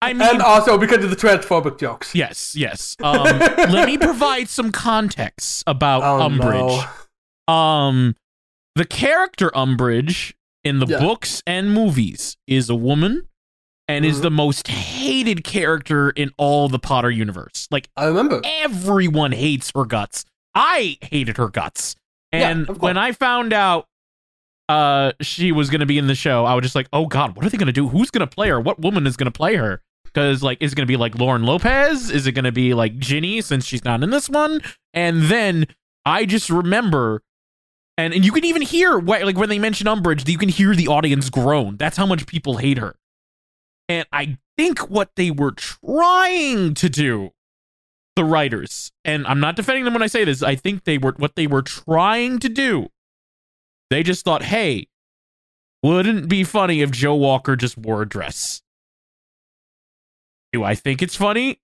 I 0.00 0.14
mean, 0.14 0.22
and 0.22 0.40
also 0.42 0.78
because 0.78 1.04
of 1.04 1.10
the 1.10 1.16
transphobic 1.16 1.78
jokes. 1.78 2.14
yes, 2.14 2.56
yes. 2.56 2.96
Um, 3.02 3.24
let 3.24 3.86
me 3.86 3.98
provide 4.08 4.48
some 4.48 4.72
context 4.72 5.64
about 5.66 6.02
Oh, 6.02 6.26
Umbridge. 6.28 6.88
no. 7.46 7.54
Um, 7.54 8.16
the 8.76 8.84
character 8.84 9.50
Umbridge 9.54 10.32
in 10.64 10.78
the 10.78 10.86
Yeah. 10.86 10.98
books 11.00 11.42
and 11.46 11.72
movies 11.72 12.36
is 12.46 12.70
a 12.70 12.74
woman 12.74 13.22
and 13.88 14.04
is 14.04 14.18
Mhm. 14.18 14.22
the 14.22 14.30
most 14.30 14.68
hated 14.68 15.44
character 15.44 16.10
in 16.10 16.30
all 16.38 16.68
the 16.68 16.78
Potter 16.78 17.10
universe. 17.10 17.66
Like 17.70 17.88
I 17.96 18.04
remember. 18.06 18.40
everyone 18.44 19.32
hates 19.32 19.72
her 19.74 19.84
guts. 19.84 20.24
I 20.54 20.98
hated 21.02 21.36
her 21.36 21.48
guts. 21.48 21.96
And 22.30 22.66
course. 22.66 22.78
when 22.78 22.96
I 22.96 23.12
found 23.12 23.52
out 23.52 23.86
uh 24.68 25.12
she 25.20 25.52
was 25.52 25.68
going 25.68 25.80
to 25.80 25.86
be 25.86 25.98
in 25.98 26.06
the 26.06 26.14
show, 26.14 26.44
I 26.44 26.54
was 26.54 26.62
just 26.62 26.74
like, 26.76 26.88
"Oh 26.92 27.06
god, 27.06 27.36
what 27.36 27.44
are 27.44 27.50
they 27.50 27.58
going 27.58 27.66
to 27.66 27.72
do? 27.72 27.88
Who's 27.88 28.10
going 28.10 28.26
to 28.26 28.32
play 28.32 28.48
her? 28.48 28.60
What 28.60 28.78
woman 28.80 29.06
is 29.06 29.16
going 29.16 29.26
to 29.30 29.30
play 29.36 29.56
her?" 29.56 29.82
Cuz 30.14 30.42
like 30.42 30.58
is 30.62 30.72
it 30.72 30.76
going 30.76 30.86
to 30.86 30.90
be 30.92 30.96
like 30.96 31.18
Lauren 31.18 31.42
Lopez? 31.42 32.10
Is 32.10 32.26
it 32.26 32.32
going 32.32 32.44
to 32.44 32.52
be 32.52 32.72
like 32.72 32.98
Ginny 32.98 33.40
since 33.40 33.66
she's 33.66 33.84
not 33.84 34.02
in 34.02 34.10
this 34.10 34.28
one? 34.30 34.60
And 34.94 35.24
then 35.24 35.66
I 36.06 36.24
just 36.26 36.48
remember 36.48 37.22
and 37.98 38.14
and 38.14 38.24
you 38.24 38.32
can 38.32 38.44
even 38.44 38.62
hear 38.62 39.00
wh- 39.00 39.22
like 39.22 39.36
when 39.36 39.48
they 39.48 39.58
mention 39.58 39.86
Umbridge, 39.86 40.28
you 40.28 40.38
can 40.38 40.48
hear 40.48 40.74
the 40.74 40.88
audience 40.88 41.30
groan. 41.30 41.76
That's 41.76 41.96
how 41.96 42.06
much 42.06 42.26
people 42.26 42.56
hate 42.56 42.78
her. 42.78 42.96
And 43.88 44.06
I 44.12 44.38
think 44.56 44.90
what 44.90 45.10
they 45.16 45.30
were 45.30 45.52
trying 45.52 46.74
to 46.74 46.88
do 46.88 47.30
the 48.16 48.24
writers, 48.24 48.92
and 49.04 49.26
I'm 49.26 49.40
not 49.40 49.56
defending 49.56 49.84
them 49.84 49.94
when 49.94 50.02
I 50.02 50.06
say 50.06 50.24
this, 50.24 50.42
I 50.42 50.54
think 50.54 50.84
they 50.84 50.98
were 50.98 51.14
what 51.16 51.36
they 51.36 51.46
were 51.46 51.62
trying 51.62 52.38
to 52.40 52.48
do. 52.48 52.88
They 53.90 54.02
just 54.02 54.24
thought, 54.24 54.42
hey, 54.42 54.88
wouldn't 55.82 56.18
it 56.24 56.28
be 56.28 56.44
funny 56.44 56.80
if 56.80 56.90
Joe 56.90 57.14
Walker 57.14 57.56
just 57.56 57.76
wore 57.76 58.02
a 58.02 58.08
dress? 58.08 58.62
Do 60.52 60.64
I 60.64 60.74
think 60.74 61.02
it's 61.02 61.16
funny? 61.16 61.60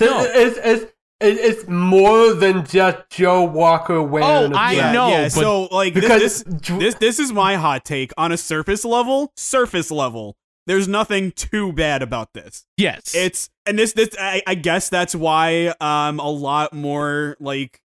No. 0.00 0.24
It's, 0.24 0.58
it's, 0.62 0.92
it's, 1.20 1.40
it's 1.60 1.68
more 1.68 2.34
than 2.34 2.64
just 2.66 2.98
Joe 3.10 3.44
Walker 3.44 4.02
wearing 4.02 4.26
Oh, 4.52 4.56
a 4.56 4.58
I 4.58 4.74
dress. 4.74 4.94
know, 4.94 5.08
yeah. 5.08 5.22
but- 5.24 5.30
So 5.32 5.62
like 5.70 5.94
this, 5.94 6.02
Because 6.02 6.20
this 6.44 6.60
dr- 6.60 6.80
this 6.80 6.94
this 6.96 7.18
is 7.18 7.32
my 7.32 7.56
hot 7.56 7.84
take 7.84 8.12
on 8.16 8.32
a 8.32 8.36
surface 8.36 8.84
level. 8.84 9.32
Surface 9.36 9.90
level. 9.90 10.36
There's 10.66 10.86
nothing 10.88 11.32
too 11.32 11.72
bad 11.72 12.02
about 12.02 12.32
this. 12.34 12.64
Yes. 12.76 13.14
It's 13.14 13.50
and 13.66 13.78
this 13.78 13.92
this 13.92 14.10
I, 14.18 14.42
I 14.46 14.54
guess 14.54 14.88
that's 14.88 15.14
why 15.14 15.74
I'm 15.80 16.18
a 16.20 16.30
lot 16.30 16.72
more 16.72 17.36
like 17.40 17.80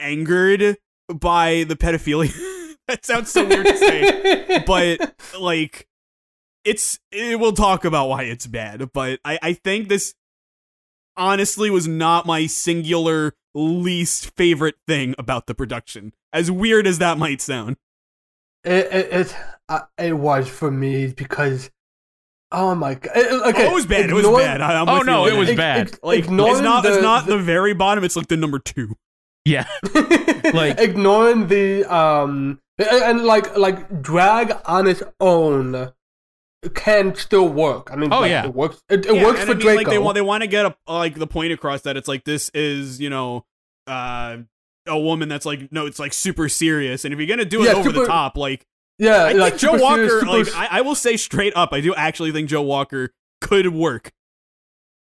angered 0.00 0.76
by 1.12 1.64
the 1.66 1.76
pedophilia. 1.76 2.32
that 2.88 3.04
sounds 3.04 3.30
so 3.30 3.44
weird 3.46 3.66
to 3.66 3.76
say, 3.76 4.62
but 4.66 5.14
like 5.38 5.88
it's 6.64 6.98
it, 7.10 7.38
we'll 7.40 7.52
talk 7.52 7.84
about 7.84 8.08
why 8.08 8.24
it's 8.24 8.46
bad. 8.46 8.92
But 8.92 9.20
I 9.24 9.38
I 9.42 9.52
think 9.54 9.88
this 9.88 10.14
honestly 11.18 11.68
was 11.70 11.86
not 11.86 12.24
my 12.24 12.46
singular 12.46 13.34
least 13.54 14.34
favorite 14.36 14.76
thing 14.86 15.14
about 15.18 15.46
the 15.46 15.54
production. 15.54 16.14
As 16.32 16.50
weird 16.50 16.86
as 16.86 16.98
that 16.98 17.18
might 17.18 17.40
sound. 17.42 17.76
It 18.64 18.86
it 18.92 19.12
it, 19.12 19.36
uh, 19.68 19.80
it 19.98 20.12
was 20.16 20.48
for 20.48 20.70
me 20.70 21.08
because 21.08 21.70
oh 22.52 22.74
my 22.74 22.94
god. 22.94 23.12
It, 23.16 23.42
okay, 23.48 23.66
oh, 23.66 23.70
it 23.72 23.74
was 23.74 23.86
bad. 23.86 24.10
It 24.10 24.14
was 24.14 24.26
bad. 24.26 24.60
I, 24.60 24.80
I'm 24.80 24.88
Oh, 24.88 25.00
no, 25.02 25.26
it 25.26 25.36
was 25.36 25.48
that. 25.48 25.52
ig- 25.52 25.56
bad. 25.58 25.88
ig- 25.88 25.98
like 26.02 26.18
ignoring 26.24 26.52
it's 26.54 26.60
not 26.62 26.84
it's 26.84 26.96
the- 26.96 27.02
not 27.02 27.26
the 27.26 27.38
very 27.38 27.74
bottom. 27.74 28.04
It's 28.04 28.16
like 28.16 28.28
the 28.28 28.36
number 28.36 28.58
two. 28.58 28.96
yeah. 29.44 29.66
Like- 30.54 30.78
ignoring 30.80 31.48
the 31.48 31.84
um 31.92 32.60
and, 32.78 32.88
and, 33.02 33.24
like 33.24 33.56
like 33.56 34.00
drag 34.02 34.52
on 34.66 34.86
its 34.86 35.02
own 35.20 35.92
can 36.74 37.14
still 37.14 37.48
work. 37.48 37.90
I 37.92 37.96
mean, 37.96 38.12
Oh, 38.12 38.20
like, 38.20 38.30
yeah. 38.30 38.46
it 38.46 38.54
works. 38.54 38.82
It, 38.88 39.06
it 39.06 39.14
Yeah, 39.14 39.24
works 39.24 39.38
for 39.40 39.52
I 39.52 39.54
mean, 39.54 39.58
Draco. 39.58 39.76
Like 39.76 39.88
they 39.88 39.98
want 39.98 40.14
they 40.16 40.20
want 40.22 40.42
to 40.42 40.46
get 40.48 40.66
a, 40.66 40.74
like 40.92 41.14
the 41.14 41.26
point 41.26 41.52
across 41.52 41.82
that 41.82 41.96
it's 41.96 42.08
like 42.08 42.24
this 42.24 42.48
is 42.54 43.00
you 43.00 43.10
know 43.10 43.44
uh 43.86 44.38
a 44.86 44.98
woman 44.98 45.28
that's 45.28 45.44
like 45.46 45.70
no 45.70 45.86
it's 45.86 45.98
like 45.98 46.12
super 46.12 46.48
serious 46.48 47.04
and 47.04 47.12
if 47.14 47.20
you're 47.20 47.28
gonna 47.28 47.44
do 47.44 47.62
it 47.62 47.66
Yeah, 47.66 47.74
over 47.74 47.92
the 47.92 48.06
top 48.06 48.36
like 48.36 48.66
yeah, 48.98 49.24
I 49.24 49.32
like 49.32 49.52
think 49.54 49.60
Joe 49.60 49.82
Walker 49.82 50.08
serious, 50.08 50.20
super 50.20 50.32
like 50.38 50.46
s- 50.48 50.54
I, 50.54 50.78
I 50.78 50.80
will 50.80 50.94
say 50.94 51.16
straight 51.16 51.52
up 51.54 51.72
I 51.72 51.80
do 51.80 51.94
actually 51.94 52.32
think 52.32 52.48
Joe 52.48 52.62
Walker 52.62 53.12
could 53.40 53.72
work 53.72 54.12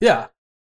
yeah. 0.02 0.28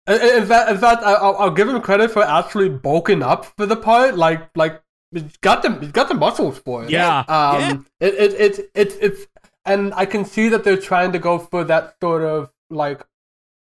In, 0.08 0.22
in 0.22 0.46
fact, 0.46 0.70
in 0.72 0.78
fact, 0.78 1.04
I, 1.04 1.14
I'll, 1.14 1.36
I'll 1.38 1.52
give 1.52 1.68
him 1.68 1.82
credit 1.82 2.12
for 2.12 2.24
actually 2.24 2.70
bulking 2.70 3.22
up 3.22 3.44
for 3.58 3.66
the 3.66 3.76
part. 3.76 4.16
Like, 4.16 4.50
like 4.56 4.82
he's 5.12 5.36
got 5.42 5.64
the 5.64 5.74
he's 5.82 5.92
got 5.92 6.08
the 6.08 6.14
muscles 6.16 6.60
for 6.60 6.86
it. 6.86 6.90
Yeah. 6.90 7.26
Um, 7.28 7.86
it, 8.00 8.14
it, 8.14 8.34
it, 8.34 8.60
it, 8.74 8.98
it's, 9.02 9.28
and 9.68 9.94
I 9.94 10.06
can 10.06 10.26
see 10.26 10.50
that 10.50 10.64
they're 10.64 10.78
trying 10.82 11.12
to 11.12 11.20
go 11.20 11.38
for 11.38 11.64
that 11.66 11.96
sort 12.02 12.24
of 12.24 12.52
like, 12.70 13.04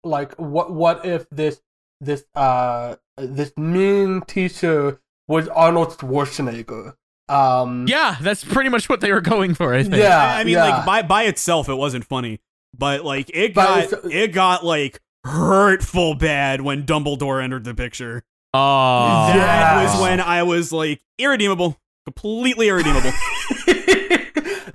like 0.04 0.34
what, 0.36 0.72
what 0.72 1.04
if 1.04 1.28
this, 1.30 1.60
this, 2.00 2.24
uh, 2.34 2.96
this 3.18 3.52
mean 3.56 4.20
teacher 4.22 5.00
was 5.26 5.48
Arnold 5.48 5.90
Schwarzenegger? 5.98 6.94
Um, 7.28 7.86
Yeah, 7.88 8.16
that's 8.20 8.44
pretty 8.44 8.70
much 8.70 8.88
what 8.88 9.00
they 9.00 9.10
were 9.10 9.20
going 9.20 9.54
for, 9.54 9.74
I 9.74 9.82
think. 9.82 9.96
Yeah. 9.96 10.16
I, 10.16 10.40
I 10.40 10.44
mean 10.44 10.54
yeah. 10.54 10.76
like 10.76 10.86
by 10.86 11.02
by 11.02 11.22
itself 11.24 11.68
it 11.68 11.74
wasn't 11.74 12.04
funny 12.04 12.40
but 12.78 13.04
like 13.04 13.30
it 13.34 13.52
But 13.54 13.64
got 13.66 13.78
it's- 13.84 14.12
it 14.12 14.32
got 14.32 14.64
like 14.64 15.00
hurtful 15.24 16.14
bad 16.14 16.60
when 16.60 16.84
Dumbledore 16.86 17.42
entered 17.42 17.64
the 17.64 17.74
picture 17.74 18.22
Oh. 18.54 19.26
that 19.28 19.34
Yes. 19.34 19.92
was 19.94 20.02
when 20.02 20.20
I 20.20 20.44
was 20.44 20.72
like 20.72 21.00
irredeemable 21.18 21.76
completely 22.04 22.68
irredeemable 22.68 23.10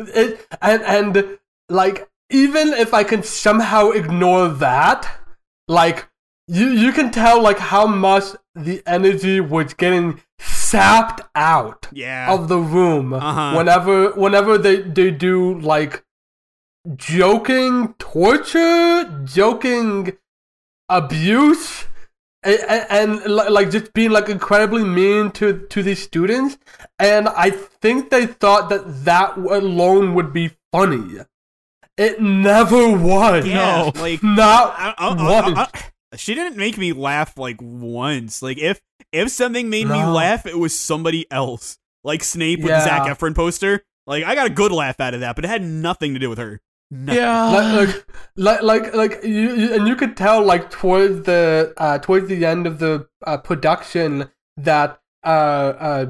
it, 0.10 0.48
and 0.62 0.82
and 0.84 1.38
like 1.70 2.10
even 2.30 2.70
if 2.70 2.94
I 2.94 3.04
can 3.04 3.24
somehow 3.24 3.92
ignore 3.92 4.48
that, 4.50 5.08
like 5.68 6.08
you 6.48 6.68
you 6.70 6.92
can 6.92 7.12
tell 7.12 7.42
like 7.42 7.60
how 7.60 7.86
much 7.88 8.24
the 8.56 8.82
energy 8.86 9.40
was 9.40 9.74
getting 9.74 10.22
sapped 10.40 11.22
out 11.36 11.88
Yeah. 11.92 12.34
of 12.34 12.48
the 12.48 12.58
room 12.58 13.14
Uh-huh. 13.14 13.56
whenever 13.58 14.12
whenever 14.12 14.58
they, 14.58 14.82
they 14.82 15.12
do 15.12 15.60
like 15.60 16.04
joking 16.96 17.94
torture, 18.00 19.22
joking 19.24 20.18
abuse, 20.90 21.86
and, 22.44 22.60
and, 22.90 23.20
and 23.22 23.36
like 23.36 23.70
just 23.72 23.94
being 23.94 24.12
like 24.12 24.30
incredibly 24.30 24.84
mean 24.84 25.32
to 25.32 25.66
to 25.70 25.84
these 25.84 26.02
students. 26.02 26.58
And 27.00 27.28
I 27.30 27.52
think 27.52 28.10
they 28.10 28.26
thought 28.26 28.70
that 28.70 29.06
that 29.06 29.38
alone 29.38 30.14
would 30.16 30.34
be 30.34 30.52
funny. 30.72 31.20
It 31.98 32.22
never 32.22 32.90
was. 32.98 33.46
yeah. 33.46 33.92
no. 33.96 34.02
Like 34.02 34.24
Not 34.24 34.74
I- 34.78 34.94
I- 34.98 35.08
I- 35.08 35.42
once. 35.42 35.58
I- 35.58 35.70
I- 35.74 36.18
she 36.18 36.34
didn't 36.36 36.58
make 36.58 36.78
me 36.78 36.92
laugh 36.94 37.38
like 37.38 37.58
once. 37.62 38.42
Like 38.42 38.58
if 38.58 38.82
if 39.12 39.30
something 39.30 39.70
made 39.70 39.88
me 39.88 40.04
laugh, 40.04 40.46
it 40.46 40.58
was 40.58 40.78
somebody 40.78 41.30
else. 41.32 41.78
Like 42.04 42.24
Snape 42.24 42.60
with 42.62 42.70
Yeah. 42.70 42.80
the 42.80 42.86
Zac 42.86 43.18
Efron 43.18 43.36
poster. 43.36 43.84
Like 44.08 44.24
I 44.24 44.36
got 44.36 44.48
a 44.48 44.50
good 44.50 44.72
laugh 44.72 45.00
out 45.00 45.14
of 45.14 45.20
that, 45.20 45.36
but 45.36 45.46
it 45.46 45.50
had 45.50 45.62
nothing 45.64 46.14
to 46.16 46.20
do 46.20 46.30
with 46.30 46.40
her. 46.40 46.60
Nothing. 46.92 47.22
Yeah. 47.22 47.76
like, 47.76 48.06
like, 48.36 48.62
like, 48.62 48.94
like, 48.94 49.24
you, 49.24 49.56
you, 49.56 49.74
and 49.74 49.88
you 49.88 49.96
could 49.96 50.18
tell, 50.18 50.44
like, 50.44 50.70
towards 50.70 51.26
the, 51.26 51.74
uh, 51.78 51.98
towards 52.00 52.28
the 52.28 52.46
end 52.46 52.68
of 52.68 52.80
the 52.80 53.08
uh, 53.26 53.38
production, 53.38 54.30
that 54.58 55.00
uh, 55.24 55.28
uh, 55.28 56.06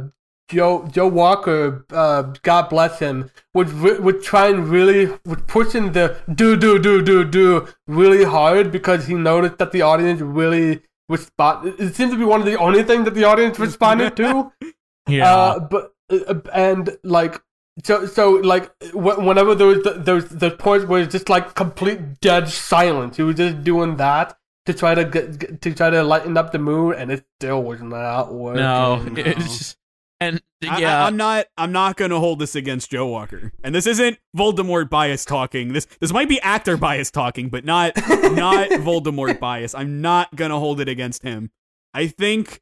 Joe, 0.50 0.88
Joe 0.92 1.08
Walker, 1.08 1.86
uh, 1.92 2.24
God 2.44 2.70
bless 2.70 3.00
him, 3.00 3.32
would 3.54 3.70
re- 3.70 4.00
would 4.00 4.22
try 4.24 4.48
and 4.48 4.68
really 4.68 5.18
would 5.26 5.48
pushing 5.48 5.94
the 5.94 6.18
do 6.34 6.58
do 6.58 6.78
do 6.78 7.02
do 7.02 7.24
do 7.24 7.68
really 7.88 8.26
hard 8.26 8.72
because 8.72 9.08
he 9.08 9.14
noticed 9.14 9.58
that 9.60 9.72
the 9.72 9.82
audience 9.82 10.20
really 10.22 10.82
respond. 11.08 11.76
It 11.80 11.96
seemed 11.96 12.12
to 12.12 12.18
be 12.18 12.26
one 12.26 12.42
of 12.42 12.46
the 12.46 12.58
only 12.58 12.84
things 12.84 13.06
that 13.06 13.14
the 13.14 13.24
audience 13.24 13.60
responded 13.60 14.18
to. 14.18 14.52
yeah. 15.08 15.34
Uh, 15.34 15.60
but 15.60 15.94
uh, 16.10 16.36
and 16.54 16.98
like 17.04 17.42
so 17.84 18.05
so 18.05 18.32
like 18.32 18.72
whenever 18.93 19.55
there 19.55 19.67
was 19.67 19.84
the, 19.84 19.91
there 19.93 20.15
was 20.15 20.30
the 20.30 20.51
point 20.51 20.88
where 20.88 21.01
it's 21.01 21.11
just 21.11 21.30
like 21.30 21.55
complete 21.55 22.19
dead 22.19 22.49
silence, 22.49 23.17
he 23.17 23.24
was 23.24 23.38
just 23.38 23.63
doing 23.63 23.97
that 23.97 24.38
to 24.65 24.74
try 24.74 24.93
to 24.93 25.05
get, 25.05 25.39
get 25.39 25.61
to 25.61 25.74
try 25.74 25.89
to 25.89 26.03
lighten 26.03 26.38
up 26.38 26.51
the 26.51 26.59
mood, 26.59 26.95
and 26.95 27.11
it 27.11 27.26
still 27.39 27.63
was 27.63 27.82
not 27.82 28.34
working. 28.34 28.61
no, 28.61 29.01
no. 29.03 29.13
it's 29.22 29.57
just 29.57 29.78
and 30.22 30.39
I, 30.69 30.80
yeah. 30.80 31.03
I, 31.03 31.07
am 31.07 31.17
not. 31.17 31.47
I'm 31.57 31.72
not 31.72 31.97
gonna 31.97 32.19
hold 32.19 32.38
this 32.38 32.55
against 32.55 32.91
Joe 32.91 33.07
Walker. 33.07 33.51
And 33.63 33.74
this 33.74 33.88
isn't 33.88 34.19
Voldemort 34.38 34.88
bias 34.88 35.26
talking. 35.26 35.74
This 35.74 35.88
this 35.99 36.13
might 36.13 36.30
be 36.30 36.39
actor 36.41 36.78
bias 36.78 37.09
talking, 37.09 37.49
but 37.49 37.65
not 37.65 37.95
not 37.97 38.69
Voldemort 38.69 39.39
bias. 39.39 39.74
I'm 39.74 39.99
not 39.99 40.36
gonna 40.36 40.59
hold 40.59 40.80
it 40.80 40.88
against 40.88 41.24
him. 41.24 41.49
I 41.95 42.05
think 42.05 42.61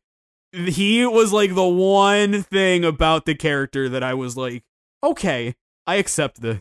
he 0.54 1.06
was 1.06 1.34
like 1.34 1.54
the 1.54 1.68
one 1.68 2.44
thing 2.44 2.86
about 2.86 3.26
the 3.26 3.36
character 3.36 3.90
that 3.90 4.04
I 4.04 4.14
was 4.14 4.38
like, 4.38 4.64
okay, 5.04 5.56
I 5.88 5.96
accept 5.96 6.42
this. 6.42 6.60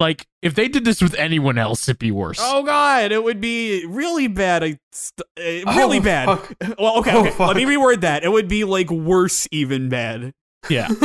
like 0.00 0.26
if 0.42 0.54
they 0.54 0.66
did 0.68 0.84
this 0.84 1.00
with 1.00 1.14
anyone 1.14 1.58
else, 1.58 1.88
it'd 1.88 1.98
be 1.98 2.10
worse. 2.10 2.38
Oh 2.40 2.62
God, 2.64 3.12
it 3.12 3.22
would 3.22 3.40
be 3.40 3.84
really 3.86 4.26
bad. 4.28 4.64
I 4.64 4.78
st- 4.92 5.26
uh, 5.66 5.72
really 5.76 5.98
Oh, 5.98 6.02
bad. 6.02 6.26
fuck. 6.26 6.54
Well, 6.78 6.98
okay, 6.98 7.12
Oh, 7.14 7.26
okay. 7.26 7.44
Let 7.46 7.56
me 7.56 7.64
reword 7.64 8.00
that. 8.00 8.24
It 8.24 8.30
would 8.32 8.48
be 8.48 8.64
like 8.64 8.90
worse, 8.90 9.46
even 9.52 9.88
bad. 9.88 10.32
Yeah. 10.68 10.88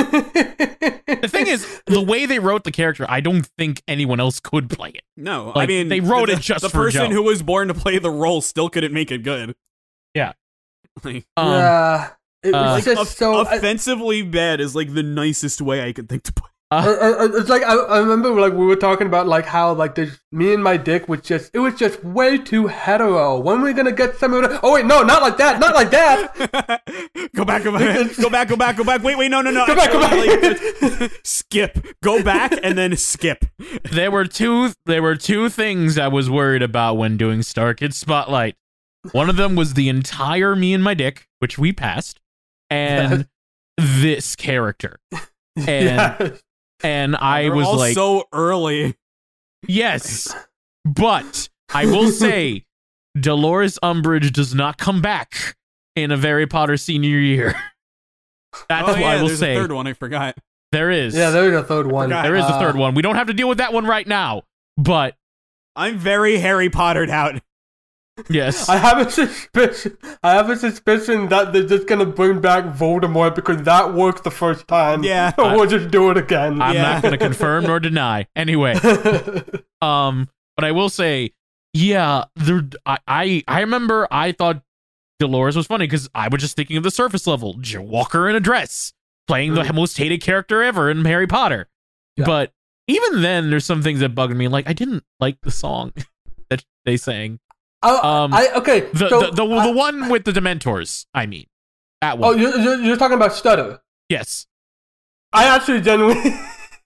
The 1.08 1.28
thing 1.30 1.48
is, 1.48 1.82
the 1.88 2.02
way 2.02 2.26
they 2.26 2.38
wrote 2.38 2.64
the 2.64 2.72
character, 2.72 3.06
I 3.10 3.22
don't 3.22 3.46
think 3.58 3.82
anyone 3.88 4.20
else 4.20 4.40
could 4.40 4.70
play 4.70 4.90
it. 4.90 5.02
No, 5.16 5.52
I 5.56 5.66
mean 5.66 5.88
they 5.88 6.00
wrote 6.02 6.28
the, 6.28 6.34
it 6.34 6.42
just 6.42 6.62
the 6.62 6.70
for 6.70 6.84
person 6.84 7.10
Joe. 7.10 7.16
who 7.16 7.24
was 7.24 7.42
born 7.42 7.70
to 7.70 7.74
play 7.74 7.98
the 7.98 8.12
role 8.12 8.42
still 8.42 8.70
couldn't 8.70 8.94
make 8.94 9.10
it 9.12 9.24
good. 9.24 9.56
Yeah. 10.14 10.34
Like, 11.04 11.26
Um, 11.38 11.48
yeah, 11.54 12.10
it 12.44 12.54
was 12.54 12.56
uh, 12.56 12.72
like, 12.74 12.84
just 12.84 12.98
off- 13.02 13.08
so. 13.10 13.34
I- 13.46 13.56
offensively 13.56 14.22
bad 14.22 14.60
is 14.60 14.76
like 14.76 14.94
the 14.94 15.04
nicest 15.04 15.62
way 15.62 15.88
I 15.88 15.94
could 15.94 16.10
think 16.10 16.24
to 16.24 16.34
put. 16.34 16.50
Uh, 16.70 17.30
it's 17.34 17.48
like 17.48 17.64
I, 17.64 17.76
I 17.76 18.00
remember 18.00 18.30
like 18.32 18.52
we 18.52 18.66
were 18.66 18.76
talking 18.76 19.08
about 19.08 19.26
like 19.26 19.46
how 19.46 19.72
like 19.72 19.96
there's 19.96 20.20
me 20.34 20.54
and 20.54 20.62
my 20.62 20.76
dick 20.76 21.08
was 21.08 21.22
just 21.22 21.50
it 21.54 21.60
was 21.60 21.76
just 21.76 22.04
way 22.04 22.38
too 22.38 22.68
hetero. 22.68 23.40
When 23.40 23.60
are 23.60 23.64
we 23.64 23.72
gonna 23.72 23.94
get 23.94 24.18
some 24.18 24.34
of 24.34 24.42
the? 24.42 24.60
Oh 24.62 24.74
wait, 24.74 24.86
no, 24.86 25.02
not 25.02 25.22
like 25.22 25.38
that, 25.38 25.62
not 25.62 25.74
like 25.74 25.92
that. 25.92 26.82
go 27.36 27.46
back, 27.46 27.64
go 27.64 27.72
back, 27.72 28.18
go 28.18 28.30
back, 28.30 28.50
go 28.50 28.58
back, 28.58 28.76
go 28.76 28.84
back. 28.84 29.02
Wait, 29.02 29.18
wait, 29.18 29.30
no, 29.32 29.42
no, 29.42 29.50
no. 29.50 29.66
Go 29.66 29.76
back, 29.76 29.94
go 29.94 30.04
Actually, 30.04 30.90
like, 30.90 31.12
skip. 31.24 31.86
Go 32.04 32.22
back 32.22 32.52
and 32.62 32.78
then 32.78 32.98
skip. 32.98 33.46
there 33.90 34.12
were 34.12 34.26
two 34.26 34.74
there 34.86 35.02
were 35.02 35.16
two 35.16 35.48
things 35.48 35.98
I 35.98 36.10
was 36.10 36.30
worried 36.30 36.64
about 36.64 36.96
when 36.96 37.16
doing 37.16 37.40
Starkid 37.40 37.94
Spotlight. 37.94 38.56
One 39.14 39.30
of 39.30 39.38
them 39.38 39.56
was 39.56 39.76
the 39.76 39.88
entire 39.88 40.54
me 40.54 40.74
and 40.74 40.84
my 40.84 40.96
dick, 40.96 41.30
which 41.40 41.58
we 41.58 41.72
passed, 41.72 42.20
and 42.70 43.26
this 43.78 44.36
character. 44.36 45.00
And 45.56 45.66
Yeah. 45.66 46.30
And 46.84 47.16
I 47.16 47.44
They're 47.44 47.54
was 47.56 47.68
all 47.68 47.78
like, 47.78 47.94
so 47.96 48.26
early. 48.34 48.96
yes, 49.68 50.34
but 50.86 51.50
I 51.74 51.86
will 51.86 52.10
say, 52.12 52.66
Dolores 53.20 53.80
Umbridge 53.84 54.32
does 54.34 54.54
not 54.56 54.78
come 54.78 55.02
back 55.02 55.56
in 55.96 56.12
a 56.12 56.18
Harry 56.18 56.48
Potter 56.48 56.78
senior 56.78 57.18
year. 57.18 57.56
That's 58.70 58.88
oh, 58.88 58.92
what 58.94 59.00
yeah, 59.00 59.08
I 59.08 59.22
will 59.22 59.28
there's 59.28 59.40
say. 59.40 59.56
a 59.56 59.60
third 59.60 59.72
one. 59.72 59.88
I 59.88 59.94
forgot. 59.94 60.36
There 60.72 60.92
is, 60.92 61.16
yeah, 61.16 61.30
there's 61.30 61.56
a 61.56 61.64
third 61.64 61.88
one. 61.92 62.10
forgot. 62.10 62.24
there 62.24 62.36
is 62.36 62.44
a 62.44 62.48
Uh, 62.50 62.60
third 62.60 62.76
one. 62.76 62.94
We 62.94 63.02
don't 63.02 63.16
have 63.16 63.28
to 63.28 63.34
deal 63.34 63.48
with 63.48 63.60
that 63.60 63.72
one 63.74 63.86
right 63.86 64.06
now, 64.08 64.44
but 64.78 65.16
I'm 65.76 65.98
very 65.98 66.38
Harry 66.38 66.70
Pottered 66.70 67.10
out. 67.10 67.40
Yes, 68.30 68.68
I 68.70 68.78
have 68.78 69.06
a 69.06 69.10
suspicion. 69.10 69.98
I 70.24 70.32
have 70.34 70.50
a 70.50 70.56
suspicion 70.58 71.28
that 71.30 71.54
they're 71.54 71.66
just 71.68 71.88
gonna 71.88 72.06
bring 72.06 72.42
back 72.42 72.66
Voldemort 72.66 73.36
because 73.36 73.64
that 73.64 73.94
worked 73.94 74.24
the 74.24 74.32
first 74.32 74.68
time. 74.68 75.04
Yeah. 75.04 75.32
so 75.36 75.56
we'll 75.56 75.68
just 75.70 75.92
do 75.92 76.10
it 76.12 76.18
again. 76.18 76.62
I'm 76.62 76.76
Yeah. 76.76 76.82
not 76.94 77.02
going 77.04 77.12
to 77.14 77.18
confirm 77.18 77.64
nor 77.66 77.80
deny. 77.80 78.28
Anyway, 78.36 78.74
um, 79.82 80.30
but 80.56 80.66
I 80.66 80.72
will 80.72 80.90
say, 80.90 81.32
yeah, 81.74 82.26
there. 82.36 82.62
I 82.86 82.98
I, 83.08 83.44
I 83.48 83.60
remember 83.62 84.08
I 84.12 84.32
thought 84.32 84.62
Dolores 85.20 85.56
was 85.56 85.68
funny 85.68 85.86
because 85.86 86.10
I 86.16 86.28
was 86.28 86.42
just 86.42 86.56
thinking 86.56 86.78
of 86.78 86.84
the 86.84 86.92
surface 86.92 87.28
level, 87.28 87.56
Joe 87.60 87.82
Walker 87.82 88.30
in 88.30 88.36
a 88.36 88.40
dress, 88.40 88.94
playing 89.28 89.54
the 89.54 89.62
Mm. 89.64 89.76
most 89.76 89.98
hated 89.98 90.22
character 90.22 90.64
ever 90.64 90.90
in 90.90 91.06
Harry 91.06 91.28
Potter. 91.28 91.68
Yeah. 92.16 92.26
But 92.26 92.52
even 92.88 93.22
then, 93.22 93.50
there's 93.50 93.66
some 93.66 93.82
things 93.84 94.00
that 94.00 94.16
bugged 94.16 94.36
me. 94.36 94.48
Like 94.48 94.68
I 94.70 94.74
didn't 94.74 95.04
like 95.20 95.40
the 95.42 95.52
song 95.52 95.94
that 96.50 96.64
they 96.86 96.98
sang. 96.98 97.40
Oh, 97.84 98.08
Um, 98.24 98.34
I 98.34 98.48
okay. 98.56 98.82
The 98.94 99.10
so 99.10 99.20
the, 99.22 99.32
the, 99.32 99.46
I- 99.46 99.68
the 99.68 99.72
one 99.74 100.10
with 100.10 100.26
the 100.26 100.32
Dementors. 100.32 101.06
I 101.14 101.26
mean, 101.26 101.46
that 102.02 102.16
oh, 102.16 102.32
one. 102.32 102.40
you're, 102.40 102.58
you're, 102.58 102.82
you're 102.82 102.98
talking 102.98 103.18
about 103.18 103.34
Stutter. 103.34 103.80
yes. 104.10 104.48
I 105.34 105.44
actually 105.54 105.82
genuinely, 105.82 106.32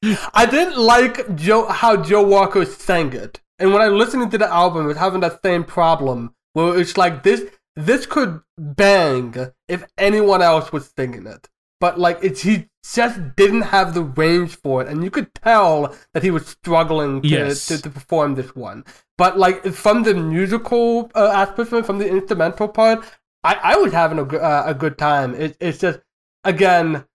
I 0.33 0.45
didn't 0.47 0.76
like 0.77 1.35
Joe 1.35 1.68
how 1.68 1.95
Joe 1.95 2.23
Walker 2.23 2.65
sang 2.65 3.13
it, 3.13 3.39
and 3.59 3.72
when 3.72 3.81
I 3.84 3.88
listened 3.88 4.31
to 4.31 4.38
the 4.38 4.47
album, 4.51 4.84
I 4.84 4.88
was 4.88 4.97
having 4.97 5.22
that 5.22 5.41
same 5.45 5.63
problem 5.63 6.34
where 6.53 6.77
it's 6.80 6.97
like 6.97 7.22
this 7.23 7.43
this 7.76 8.05
could 8.07 8.41
bang 8.57 9.35
if 9.68 9.85
anyone 9.97 10.41
else 10.41 10.73
was 10.73 10.91
singing 10.97 11.27
it, 11.27 11.47
but 11.82 11.99
like 11.99 12.20
it's 12.22 12.41
he 12.44 12.70
just 12.95 13.20
didn't 13.36 13.64
have 13.76 13.94
the 13.94 14.03
range 14.03 14.56
for 14.56 14.82
it, 14.82 14.88
and 14.88 15.03
you 15.03 15.12
could 15.12 15.34
tell 15.36 15.94
that 16.14 16.24
he 16.24 16.32
was 16.32 16.48
struggling 16.48 17.22
to 17.24 17.28
Yes. 17.28 17.68
to, 17.68 17.82
to 17.82 17.90
perform 17.90 18.36
this 18.36 18.56
one. 18.56 18.86
But 19.18 19.38
like 19.38 19.66
from 19.74 20.03
the 20.03 20.14
musical 20.16 21.12
uh, 21.16 21.28
aspect, 21.44 21.70
from 21.86 21.98
the 21.99 22.08
instrumental 22.10 22.68
part, 22.70 23.03
I, 23.44 23.53
I 23.62 23.76
was 23.78 23.91
having 23.94 24.20
a, 24.20 24.24
uh, 24.38 24.64
a 24.68 24.74
good 24.74 24.98
time. 24.98 25.36
It, 25.36 25.58
it's 25.60 25.80
just 25.80 25.99
again 26.44 27.06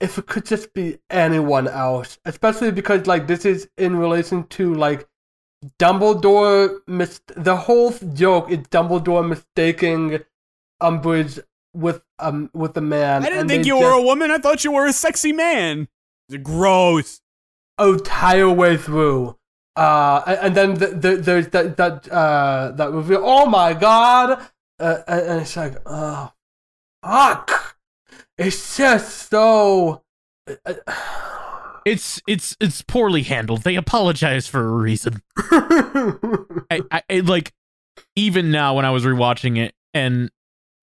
if 0.00 0.16
it 0.18 0.26
could 0.26 0.46
just 0.46 0.72
be 0.74 0.98
anyone 1.10 1.68
else, 1.68 2.18
especially 2.24 2.70
because 2.70 3.06
like 3.06 3.26
this 3.26 3.44
is 3.44 3.68
in 3.76 3.96
relation 3.96 4.44
to 4.48 4.74
like 4.74 5.06
Dumbledore 5.78 6.78
mis- 6.86 7.20
the 7.36 7.56
whole 7.56 7.92
joke 8.14 8.50
is 8.50 8.58
Dumbledore 8.68 9.26
mistaking 9.28 10.20
Umbridge 10.82 11.38
with 11.74 12.02
um 12.18 12.50
with 12.52 12.76
a 12.76 12.80
man. 12.80 13.22
I 13.22 13.26
didn't 13.26 13.40
and 13.40 13.48
think 13.48 13.62
they 13.64 13.68
you 13.68 13.78
were 13.78 13.92
a 13.92 14.02
woman. 14.02 14.30
I 14.30 14.38
thought 14.38 14.64
you 14.64 14.72
were 14.72 14.86
a 14.86 14.92
sexy 14.92 15.32
man. 15.32 15.88
Gross. 16.42 17.20
Oh, 17.78 17.94
entire 17.94 18.50
way 18.50 18.76
through. 18.76 19.36
Uh, 19.76 20.22
and, 20.26 20.38
and 20.38 20.56
then 20.56 20.74
the, 20.74 20.86
the, 20.88 21.16
there's 21.16 21.48
that 21.48 21.76
that 21.76 22.08
uh 22.10 22.72
that 22.76 22.90
reveal. 22.90 23.22
Oh 23.24 23.46
my 23.46 23.72
god! 23.72 24.40
Uh, 24.78 24.98
and 25.06 25.20
and 25.20 25.40
it's 25.40 25.56
like, 25.56 25.76
oh, 25.86 26.32
fuck! 27.04 27.76
It's 28.36 28.76
just 28.76 29.30
so. 29.30 30.02
uh, 30.48 30.74
It's 31.86 32.20
it's 32.26 32.56
it's 32.60 32.82
poorly 32.82 33.22
handled. 33.22 33.62
They 33.62 33.76
apologize 33.76 34.46
for 34.46 34.60
a 34.66 34.72
reason. 34.72 35.22
I, 35.38 36.82
I 36.90 37.02
it, 37.08 37.26
like 37.26 37.52
even 38.16 38.50
now 38.50 38.74
when 38.76 38.84
I 38.84 38.90
was 38.90 39.04
rewatching 39.04 39.56
it 39.56 39.74
and 39.94 40.30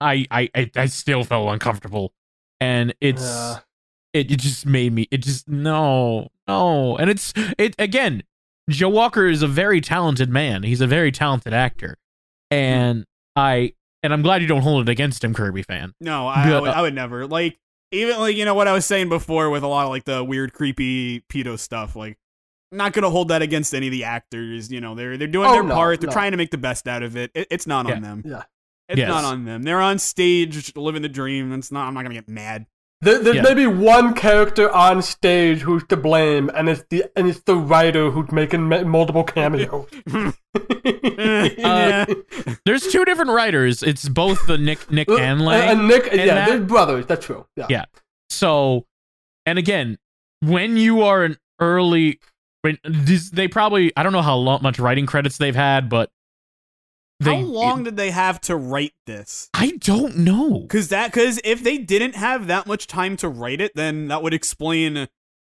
I 0.02 0.26
I 0.32 0.50
I, 0.56 0.72
I 0.76 0.86
still 0.88 1.24
felt 1.24 1.50
uncomfortable 1.52 2.14
and 2.60 2.94
it's 3.02 3.22
Yeah. 3.24 3.58
it, 4.14 4.32
it 4.32 4.40
just 4.40 4.66
made 4.66 4.94
me 4.94 5.08
it 5.12 5.18
just 5.24 5.48
no 5.48 6.30
no 6.48 6.98
and 6.98 7.10
it's 7.10 7.34
it 7.58 7.76
again 7.80 8.24
Joe 8.70 8.90
Walker 8.90 9.28
is 9.28 9.42
a 9.42 9.48
very 9.48 9.82
talented 9.82 10.30
man 10.30 10.64
he's 10.64 10.82
a 10.82 10.88
very 10.88 11.12
talented 11.12 11.54
actor 11.54 11.98
and 12.52 13.06
I 13.36 13.74
and 14.04 14.14
I'm 14.14 14.22
glad 14.22 14.42
you 14.42 14.48
don't 14.48 14.62
hold 14.62 14.88
it 14.88 14.92
against 14.92 15.24
him, 15.24 15.34
Kirby 15.34 15.64
fan. 15.64 15.94
No, 16.00 16.28
I, 16.28 16.50
I, 16.50 16.62
would, 16.62 16.70
uh, 16.70 16.74
I 16.74 16.82
would 16.82 16.94
never. 16.94 17.26
Like, 17.28 17.58
even 17.92 18.18
like 18.20 18.36
you 18.36 18.46
know 18.46 18.54
what 18.54 18.68
I 18.68 18.74
was 18.74 18.86
saying 18.86 19.10
before 19.10 19.50
with 19.50 19.64
a 19.64 19.68
lot 19.68 19.84
of 19.86 19.90
like 19.90 20.06
the 20.06 20.24
weird, 20.24 20.54
creepy 20.54 21.22
pedo 21.22 21.58
stuff. 21.60 21.96
Like, 21.96 22.18
not 22.72 22.94
gonna 22.94 23.10
hold 23.10 23.30
that 23.30 23.42
against 23.42 23.74
any 23.74 23.88
of 23.88 23.92
the 23.92 24.04
actors. 24.06 24.72
You 24.72 24.82
know, 24.82 24.94
they're 24.96 25.18
they're 25.18 25.28
doing 25.28 25.48
Oh, 25.50 25.54
their 25.54 25.64
no, 25.64 25.74
part. 25.74 26.00
They're 26.00 26.08
no. 26.08 26.14
trying 26.14 26.32
to 26.32 26.38
make 26.38 26.52
the 26.52 26.58
best 26.60 26.88
out 26.88 27.02
of 27.04 27.18
it. 27.18 27.32
it 27.34 27.48
it's 27.50 27.66
not 27.68 27.88
Yeah. 27.88 27.96
on 27.96 28.02
them. 28.04 28.24
Yeah. 28.26 28.44
It's 28.90 29.00
Yes. 29.00 29.10
not 29.10 29.24
on 29.26 29.46
them. 29.46 29.64
They're 29.64 29.82
on 29.82 30.00
stage 30.00 30.76
living 30.76 31.02
the 31.02 31.10
dream. 31.10 31.52
It's 31.54 31.72
not. 31.72 31.88
I'm 31.88 31.94
not 31.94 32.04
gonna 32.04 32.16
get 32.16 32.30
mad. 32.30 32.66
There, 33.02 33.20
there's 33.22 33.36
Yeah. 33.36 33.42
maybe 33.44 33.68
one 33.68 34.14
character 34.16 34.72
on 34.72 35.02
stage 35.04 35.60
who's 35.62 35.84
to 35.90 35.98
blame, 35.98 36.50
and 36.56 36.68
it's 36.70 36.84
the 36.90 37.06
and 37.16 37.28
it's 37.28 37.42
the 37.42 37.56
writer 37.56 38.10
who's 38.10 38.32
making 38.32 38.68
ma- 38.70 38.82
multiple 38.84 39.24
cameos. 39.24 39.88
Yeah. 40.88 42.06
There's 42.66 42.88
two 42.92 43.06
different 43.06 43.32
writers. 43.32 43.84
It's 43.84 44.08
both 44.08 44.46
the 44.48 44.58
Nick 44.58 44.90
Nick 44.92 45.10
Uh, 45.12 45.18
and 45.18 45.42
uh, 45.42 45.46
Lang. 45.46 45.70
and 45.80 45.88
Nick, 45.88 46.08
and 46.08 46.18
yeah, 46.18 46.26
that- 46.36 46.50
they're 46.50 46.60
brothers. 46.62 47.06
That's 47.06 47.26
true. 47.26 47.46
Yeah. 47.56 47.68
Yeah. 47.70 47.86
So, 48.30 48.86
and 49.46 49.58
again, 49.60 49.98
when 50.42 50.78
you 50.78 51.02
are 51.04 51.24
an 51.24 51.38
early, 51.60 52.20
when 52.62 52.78
this, 52.84 53.30
they 53.30 53.48
probably 53.48 53.92
I 53.98 54.04
don't 54.04 54.14
know 54.14 54.22
how 54.22 54.36
long, 54.36 54.60
much 54.62 54.80
writing 54.80 55.06
credits 55.06 55.38
they've 55.38 55.56
had, 55.56 55.90
but 55.90 56.10
they 57.20 57.36
How 57.36 57.42
long 57.42 57.84
did 57.84 57.98
they 57.98 58.12
have 58.12 58.40
to 58.42 58.56
write 58.56 58.94
this? 59.06 59.50
I 59.54 59.72
don't 59.80 60.18
know. 60.18 60.60
Because 60.62 60.90
that, 60.90 61.12
because 61.12 61.40
if 61.44 61.64
they 61.64 61.78
didn't 61.78 62.16
have 62.16 62.48
that 62.48 62.68
much 62.68 62.86
time 62.88 63.18
to 63.18 63.28
write 63.30 63.60
it, 63.62 63.74
then 63.76 64.08
that 64.10 64.22
would 64.22 64.34
explain 64.34 65.08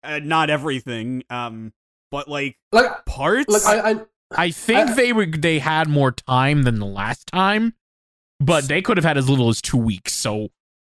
uh, 0.02 0.20
not 0.22 0.48
everything. 0.48 1.22
Um, 1.28 1.72
but 2.10 2.28
like 2.28 2.56
Like, 2.72 3.04
parts. 3.04 3.48
like 3.52 3.84
I, 3.84 3.90
I 3.90 4.00
I 4.36 4.50
think 4.50 4.90
I- 4.90 4.94
they 4.94 5.12
were 5.12 5.26
they 5.26 5.58
had 5.58 5.88
more 5.88 6.12
time 6.12 6.62
than 6.62 6.78
the 6.78 6.86
last 6.86 7.26
time, 7.26 7.74
but 8.38 8.64
they 8.68 8.80
could 8.80 8.96
have 8.96 9.04
had 9.04 9.18
as 9.18 9.28
little 9.28 9.48
as 9.50 9.60
two 9.60 9.76
weeks. 9.76 10.12
So 10.14 10.48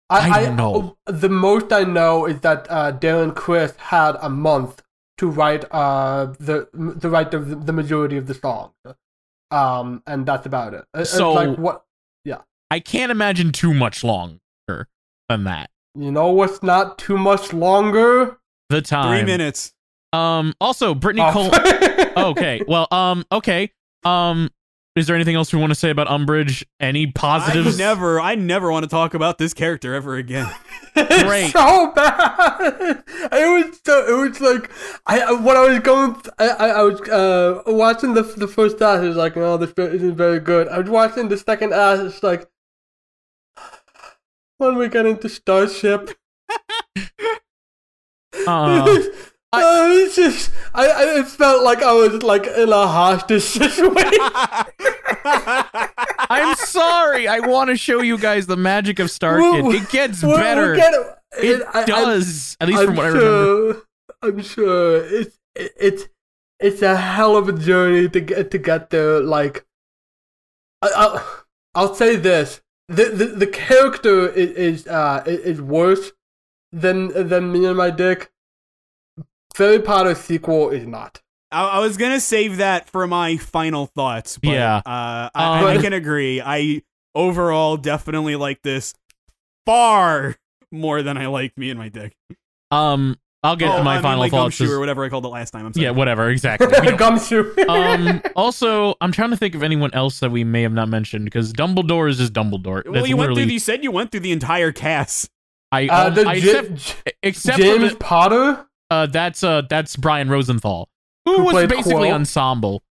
I 0.09 0.43
don't 0.45 0.57
know. 0.57 0.97
The 1.07 1.29
most 1.29 1.73
I 1.73 1.85
know 1.85 2.27
is 2.27 2.41
that 2.41 2.67
uh, 2.71 2.93
Darren 2.93 3.35
Criss 3.35 3.75
had 3.77 4.17
a 4.21 4.29
month 4.31 4.83
to 5.19 5.29
write 5.29 5.65
uh 5.73 6.27
the 6.39 6.69
to 7.01 7.09
write 7.11 7.31
the 7.33 7.39
the 7.41 7.73
majority 7.73 8.17
of 8.17 8.27
the 8.27 8.35
songs, 8.35 8.73
um, 9.51 10.03
and 10.07 10.25
that's 10.27 10.47
about 10.47 10.75
it. 10.75 10.85
It- 10.95 11.01
it's 11.01 11.11
So- 11.11 11.33
like 11.33 11.59
what 11.59 11.83
Yeah, 12.25 12.39
I 12.71 12.81
can't 12.81 13.11
imagine 13.11 13.53
too 13.53 13.73
much 13.75 14.05
longer 14.05 14.39
than 15.29 15.45
that. 15.45 15.71
you 15.95 16.13
know, 16.13 16.29
what's 16.29 16.63
not 16.63 16.99
too 16.99 17.17
much 17.19 17.53
longer. 17.53 18.39
The 18.69 18.81
time. 18.83 19.19
three 19.19 19.25
minutes. 19.27 19.73
Um. 20.13 20.55
Also, 20.61 20.95
Brittany 20.95 21.25
Oh. 21.27 21.33
Cole. 21.33 21.51
okay. 22.31 22.63
Well. 22.67 22.87
Um. 22.91 23.25
Okay. 23.33 23.71
Um. 24.05 24.51
Is 24.97 25.07
there 25.07 25.15
anything 25.15 25.37
else 25.37 25.53
we 25.53 25.61
want 25.61 25.71
to 25.71 25.77
say 25.77 25.91
about 25.91 26.09
Umbridge? 26.09 26.65
Any 26.81 27.07
I 27.07 27.13
positives? 27.15 27.79
never, 27.79 28.21
I 28.21 28.35
never 28.35 28.73
want 28.73 28.83
to 28.83 28.89
talk 28.89 29.15
about 29.15 29.39
this 29.39 29.55
character 29.55 29.95
ever 29.95 30.17
again. 30.17 30.51
It's 30.97 31.23
Great. 31.23 31.53
so 31.53 31.93
bad. 31.95 33.05
It 33.33 33.69
was 33.71 33.81
so. 33.87 34.07
It 34.25 34.29
was 34.31 34.41
like 34.41 34.69
I 35.07 35.21
I- 35.21 35.33
when 35.41 35.57
I 35.57 35.61
was 35.69 35.79
going. 35.79 36.17
I 36.41 36.49
I, 36.49 36.69
I 36.69 36.83
was 36.83 37.01
uh 37.09 37.63
watching 37.69 38.15
the 38.15 38.23
the 38.23 38.49
first 38.49 38.83
act. 38.83 39.05
It 39.05 39.09
was 39.09 39.17
like, 39.17 39.37
oh, 39.37 39.57
this 39.57 39.73
bit 39.73 39.95
isn't 39.95 40.17
very 40.17 40.41
good. 40.41 40.67
I 40.67 40.79
was 40.81 40.91
watching 40.91 41.29
the 41.29 41.37
second 41.37 41.73
act. 41.73 42.03
It's 42.03 42.23
like 42.25 42.45
when 44.59 44.75
we 44.77 44.89
get 44.89 45.07
into 45.07 45.29
Starship. 45.29 46.11
Uh, 48.47 48.99
Uh, 49.53 49.89
it's 49.93 50.17
just 50.17 50.51
I, 50.75 50.87
I 50.89 51.19
it 51.21 51.27
felt 51.27 51.63
like 51.65 51.83
I 51.83 51.93
was 51.93 52.23
like 52.23 52.47
in 52.47 52.73
a 52.73 52.87
hostage 52.87 53.43
situation. 53.61 54.19
I'm 56.33 56.55
sorry. 56.57 57.27
I 57.29 57.41
want 57.41 57.71
to 57.71 57.77
show 57.77 58.01
you 58.03 58.19
guys 58.19 58.47
the 58.47 58.57
magic 58.57 58.99
of 58.99 59.09
Starkid. 59.09 59.63
We'll- 59.63 59.75
It 59.75 59.89
gets 59.91 60.23
We'll- 60.23 60.37
better. 60.37 60.77
get 60.77 60.95
it 61.39 61.63
I- 61.75 61.83
I- 61.83 61.85
does. 61.85 62.57
at 62.61 62.69
least 62.69 62.81
I'm 62.81 62.87
from 62.87 62.97
what 62.97 63.07
I 63.07 63.09
remember. 63.09 63.83
I'm 64.23 64.43
sure 64.43 65.05
it's 65.05 65.39
it, 65.55 65.73
it's 65.81 66.05
it's 66.61 66.83
a 66.83 66.95
hell 66.97 67.37
of 67.37 67.49
a 67.49 67.53
journey 67.53 68.09
to 68.09 68.21
get 68.21 68.51
to 68.51 68.59
get 68.59 68.91
there. 68.91 69.21
Like, 69.21 69.65
I, 70.83 70.91
I'll 70.95 71.25
I'll 71.75 71.95
say 71.95 72.17
this: 72.17 72.61
the 72.89 73.05
the, 73.07 73.25
the 73.27 73.47
character 73.47 74.29
is, 74.29 74.51
is 74.51 74.87
uh 74.87 75.23
is 75.27 75.61
worse 75.63 76.13
than 76.71 77.29
than 77.29 77.51
me 77.51 77.65
and 77.65 77.77
my 77.79 77.91
dick. 77.91 78.31
Harry 79.57 79.81
Potter 79.81 80.15
sequel 80.15 80.71
is 80.71 80.87
not. 80.87 81.21
I, 81.53 81.67
I 81.67 81.79
was 81.81 81.97
gonna 81.97 82.21
save 82.21 82.59
that 82.59 82.89
for 82.89 83.07
my 83.07 83.37
final 83.37 83.87
thoughts. 83.87 84.39
But, 84.39 84.51
Yeah. 84.51 84.77
uh, 84.77 84.83
I, 84.87 85.31
I 85.35 85.77
Um, 85.77 85.83
can 85.83 85.93
agree. 85.93 86.41
I 86.41 86.83
overall 87.15 87.77
definitely 87.77 88.37
like 88.37 88.63
this 88.63 88.95
far 89.67 90.37
more 90.73 91.03
than 91.03 91.17
I 91.19 91.27
like 91.27 91.57
me 91.59 91.71
and 91.71 91.79
my 91.79 91.89
dick. 91.89 92.15
Um, 92.71 93.19
I'll 93.43 93.57
get 93.57 93.71
oh, 93.73 93.79
to 93.79 93.83
my 93.85 93.93
I 93.93 93.97
mean, 93.97 94.03
final 94.03 94.19
like 94.21 94.31
thoughts. 94.31 94.59
Gumshoe 94.59 94.73
or 94.73 94.79
whatever 94.79 95.03
I 95.05 95.09
called 95.09 95.25
it 95.25 95.29
last 95.29 95.51
time. 95.51 95.65
I'm 95.67 95.73
sorry. 95.73 95.85
yeah, 95.85 95.91
whatever. 95.91 96.29
Exactly. 96.29 96.69
Gumshoe. 96.97 97.55
um. 97.69 98.23
Also, 98.37 98.95
I'm 99.01 99.13
trying 99.13 99.31
to 99.31 99.37
think 99.37 99.55
of 99.55 99.63
anyone 99.63 99.93
else 99.93 100.21
that 100.21 100.31
we 100.31 100.45
may 100.45 100.63
have 100.63 100.73
not 100.73 100.89
mentioned 100.89 101.25
because 101.25 101.53
Dumbledore 101.53 102.09
is 102.09 102.19
just 102.19 102.33
Dumbledore. 102.33 102.85
Well, 102.85 102.95
That's 102.95 103.09
you 103.09 103.17
went 103.17 103.29
through. 103.29 103.35
literally- 103.37 103.53
You 103.55 103.59
said 103.59 103.83
you 103.83 103.91
went 103.91 104.11
through 104.13 104.21
the 104.21 104.33
entire 104.33 104.73
cast. 104.73 105.31
I, 105.73 105.87
uh, 105.89 106.09
um, 106.09 106.15
the 106.15 106.27
I 106.29 106.39
J- 106.41 106.49
except, 106.51 106.75
J- 107.07 107.13
except 107.23 107.59
for 107.59 107.65
James 107.65 107.91
the, 107.93 107.97
Potter. 107.99 108.67
Uh, 108.91 109.07
that's 109.07 109.43
uh, 109.43 109.63
that's 109.69 109.97
Brian 109.97 110.29
Rosenthal, 110.29 110.89
who, 111.25 111.39
Who 111.39 111.45
was 111.45 111.67
basically 111.67 111.95
Quill. 111.95 112.13
ensemble. 112.13 112.83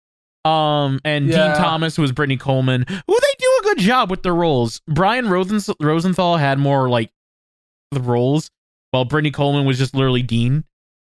Um, 0.46 1.00
and 1.04 1.28
Dean 1.28 1.54
Thomas 1.56 1.98
who 1.98 2.02
was 2.02 2.14
Brittany 2.14 2.38
Coleman, 2.38 2.86
who 2.88 3.20
they 3.20 3.34
do 3.38 3.58
a 3.60 3.64
good 3.64 3.80
job 3.80 4.10
with 4.10 4.24
their 4.24 4.34
roles. 4.34 4.82
Brian 4.88 5.30
Rosen- 5.30 5.76
Rosenthal 5.82 6.38
had 6.38 6.58
more 6.58 6.90
like 6.90 7.12
the 7.92 8.00
roles, 8.00 8.50
while 8.92 9.04
Brittany 9.04 9.32
Coleman 9.32 9.66
was 9.66 9.78
just 9.78 9.94
literally 9.94 10.24
Dean 10.24 10.64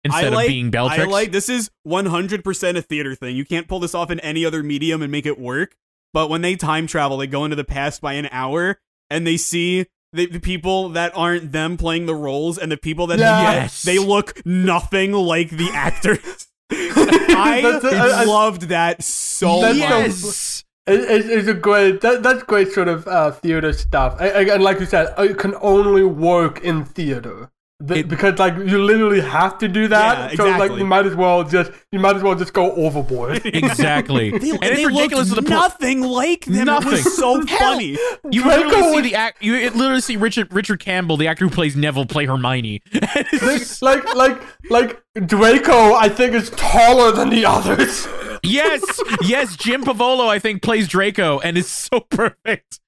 instead 0.04 0.34
like, 0.34 0.46
of 0.46 0.48
being 0.48 0.70
Bellatrix. 0.70 1.08
I 1.08 1.10
like 1.10 1.32
this 1.32 1.48
is 1.48 1.70
100% 1.86 2.76
a 2.76 2.82
theater 2.82 3.14
thing. 3.14 3.34
You 3.34 3.46
can't 3.46 3.66
pull 3.66 3.80
this 3.80 3.94
off 3.94 4.10
in 4.10 4.20
any 4.20 4.44
other 4.44 4.62
medium 4.62 5.00
and 5.00 5.10
make 5.10 5.26
it 5.26 5.38
work. 5.38 5.76
But 6.12 6.28
when 6.28 6.42
they 6.42 6.54
time 6.54 6.86
travel, 6.86 7.16
they 7.16 7.26
go 7.26 7.44
into 7.44 7.56
the 7.56 7.64
past 7.64 8.00
by 8.00 8.12
an 8.12 8.28
hour 8.30 8.78
and 9.10 9.26
they 9.26 9.36
see 9.36 9.86
the, 10.14 10.26
the 10.26 10.40
people 10.40 10.88
that 10.90 11.12
aren't 11.14 11.52
them 11.52 11.76
playing 11.76 12.06
the 12.06 12.14
roles 12.14 12.56
and 12.58 12.70
the 12.72 12.76
people 12.76 13.06
that 13.08 13.18
Yes. 13.18 13.82
they 13.82 13.98
look 13.98 14.44
nothing 14.46 15.12
like 15.12 15.50
the 15.50 15.70
actors. 15.72 16.48
I 16.70 17.60
That's 17.62 17.84
a- 17.84 17.96
I- 17.96 18.22
I- 18.22 18.24
loved 18.24 18.62
that 18.62 19.02
so 19.02 19.60
That's 19.60 19.78
much. 19.78 19.88
so- 19.88 20.26
yes. 20.26 20.64
It, 20.86 21.00
it, 21.00 21.30
it's 21.30 21.48
a 21.48 21.54
great 21.54 22.02
that, 22.02 22.22
that's 22.22 22.42
great 22.42 22.70
sort 22.70 22.88
of 22.88 23.08
uh, 23.08 23.30
theater 23.30 23.72
stuff 23.72 24.16
I, 24.20 24.28
I, 24.28 24.40
and 24.54 24.62
like 24.62 24.80
you 24.80 24.84
said 24.86 25.14
it 25.16 25.38
can 25.38 25.54
only 25.62 26.04
work 26.04 26.60
in 26.60 26.84
theater 26.84 27.50
The- 27.86 27.98
It- 27.98 28.08
because 28.08 28.38
like 28.38 28.54
you 28.56 28.82
literally 28.82 29.20
have 29.20 29.58
to 29.58 29.68
do 29.68 29.88
that 29.88 30.30
Yeah, 30.32 30.36
so 30.36 30.44
like 30.58 30.72
you 30.72 30.84
might 30.86 31.06
as 31.06 31.14
well 31.14 31.44
just 31.44 31.70
you 31.92 31.98
might 31.98 32.16
as 32.16 32.22
well 32.22 32.34
just 32.34 32.52
go 32.52 32.72
overboard 32.72 33.44
exactly. 33.46 34.30
They, 34.30 34.50
and 34.50 34.60
they 34.62 34.72
it's 34.82 34.86
ridiculous 34.86 35.28
to 35.30 35.34
looked 35.34 35.48
the 35.48 35.54
point. 35.54 35.62
nothing 35.62 36.00
like 36.02 36.44
them. 36.44 36.68
It 36.68 36.84
was 36.84 37.16
so 37.16 37.42
funny. 37.46 37.98
You 38.30 38.42
Draco 38.42 38.58
literally 38.68 38.82
see 38.82 38.94
would- 38.96 39.04
the 39.04 39.14
act. 39.16 39.42
You 39.42 39.54
literally 39.70 40.00
see 40.00 40.16
Richard 40.16 40.52
Richard 40.52 40.80
Campbell, 40.80 41.16
the 41.16 41.28
actor 41.28 41.44
who 41.46 41.50
plays 41.50 41.76
Neville, 41.76 42.06
play 42.06 42.26
Hermione. 42.26 42.82
It's 42.92 43.82
like 43.82 44.14
like 44.14 44.40
like 44.70 45.02
Draco 45.26 45.94
I 45.94 46.08
think 46.08 46.34
is 46.34 46.50
taller 46.50 47.12
than 47.12 47.28
the 47.30 47.44
others 47.46 48.06
yes, 48.44 49.00
yes. 49.22 49.56
Jim 49.56 49.82
Povolo, 49.84 50.28
I 50.28 50.38
think, 50.38 50.62
plays 50.62 50.88
Draco, 50.88 51.40
and 51.40 51.56
is 51.58 51.68
so 51.68 52.00
perfect. 52.10 52.80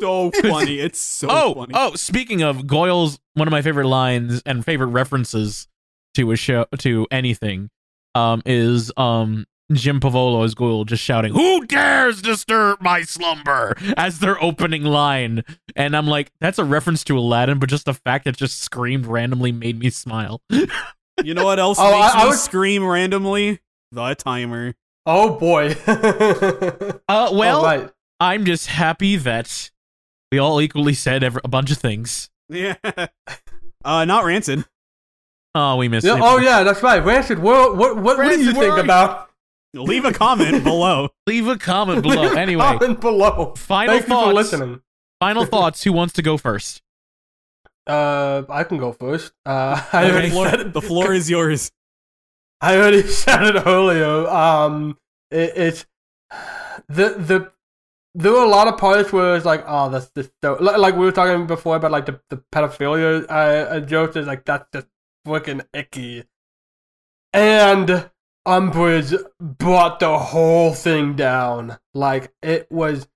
So 0.00 0.30
funny. 0.30 0.78
It's 0.80 1.00
so 1.00 1.28
oh, 1.30 1.54
funny. 1.54 1.72
oh. 1.76 1.94
Speaking 1.94 2.42
of 2.42 2.66
Goyle's, 2.66 3.18
one 3.34 3.48
of 3.48 3.52
my 3.52 3.62
favorite 3.62 3.86
lines 3.88 4.42
and 4.46 4.64
favorite 4.64 4.88
references 4.88 5.66
to 6.14 6.30
a 6.32 6.36
show 6.36 6.66
to 6.78 7.06
anything, 7.10 7.70
um, 8.14 8.42
is 8.44 8.90
um 8.96 9.46
Jim 9.72 10.00
Povolo 10.00 10.44
as 10.44 10.54
Goyle 10.54 10.84
just 10.84 11.02
shouting, 11.02 11.32
"Who 11.32 11.64
dares 11.66 12.20
disturb 12.22 12.80
my 12.80 13.02
slumber?" 13.02 13.76
as 13.96 14.18
their 14.18 14.42
opening 14.42 14.82
line, 14.82 15.44
and 15.76 15.96
I'm 15.96 16.06
like, 16.08 16.30
that's 16.40 16.58
a 16.58 16.64
reference 16.64 17.04
to 17.04 17.16
Aladdin, 17.16 17.58
but 17.60 17.68
just 17.68 17.84
the 17.84 17.94
fact 17.94 18.24
that 18.24 18.36
just 18.36 18.60
screamed 18.60 19.06
randomly 19.06 19.52
made 19.52 19.78
me 19.78 19.90
smile. 19.90 20.40
You 21.22 21.34
know 21.34 21.44
what 21.44 21.58
else 21.58 21.76
Oh, 21.78 21.90
makes 22.00 22.14
I- 22.14 22.20
I 22.20 22.22
me 22.24 22.28
was- 22.30 22.42
scream 22.42 22.82
randomly? 22.86 23.60
The 23.92 24.14
timer. 24.14 24.72
Oh 25.12 25.30
boy 25.38 25.74
Uh, 27.08 27.30
well, 27.32 27.58
All 27.58 27.64
right. 27.64 27.90
I'm 28.20 28.44
just 28.44 28.66
happy 28.68 29.16
that 29.16 29.70
we 30.30 30.38
all 30.38 30.60
equally 30.60 30.94
said 30.94 31.22
ever- 31.24 31.40
a 31.44 31.48
bunch 31.48 31.70
of 31.70 31.78
things. 31.78 32.30
Yeah. 32.48 32.74
Uh, 33.84 34.04
not 34.04 34.24
rancid. 34.24 34.64
Oh, 35.54 35.76
we 35.76 35.88
missed 35.88 36.06
yeah, 36.06 36.14
it. 36.16 36.20
oh 36.22 36.38
yeah 36.38 36.62
that's 36.62 36.82
right 36.82 37.04
Rancid 37.04 37.38
what 37.40 37.76
what 37.76 37.96
what, 37.96 38.18
what 38.18 38.28
do 38.30 38.38
you 38.40 38.52
think 38.52 38.76
you? 38.76 38.80
about 38.80 39.28
Leave 39.74 40.04
a 40.04 40.12
comment 40.12 40.62
below. 40.70 41.08
Leave 41.26 41.48
a 41.48 41.56
comment 41.58 42.02
below. 42.02 42.22
Leave 42.22 42.32
a 42.36 42.38
Anyway, 42.38 42.62
comment 42.62 43.00
below 43.00 43.54
final 43.56 43.94
thank 43.94 44.02
you 44.08 44.14
thoughts. 44.14 44.26
for 44.28 44.32
listening 44.34 44.80
Final 45.20 45.44
thoughts. 45.54 45.82
Who 45.84 45.92
wants 45.92 46.12
to 46.14 46.22
go 46.22 46.36
first? 46.36 46.82
uh 47.86 48.42
I 48.48 48.62
can 48.64 48.78
go 48.78 48.92
first 48.92 49.32
uh 49.46 49.82
Okay. 49.88 50.10
already 50.10 50.28
The 50.28 50.34
floor, 50.34 50.64
the 50.64 50.82
floor 50.82 51.12
is 51.12 51.28
yours. 51.30 51.72
I 52.62 52.76
already 52.76 53.02
said 53.02 53.56
it 53.56 53.66
earlier. 53.66 54.28
Um, 54.28 54.98
it, 55.30 55.52
it's 55.56 55.86
the 56.88 57.14
the 57.16 57.52
there 58.14 58.32
were 58.32 58.42
a 58.42 58.48
lot 58.48 58.68
of 58.68 58.76
parts 58.76 59.12
where 59.12 59.36
it's 59.36 59.46
like, 59.46 59.64
oh, 59.66 59.88
that's 59.88 60.10
just 60.10 60.30
so 60.42 60.54
like, 60.60 60.94
we 60.94 61.04
were 61.04 61.12
talking 61.12 61.46
before 61.46 61.76
about 61.76 61.92
like 61.92 62.06
the, 62.06 62.20
the 62.28 62.42
pedophilia 62.52 63.24
uh, 63.30 63.80
jokes. 63.80 64.16
Is 64.16 64.26
like 64.26 64.44
that's 64.44 64.68
just 64.72 64.88
freaking 65.26 65.64
icky. 65.72 66.24
And 67.32 68.10
Umbridge 68.46 69.16
brought 69.40 70.00
the 70.00 70.18
whole 70.18 70.74
thing 70.74 71.14
down. 71.14 71.78
Like 71.94 72.32
it 72.42 72.70
was, 72.70 73.08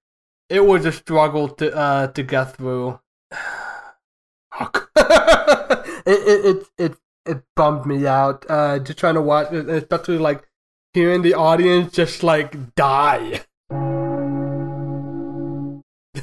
it 0.48 0.64
was 0.64 0.86
a 0.86 0.92
struggle 0.92 1.48
to 1.48 1.74
uh 1.74 2.06
to 2.08 2.22
get 2.22 2.56
through. 2.56 3.00
it, 4.60 6.02
it 6.06 6.44
it 6.44 6.66
it 6.78 6.96
it 7.26 7.42
bummed 7.56 7.86
me 7.86 8.06
out. 8.06 8.44
Uh, 8.48 8.78
just 8.78 8.98
trying 8.98 9.14
to 9.14 9.22
watch 9.22 9.52
it, 9.52 9.68
especially 9.68 10.18
like 10.18 10.46
hearing 10.92 11.22
the 11.22 11.34
audience 11.34 11.92
just 11.92 12.22
like 12.22 12.74
die. 12.74 13.42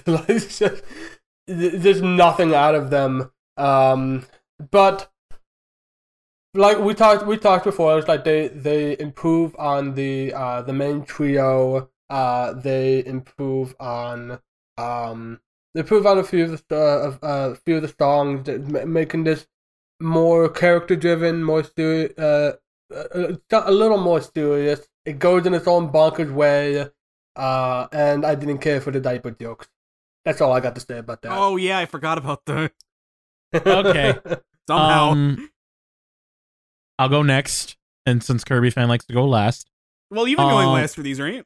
like 0.06 0.28
just, 0.28 0.84
there's 1.48 2.02
nothing 2.02 2.54
out 2.54 2.76
of 2.76 2.90
them. 2.90 3.32
Um, 3.58 4.26
but 4.72 5.12
like 6.54 6.80
we 6.80 6.94
talked, 6.94 7.26
we 7.26 7.38
talked 7.38 7.66
before. 7.66 7.98
It's 7.98 8.08
like 8.08 8.24
they 8.24 8.50
they 8.50 8.98
improve 9.00 9.56
on 9.58 9.96
the 9.96 10.34
uh 10.34 10.62
the 10.62 10.74
main 10.74 11.04
trio. 11.04 11.90
Uh, 12.10 12.54
they 12.54 13.06
improve 13.06 13.74
on 13.80 14.40
um 14.78 15.40
they 15.74 15.80
improve 15.80 16.06
on 16.06 16.18
a 16.18 16.24
few 16.24 16.44
of 16.44 16.64
the 16.68 16.78
uh, 16.78 17.26
uh, 17.26 17.50
a 17.52 17.56
few 17.56 17.78
of 17.78 17.84
the 17.84 17.94
songs, 17.98 18.48
making 18.86 19.24
this 19.24 19.48
more 20.02 20.50
character 20.50 20.96
driven, 20.96 21.44
more 21.44 21.64
serious, 21.64 22.18
uh, 22.18 22.54
a, 22.92 23.38
a 23.52 23.72
little 23.72 23.98
more 23.98 24.22
serious. 24.22 24.88
It 25.06 25.20
goes 25.20 25.46
in 25.46 25.54
its 25.54 25.68
own 25.68 25.92
bonkers 25.92 26.32
way, 26.34 26.88
uh, 27.36 27.88
and 27.92 28.26
I 28.26 28.36
didn't 28.36 28.60
care 28.60 28.82
for 28.82 28.92
the 28.92 29.00
diaper 29.00 29.32
jokes. 29.32 29.68
That's 30.26 30.42
all 30.42 30.52
I 30.54 30.60
got 30.60 30.76
to 30.76 30.82
say 30.82 30.98
about 31.00 31.22
that. 31.24 31.32
Oh 31.32 31.58
yeah, 31.58 31.80
I 31.80 31.86
forgot 31.86 32.18
about 32.18 32.46
the 32.46 32.72
Okay. 33.66 34.20
somehow. 34.68 35.12
Um, 35.12 35.50
I'll 37.00 37.10
go 37.10 37.24
next, 37.24 37.78
and 38.06 38.24
since 38.24 38.44
Kirby 38.44 38.70
fan 38.70 38.88
likes 38.88 39.06
to 39.06 39.14
go 39.14 39.26
last, 39.26 39.68
well, 40.10 40.28
you've 40.28 40.38
been 40.38 40.48
going 40.50 40.68
um, 40.68 40.74
last 40.74 40.96
for 40.96 41.02
these, 41.02 41.20
right? 41.20 41.44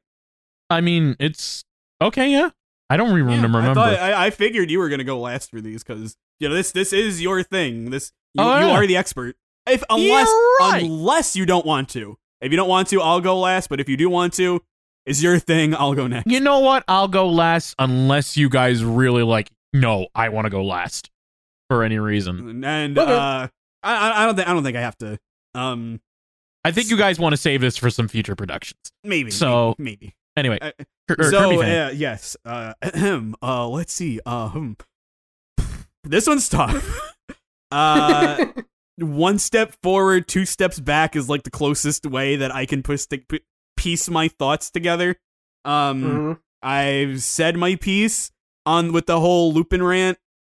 I 0.70 0.82
mean 0.82 1.16
it's 1.20 1.64
okay. 2.02 2.32
Yeah, 2.32 2.50
I 2.90 2.98
don't 2.98 3.10
even 3.10 3.28
Yeah, 3.28 3.36
remember. 3.36 3.60
I 3.60 3.74
thought 3.74 3.94
I, 4.00 4.26
I 4.26 4.30
figured 4.32 4.70
you 4.72 4.80
were 4.80 4.90
gonna 4.90 5.04
go 5.04 5.20
last 5.20 5.52
for 5.52 5.62
these 5.62 5.84
because 5.84 6.18
you 6.40 6.50
know 6.50 6.56
this 6.56 6.72
this 6.72 6.92
is 6.92 7.22
your 7.22 7.44
thing. 7.44 7.92
This 7.92 8.12
you, 8.36 8.44
Oh, 8.44 8.60
you 8.60 8.66
are 8.74 8.86
the 8.88 8.98
expert. 8.98 9.36
If 9.68 9.84
unless 9.90 10.28
right. 10.60 10.84
unless 10.84 11.36
you 11.36 11.46
don't 11.46 11.66
want 11.66 11.90
to. 11.90 12.18
If 12.42 12.52
you 12.52 12.58
don't 12.58 12.70
want 12.70 12.90
to, 12.90 13.02
I'll 13.02 13.22
go 13.22 13.40
last. 13.40 13.70
But 13.70 13.80
if 13.80 13.90
you 13.90 13.98
do 13.98 14.10
want 14.10 14.34
to, 14.34 14.62
it's 15.06 15.24
your 15.24 15.40
thing. 15.40 15.74
I'll 15.76 15.96
go 15.96 16.06
next. 16.08 16.30
you 16.32 16.40
know 16.40 16.60
what? 16.60 16.84
I'll 16.88 17.08
go 17.08 17.28
last 17.28 17.74
unless 17.80 18.38
you 18.38 18.50
guys 18.50 18.84
really 18.84 19.24
like. 19.24 19.50
No, 19.74 20.08
I 20.14 20.30
want 20.30 20.46
to 20.46 20.50
go 20.52 20.64
last 20.64 21.10
for 21.70 21.84
any 21.84 21.98
reason. 21.98 22.64
And 22.64 22.98
Okay. 22.98 23.12
uh, 23.12 23.48
I 23.84 24.24
I 24.24 24.26
don't 24.26 24.36
think 24.36 24.48
I 24.48 24.54
don't 24.54 24.64
think 24.64 24.78
I 24.78 24.82
have 24.82 24.98
to. 25.00 25.18
Um, 25.56 26.00
I 26.64 26.72
think 26.72 26.90
you 26.90 26.98
guys 26.98 27.18
want 27.20 27.34
to 27.34 27.38
save 27.38 27.62
this 27.62 27.78
for 27.78 27.90
some 27.90 28.08
future 28.08 28.36
productions. 28.36 28.80
maybe. 29.04 29.32
So- 29.32 29.76
maybe. 29.78 30.16
Anyway, 30.38 30.58
Uh, 30.62 30.72
Kir- 31.08 31.30
so 31.32 31.62
uh, 31.62 31.92
yes. 31.96 32.36
Uh, 32.44 32.74
uh, 33.42 33.68
let's 33.70 33.94
see. 33.94 34.20
Uh, 34.26 34.50
hmm. 34.50 34.74
this 36.04 36.28
one's 36.28 36.50
tough. 36.50 37.14
uh, 37.72 38.46
one 38.98 39.40
step 39.40 39.76
forward, 39.84 40.28
two 40.28 40.46
steps 40.46 40.80
back 40.80 41.16
is 41.16 41.30
like 41.30 41.44
the 41.44 41.52
closest 41.52 42.06
way 42.06 42.36
that 42.38 42.54
I 42.54 42.66
can 42.66 42.84
put 42.84 43.00
stick, 43.00 43.28
p- 43.28 43.42
piece 43.78 44.10
my 44.10 44.28
thoughts 44.28 44.70
together. 44.70 45.16
Um, 45.64 46.04
Mhm. 46.04 46.40
I've 46.62 47.22
said 47.22 47.58
my 47.58 47.76
piece 47.76 48.32
on 48.66 48.92
with 48.94 49.06
the 49.06 49.20
whole 49.20 49.54
Lupin 49.54 49.84
rant, 49.84 50.18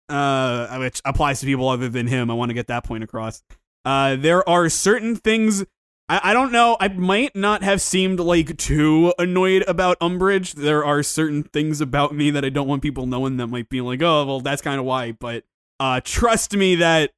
uh, 0.10 0.78
which 0.78 1.02
applies 1.04 1.40
to 1.42 1.46
people 1.46 1.68
other 1.68 1.90
than 1.90 2.08
him. 2.08 2.32
I 2.32 2.34
want 2.34 2.50
to 2.50 2.54
get 2.54 2.68
that 2.68 2.84
point 2.86 3.04
across. 3.04 3.44
Uh, 3.84 4.16
there 4.16 4.48
are 4.48 4.70
certain 4.70 5.16
things 5.16 5.66
I, 6.10 6.22
I 6.32 6.34
don't 6.34 6.54
know. 6.54 6.78
I 6.80 6.88
might 6.88 7.36
not 7.36 7.64
have 7.64 7.82
seemed 7.82 8.22
like 8.22 8.56
too 8.58 9.14
annoyed 9.20 9.66
about 9.68 10.00
Umbridge. 10.00 10.54
There 10.54 10.86
are 10.86 11.04
certain 11.04 11.44
things 11.44 11.82
about 11.82 12.16
me 12.16 12.32
that 12.32 12.46
I 12.46 12.50
don't 12.50 12.68
want 12.68 12.82
people 12.82 13.06
knowing 13.06 13.36
that 13.38 13.48
might 13.48 13.68
be 13.68 13.82
like, 13.82 14.02
oh, 14.02 14.26
well, 14.26 14.40
that's 14.40 14.62
kind 14.62 14.80
of 14.80 14.86
why. 14.86 15.12
But 15.12 15.44
uh, 15.80 16.02
trust 16.04 16.56
me, 16.56 16.76
that 16.76 17.12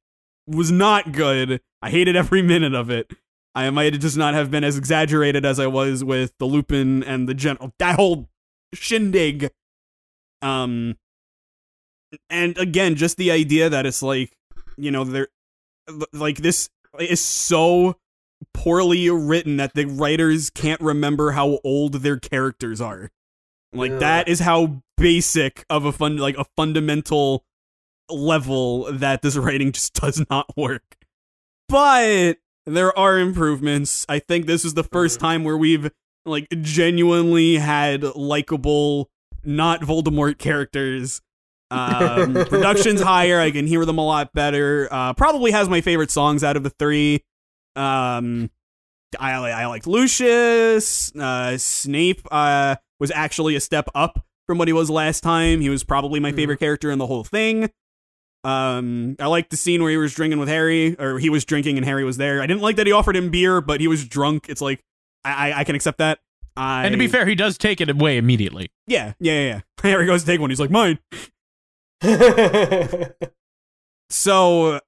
was 0.46 0.70
not 0.70 1.12
good. 1.12 1.60
I 1.82 1.90
hated 1.90 2.16
every 2.16 2.42
minute 2.54 2.74
of 2.74 2.90
it. 2.90 3.10
I 3.54 3.68
might 3.70 3.98
just 4.00 4.16
not 4.16 4.34
have 4.34 4.50
been 4.50 4.62
as 4.64 4.78
exaggerated 4.78 5.44
as 5.44 5.58
I 5.58 5.66
was 5.66 6.04
with 6.04 6.32
the 6.38 6.46
Lupin 6.46 7.02
and 7.02 7.28
the 7.28 7.34
general 7.34 7.72
that 7.78 7.96
whole 7.96 8.28
shindig. 8.72 9.50
Um, 10.40 10.96
and 12.28 12.56
again, 12.58 12.94
just 12.94 13.16
the 13.16 13.30
idea 13.32 13.68
that 13.68 13.86
it's 13.86 14.02
like, 14.02 14.32
you 14.76 14.90
know, 14.90 15.04
they're 15.04 15.28
like 16.12 16.38
this 16.38 16.70
is 17.00 17.20
so 17.20 17.96
poorly 18.54 19.10
written 19.10 19.56
that 19.58 19.74
the 19.74 19.84
writers 19.84 20.48
can't 20.50 20.80
remember 20.80 21.32
how 21.32 21.58
old 21.64 21.94
their 21.94 22.18
characters 22.18 22.80
are. 22.80 23.10
Like 23.72 23.90
Yeah. 23.92 23.98
that 23.98 24.28
is 24.28 24.40
how 24.40 24.82
basic 24.96 25.64
of 25.68 25.84
a 25.84 25.92
fun 25.92 26.16
like 26.18 26.36
a 26.38 26.44
fundamental 26.56 27.44
level 28.12 28.92
that 28.92 29.22
this 29.22 29.36
writing 29.36 29.72
just 29.72 29.94
does 30.00 30.24
not 30.30 30.46
work. 30.56 30.96
But 31.68 32.38
there 32.66 32.96
are 32.98 33.18
improvements. 33.18 34.04
I 34.08 34.18
think 34.18 34.46
this 34.46 34.64
is 34.64 34.74
the 34.74 34.84
first 34.84 35.18
Mhm. 35.18 35.22
time 35.22 35.44
where 35.44 35.56
we've 35.56 35.90
like 36.26 36.48
genuinely 36.60 37.56
had 37.56 38.02
likable 38.02 39.10
not 39.44 39.80
Voldemort 39.80 40.38
characters. 40.38 41.20
Um, 41.70 42.34
production's 42.48 43.00
higher. 43.00 43.40
I 43.40 43.50
can 43.50 43.66
hear 43.66 43.84
them 43.86 43.98
a 43.98 44.04
lot 44.04 44.32
better. 44.32 44.88
Uh, 44.90 45.14
probably 45.14 45.52
has 45.52 45.68
my 45.68 45.80
favorite 45.80 46.10
songs 46.10 46.42
out 46.44 46.56
of 46.56 46.62
the 46.64 46.70
three. 46.70 47.24
Um, 47.76 48.50
I 49.18 49.32
I 49.32 49.66
liked 49.66 49.86
Lucius. 49.86 51.14
Uh, 51.16 51.56
Snape 51.58 52.20
uh, 52.30 52.76
was 52.98 53.10
actually 53.12 53.54
a 53.56 53.60
step 53.60 53.88
up 53.94 54.24
from 54.46 54.58
what 54.58 54.68
he 54.68 54.72
was 54.72 54.90
last 54.90 55.22
time. 55.22 55.60
He 55.60 55.68
was 55.70 55.84
probably 55.84 56.20
my 56.20 56.32
favorite 56.32 56.58
character 56.58 56.90
in 56.90 56.98
the 56.98 57.06
whole 57.06 57.24
thing. 57.24 57.70
Um, 58.42 59.16
I 59.18 59.26
liked 59.26 59.50
the 59.50 59.56
scene 59.56 59.82
where 59.82 59.90
he 59.90 59.96
was 59.96 60.14
drinking 60.14 60.38
with 60.38 60.48
Harry, 60.48 60.98
or 60.98 61.18
he 61.18 61.28
was 61.28 61.44
drinking 61.44 61.76
and 61.76 61.84
Harry 61.84 62.04
was 62.04 62.16
there. 62.16 62.40
I 62.40 62.46
didn't 62.46 62.62
like 62.62 62.76
that 62.76 62.86
he 62.86 62.92
offered 62.92 63.16
him 63.16 63.30
beer, 63.30 63.60
but 63.60 63.80
he 63.80 63.88
was 63.88 64.06
drunk. 64.06 64.46
It's 64.48 64.60
like 64.62 64.82
I 65.24 65.50
I, 65.52 65.60
I 65.60 65.64
can 65.64 65.74
accept 65.74 65.98
that. 65.98 66.18
I, 66.56 66.84
and 66.84 66.92
to 66.92 66.98
be 66.98 67.06
fair, 67.08 67.26
he 67.26 67.34
does 67.34 67.56
take 67.56 67.80
it 67.80 67.88
away 67.88 68.16
immediately. 68.16 68.70
yeah, 68.86 69.12
yeah, 69.20 69.32
yeah, 69.32 69.48
yeah. 69.48 69.60
Harry 69.82 70.06
goes 70.06 70.22
to 70.22 70.26
take 70.26 70.40
one. 70.40 70.50
He's 70.50 70.60
like 70.60 70.70
mine. 70.70 70.98
So 74.10 74.80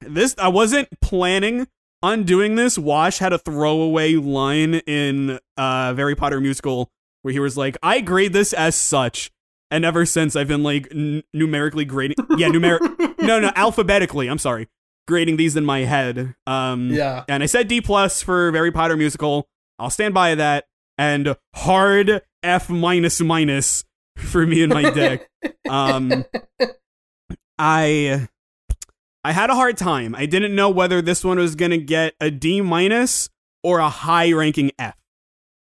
this 0.00 0.34
I 0.38 0.48
wasn't 0.48 0.88
planning 1.00 1.66
on 2.02 2.22
doing 2.22 2.54
this. 2.54 2.78
Wash 2.78 3.18
had 3.18 3.32
a 3.32 3.38
throwaway 3.38 4.14
line 4.14 4.76
in 4.86 5.40
uh 5.56 5.94
Harry 5.94 6.14
Potter 6.14 6.40
musical 6.40 6.90
where 7.22 7.32
he 7.32 7.40
was 7.40 7.56
like, 7.56 7.76
"I 7.82 8.00
grade 8.00 8.32
this 8.32 8.52
as 8.52 8.76
such." 8.76 9.30
And 9.70 9.84
ever 9.84 10.06
since 10.06 10.34
I've 10.36 10.48
been 10.48 10.62
like 10.62 10.88
n- 10.90 11.22
numerically 11.34 11.84
grading 11.84 12.16
Yeah, 12.36 12.48
numeric 12.48 13.18
No, 13.20 13.38
no, 13.40 13.50
alphabetically. 13.54 14.28
I'm 14.28 14.38
sorry. 14.38 14.68
Grading 15.06 15.36
these 15.36 15.56
in 15.56 15.64
my 15.64 15.80
head. 15.80 16.34
Um 16.46 16.90
yeah. 16.90 17.24
and 17.28 17.42
I 17.42 17.46
said 17.46 17.68
D 17.68 17.80
plus 17.80 18.22
for 18.22 18.50
Harry 18.52 18.72
Potter 18.72 18.96
musical. 18.96 19.48
I'll 19.78 19.90
stand 19.90 20.14
by 20.14 20.34
that. 20.34 20.66
And 20.96 21.36
hard 21.54 22.22
F 22.42 22.68
minus 22.70 23.20
minus 23.20 23.84
for 24.16 24.46
me 24.46 24.62
and 24.62 24.72
my 24.72 24.90
deck. 24.90 25.28
Um, 25.68 26.24
I 27.58 28.28
I 29.24 29.32
had 29.32 29.50
a 29.50 29.54
hard 29.54 29.76
time. 29.76 30.14
I 30.14 30.26
didn't 30.26 30.54
know 30.54 30.70
whether 30.70 31.02
this 31.02 31.24
one 31.24 31.38
was 31.38 31.54
gonna 31.54 31.78
get 31.78 32.14
a 32.20 32.30
D 32.30 32.60
minus 32.60 33.28
or 33.62 33.78
a 33.78 33.88
high 33.88 34.32
ranking 34.32 34.70
F. 34.78 34.96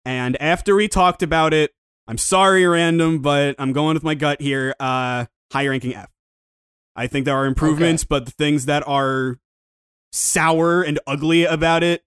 And 0.05 0.41
after 0.41 0.75
we 0.75 0.89
talked 0.89 1.23
about 1.23 1.53
it, 1.53 1.73
I'm 2.11 2.19
sorry, 2.19 2.67
random, 2.67 3.21
but 3.21 3.55
I'm 3.61 3.73
going 3.73 3.95
with 3.95 4.03
my 4.03 4.17
gut 4.17 4.41
here. 4.41 4.75
Uh, 4.81 5.27
high 5.53 5.69
ranking 5.69 5.95
F. 5.95 6.11
I 6.97 7.07
think 7.07 7.25
there 7.25 7.37
are 7.37 7.47
improvements, 7.47 8.03
but 8.03 8.25
the 8.25 8.33
things 8.33 8.67
that 8.67 8.83
are 8.89 9.39
sour 10.13 10.83
and 10.83 10.99
ugly 11.07 11.45
about 11.45 11.85
it, 11.85 12.03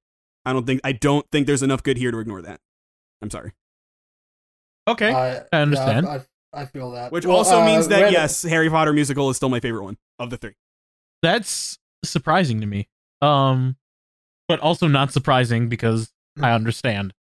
I 0.45 0.51
don't 0.51 0.65
think 0.67 0.81
I 0.83 0.91
don't 0.91 1.25
think 1.31 1.47
there's 1.47 1.63
enough 1.63 1.83
good 1.83 1.95
here 1.95 2.11
to 2.11 2.19
ignore 2.19 2.41
that. 2.41 2.59
I'm 3.21 3.29
sorry. 3.29 3.53
Okay, 4.89 5.13
I, 5.13 5.43
I 5.53 5.61
understand. 5.61 6.05
Yeah, 6.05 6.19
I, 6.53 6.63
I 6.63 6.65
feel 6.65 6.91
that. 6.91 7.13
Which 7.13 7.25
Well, 7.25 7.37
also 7.37 7.61
uh, 7.61 7.65
means 7.65 7.87
that 7.87 8.01
Random- 8.01 8.13
yes, 8.13 8.43
Harry 8.43 8.69
Potter 8.69 8.91
musical 8.91 9.29
is 9.29 9.37
still 9.37 9.47
my 9.47 9.61
favorite 9.61 9.85
one 9.85 9.97
of 10.19 10.29
the 10.31 10.35
three. 10.37 10.55
that's 11.21 11.79
surprising 12.03 12.59
to 12.59 12.67
me. 12.67 12.89
Um, 13.21 13.77
but 14.49 14.59
also 14.59 14.89
not 14.89 15.13
surprising 15.13 15.69
because 15.69 16.11
I 16.41 16.51
understand. 16.51 17.13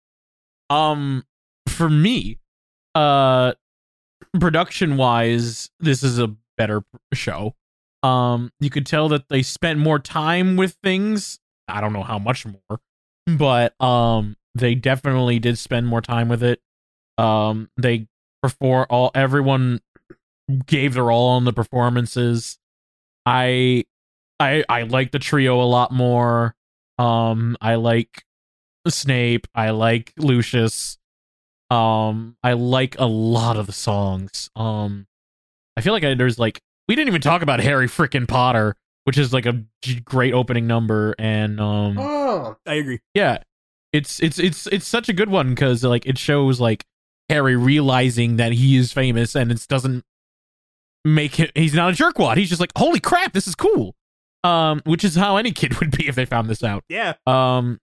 Um, 0.71 1.25
for 1.67 1.87
me, 1.87 2.39
uh, 2.95 3.53
production 4.39 4.97
wise, 4.97 5.69
this 5.79 6.03
is 6.03 6.19
a 6.19 6.35
better 6.57 6.83
show. 7.13 7.55
Um, 8.03 8.51
you 8.59 8.69
could 8.69 8.85
tell 8.85 9.09
that 9.09 9.29
they 9.29 9.43
spent 9.43 9.79
more 9.79 9.99
time 9.99 10.55
with 10.57 10.75
things. 10.83 11.39
I 11.67 11.81
don't 11.81 11.93
know 11.93 12.03
how 12.03 12.19
much 12.19 12.45
more, 12.45 12.79
but 13.27 13.79
um, 13.81 14.35
they 14.55 14.75
definitely 14.75 15.39
did 15.39 15.57
spend 15.57 15.87
more 15.87 16.01
time 16.01 16.27
with 16.27 16.43
it. 16.43 16.61
Um, 17.17 17.69
they 17.77 18.07
perform 18.41 18.87
all 18.89 19.11
everyone 19.13 19.79
gave 20.65 20.93
their 20.93 21.11
all 21.11 21.29
on 21.29 21.45
the 21.45 21.53
performances. 21.53 22.57
I 23.25 23.85
I 24.39 24.63
I 24.67 24.83
like 24.83 25.11
the 25.11 25.19
trio 25.19 25.61
a 25.61 25.65
lot 25.65 25.91
more. 25.91 26.55
Um 26.97 27.57
I 27.61 27.75
like 27.75 28.23
Snape, 28.87 29.47
I 29.53 29.69
like 29.69 30.13
Lucius. 30.17 30.97
Um 31.71 32.35
I 32.43 32.53
like 32.53 32.97
a 32.99 33.05
lot 33.05 33.57
of 33.57 33.65
the 33.67 33.73
songs. 33.73 34.49
Um 34.55 35.07
I 35.77 35.81
feel 35.81 35.93
like 35.93 36.03
I, 36.03 36.13
there's 36.13 36.37
like 36.37 36.59
we 36.87 36.95
didn't 36.95 37.07
even 37.07 37.21
talk 37.21 37.41
about 37.41 37.59
Harry 37.61 37.87
frickin' 37.87 38.27
Potter, 38.27 38.75
which 39.05 39.17
is 39.17 39.31
like 39.33 39.45
a 39.45 39.63
g- 39.81 40.01
great 40.01 40.33
opening 40.33 40.67
number 40.67 41.15
and 41.17 41.59
um 41.61 41.97
Oh, 41.97 42.57
I 42.65 42.75
agree. 42.75 42.99
yeah 43.13 43.39
it's 43.93 44.21
it's 44.21 44.39
it's 44.39 44.67
it's 44.67 44.87
such 44.87 45.09
a 45.09 45.13
good 45.13 45.29
one 45.29 45.49
because 45.49 45.83
like 45.83 46.05
it 46.05 46.17
shows 46.17 46.61
like 46.61 46.85
harry 47.27 47.57
realizing 47.57 48.37
that 48.37 48.53
he 48.53 48.77
is 48.77 48.93
famous 48.93 49.35
and 49.35 49.51
it 49.51 49.65
doesn't 49.67 50.03
make 51.03 51.35
him 51.35 51.49
he's 51.55 51.73
not 51.73 51.91
a 51.91 51.95
jerkwad 52.03 52.37
he's 52.37 52.47
just 52.49 52.61
like 52.61 52.71
holy 52.77 52.99
crap 53.01 53.33
this 53.33 53.47
is 53.47 53.55
cool 53.55 53.93
um 54.45 54.81
which 54.85 55.03
is 55.03 55.15
how 55.15 55.35
any 55.37 55.51
kid 55.61 55.77
would 55.79 55.91
be 55.91 56.07
if 56.07 56.15
they 56.15 56.25
found 56.25 56.49
this 56.49 56.63
out 56.63 56.83
Yeah. 56.89 57.13
um 57.27 57.79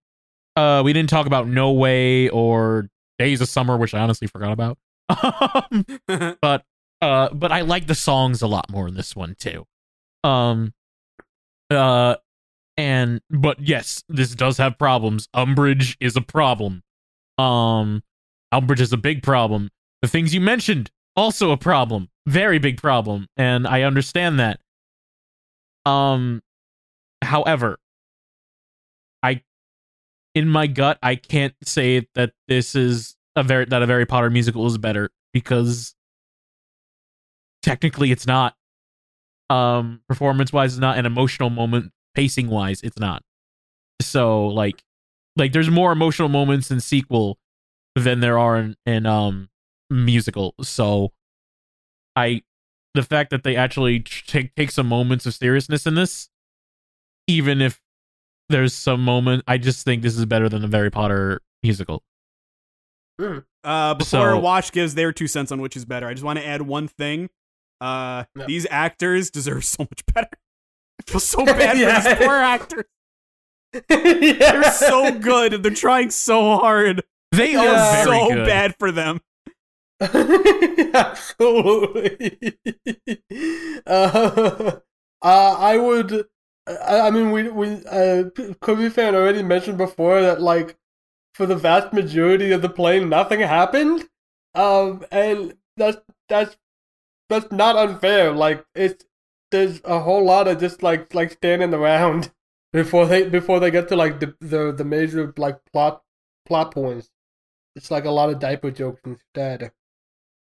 uh 0.56 0.82
we 0.85 0.93
didn't 0.94 1.10
talk 1.10 1.27
about 1.27 1.47
no 1.48 1.73
way 1.73 2.28
or 2.31 2.89
days 3.19 3.40
of 3.40 3.49
summer 3.49 3.77
which 3.77 3.95
i 3.95 3.99
honestly 4.01 4.27
forgot 4.27 4.53
about. 4.53 4.78
Um 5.11 5.85
but 6.43 6.65
uh 7.01 7.28
but 7.32 7.53
i 7.53 7.62
like 7.62 7.86
the 7.86 7.95
songs 7.95 8.43
a 8.43 8.47
lot 8.47 8.70
more 8.70 8.89
in 8.89 8.95
this 8.95 9.16
one 9.16 9.35
too. 9.39 9.65
Um 10.24 10.74
uh 11.70 12.16
and 12.77 13.20
but 13.31 13.59
yes 13.61 14.03
this 14.09 14.35
does 14.35 14.59
have 14.59 14.78
problems. 14.78 15.28
Umbridge 15.35 15.97
is 16.01 16.16
a 16.16 16.20
problem. 16.20 16.82
Um 17.39 18.03
umbridge 18.53 18.81
is 18.81 18.93
a 18.93 18.97
big 18.99 19.23
problem. 19.23 19.70
The 20.03 20.09
things 20.09 20.35
you 20.35 20.40
mentioned 20.40 20.90
also 21.16 21.51
a 21.51 21.57
problem. 21.57 22.09
Very 22.27 22.59
big 22.59 22.81
problem 22.81 23.27
and 23.36 23.66
i 23.66 23.82
understand 23.82 24.39
that. 24.40 24.61
Um 25.86 26.43
however 27.23 27.78
i 29.23 29.43
in 30.34 30.48
my 30.48 30.66
gut 30.66 30.98
i 31.02 31.14
can't 31.14 31.55
say 31.64 32.06
that 32.14 32.32
this 32.48 32.74
is 32.74 33.16
a 33.38 33.42
very 33.42 33.64
that 33.66 33.82
a 33.82 33.86
Harry 33.86 34.06
Potter 34.06 34.30
musical 34.30 34.66
is 34.66 34.76
better 34.78 35.10
because 35.32 35.94
technically 37.62 38.10
it's 38.10 38.26
not. 38.26 38.55
Um, 39.50 40.02
performance 40.06 40.52
wise, 40.52 40.74
it's 40.74 40.80
not 40.80 40.98
an 40.98 41.06
emotional 41.06 41.48
moment. 41.48 41.92
Pacing 42.14 42.48
wise, 42.48 42.82
it's 42.82 42.98
not. 42.98 43.22
So 44.02 44.48
like, 44.48 44.82
like 45.36 45.52
there's 45.52 45.70
more 45.70 45.92
emotional 45.92 46.28
moments 46.28 46.70
in 46.70 46.80
sequel 46.80 47.38
than 47.94 48.20
there 48.20 48.38
are 48.38 48.56
in, 48.59 48.76
in 48.84 49.06
um 49.06 49.48
musical. 49.88 50.55
So 50.60 51.12
I, 52.14 52.42
the 52.94 53.02
fact 53.02 53.30
that 53.30 53.44
they 53.44 53.56
actually 53.56 54.00
take 54.00 54.55
take 54.55 54.70
some 54.70 54.88
moments 54.88 55.24
of 55.24 55.34
seriousness 55.34 55.86
in 55.86 55.94
this, 55.94 56.28
even 57.26 57.62
if 57.62 57.80
there's 58.48 58.74
some 58.74 59.02
moment, 59.04 59.44
I 59.46 59.58
just 59.58 59.84
think 59.84 60.02
this 60.02 60.16
is 60.16 60.24
better 60.26 60.48
than 60.48 60.62
the 60.68 60.76
Harry 60.76 60.90
Potter 60.90 61.40
musical. 61.62 62.02
Uh, 63.20 63.94
before 63.94 64.04
So- 64.04 64.38
Wash 64.38 64.70
gives 64.70 64.94
their 64.94 65.12
two 65.12 65.26
cents 65.26 65.50
on 65.52 65.60
which 65.60 65.76
is 65.76 65.84
better, 65.84 66.06
I 66.06 66.12
just 66.14 66.24
want 66.24 66.38
to 66.38 66.46
add 66.46 66.62
one 66.62 66.88
thing. 66.88 67.28
Uh, 67.80 68.24
Yeah. 68.36 68.46
these 68.46 68.66
actors 68.70 69.30
deserve 69.30 69.64
so 69.64 69.82
much 69.84 70.04
better. 70.14 70.28
I 71.00 71.10
feel 71.10 71.20
so 71.20 71.44
bad 71.46 71.72
for 71.72 71.82
Yeah. 71.82 72.00
these 72.00 72.26
poor 72.26 72.36
actors. 72.36 72.84
yeah. 73.74 73.82
They're 74.52 74.72
so 74.72 75.18
good. 75.18 75.54
and 75.54 75.64
They're 75.64 75.74
trying 75.74 76.10
so 76.10 76.56
hard. 76.58 77.02
They 77.32 77.54
I 77.56 77.64
Yeah. 77.64 78.00
are 78.00 78.04
so 78.04 78.28
good. 78.34 78.46
bad 78.46 78.74
for 78.78 78.90
them. 78.92 79.20
Absolutely. 80.94 82.56
uh, 83.86 84.72
uh, 85.22 85.56
I 85.58 85.76
would. 85.76 86.26
I, 86.69 87.01
I 87.09 87.11
mean, 87.11 87.31
we 87.31 87.49
we 87.49 87.85
uh, 87.86 88.24
Kirby 88.61 88.89
fan 88.90 89.15
already 89.15 89.43
mentioned 89.43 89.78
before 89.78 90.20
that 90.23 90.40
like 90.40 90.77
for 91.35 91.47
the 91.47 91.57
vast 91.57 91.93
majority 91.93 92.53
of 92.53 92.62
the 92.62 92.69
play, 92.69 93.03
nothing 93.05 93.40
happened. 93.40 94.09
Um, 94.55 95.05
and 95.11 95.57
that's 95.77 95.99
that's 96.28 96.57
that's 97.28 97.51
not 97.53 97.77
unfair. 97.77 98.32
Like 98.32 98.65
it's 98.74 99.05
there's 99.51 99.81
a 99.85 100.01
whole 100.01 100.24
lot 100.24 100.49
of 100.49 100.59
just 100.61 100.82
like 100.82 101.15
like 101.15 101.32
standing 101.32 101.73
around 101.74 102.31
before 102.73 103.07
they 103.07 103.28
before 103.28 103.61
they 103.61 103.70
get 103.70 103.89
to 103.89 103.97
like 103.97 104.20
the 104.20 104.35
the, 104.40 104.73
the 104.73 104.85
major 104.85 105.32
like 105.36 105.59
plot 105.73 106.03
plot 106.47 106.73
points. 106.73 107.11
It's 107.77 107.90
like 107.90 108.05
a 108.05 108.11
lot 108.11 108.31
of 108.31 108.40
diaper 108.40 108.70
jokes 108.73 109.01
instead. 109.05 109.70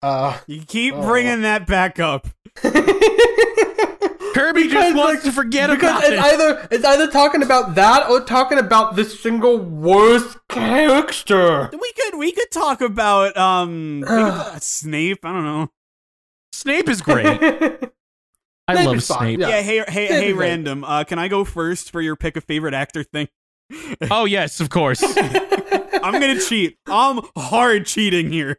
Uh, 0.02 0.38
You 0.46 0.60
keep 0.66 0.94
Oh. 0.94 1.02
bringing 1.02 1.40
that 1.42 1.66
back 1.66 1.98
up. 1.98 2.26
Kirby 4.34 4.64
Because, 4.64 4.72
just 4.84 4.96
wants 4.96 5.14
like, 5.14 5.22
to 5.24 5.32
forget 5.32 5.70
because 5.70 5.90
about 5.90 6.02
it's 6.04 6.12
it. 6.12 6.18
either 6.18 6.68
it's 6.70 6.84
either 6.84 7.10
talking 7.10 7.42
about 7.42 7.74
that 7.76 8.08
or 8.10 8.20
talking 8.20 8.58
about 8.58 8.96
the 8.96 9.04
single 9.04 9.58
worst 9.58 10.36
character. 10.48 11.70
We 11.72 11.92
could 11.92 12.18
we 12.18 12.32
could 12.32 12.50
talk 12.50 12.80
about 12.80 13.36
um 13.36 14.02
could 14.06 14.18
Ugh. 14.18 14.34
talk 14.36 14.46
about 14.50 14.62
Snape. 14.62 15.24
I 15.24 15.32
don't 15.32 15.44
know. 15.44 15.70
Snape 16.52 16.88
is 16.88 17.00
great. 17.00 17.26
I 18.66 18.74
Snape 18.74 18.86
love 18.86 18.96
is 18.96 19.06
fine, 19.06 19.18
Snape. 19.36 19.40
Yeah. 19.40 19.48
Yeah, 19.48 19.62
hey 19.62 19.76
hey 19.88 20.06
Snape 20.08 20.10
hey 20.10 20.28
is 20.28 20.34
great. 20.34 20.48
random. 20.48 20.84
Uh 20.84 21.04
can 21.04 21.18
I 21.18 21.28
go 21.28 21.44
first 21.44 21.90
for 21.92 22.00
your 22.00 22.16
pick 22.16 22.36
a 22.36 22.40
favorite 22.40 22.74
actor 22.74 23.02
thing? 23.04 23.28
Oh 24.10 24.24
yes, 24.24 24.60
of 24.60 24.68
course. 24.68 25.02
I'm 25.16 26.12
gonna 26.20 26.40
cheat. 26.40 26.76
I'm 26.86 27.20
hard 27.36 27.86
cheating 27.86 28.30
here. 28.32 28.58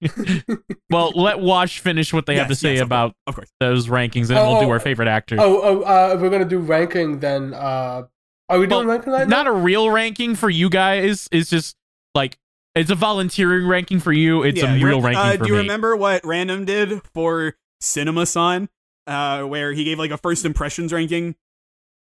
well, 0.90 1.12
let 1.14 1.40
Wash 1.40 1.80
finish 1.80 2.12
what 2.12 2.26
they 2.26 2.36
have 2.36 2.48
to 2.48 2.54
say 2.54 2.74
yes, 2.74 2.80
of 2.82 2.86
about 2.88 3.14
Of 3.26 3.34
course. 3.34 3.50
those 3.60 3.88
rankings, 3.88 4.28
and 4.28 4.36
then 4.36 4.46
we'll 4.46 4.60
do 4.60 4.66
Oh, 4.66 4.70
our 4.70 4.80
favorite 4.80 5.08
actor. 5.08 5.36
oh, 5.38 5.60
oh, 5.62 5.82
uh, 5.82 6.14
if 6.14 6.20
we're 6.20 6.30
gonna 6.30 6.44
do 6.44 6.58
ranking, 6.58 7.20
then 7.20 7.54
uh, 7.54 8.02
are 8.48 8.58
we 8.58 8.66
doing 8.66 8.86
Well, 8.86 8.96
ranking 8.96 9.12
right 9.12 9.28
now? 9.28 9.36
Not 9.38 9.46
a 9.46 9.52
real 9.52 9.90
ranking 9.90 10.34
for 10.34 10.48
you 10.50 10.70
guys. 10.70 11.28
It's 11.32 11.50
just 11.50 11.76
like 12.14 12.38
it's 12.74 12.90
a 12.90 12.94
volunteering 12.94 13.66
ranking 13.66 14.00
for 14.00 14.12
you. 14.12 14.42
It's 14.42 14.60
Yeah, 14.62 14.74
a 14.74 14.82
real 14.82 15.00
ranking 15.00 15.20
uh, 15.22 15.32
for 15.32 15.44
Do 15.44 15.46
you 15.48 15.52
me. 15.54 15.58
remember 15.60 15.96
what 15.96 16.24
Random 16.24 16.64
did 16.64 17.02
for 17.14 17.54
Cinema 17.80 18.26
Son? 18.26 18.68
Uh, 19.06 19.42
where 19.44 19.72
he 19.72 19.84
gave 19.84 19.98
like 19.98 20.10
a 20.10 20.18
first 20.18 20.44
impressions 20.44 20.92
ranking. 20.92 21.34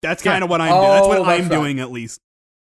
That's 0.00 0.22
kind 0.22 0.44
of 0.44 0.50
what 0.50 0.60
I'm 0.60 0.70
doing. 0.72 0.82
That's 0.82 1.06
Oh, 1.06 1.08
what 1.08 1.16
that's 1.16 1.28
I'm 1.28 1.48
right. 1.48 1.50
doing 1.50 1.80
at 1.80 1.90
least. 1.90 2.20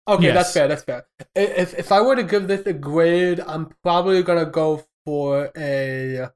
Okay, 0.06 0.24
Yes. 0.24 0.34
that's 0.34 0.52
fair. 0.54 0.68
That's 0.68 0.82
fair. 0.82 1.06
If 1.34 1.78
if 1.78 1.92
I 1.92 2.00
were 2.00 2.16
to 2.16 2.22
give 2.22 2.48
this 2.48 2.66
a 2.66 2.72
grade, 2.72 3.40
I'm 3.40 3.70
probably 3.82 4.22
gonna 4.22 4.46
go 4.46 4.84
for 5.08 5.50
a. 5.56 6.30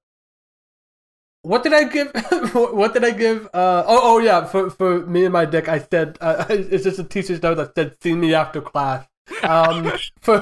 What 1.43 1.62
did 1.62 1.74
I 1.74 1.85
give? 1.85 2.11
what 2.55 2.94
did 2.94 3.05
I 3.05 3.11
give? 3.11 3.44
Uh, 3.53 3.85
oh, 3.86 4.01
oh 4.15 4.19
yeah. 4.19 4.47
For 4.47 4.70
for 4.70 5.05
me 5.05 5.24
and 5.24 5.32
my 5.35 5.44
dick, 5.44 5.69
I 5.69 5.78
said 5.78 6.16
uh, 6.23 6.47
it's 6.51 6.85
just 6.85 6.99
a 6.99 7.05
teacher's 7.05 7.43
note 7.43 7.57
that 7.57 7.74
said 7.74 7.97
"See 8.03 8.15
me 8.15 8.32
after 8.32 8.62
class." 8.62 9.07
Um, 9.43 9.93
for 10.23 10.40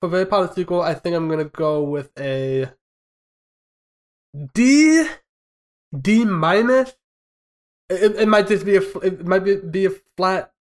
for 0.00 0.08
Very 0.08 0.24
Potter 0.24 0.50
sequel, 0.54 0.80
I 0.80 0.94
think 0.94 1.14
I'm 1.14 1.28
gonna 1.28 1.44
go 1.44 1.82
with 1.82 2.10
a 2.18 2.70
D, 4.54 5.06
D 5.92 6.24
minus. 6.24 6.96
It, 7.90 8.16
it 8.16 8.28
might 8.28 8.48
just 8.48 8.64
be 8.64 8.76
a 8.76 8.82
it 9.02 9.26
might 9.26 9.44
be, 9.44 9.56
be 9.56 9.84
a 9.84 9.90
flat 10.16 10.52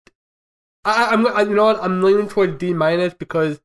I, 0.83 1.13
I'm, 1.13 1.25
I, 1.25 1.41
you 1.41 1.55
know 1.55 1.65
what? 1.65 1.81
I'm 1.81 2.03
leaning 2.03 2.27
toward 2.27 2.59
D 2.59 2.73
minus 2.73 3.13
because 3.13 3.61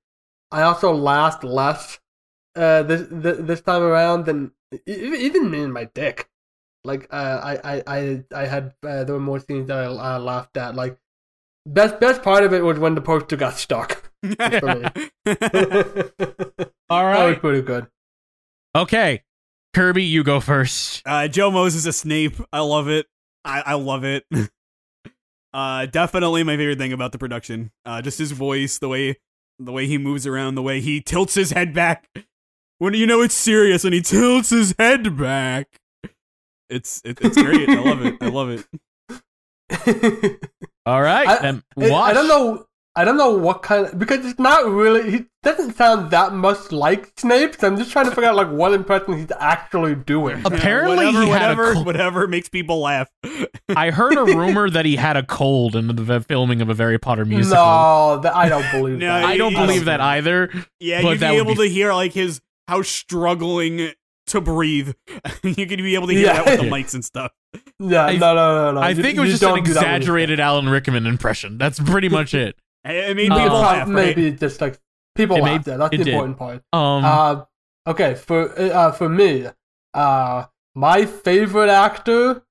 I 0.52 0.62
also 0.62 0.94
laughed 0.94 1.44
less 1.44 1.98
uh, 2.56 2.82
this, 2.82 3.06
this 3.10 3.38
this 3.40 3.60
time 3.60 3.82
around 3.82 4.26
than 4.26 4.52
even 4.86 5.50
me 5.50 5.62
and 5.62 5.72
my 5.72 5.84
dick. 5.84 6.28
Like 6.84 7.08
uh, 7.10 7.40
I, 7.42 7.76
I, 7.76 7.82
I, 7.86 8.24
I 8.34 8.46
had 8.46 8.74
uh, 8.86 9.04
there 9.04 9.14
were 9.14 9.20
more 9.20 9.40
scenes 9.40 9.68
that 9.68 9.78
I, 9.78 9.84
I 9.84 10.16
laughed 10.16 10.56
at. 10.56 10.74
Like 10.74 10.98
best 11.66 12.00
best 12.00 12.22
part 12.22 12.44
of 12.44 12.52
it 12.52 12.64
was 12.64 12.78
when 12.78 12.94
the 12.94 13.00
poster 13.00 13.36
got 13.36 13.54
stuck. 13.54 14.10
for 14.22 14.30
me. 14.30 14.36
that 15.24 16.70
All 16.88 17.04
was 17.04 17.38
pretty 17.38 17.62
good. 17.62 17.86
Okay, 18.74 19.24
Kirby, 19.74 20.04
you 20.04 20.24
go 20.24 20.40
first. 20.40 21.02
Uh, 21.04 21.28
Joe 21.28 21.50
Moses 21.50 21.86
as 21.86 21.96
Snape. 21.96 22.36
I 22.52 22.60
love 22.60 22.88
it. 22.88 23.06
I, 23.44 23.62
I 23.66 23.74
love 23.74 24.04
it. 24.04 24.24
uh, 25.52 25.86
definitely 25.86 26.44
my 26.44 26.56
favorite 26.56 26.78
thing 26.78 26.92
about 26.92 27.12
the 27.12 27.18
production. 27.18 27.72
Uh, 27.84 28.00
just 28.00 28.18
his 28.18 28.32
voice, 28.32 28.78
the 28.78 28.88
way 28.88 29.18
the 29.58 29.72
way 29.72 29.86
he 29.86 29.98
moves 29.98 30.26
around, 30.26 30.54
the 30.54 30.62
way 30.62 30.80
he 30.80 31.02
tilts 31.02 31.34
his 31.34 31.50
head 31.50 31.74
back 31.74 32.08
when 32.80 32.94
you 32.94 33.06
know 33.06 33.20
it's 33.22 33.34
serious, 33.34 33.84
and 33.84 33.94
he 33.94 34.00
tilts 34.02 34.50
his 34.50 34.74
head 34.78 35.16
back. 35.16 35.68
It's 36.68 37.00
it, 37.04 37.18
it's 37.20 37.40
great. 37.40 37.68
I 37.68 37.80
love 37.80 38.04
it. 38.04 38.16
I 38.20 38.28
love 38.28 38.50
it. 38.50 38.64
All 40.86 41.02
right, 41.02 41.28
I- 41.28 41.38
then 41.42 41.62
I, 41.78 41.84
I 41.90 42.12
don't 42.12 42.28
know. 42.28 42.66
I 42.96 43.04
don't 43.04 43.16
know 43.16 43.30
what 43.36 43.62
kind 43.62 43.86
of 43.86 43.98
because 44.00 44.26
it's 44.26 44.38
not 44.40 44.66
really. 44.68 45.10
He 45.12 45.26
doesn't 45.44 45.76
sound 45.76 46.10
that 46.10 46.32
much 46.32 46.72
like 46.72 47.12
Snape. 47.16 47.54
So 47.58 47.68
I'm 47.68 47.76
just 47.76 47.92
trying 47.92 48.06
to 48.06 48.10
figure 48.10 48.28
out 48.28 48.34
like 48.34 48.50
what 48.50 48.72
impression 48.74 49.16
he's 49.16 49.30
actually 49.38 49.94
doing. 49.94 50.42
Apparently, 50.44 50.96
whatever, 51.06 51.22
he 51.24 51.30
had 51.30 51.40
whatever, 51.56 51.70
a 51.70 51.74
cold. 51.74 51.86
whatever 51.86 52.26
makes 52.26 52.48
people 52.48 52.80
laugh. 52.80 53.08
I 53.68 53.90
heard 53.90 54.14
a 54.18 54.24
rumor 54.36 54.68
that 54.70 54.84
he 54.86 54.96
had 54.96 55.16
a 55.16 55.22
cold 55.22 55.76
in 55.76 55.86
the 55.86 56.20
filming 56.20 56.60
of 56.60 56.68
a 56.68 56.74
Harry 56.74 56.98
Potter 56.98 57.24
musical. 57.24 57.62
No, 57.64 58.20
that, 58.22 58.34
I 58.34 58.48
don't 58.48 58.68
believe 58.72 58.98
No, 58.98 59.06
that. 59.06 59.24
I 59.24 59.36
don't 59.36 59.54
believe 59.54 59.84
that 59.84 60.00
either. 60.00 60.50
Yeah, 60.80 61.00
you'd 61.00 61.20
be 61.20 61.26
able 61.26 61.54
be- 61.54 61.68
to 61.68 61.72
hear 61.72 61.92
like 61.94 62.12
his 62.12 62.40
how 62.70 62.82
struggling 62.82 63.90
to 64.28 64.40
breathe 64.40 64.92
you 65.42 65.66
could 65.66 65.78
be 65.78 65.94
able 65.96 66.06
to 66.06 66.12
hear 66.14 66.26
Yeah. 66.26 66.42
that 66.42 66.46
with 66.46 66.60
the 66.60 66.66
mics 66.76 66.94
and 66.94 67.04
stuff. 67.04 67.32
Yeah, 67.82 68.04
I- 68.06 68.16
no, 68.16 68.34
no, 68.34 68.54
no, 68.66 68.72
no. 68.72 68.80
I 68.80 68.90
You- 68.90 69.02
think 69.02 69.16
it 69.16 69.20
was 69.20 69.30
just 69.30 69.42
an 69.42 69.48
don't 69.48 69.64
do 69.64 69.72
that 69.72 69.80
with 69.80 69.84
your 69.84 69.94
exaggerated 69.96 70.38
Alan 70.40 70.68
Rickman 70.68 71.06
impression. 71.06 71.58
That's 71.58 71.80
pretty 71.80 72.08
much 72.08 72.32
it. 72.34 72.56
I 72.84 73.06
I 73.06 73.14
mean, 73.14 73.32
Uh, 73.32 73.36
people 73.42 73.58
Prob- 73.60 73.62
laugh, 73.62 73.88
right? 73.88 74.16
maybe 74.16 74.30
just 74.32 74.60
like 74.60 74.78
people 75.16 75.36
It 75.38 75.42
laughed. 75.42 75.66
may- 75.66 75.72
yeah, 75.72 75.76
that's 75.78 75.94
it 75.94 75.98
the 75.98 76.04
did. 76.04 76.12
important 76.14 76.38
part. 76.38 76.62
Um, 76.72 77.04
Uh, 77.04 77.44
okay, 77.88 78.14
for 78.14 78.52
uh, 78.60 78.92
for 78.92 79.08
me, 79.08 79.46
uh, 79.94 80.44
my 80.76 81.06
favorite 81.06 81.70
actor 81.70 82.42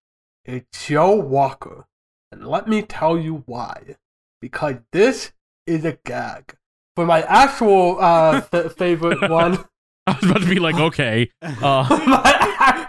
is 0.46 0.64
Joe 0.74 1.16
Walker, 1.16 1.86
and 2.32 2.46
let 2.48 2.68
me 2.68 2.82
tell 2.82 3.18
you 3.18 3.44
why. 3.46 3.96
Because 4.42 4.76
this 4.92 5.32
is 5.68 5.86
a 5.86 5.98
gag. 6.06 6.56
For 6.96 7.06
my 7.06 7.22
actual 7.24 8.02
uh, 8.02 8.42
f- 8.54 8.74
favorite 8.76 9.30
one, 9.30 9.64
I 10.10 10.18
was 10.22 10.30
about 10.30 10.42
to 10.42 10.50
be 10.50 10.60
like, 10.60 10.76
okay. 10.80 11.32
Uh, 11.42 11.86
my 12.08 12.88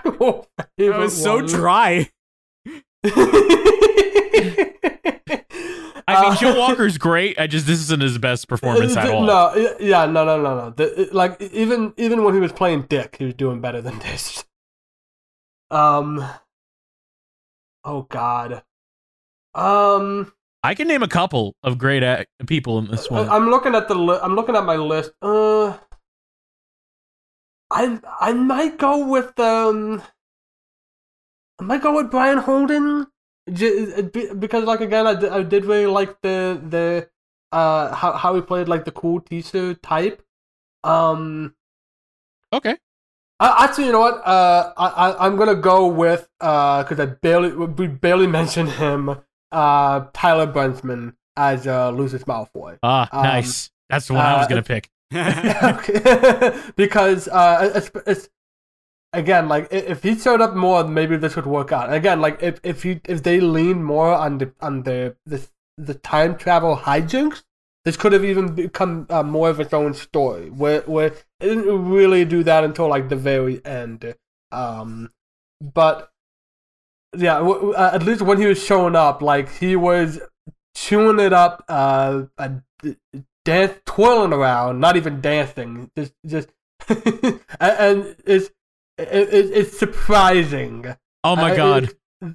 It 0.76 0.96
was 0.96 1.20
so 1.20 1.40
dry. 1.42 2.08
I 6.08 6.22
mean, 6.22 6.32
Uh, 6.32 6.36
Joe 6.36 6.58
Walker's 6.58 6.98
great. 6.98 7.38
I 7.38 7.46
just 7.46 7.66
this 7.66 7.78
isn't 7.80 8.02
his 8.02 8.18
best 8.18 8.48
performance 8.48 8.96
at 8.96 9.08
all. 9.10 9.24
No, 9.24 9.52
y- 9.54 9.74
yeah, 9.80 10.06
no, 10.06 10.24
no, 10.24 10.40
no, 10.42 10.56
no. 10.56 10.70
The, 10.70 11.02
it- 11.02 11.14
like 11.14 11.40
even 11.40 11.94
even 11.96 12.24
when 12.24 12.34
he 12.34 12.40
was 12.40 12.52
playing 12.52 12.82
Dick, 12.88 13.16
he 13.18 13.24
was 13.26 13.34
doing 13.34 13.60
better 13.60 13.80
than 13.80 13.98
this. 14.00 14.44
Um. 15.70 16.24
Oh 17.84 18.02
God. 18.10 18.62
Um. 19.54 20.32
I 20.62 20.74
can 20.74 20.88
name 20.88 21.02
a 21.02 21.08
couple 21.08 21.54
of 21.62 21.78
great 21.78 22.02
act- 22.02 22.28
people 22.46 22.78
in 22.80 22.86
this 22.90 23.08
one. 23.10 23.28
I, 23.28 23.36
am 23.36 23.48
looking 23.48 23.74
at 23.74 23.86
the 23.88 23.94
li- 23.94 24.18
I'm 24.20 24.34
looking 24.34 24.56
at 24.56 24.64
my 24.64 24.76
list. 24.76 25.12
Uh. 25.22 25.76
I 27.70 28.00
I 28.20 28.32
might 28.32 28.78
go 28.78 29.06
with 29.06 29.38
um. 29.38 30.02
I 31.60 31.64
might 31.64 31.82
go 31.82 31.94
with 31.94 32.10
Brian 32.10 32.38
Holden, 32.38 33.06
because 33.46 34.64
like 34.64 34.80
again, 34.80 35.06
I 35.06 35.14
did, 35.14 35.30
I 35.30 35.42
did 35.42 35.64
really 35.64 35.86
like 35.86 36.20
the 36.22 36.60
the 36.68 37.08
uh 37.52 37.94
how 37.94 38.12
how 38.12 38.34
he 38.34 38.40
played 38.40 38.68
like 38.68 38.84
the 38.84 38.92
cool 38.92 39.20
teacher 39.20 39.74
type. 39.74 40.22
Um. 40.84 41.54
okay. 42.52 42.76
Uh, 43.38 43.56
actually, 43.60 43.86
you 43.86 43.92
know 43.92 44.00
what? 44.00 44.26
Uh, 44.26 44.72
I, 44.76 44.86
I 44.88 45.26
I'm 45.26 45.36
gonna 45.36 45.54
go 45.54 45.86
with 45.86 46.28
uh 46.40 46.82
because 46.82 47.00
I 47.00 47.06
barely 47.06 47.52
we 47.52 47.86
barely 47.86 48.26
mentioned 48.38 48.70
him. 48.70 49.16
Uh, 49.52 50.06
Tyler 50.12 50.46
Brunsman 50.46 51.14
as 51.36 51.66
uh 51.66 51.90
Lucius 51.90 52.24
Malfoy. 52.24 52.78
Ah, 52.82 53.08
Um, 53.12 53.22
nice. 53.24 53.70
That's 53.88 54.06
the 54.06 54.14
one 54.14 54.24
I 54.24 54.36
was 54.36 54.46
uh, 54.46 54.48
gonna 54.48 54.62
pick. 54.62 54.90
Because 56.76 57.28
uh, 57.28 57.72
it's, 57.74 57.90
it's 58.06 58.28
again 59.12 59.48
like 59.48 59.68
if 59.72 60.02
he 60.02 60.16
showed 60.18 60.40
up 60.40 60.54
more, 60.54 60.84
maybe 60.84 61.16
this 61.16 61.36
would 61.36 61.46
work 61.46 61.72
out. 61.72 61.92
Again, 61.92 62.20
like 62.20 62.42
if 62.42 62.60
if 62.62 62.82
he 62.82 63.00
if 63.06 63.22
they 63.22 63.40
lean 63.40 63.82
more 63.82 64.14
on 64.14 64.38
the 64.38 64.52
on 64.60 64.82
the 64.84 65.16
the 65.26 65.46
the 65.76 65.94
time 65.94 66.36
travel 66.36 66.76
hijinks, 66.76 67.42
this 67.84 67.96
could 67.96 68.12
have 68.12 68.24
even 68.24 68.54
become 68.54 69.06
uh, 69.10 69.22
more 69.22 69.50
of 69.50 69.60
its 69.60 69.72
own 69.74 69.94
story. 69.94 70.50
Where 70.50 70.82
where 70.82 71.08
it 71.08 71.24
didn't 71.40 71.90
really 71.90 72.24
do 72.24 72.42
that 72.44 72.64
until 72.64 72.88
like 72.88 73.08
the 73.08 73.16
very 73.16 73.64
end. 73.64 74.14
Um, 74.52 75.10
but 75.60 76.10
yeah, 77.16 77.38
w- 77.38 77.72
uh, 77.72 77.90
at 77.92 78.02
least 78.04 78.22
when 78.22 78.38
he 78.38 78.46
was 78.46 78.62
showing 78.62 78.94
up, 78.96 79.22
like 79.22 79.50
he 79.56 79.74
was 79.76 80.20
chewing 80.76 81.18
it 81.18 81.32
up, 81.32 81.64
uh, 81.68 82.22
dance, 83.44 83.74
twirling 83.86 84.32
around, 84.32 84.80
not 84.80 84.96
even 84.96 85.20
dancing, 85.20 85.90
just 85.96 86.12
just, 86.26 86.48
and, 86.88 87.40
and 87.60 88.16
it's 88.24 88.50
it, 88.98 89.08
it, 89.08 89.50
it's 89.52 89.78
surprising. 89.78 90.94
Oh 91.24 91.36
my 91.36 91.52
Uh, 91.52 91.56
god. 91.56 91.88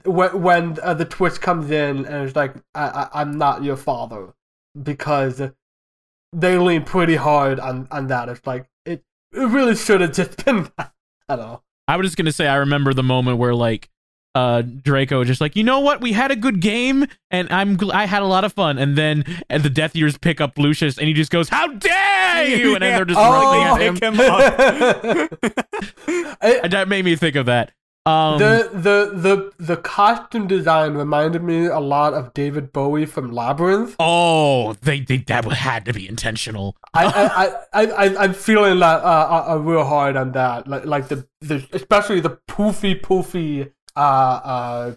when 0.03 0.41
when 0.41 0.79
uh, 0.81 0.93
the 0.93 1.05
twist 1.05 1.41
comes 1.41 1.69
in 1.71 2.05
and 2.05 2.27
it's 2.27 2.35
like 2.35 2.55
I, 2.73 2.87
I 3.13 3.21
I'm 3.21 3.37
not 3.37 3.63
your 3.63 3.77
father 3.77 4.33
because 4.81 5.41
they 6.33 6.57
lean 6.57 6.83
pretty 6.83 7.15
hard 7.15 7.59
on 7.59 7.87
on 7.91 8.07
that. 8.07 8.29
It's 8.29 8.45
like 8.45 8.67
it 8.85 9.03
it 9.33 9.39
really 9.39 9.75
should 9.75 10.01
have 10.01 10.13
just 10.13 10.43
been 10.45 10.69
that. 10.77 10.91
I 11.29 11.35
don't 11.35 11.45
know. 11.45 11.61
I 11.87 11.97
was 11.97 12.07
just 12.07 12.17
gonna 12.17 12.31
say 12.31 12.47
I 12.47 12.55
remember 12.55 12.93
the 12.93 13.03
moment 13.03 13.37
where 13.37 13.53
like 13.55 13.89
uh 14.35 14.61
Draco 14.61 15.23
just 15.23 15.39
like 15.41 15.55
you 15.55 15.63
know 15.63 15.79
what 15.79 16.01
we 16.01 16.11
had 16.11 16.29
a 16.29 16.35
good 16.35 16.59
game 16.59 17.05
and 17.31 17.51
I'm 17.51 17.77
gl- 17.77 17.93
I 17.93 18.05
had 18.05 18.21
a 18.21 18.25
lot 18.27 18.43
of 18.43 18.53
fun 18.53 18.77
and 18.77 18.97
then 18.97 19.23
and 19.49 19.63
the 19.63 19.69
Death 19.69 19.95
Eaters 19.95 20.17
pick 20.17 20.39
up 20.41 20.57
Lucius 20.57 20.97
and 20.97 21.07
he 21.07 21.13
just 21.13 21.31
goes 21.31 21.49
how 21.49 21.67
dare 21.67 22.45
you 22.45 22.73
and 22.75 22.83
then 22.83 22.95
they're 22.95 23.05
just 23.05 23.19
Oh, 23.19 23.75
him. 23.75 23.93
Pick 23.95 24.03
him 24.03 24.19
up. 24.19 24.59
And 26.41 26.71
that 26.73 26.87
made 26.87 27.05
me 27.05 27.15
think 27.15 27.35
of 27.35 27.45
that. 27.47 27.71
Um, 28.07 28.37
the 28.37 28.69
the 28.71 29.19
the 29.19 29.51
the 29.57 29.77
costume 29.77 30.45
design 30.45 30.93
reminded 30.93 31.41
me 31.41 31.65
a 31.65 31.79
lot 31.79 32.13
of 32.13 32.35
David 32.35 32.71
Bowie 32.71 33.07
from 33.07 33.31
Labyrinth. 33.31 33.95
oh, 33.97 34.73
they, 34.83 34.99
they 34.99 35.17
that 35.17 35.43
had 35.45 35.85
to 35.85 35.93
be 35.93 36.07
intentional. 36.07 36.75
I 36.93 37.05
I 37.73 37.81
I 37.81 37.85
I 38.05 38.23
I'm 38.25 38.33
feeling 38.35 38.77
that 38.79 39.01
uh, 39.03 39.07
uh, 39.07 39.53
uh, 39.53 39.55
real 39.57 39.83
hard 39.85 40.17
on 40.17 40.33
that. 40.33 40.67
Like 40.67 40.85
like 40.85 41.07
the 41.07 41.27
the 41.41 41.67
especially 41.73 42.19
the 42.19 42.37
poofy 42.47 43.01
poofy 43.01 43.71
uh 43.95 43.99
uh 43.99 44.95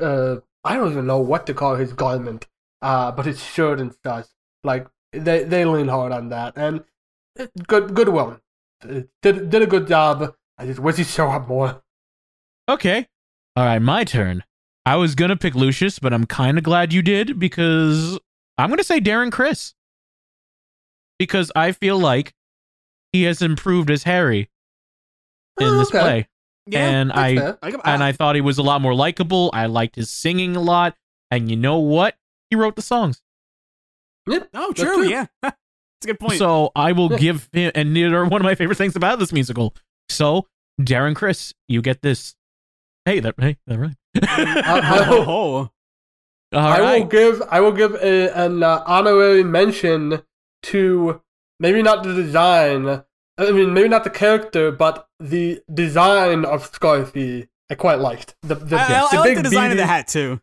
uh 0.00 0.40
I 0.64 0.76
don't 0.76 0.92
even 0.92 1.06
know 1.06 1.20
what 1.20 1.46
to 1.46 1.54
call 1.54 1.76
his 1.76 1.92
garment. 1.92 2.46
Uh, 2.80 3.10
but 3.10 3.26
his 3.26 3.42
shirt 3.42 3.80
and 3.80 3.92
stuff. 3.92 4.28
Like 4.62 4.86
they 5.12 5.44
they 5.44 5.64
lean 5.64 5.88
hard 5.88 6.12
on 6.12 6.28
that 6.28 6.54
and 6.56 6.84
good 7.66 7.94
good 7.94 8.08
one. 8.08 8.40
Did 8.82 9.08
did 9.22 9.62
a 9.62 9.66
good 9.66 9.88
job. 9.88 10.34
I 10.58 10.66
just 10.66 10.78
wish 10.78 10.96
he'd 10.96 11.06
show 11.06 11.30
up 11.30 11.48
more. 11.48 11.82
Okay. 12.68 13.06
All 13.56 13.64
right, 13.64 13.80
my 13.80 14.04
turn. 14.04 14.44
I 14.86 14.96
was 14.96 15.14
going 15.14 15.30
to 15.30 15.36
pick 15.36 15.54
Lucius, 15.54 15.98
but 15.98 16.12
I'm 16.12 16.26
kind 16.26 16.58
of 16.58 16.64
glad 16.64 16.92
you 16.92 17.02
did 17.02 17.38
because 17.38 18.18
I'm 18.56 18.68
going 18.68 18.78
to 18.78 18.84
say 18.84 19.00
Darren 19.00 19.32
Criss. 19.32 19.74
Because 21.18 21.50
I 21.56 21.72
feel 21.72 21.98
like 21.98 22.32
he 23.12 23.24
has 23.24 23.42
improved 23.42 23.90
as 23.90 24.04
Harry 24.04 24.48
in 25.60 25.78
this 25.78 25.88
okay. 25.88 25.98
play. 25.98 26.28
Yeah, 26.70 26.88
and 26.88 27.12
I 27.12 27.36
fair. 27.36 27.58
I, 27.62 27.70
and 27.84 28.02
I 28.04 28.12
thought 28.12 28.34
he 28.34 28.40
was 28.40 28.58
a 28.58 28.62
lot 28.62 28.80
more 28.82 28.94
likable. 28.94 29.50
I 29.52 29.66
liked 29.66 29.96
his 29.96 30.10
singing 30.10 30.54
a 30.56 30.60
lot. 30.60 30.96
And 31.30 31.50
you 31.50 31.56
know 31.56 31.78
what? 31.78 32.16
He 32.50 32.56
wrote 32.56 32.76
the 32.76 32.82
songs. 32.82 33.20
Yep. 34.28 34.48
oh, 34.54 34.68
that's 34.68 34.80
true, 34.82 34.94
true. 35.04 35.08
yeah. 35.08 35.26
That's 35.42 36.04
a 36.04 36.06
good 36.06 36.20
point. 36.20 36.38
So 36.38 36.70
I 36.76 36.92
will 36.92 37.10
Yeah. 37.12 37.18
give 37.18 37.48
him, 37.52 37.72
and 37.74 37.92
neither 37.92 38.24
one 38.24 38.40
of 38.40 38.44
my 38.44 38.54
favorite 38.54 38.76
things 38.76 38.94
about 38.94 39.18
this 39.18 39.32
musical. 39.32 39.74
So 40.08 40.46
Darren 40.80 41.16
Criss, 41.16 41.54
you 41.66 41.82
get 41.82 42.02
this. 42.02 42.36
Hey, 43.04 43.18
that 43.20 43.34
hey, 43.40 43.56
that 43.66 43.78
right. 43.78 43.96
I- 44.22 45.06
oh, 45.10 45.24
All 45.32 45.70
I 46.52 46.80
right. 46.80 47.00
will 47.00 47.08
give 47.08 47.42
I 47.50 47.60
will 47.60 47.72
give 47.72 47.94
a, 47.96 48.30
an 48.38 48.62
uh, 48.62 48.82
honorary 48.86 49.42
mention 49.42 50.22
to 50.64 51.20
maybe 51.58 51.82
not 51.82 52.04
the 52.04 52.14
design. 52.14 53.02
I 53.38 53.52
mean, 53.52 53.72
maybe 53.72 53.88
not 53.88 54.04
the 54.04 54.10
character, 54.10 54.70
but 54.72 55.06
the 55.20 55.60
design 55.72 56.44
of 56.44 56.70
Scarfy. 56.72 57.48
I 57.70 57.74
quite 57.74 57.98
liked 58.00 58.34
the 58.42 58.54
the, 58.56 58.76
I, 58.76 58.82
I, 58.84 58.88
the 58.88 58.94
I 58.94 59.16
like 59.20 59.24
big 59.24 59.36
the 59.38 59.42
design 59.44 59.70
of 59.70 59.76
the 59.76 59.86
hat 59.86 60.08
too. 60.08 60.40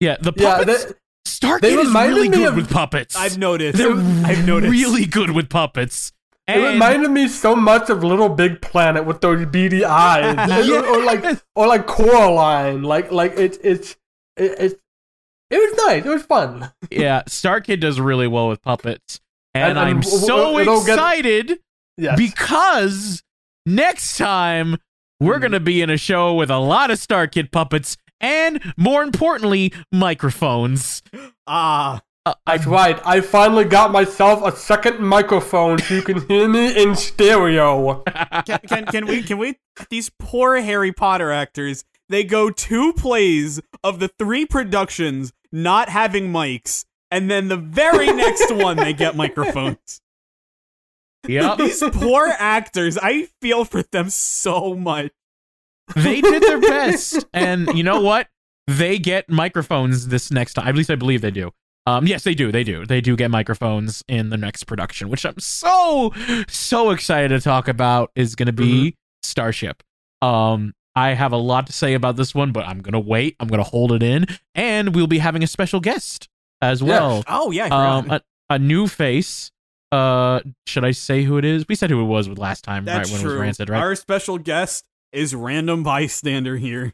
Yeah, 0.00 0.16
the 0.20 0.32
puppets. 0.32 0.84
they- 0.86 0.92
Starkid 1.26 1.60
they 1.60 1.74
is 1.74 1.92
really 1.92 2.28
good 2.28 2.48
of- 2.50 2.56
with 2.56 2.70
puppets. 2.70 3.16
I've 3.16 3.36
noticed. 3.36 3.78
They're 3.78 3.90
I've 3.92 4.46
noticed. 4.46 4.70
really 4.70 5.04
good 5.06 5.30
with 5.32 5.48
puppets. 5.50 6.12
It 6.48 6.58
reminded 6.72 7.10
me 7.10 7.26
so 7.26 7.56
much 7.56 7.90
of 7.90 8.04
Little 8.04 8.28
Big 8.28 8.60
Planet 8.62 9.04
with 9.04 9.20
those 9.20 9.44
beady 9.46 9.84
eyes, 9.84 10.68
or, 10.70 10.86
or 10.86 11.02
like 11.04 11.24
or 11.56 11.66
like 11.66 11.86
Coraline. 11.86 12.82
Like 12.84 13.10
like 13.10 13.32
it's 13.36 13.58
it's 13.64 13.96
it, 14.36 14.54
it's 14.58 14.74
it 15.50 15.56
was 15.58 15.86
nice. 15.86 16.04
It 16.06 16.08
was 16.08 16.22
fun. 16.22 16.72
yeah, 16.90 17.22
Starkid 17.28 17.80
does 17.80 17.98
really 18.00 18.28
well 18.28 18.48
with 18.48 18.62
puppets. 18.62 19.20
And, 19.54 19.70
And- 19.70 19.78
and 19.78 19.88
I'm 19.88 20.00
w- 20.00 20.20
w- 20.20 20.26
so 20.26 20.58
it'll 20.58 20.84
get- 20.84 20.94
excited 20.94 21.58
Yes. 21.98 22.16
because 22.18 23.22
next 23.64 24.16
time 24.16 24.76
we're 25.20 25.34
Hmm. 25.36 25.40
going 25.40 25.52
to 25.52 25.60
be 25.60 25.80
in 25.82 25.90
a 25.90 25.96
show 25.96 26.34
with 26.34 26.50
a 26.50 26.58
lot 26.58 26.90
of 26.90 26.98
Starkid 26.98 27.50
puppets 27.50 27.96
and 28.20 28.60
more 28.76 29.02
importantly, 29.02 29.72
microphones. 29.92 31.02
Ah, 31.46 32.00
Uh, 32.26 32.34
I 32.44 32.56
That's 32.56 32.66
right. 32.66 33.00
I 33.06 33.20
finally 33.20 33.64
got 33.64 33.92
myself 33.92 34.42
a 34.44 34.50
second 34.56 34.98
microphone 34.98 35.78
so 35.78 35.94
you 35.94 36.02
can 36.02 36.26
hear 36.26 36.48
me 36.48 36.82
in 36.82 36.96
stereo. 36.96 38.02
can, 38.46 38.58
can 38.68 38.84
can 38.86 39.06
we 39.06 39.22
can 39.22 39.38
we 39.38 39.54
these 39.90 40.10
poor 40.18 40.60
Harry 40.60 40.90
Potter 40.92 41.30
actors? 41.30 41.84
They 42.08 42.24
go 42.24 42.50
two 42.50 42.92
plays 42.94 43.60
of 43.84 44.00
the 44.00 44.08
three 44.18 44.44
productions 44.44 45.32
not 45.52 45.88
having 45.88 46.32
mics, 46.32 46.84
and 47.12 47.30
then 47.30 47.46
the 47.46 47.56
very 47.56 48.12
next 48.12 48.52
one 48.52 48.76
they 48.76 48.92
get 48.92 49.14
microphones. 49.24 50.00
Yep. 51.28 51.58
These 51.58 51.82
poor 51.92 52.26
actors, 52.38 52.98
I 53.00 53.28
feel 53.40 53.64
for 53.64 53.82
them 53.82 54.10
so 54.10 54.74
much. 54.74 55.12
they 55.94 56.20
did 56.20 56.42
their 56.42 56.60
best. 56.60 57.24
And 57.32 57.68
you 57.76 57.82
know 57.82 58.00
what? 58.00 58.28
They 58.66 58.98
get 58.98 59.28
microphones 59.30 60.08
this 60.08 60.30
next 60.30 60.54
time. 60.54 60.66
At 60.66 60.74
least 60.74 60.90
I 60.90 60.96
believe 60.96 61.20
they 61.20 61.30
do. 61.30 61.52
Um, 61.86 62.06
yes, 62.08 62.24
they 62.24 62.34
do. 62.34 62.50
They 62.50 62.64
do. 62.64 62.84
They 62.84 63.00
do 63.00 63.14
get 63.14 63.30
microphones 63.30 64.02
in 64.08 64.30
the 64.30 64.36
next 64.36 64.64
production, 64.64 65.08
which 65.08 65.24
I'm 65.24 65.38
so 65.38 66.12
so 66.48 66.90
excited 66.90 67.28
to 67.28 67.40
talk 67.40 67.68
about. 67.68 68.10
Is 68.16 68.34
going 68.34 68.46
to 68.46 68.52
be 68.52 68.96
Starship. 69.22 69.84
Um, 70.20 70.74
I 70.96 71.10
have 71.14 71.30
a 71.32 71.36
lot 71.36 71.68
to 71.68 71.72
say 71.72 71.94
about 71.94 72.16
this 72.16 72.34
one, 72.34 72.50
but 72.50 72.66
I'm 72.66 72.80
gonna 72.80 72.98
wait. 72.98 73.36
I'm 73.38 73.46
gonna 73.48 73.62
hold 73.62 73.92
it 73.92 74.02
in, 74.02 74.26
and 74.54 74.96
we'll 74.96 75.06
be 75.06 75.18
having 75.18 75.44
a 75.44 75.46
special 75.46 75.78
guest 75.78 76.28
as 76.60 76.82
well. 76.82 77.22
Oh 77.28 77.50
yeah, 77.52 77.66
Um, 77.66 78.10
a, 78.10 78.20
a 78.50 78.58
new 78.58 78.88
face. 78.88 79.52
Uh, 79.92 80.40
should 80.66 80.84
I 80.84 80.90
say 80.90 81.22
who 81.22 81.38
it 81.38 81.44
is? 81.44 81.64
We 81.68 81.74
said 81.74 81.90
who 81.90 82.00
it 82.00 82.06
was 82.06 82.28
with 82.28 82.38
last 82.38 82.64
time, 82.64 82.84
that's 82.84 83.10
right? 83.10 83.14
When 83.14 83.22
true. 83.22 83.30
it 83.30 83.34
was 83.34 83.40
Rancid, 83.40 83.68
right? 83.70 83.80
Our 83.80 83.94
special 83.94 84.38
guest 84.38 84.84
is 85.12 85.34
random 85.34 85.82
bystander 85.82 86.56
here. 86.56 86.92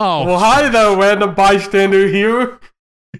oh, 0.00 0.26
Well, 0.26 0.38
hi 0.38 0.68
there, 0.68 0.96
random 0.96 1.34
bystander 1.34 2.08
here. 2.08 2.58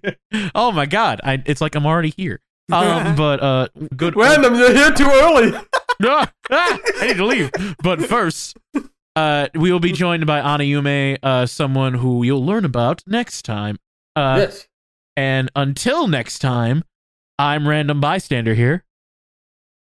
oh 0.54 0.72
my 0.72 0.86
God! 0.86 1.20
I, 1.22 1.42
it's 1.46 1.60
like 1.60 1.74
I'm 1.74 1.86
already 1.86 2.10
here. 2.10 2.40
Um, 2.72 3.14
but 3.16 3.42
uh, 3.42 3.68
good. 3.96 4.16
Random, 4.16 4.54
you're 4.54 4.74
here 4.74 4.92
too 4.92 5.08
early. 5.08 5.52
Ah, 6.02 6.28
ah, 6.50 6.78
I 7.00 7.06
need 7.06 7.16
to 7.18 7.24
leave. 7.24 7.52
But 7.80 8.04
first, 8.04 8.56
uh, 9.14 9.46
we 9.54 9.70
will 9.70 9.78
be 9.78 9.92
joined 9.92 10.26
by 10.26 10.40
Anayume, 10.40 11.18
uh, 11.22 11.46
someone 11.46 11.94
who 11.94 12.24
you'll 12.24 12.44
learn 12.44 12.64
about 12.64 13.00
next 13.06 13.42
time. 13.42 13.78
Uh, 14.16 14.38
yes. 14.40 14.66
And 15.16 15.52
until 15.54 16.08
next 16.08 16.40
time, 16.40 16.82
I'm 17.38 17.68
Random 17.68 18.00
Bystander 18.00 18.54
here. 18.54 18.84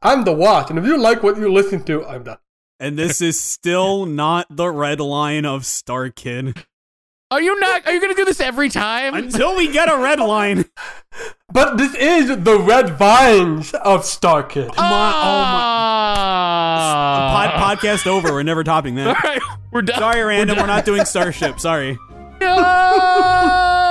I'm 0.02 0.24
the 0.24 0.32
Wash, 0.32 0.68
and 0.70 0.78
if 0.78 0.84
you 0.84 0.96
like 0.98 1.22
what 1.22 1.36
you 1.38 1.52
listen 1.52 1.82
to, 1.84 2.04
I'm 2.04 2.24
done. 2.24 2.38
And 2.80 2.98
this 2.98 3.20
is 3.20 3.38
still 3.40 4.06
not 4.22 4.46
the 4.50 4.68
red 4.68 5.00
line 5.00 5.44
of 5.46 5.62
Starkid. 5.62 6.64
Are 7.30 7.40
you 7.40 7.58
not 7.60 7.86
are 7.86 7.92
you 7.92 8.00
gonna 8.00 8.14
do 8.14 8.24
this 8.26 8.40
every 8.40 8.68
time? 8.68 9.14
Until 9.14 9.56
we 9.56 9.72
get 9.72 9.90
a 9.90 9.96
red 9.98 10.20
line. 10.20 10.64
But 11.52 11.76
this 11.76 11.94
is 11.96 12.28
the 12.44 12.58
Red 12.58 12.96
Vines 12.96 13.74
of 13.74 14.04
Starkid. 14.04 14.74
Come 14.74 14.84
on, 14.86 15.12
oh 15.12 15.42
my- 15.42 15.62
Ah. 16.16 17.50
Pod, 17.58 17.78
podcast 17.78 18.06
over. 18.06 18.32
We're 18.32 18.42
never 18.42 18.64
topping 18.64 18.94
that. 18.94 19.22
right, 19.24 19.40
we're 19.70 19.82
done. 19.82 19.98
Sorry, 19.98 20.20
Rando. 20.20 20.48
We're 20.52 20.54
done. 20.54 20.66
not 20.68 20.86
doing 20.86 21.04
Starship. 21.04 21.60
Sorry. 21.60 21.98
No! 22.40 23.88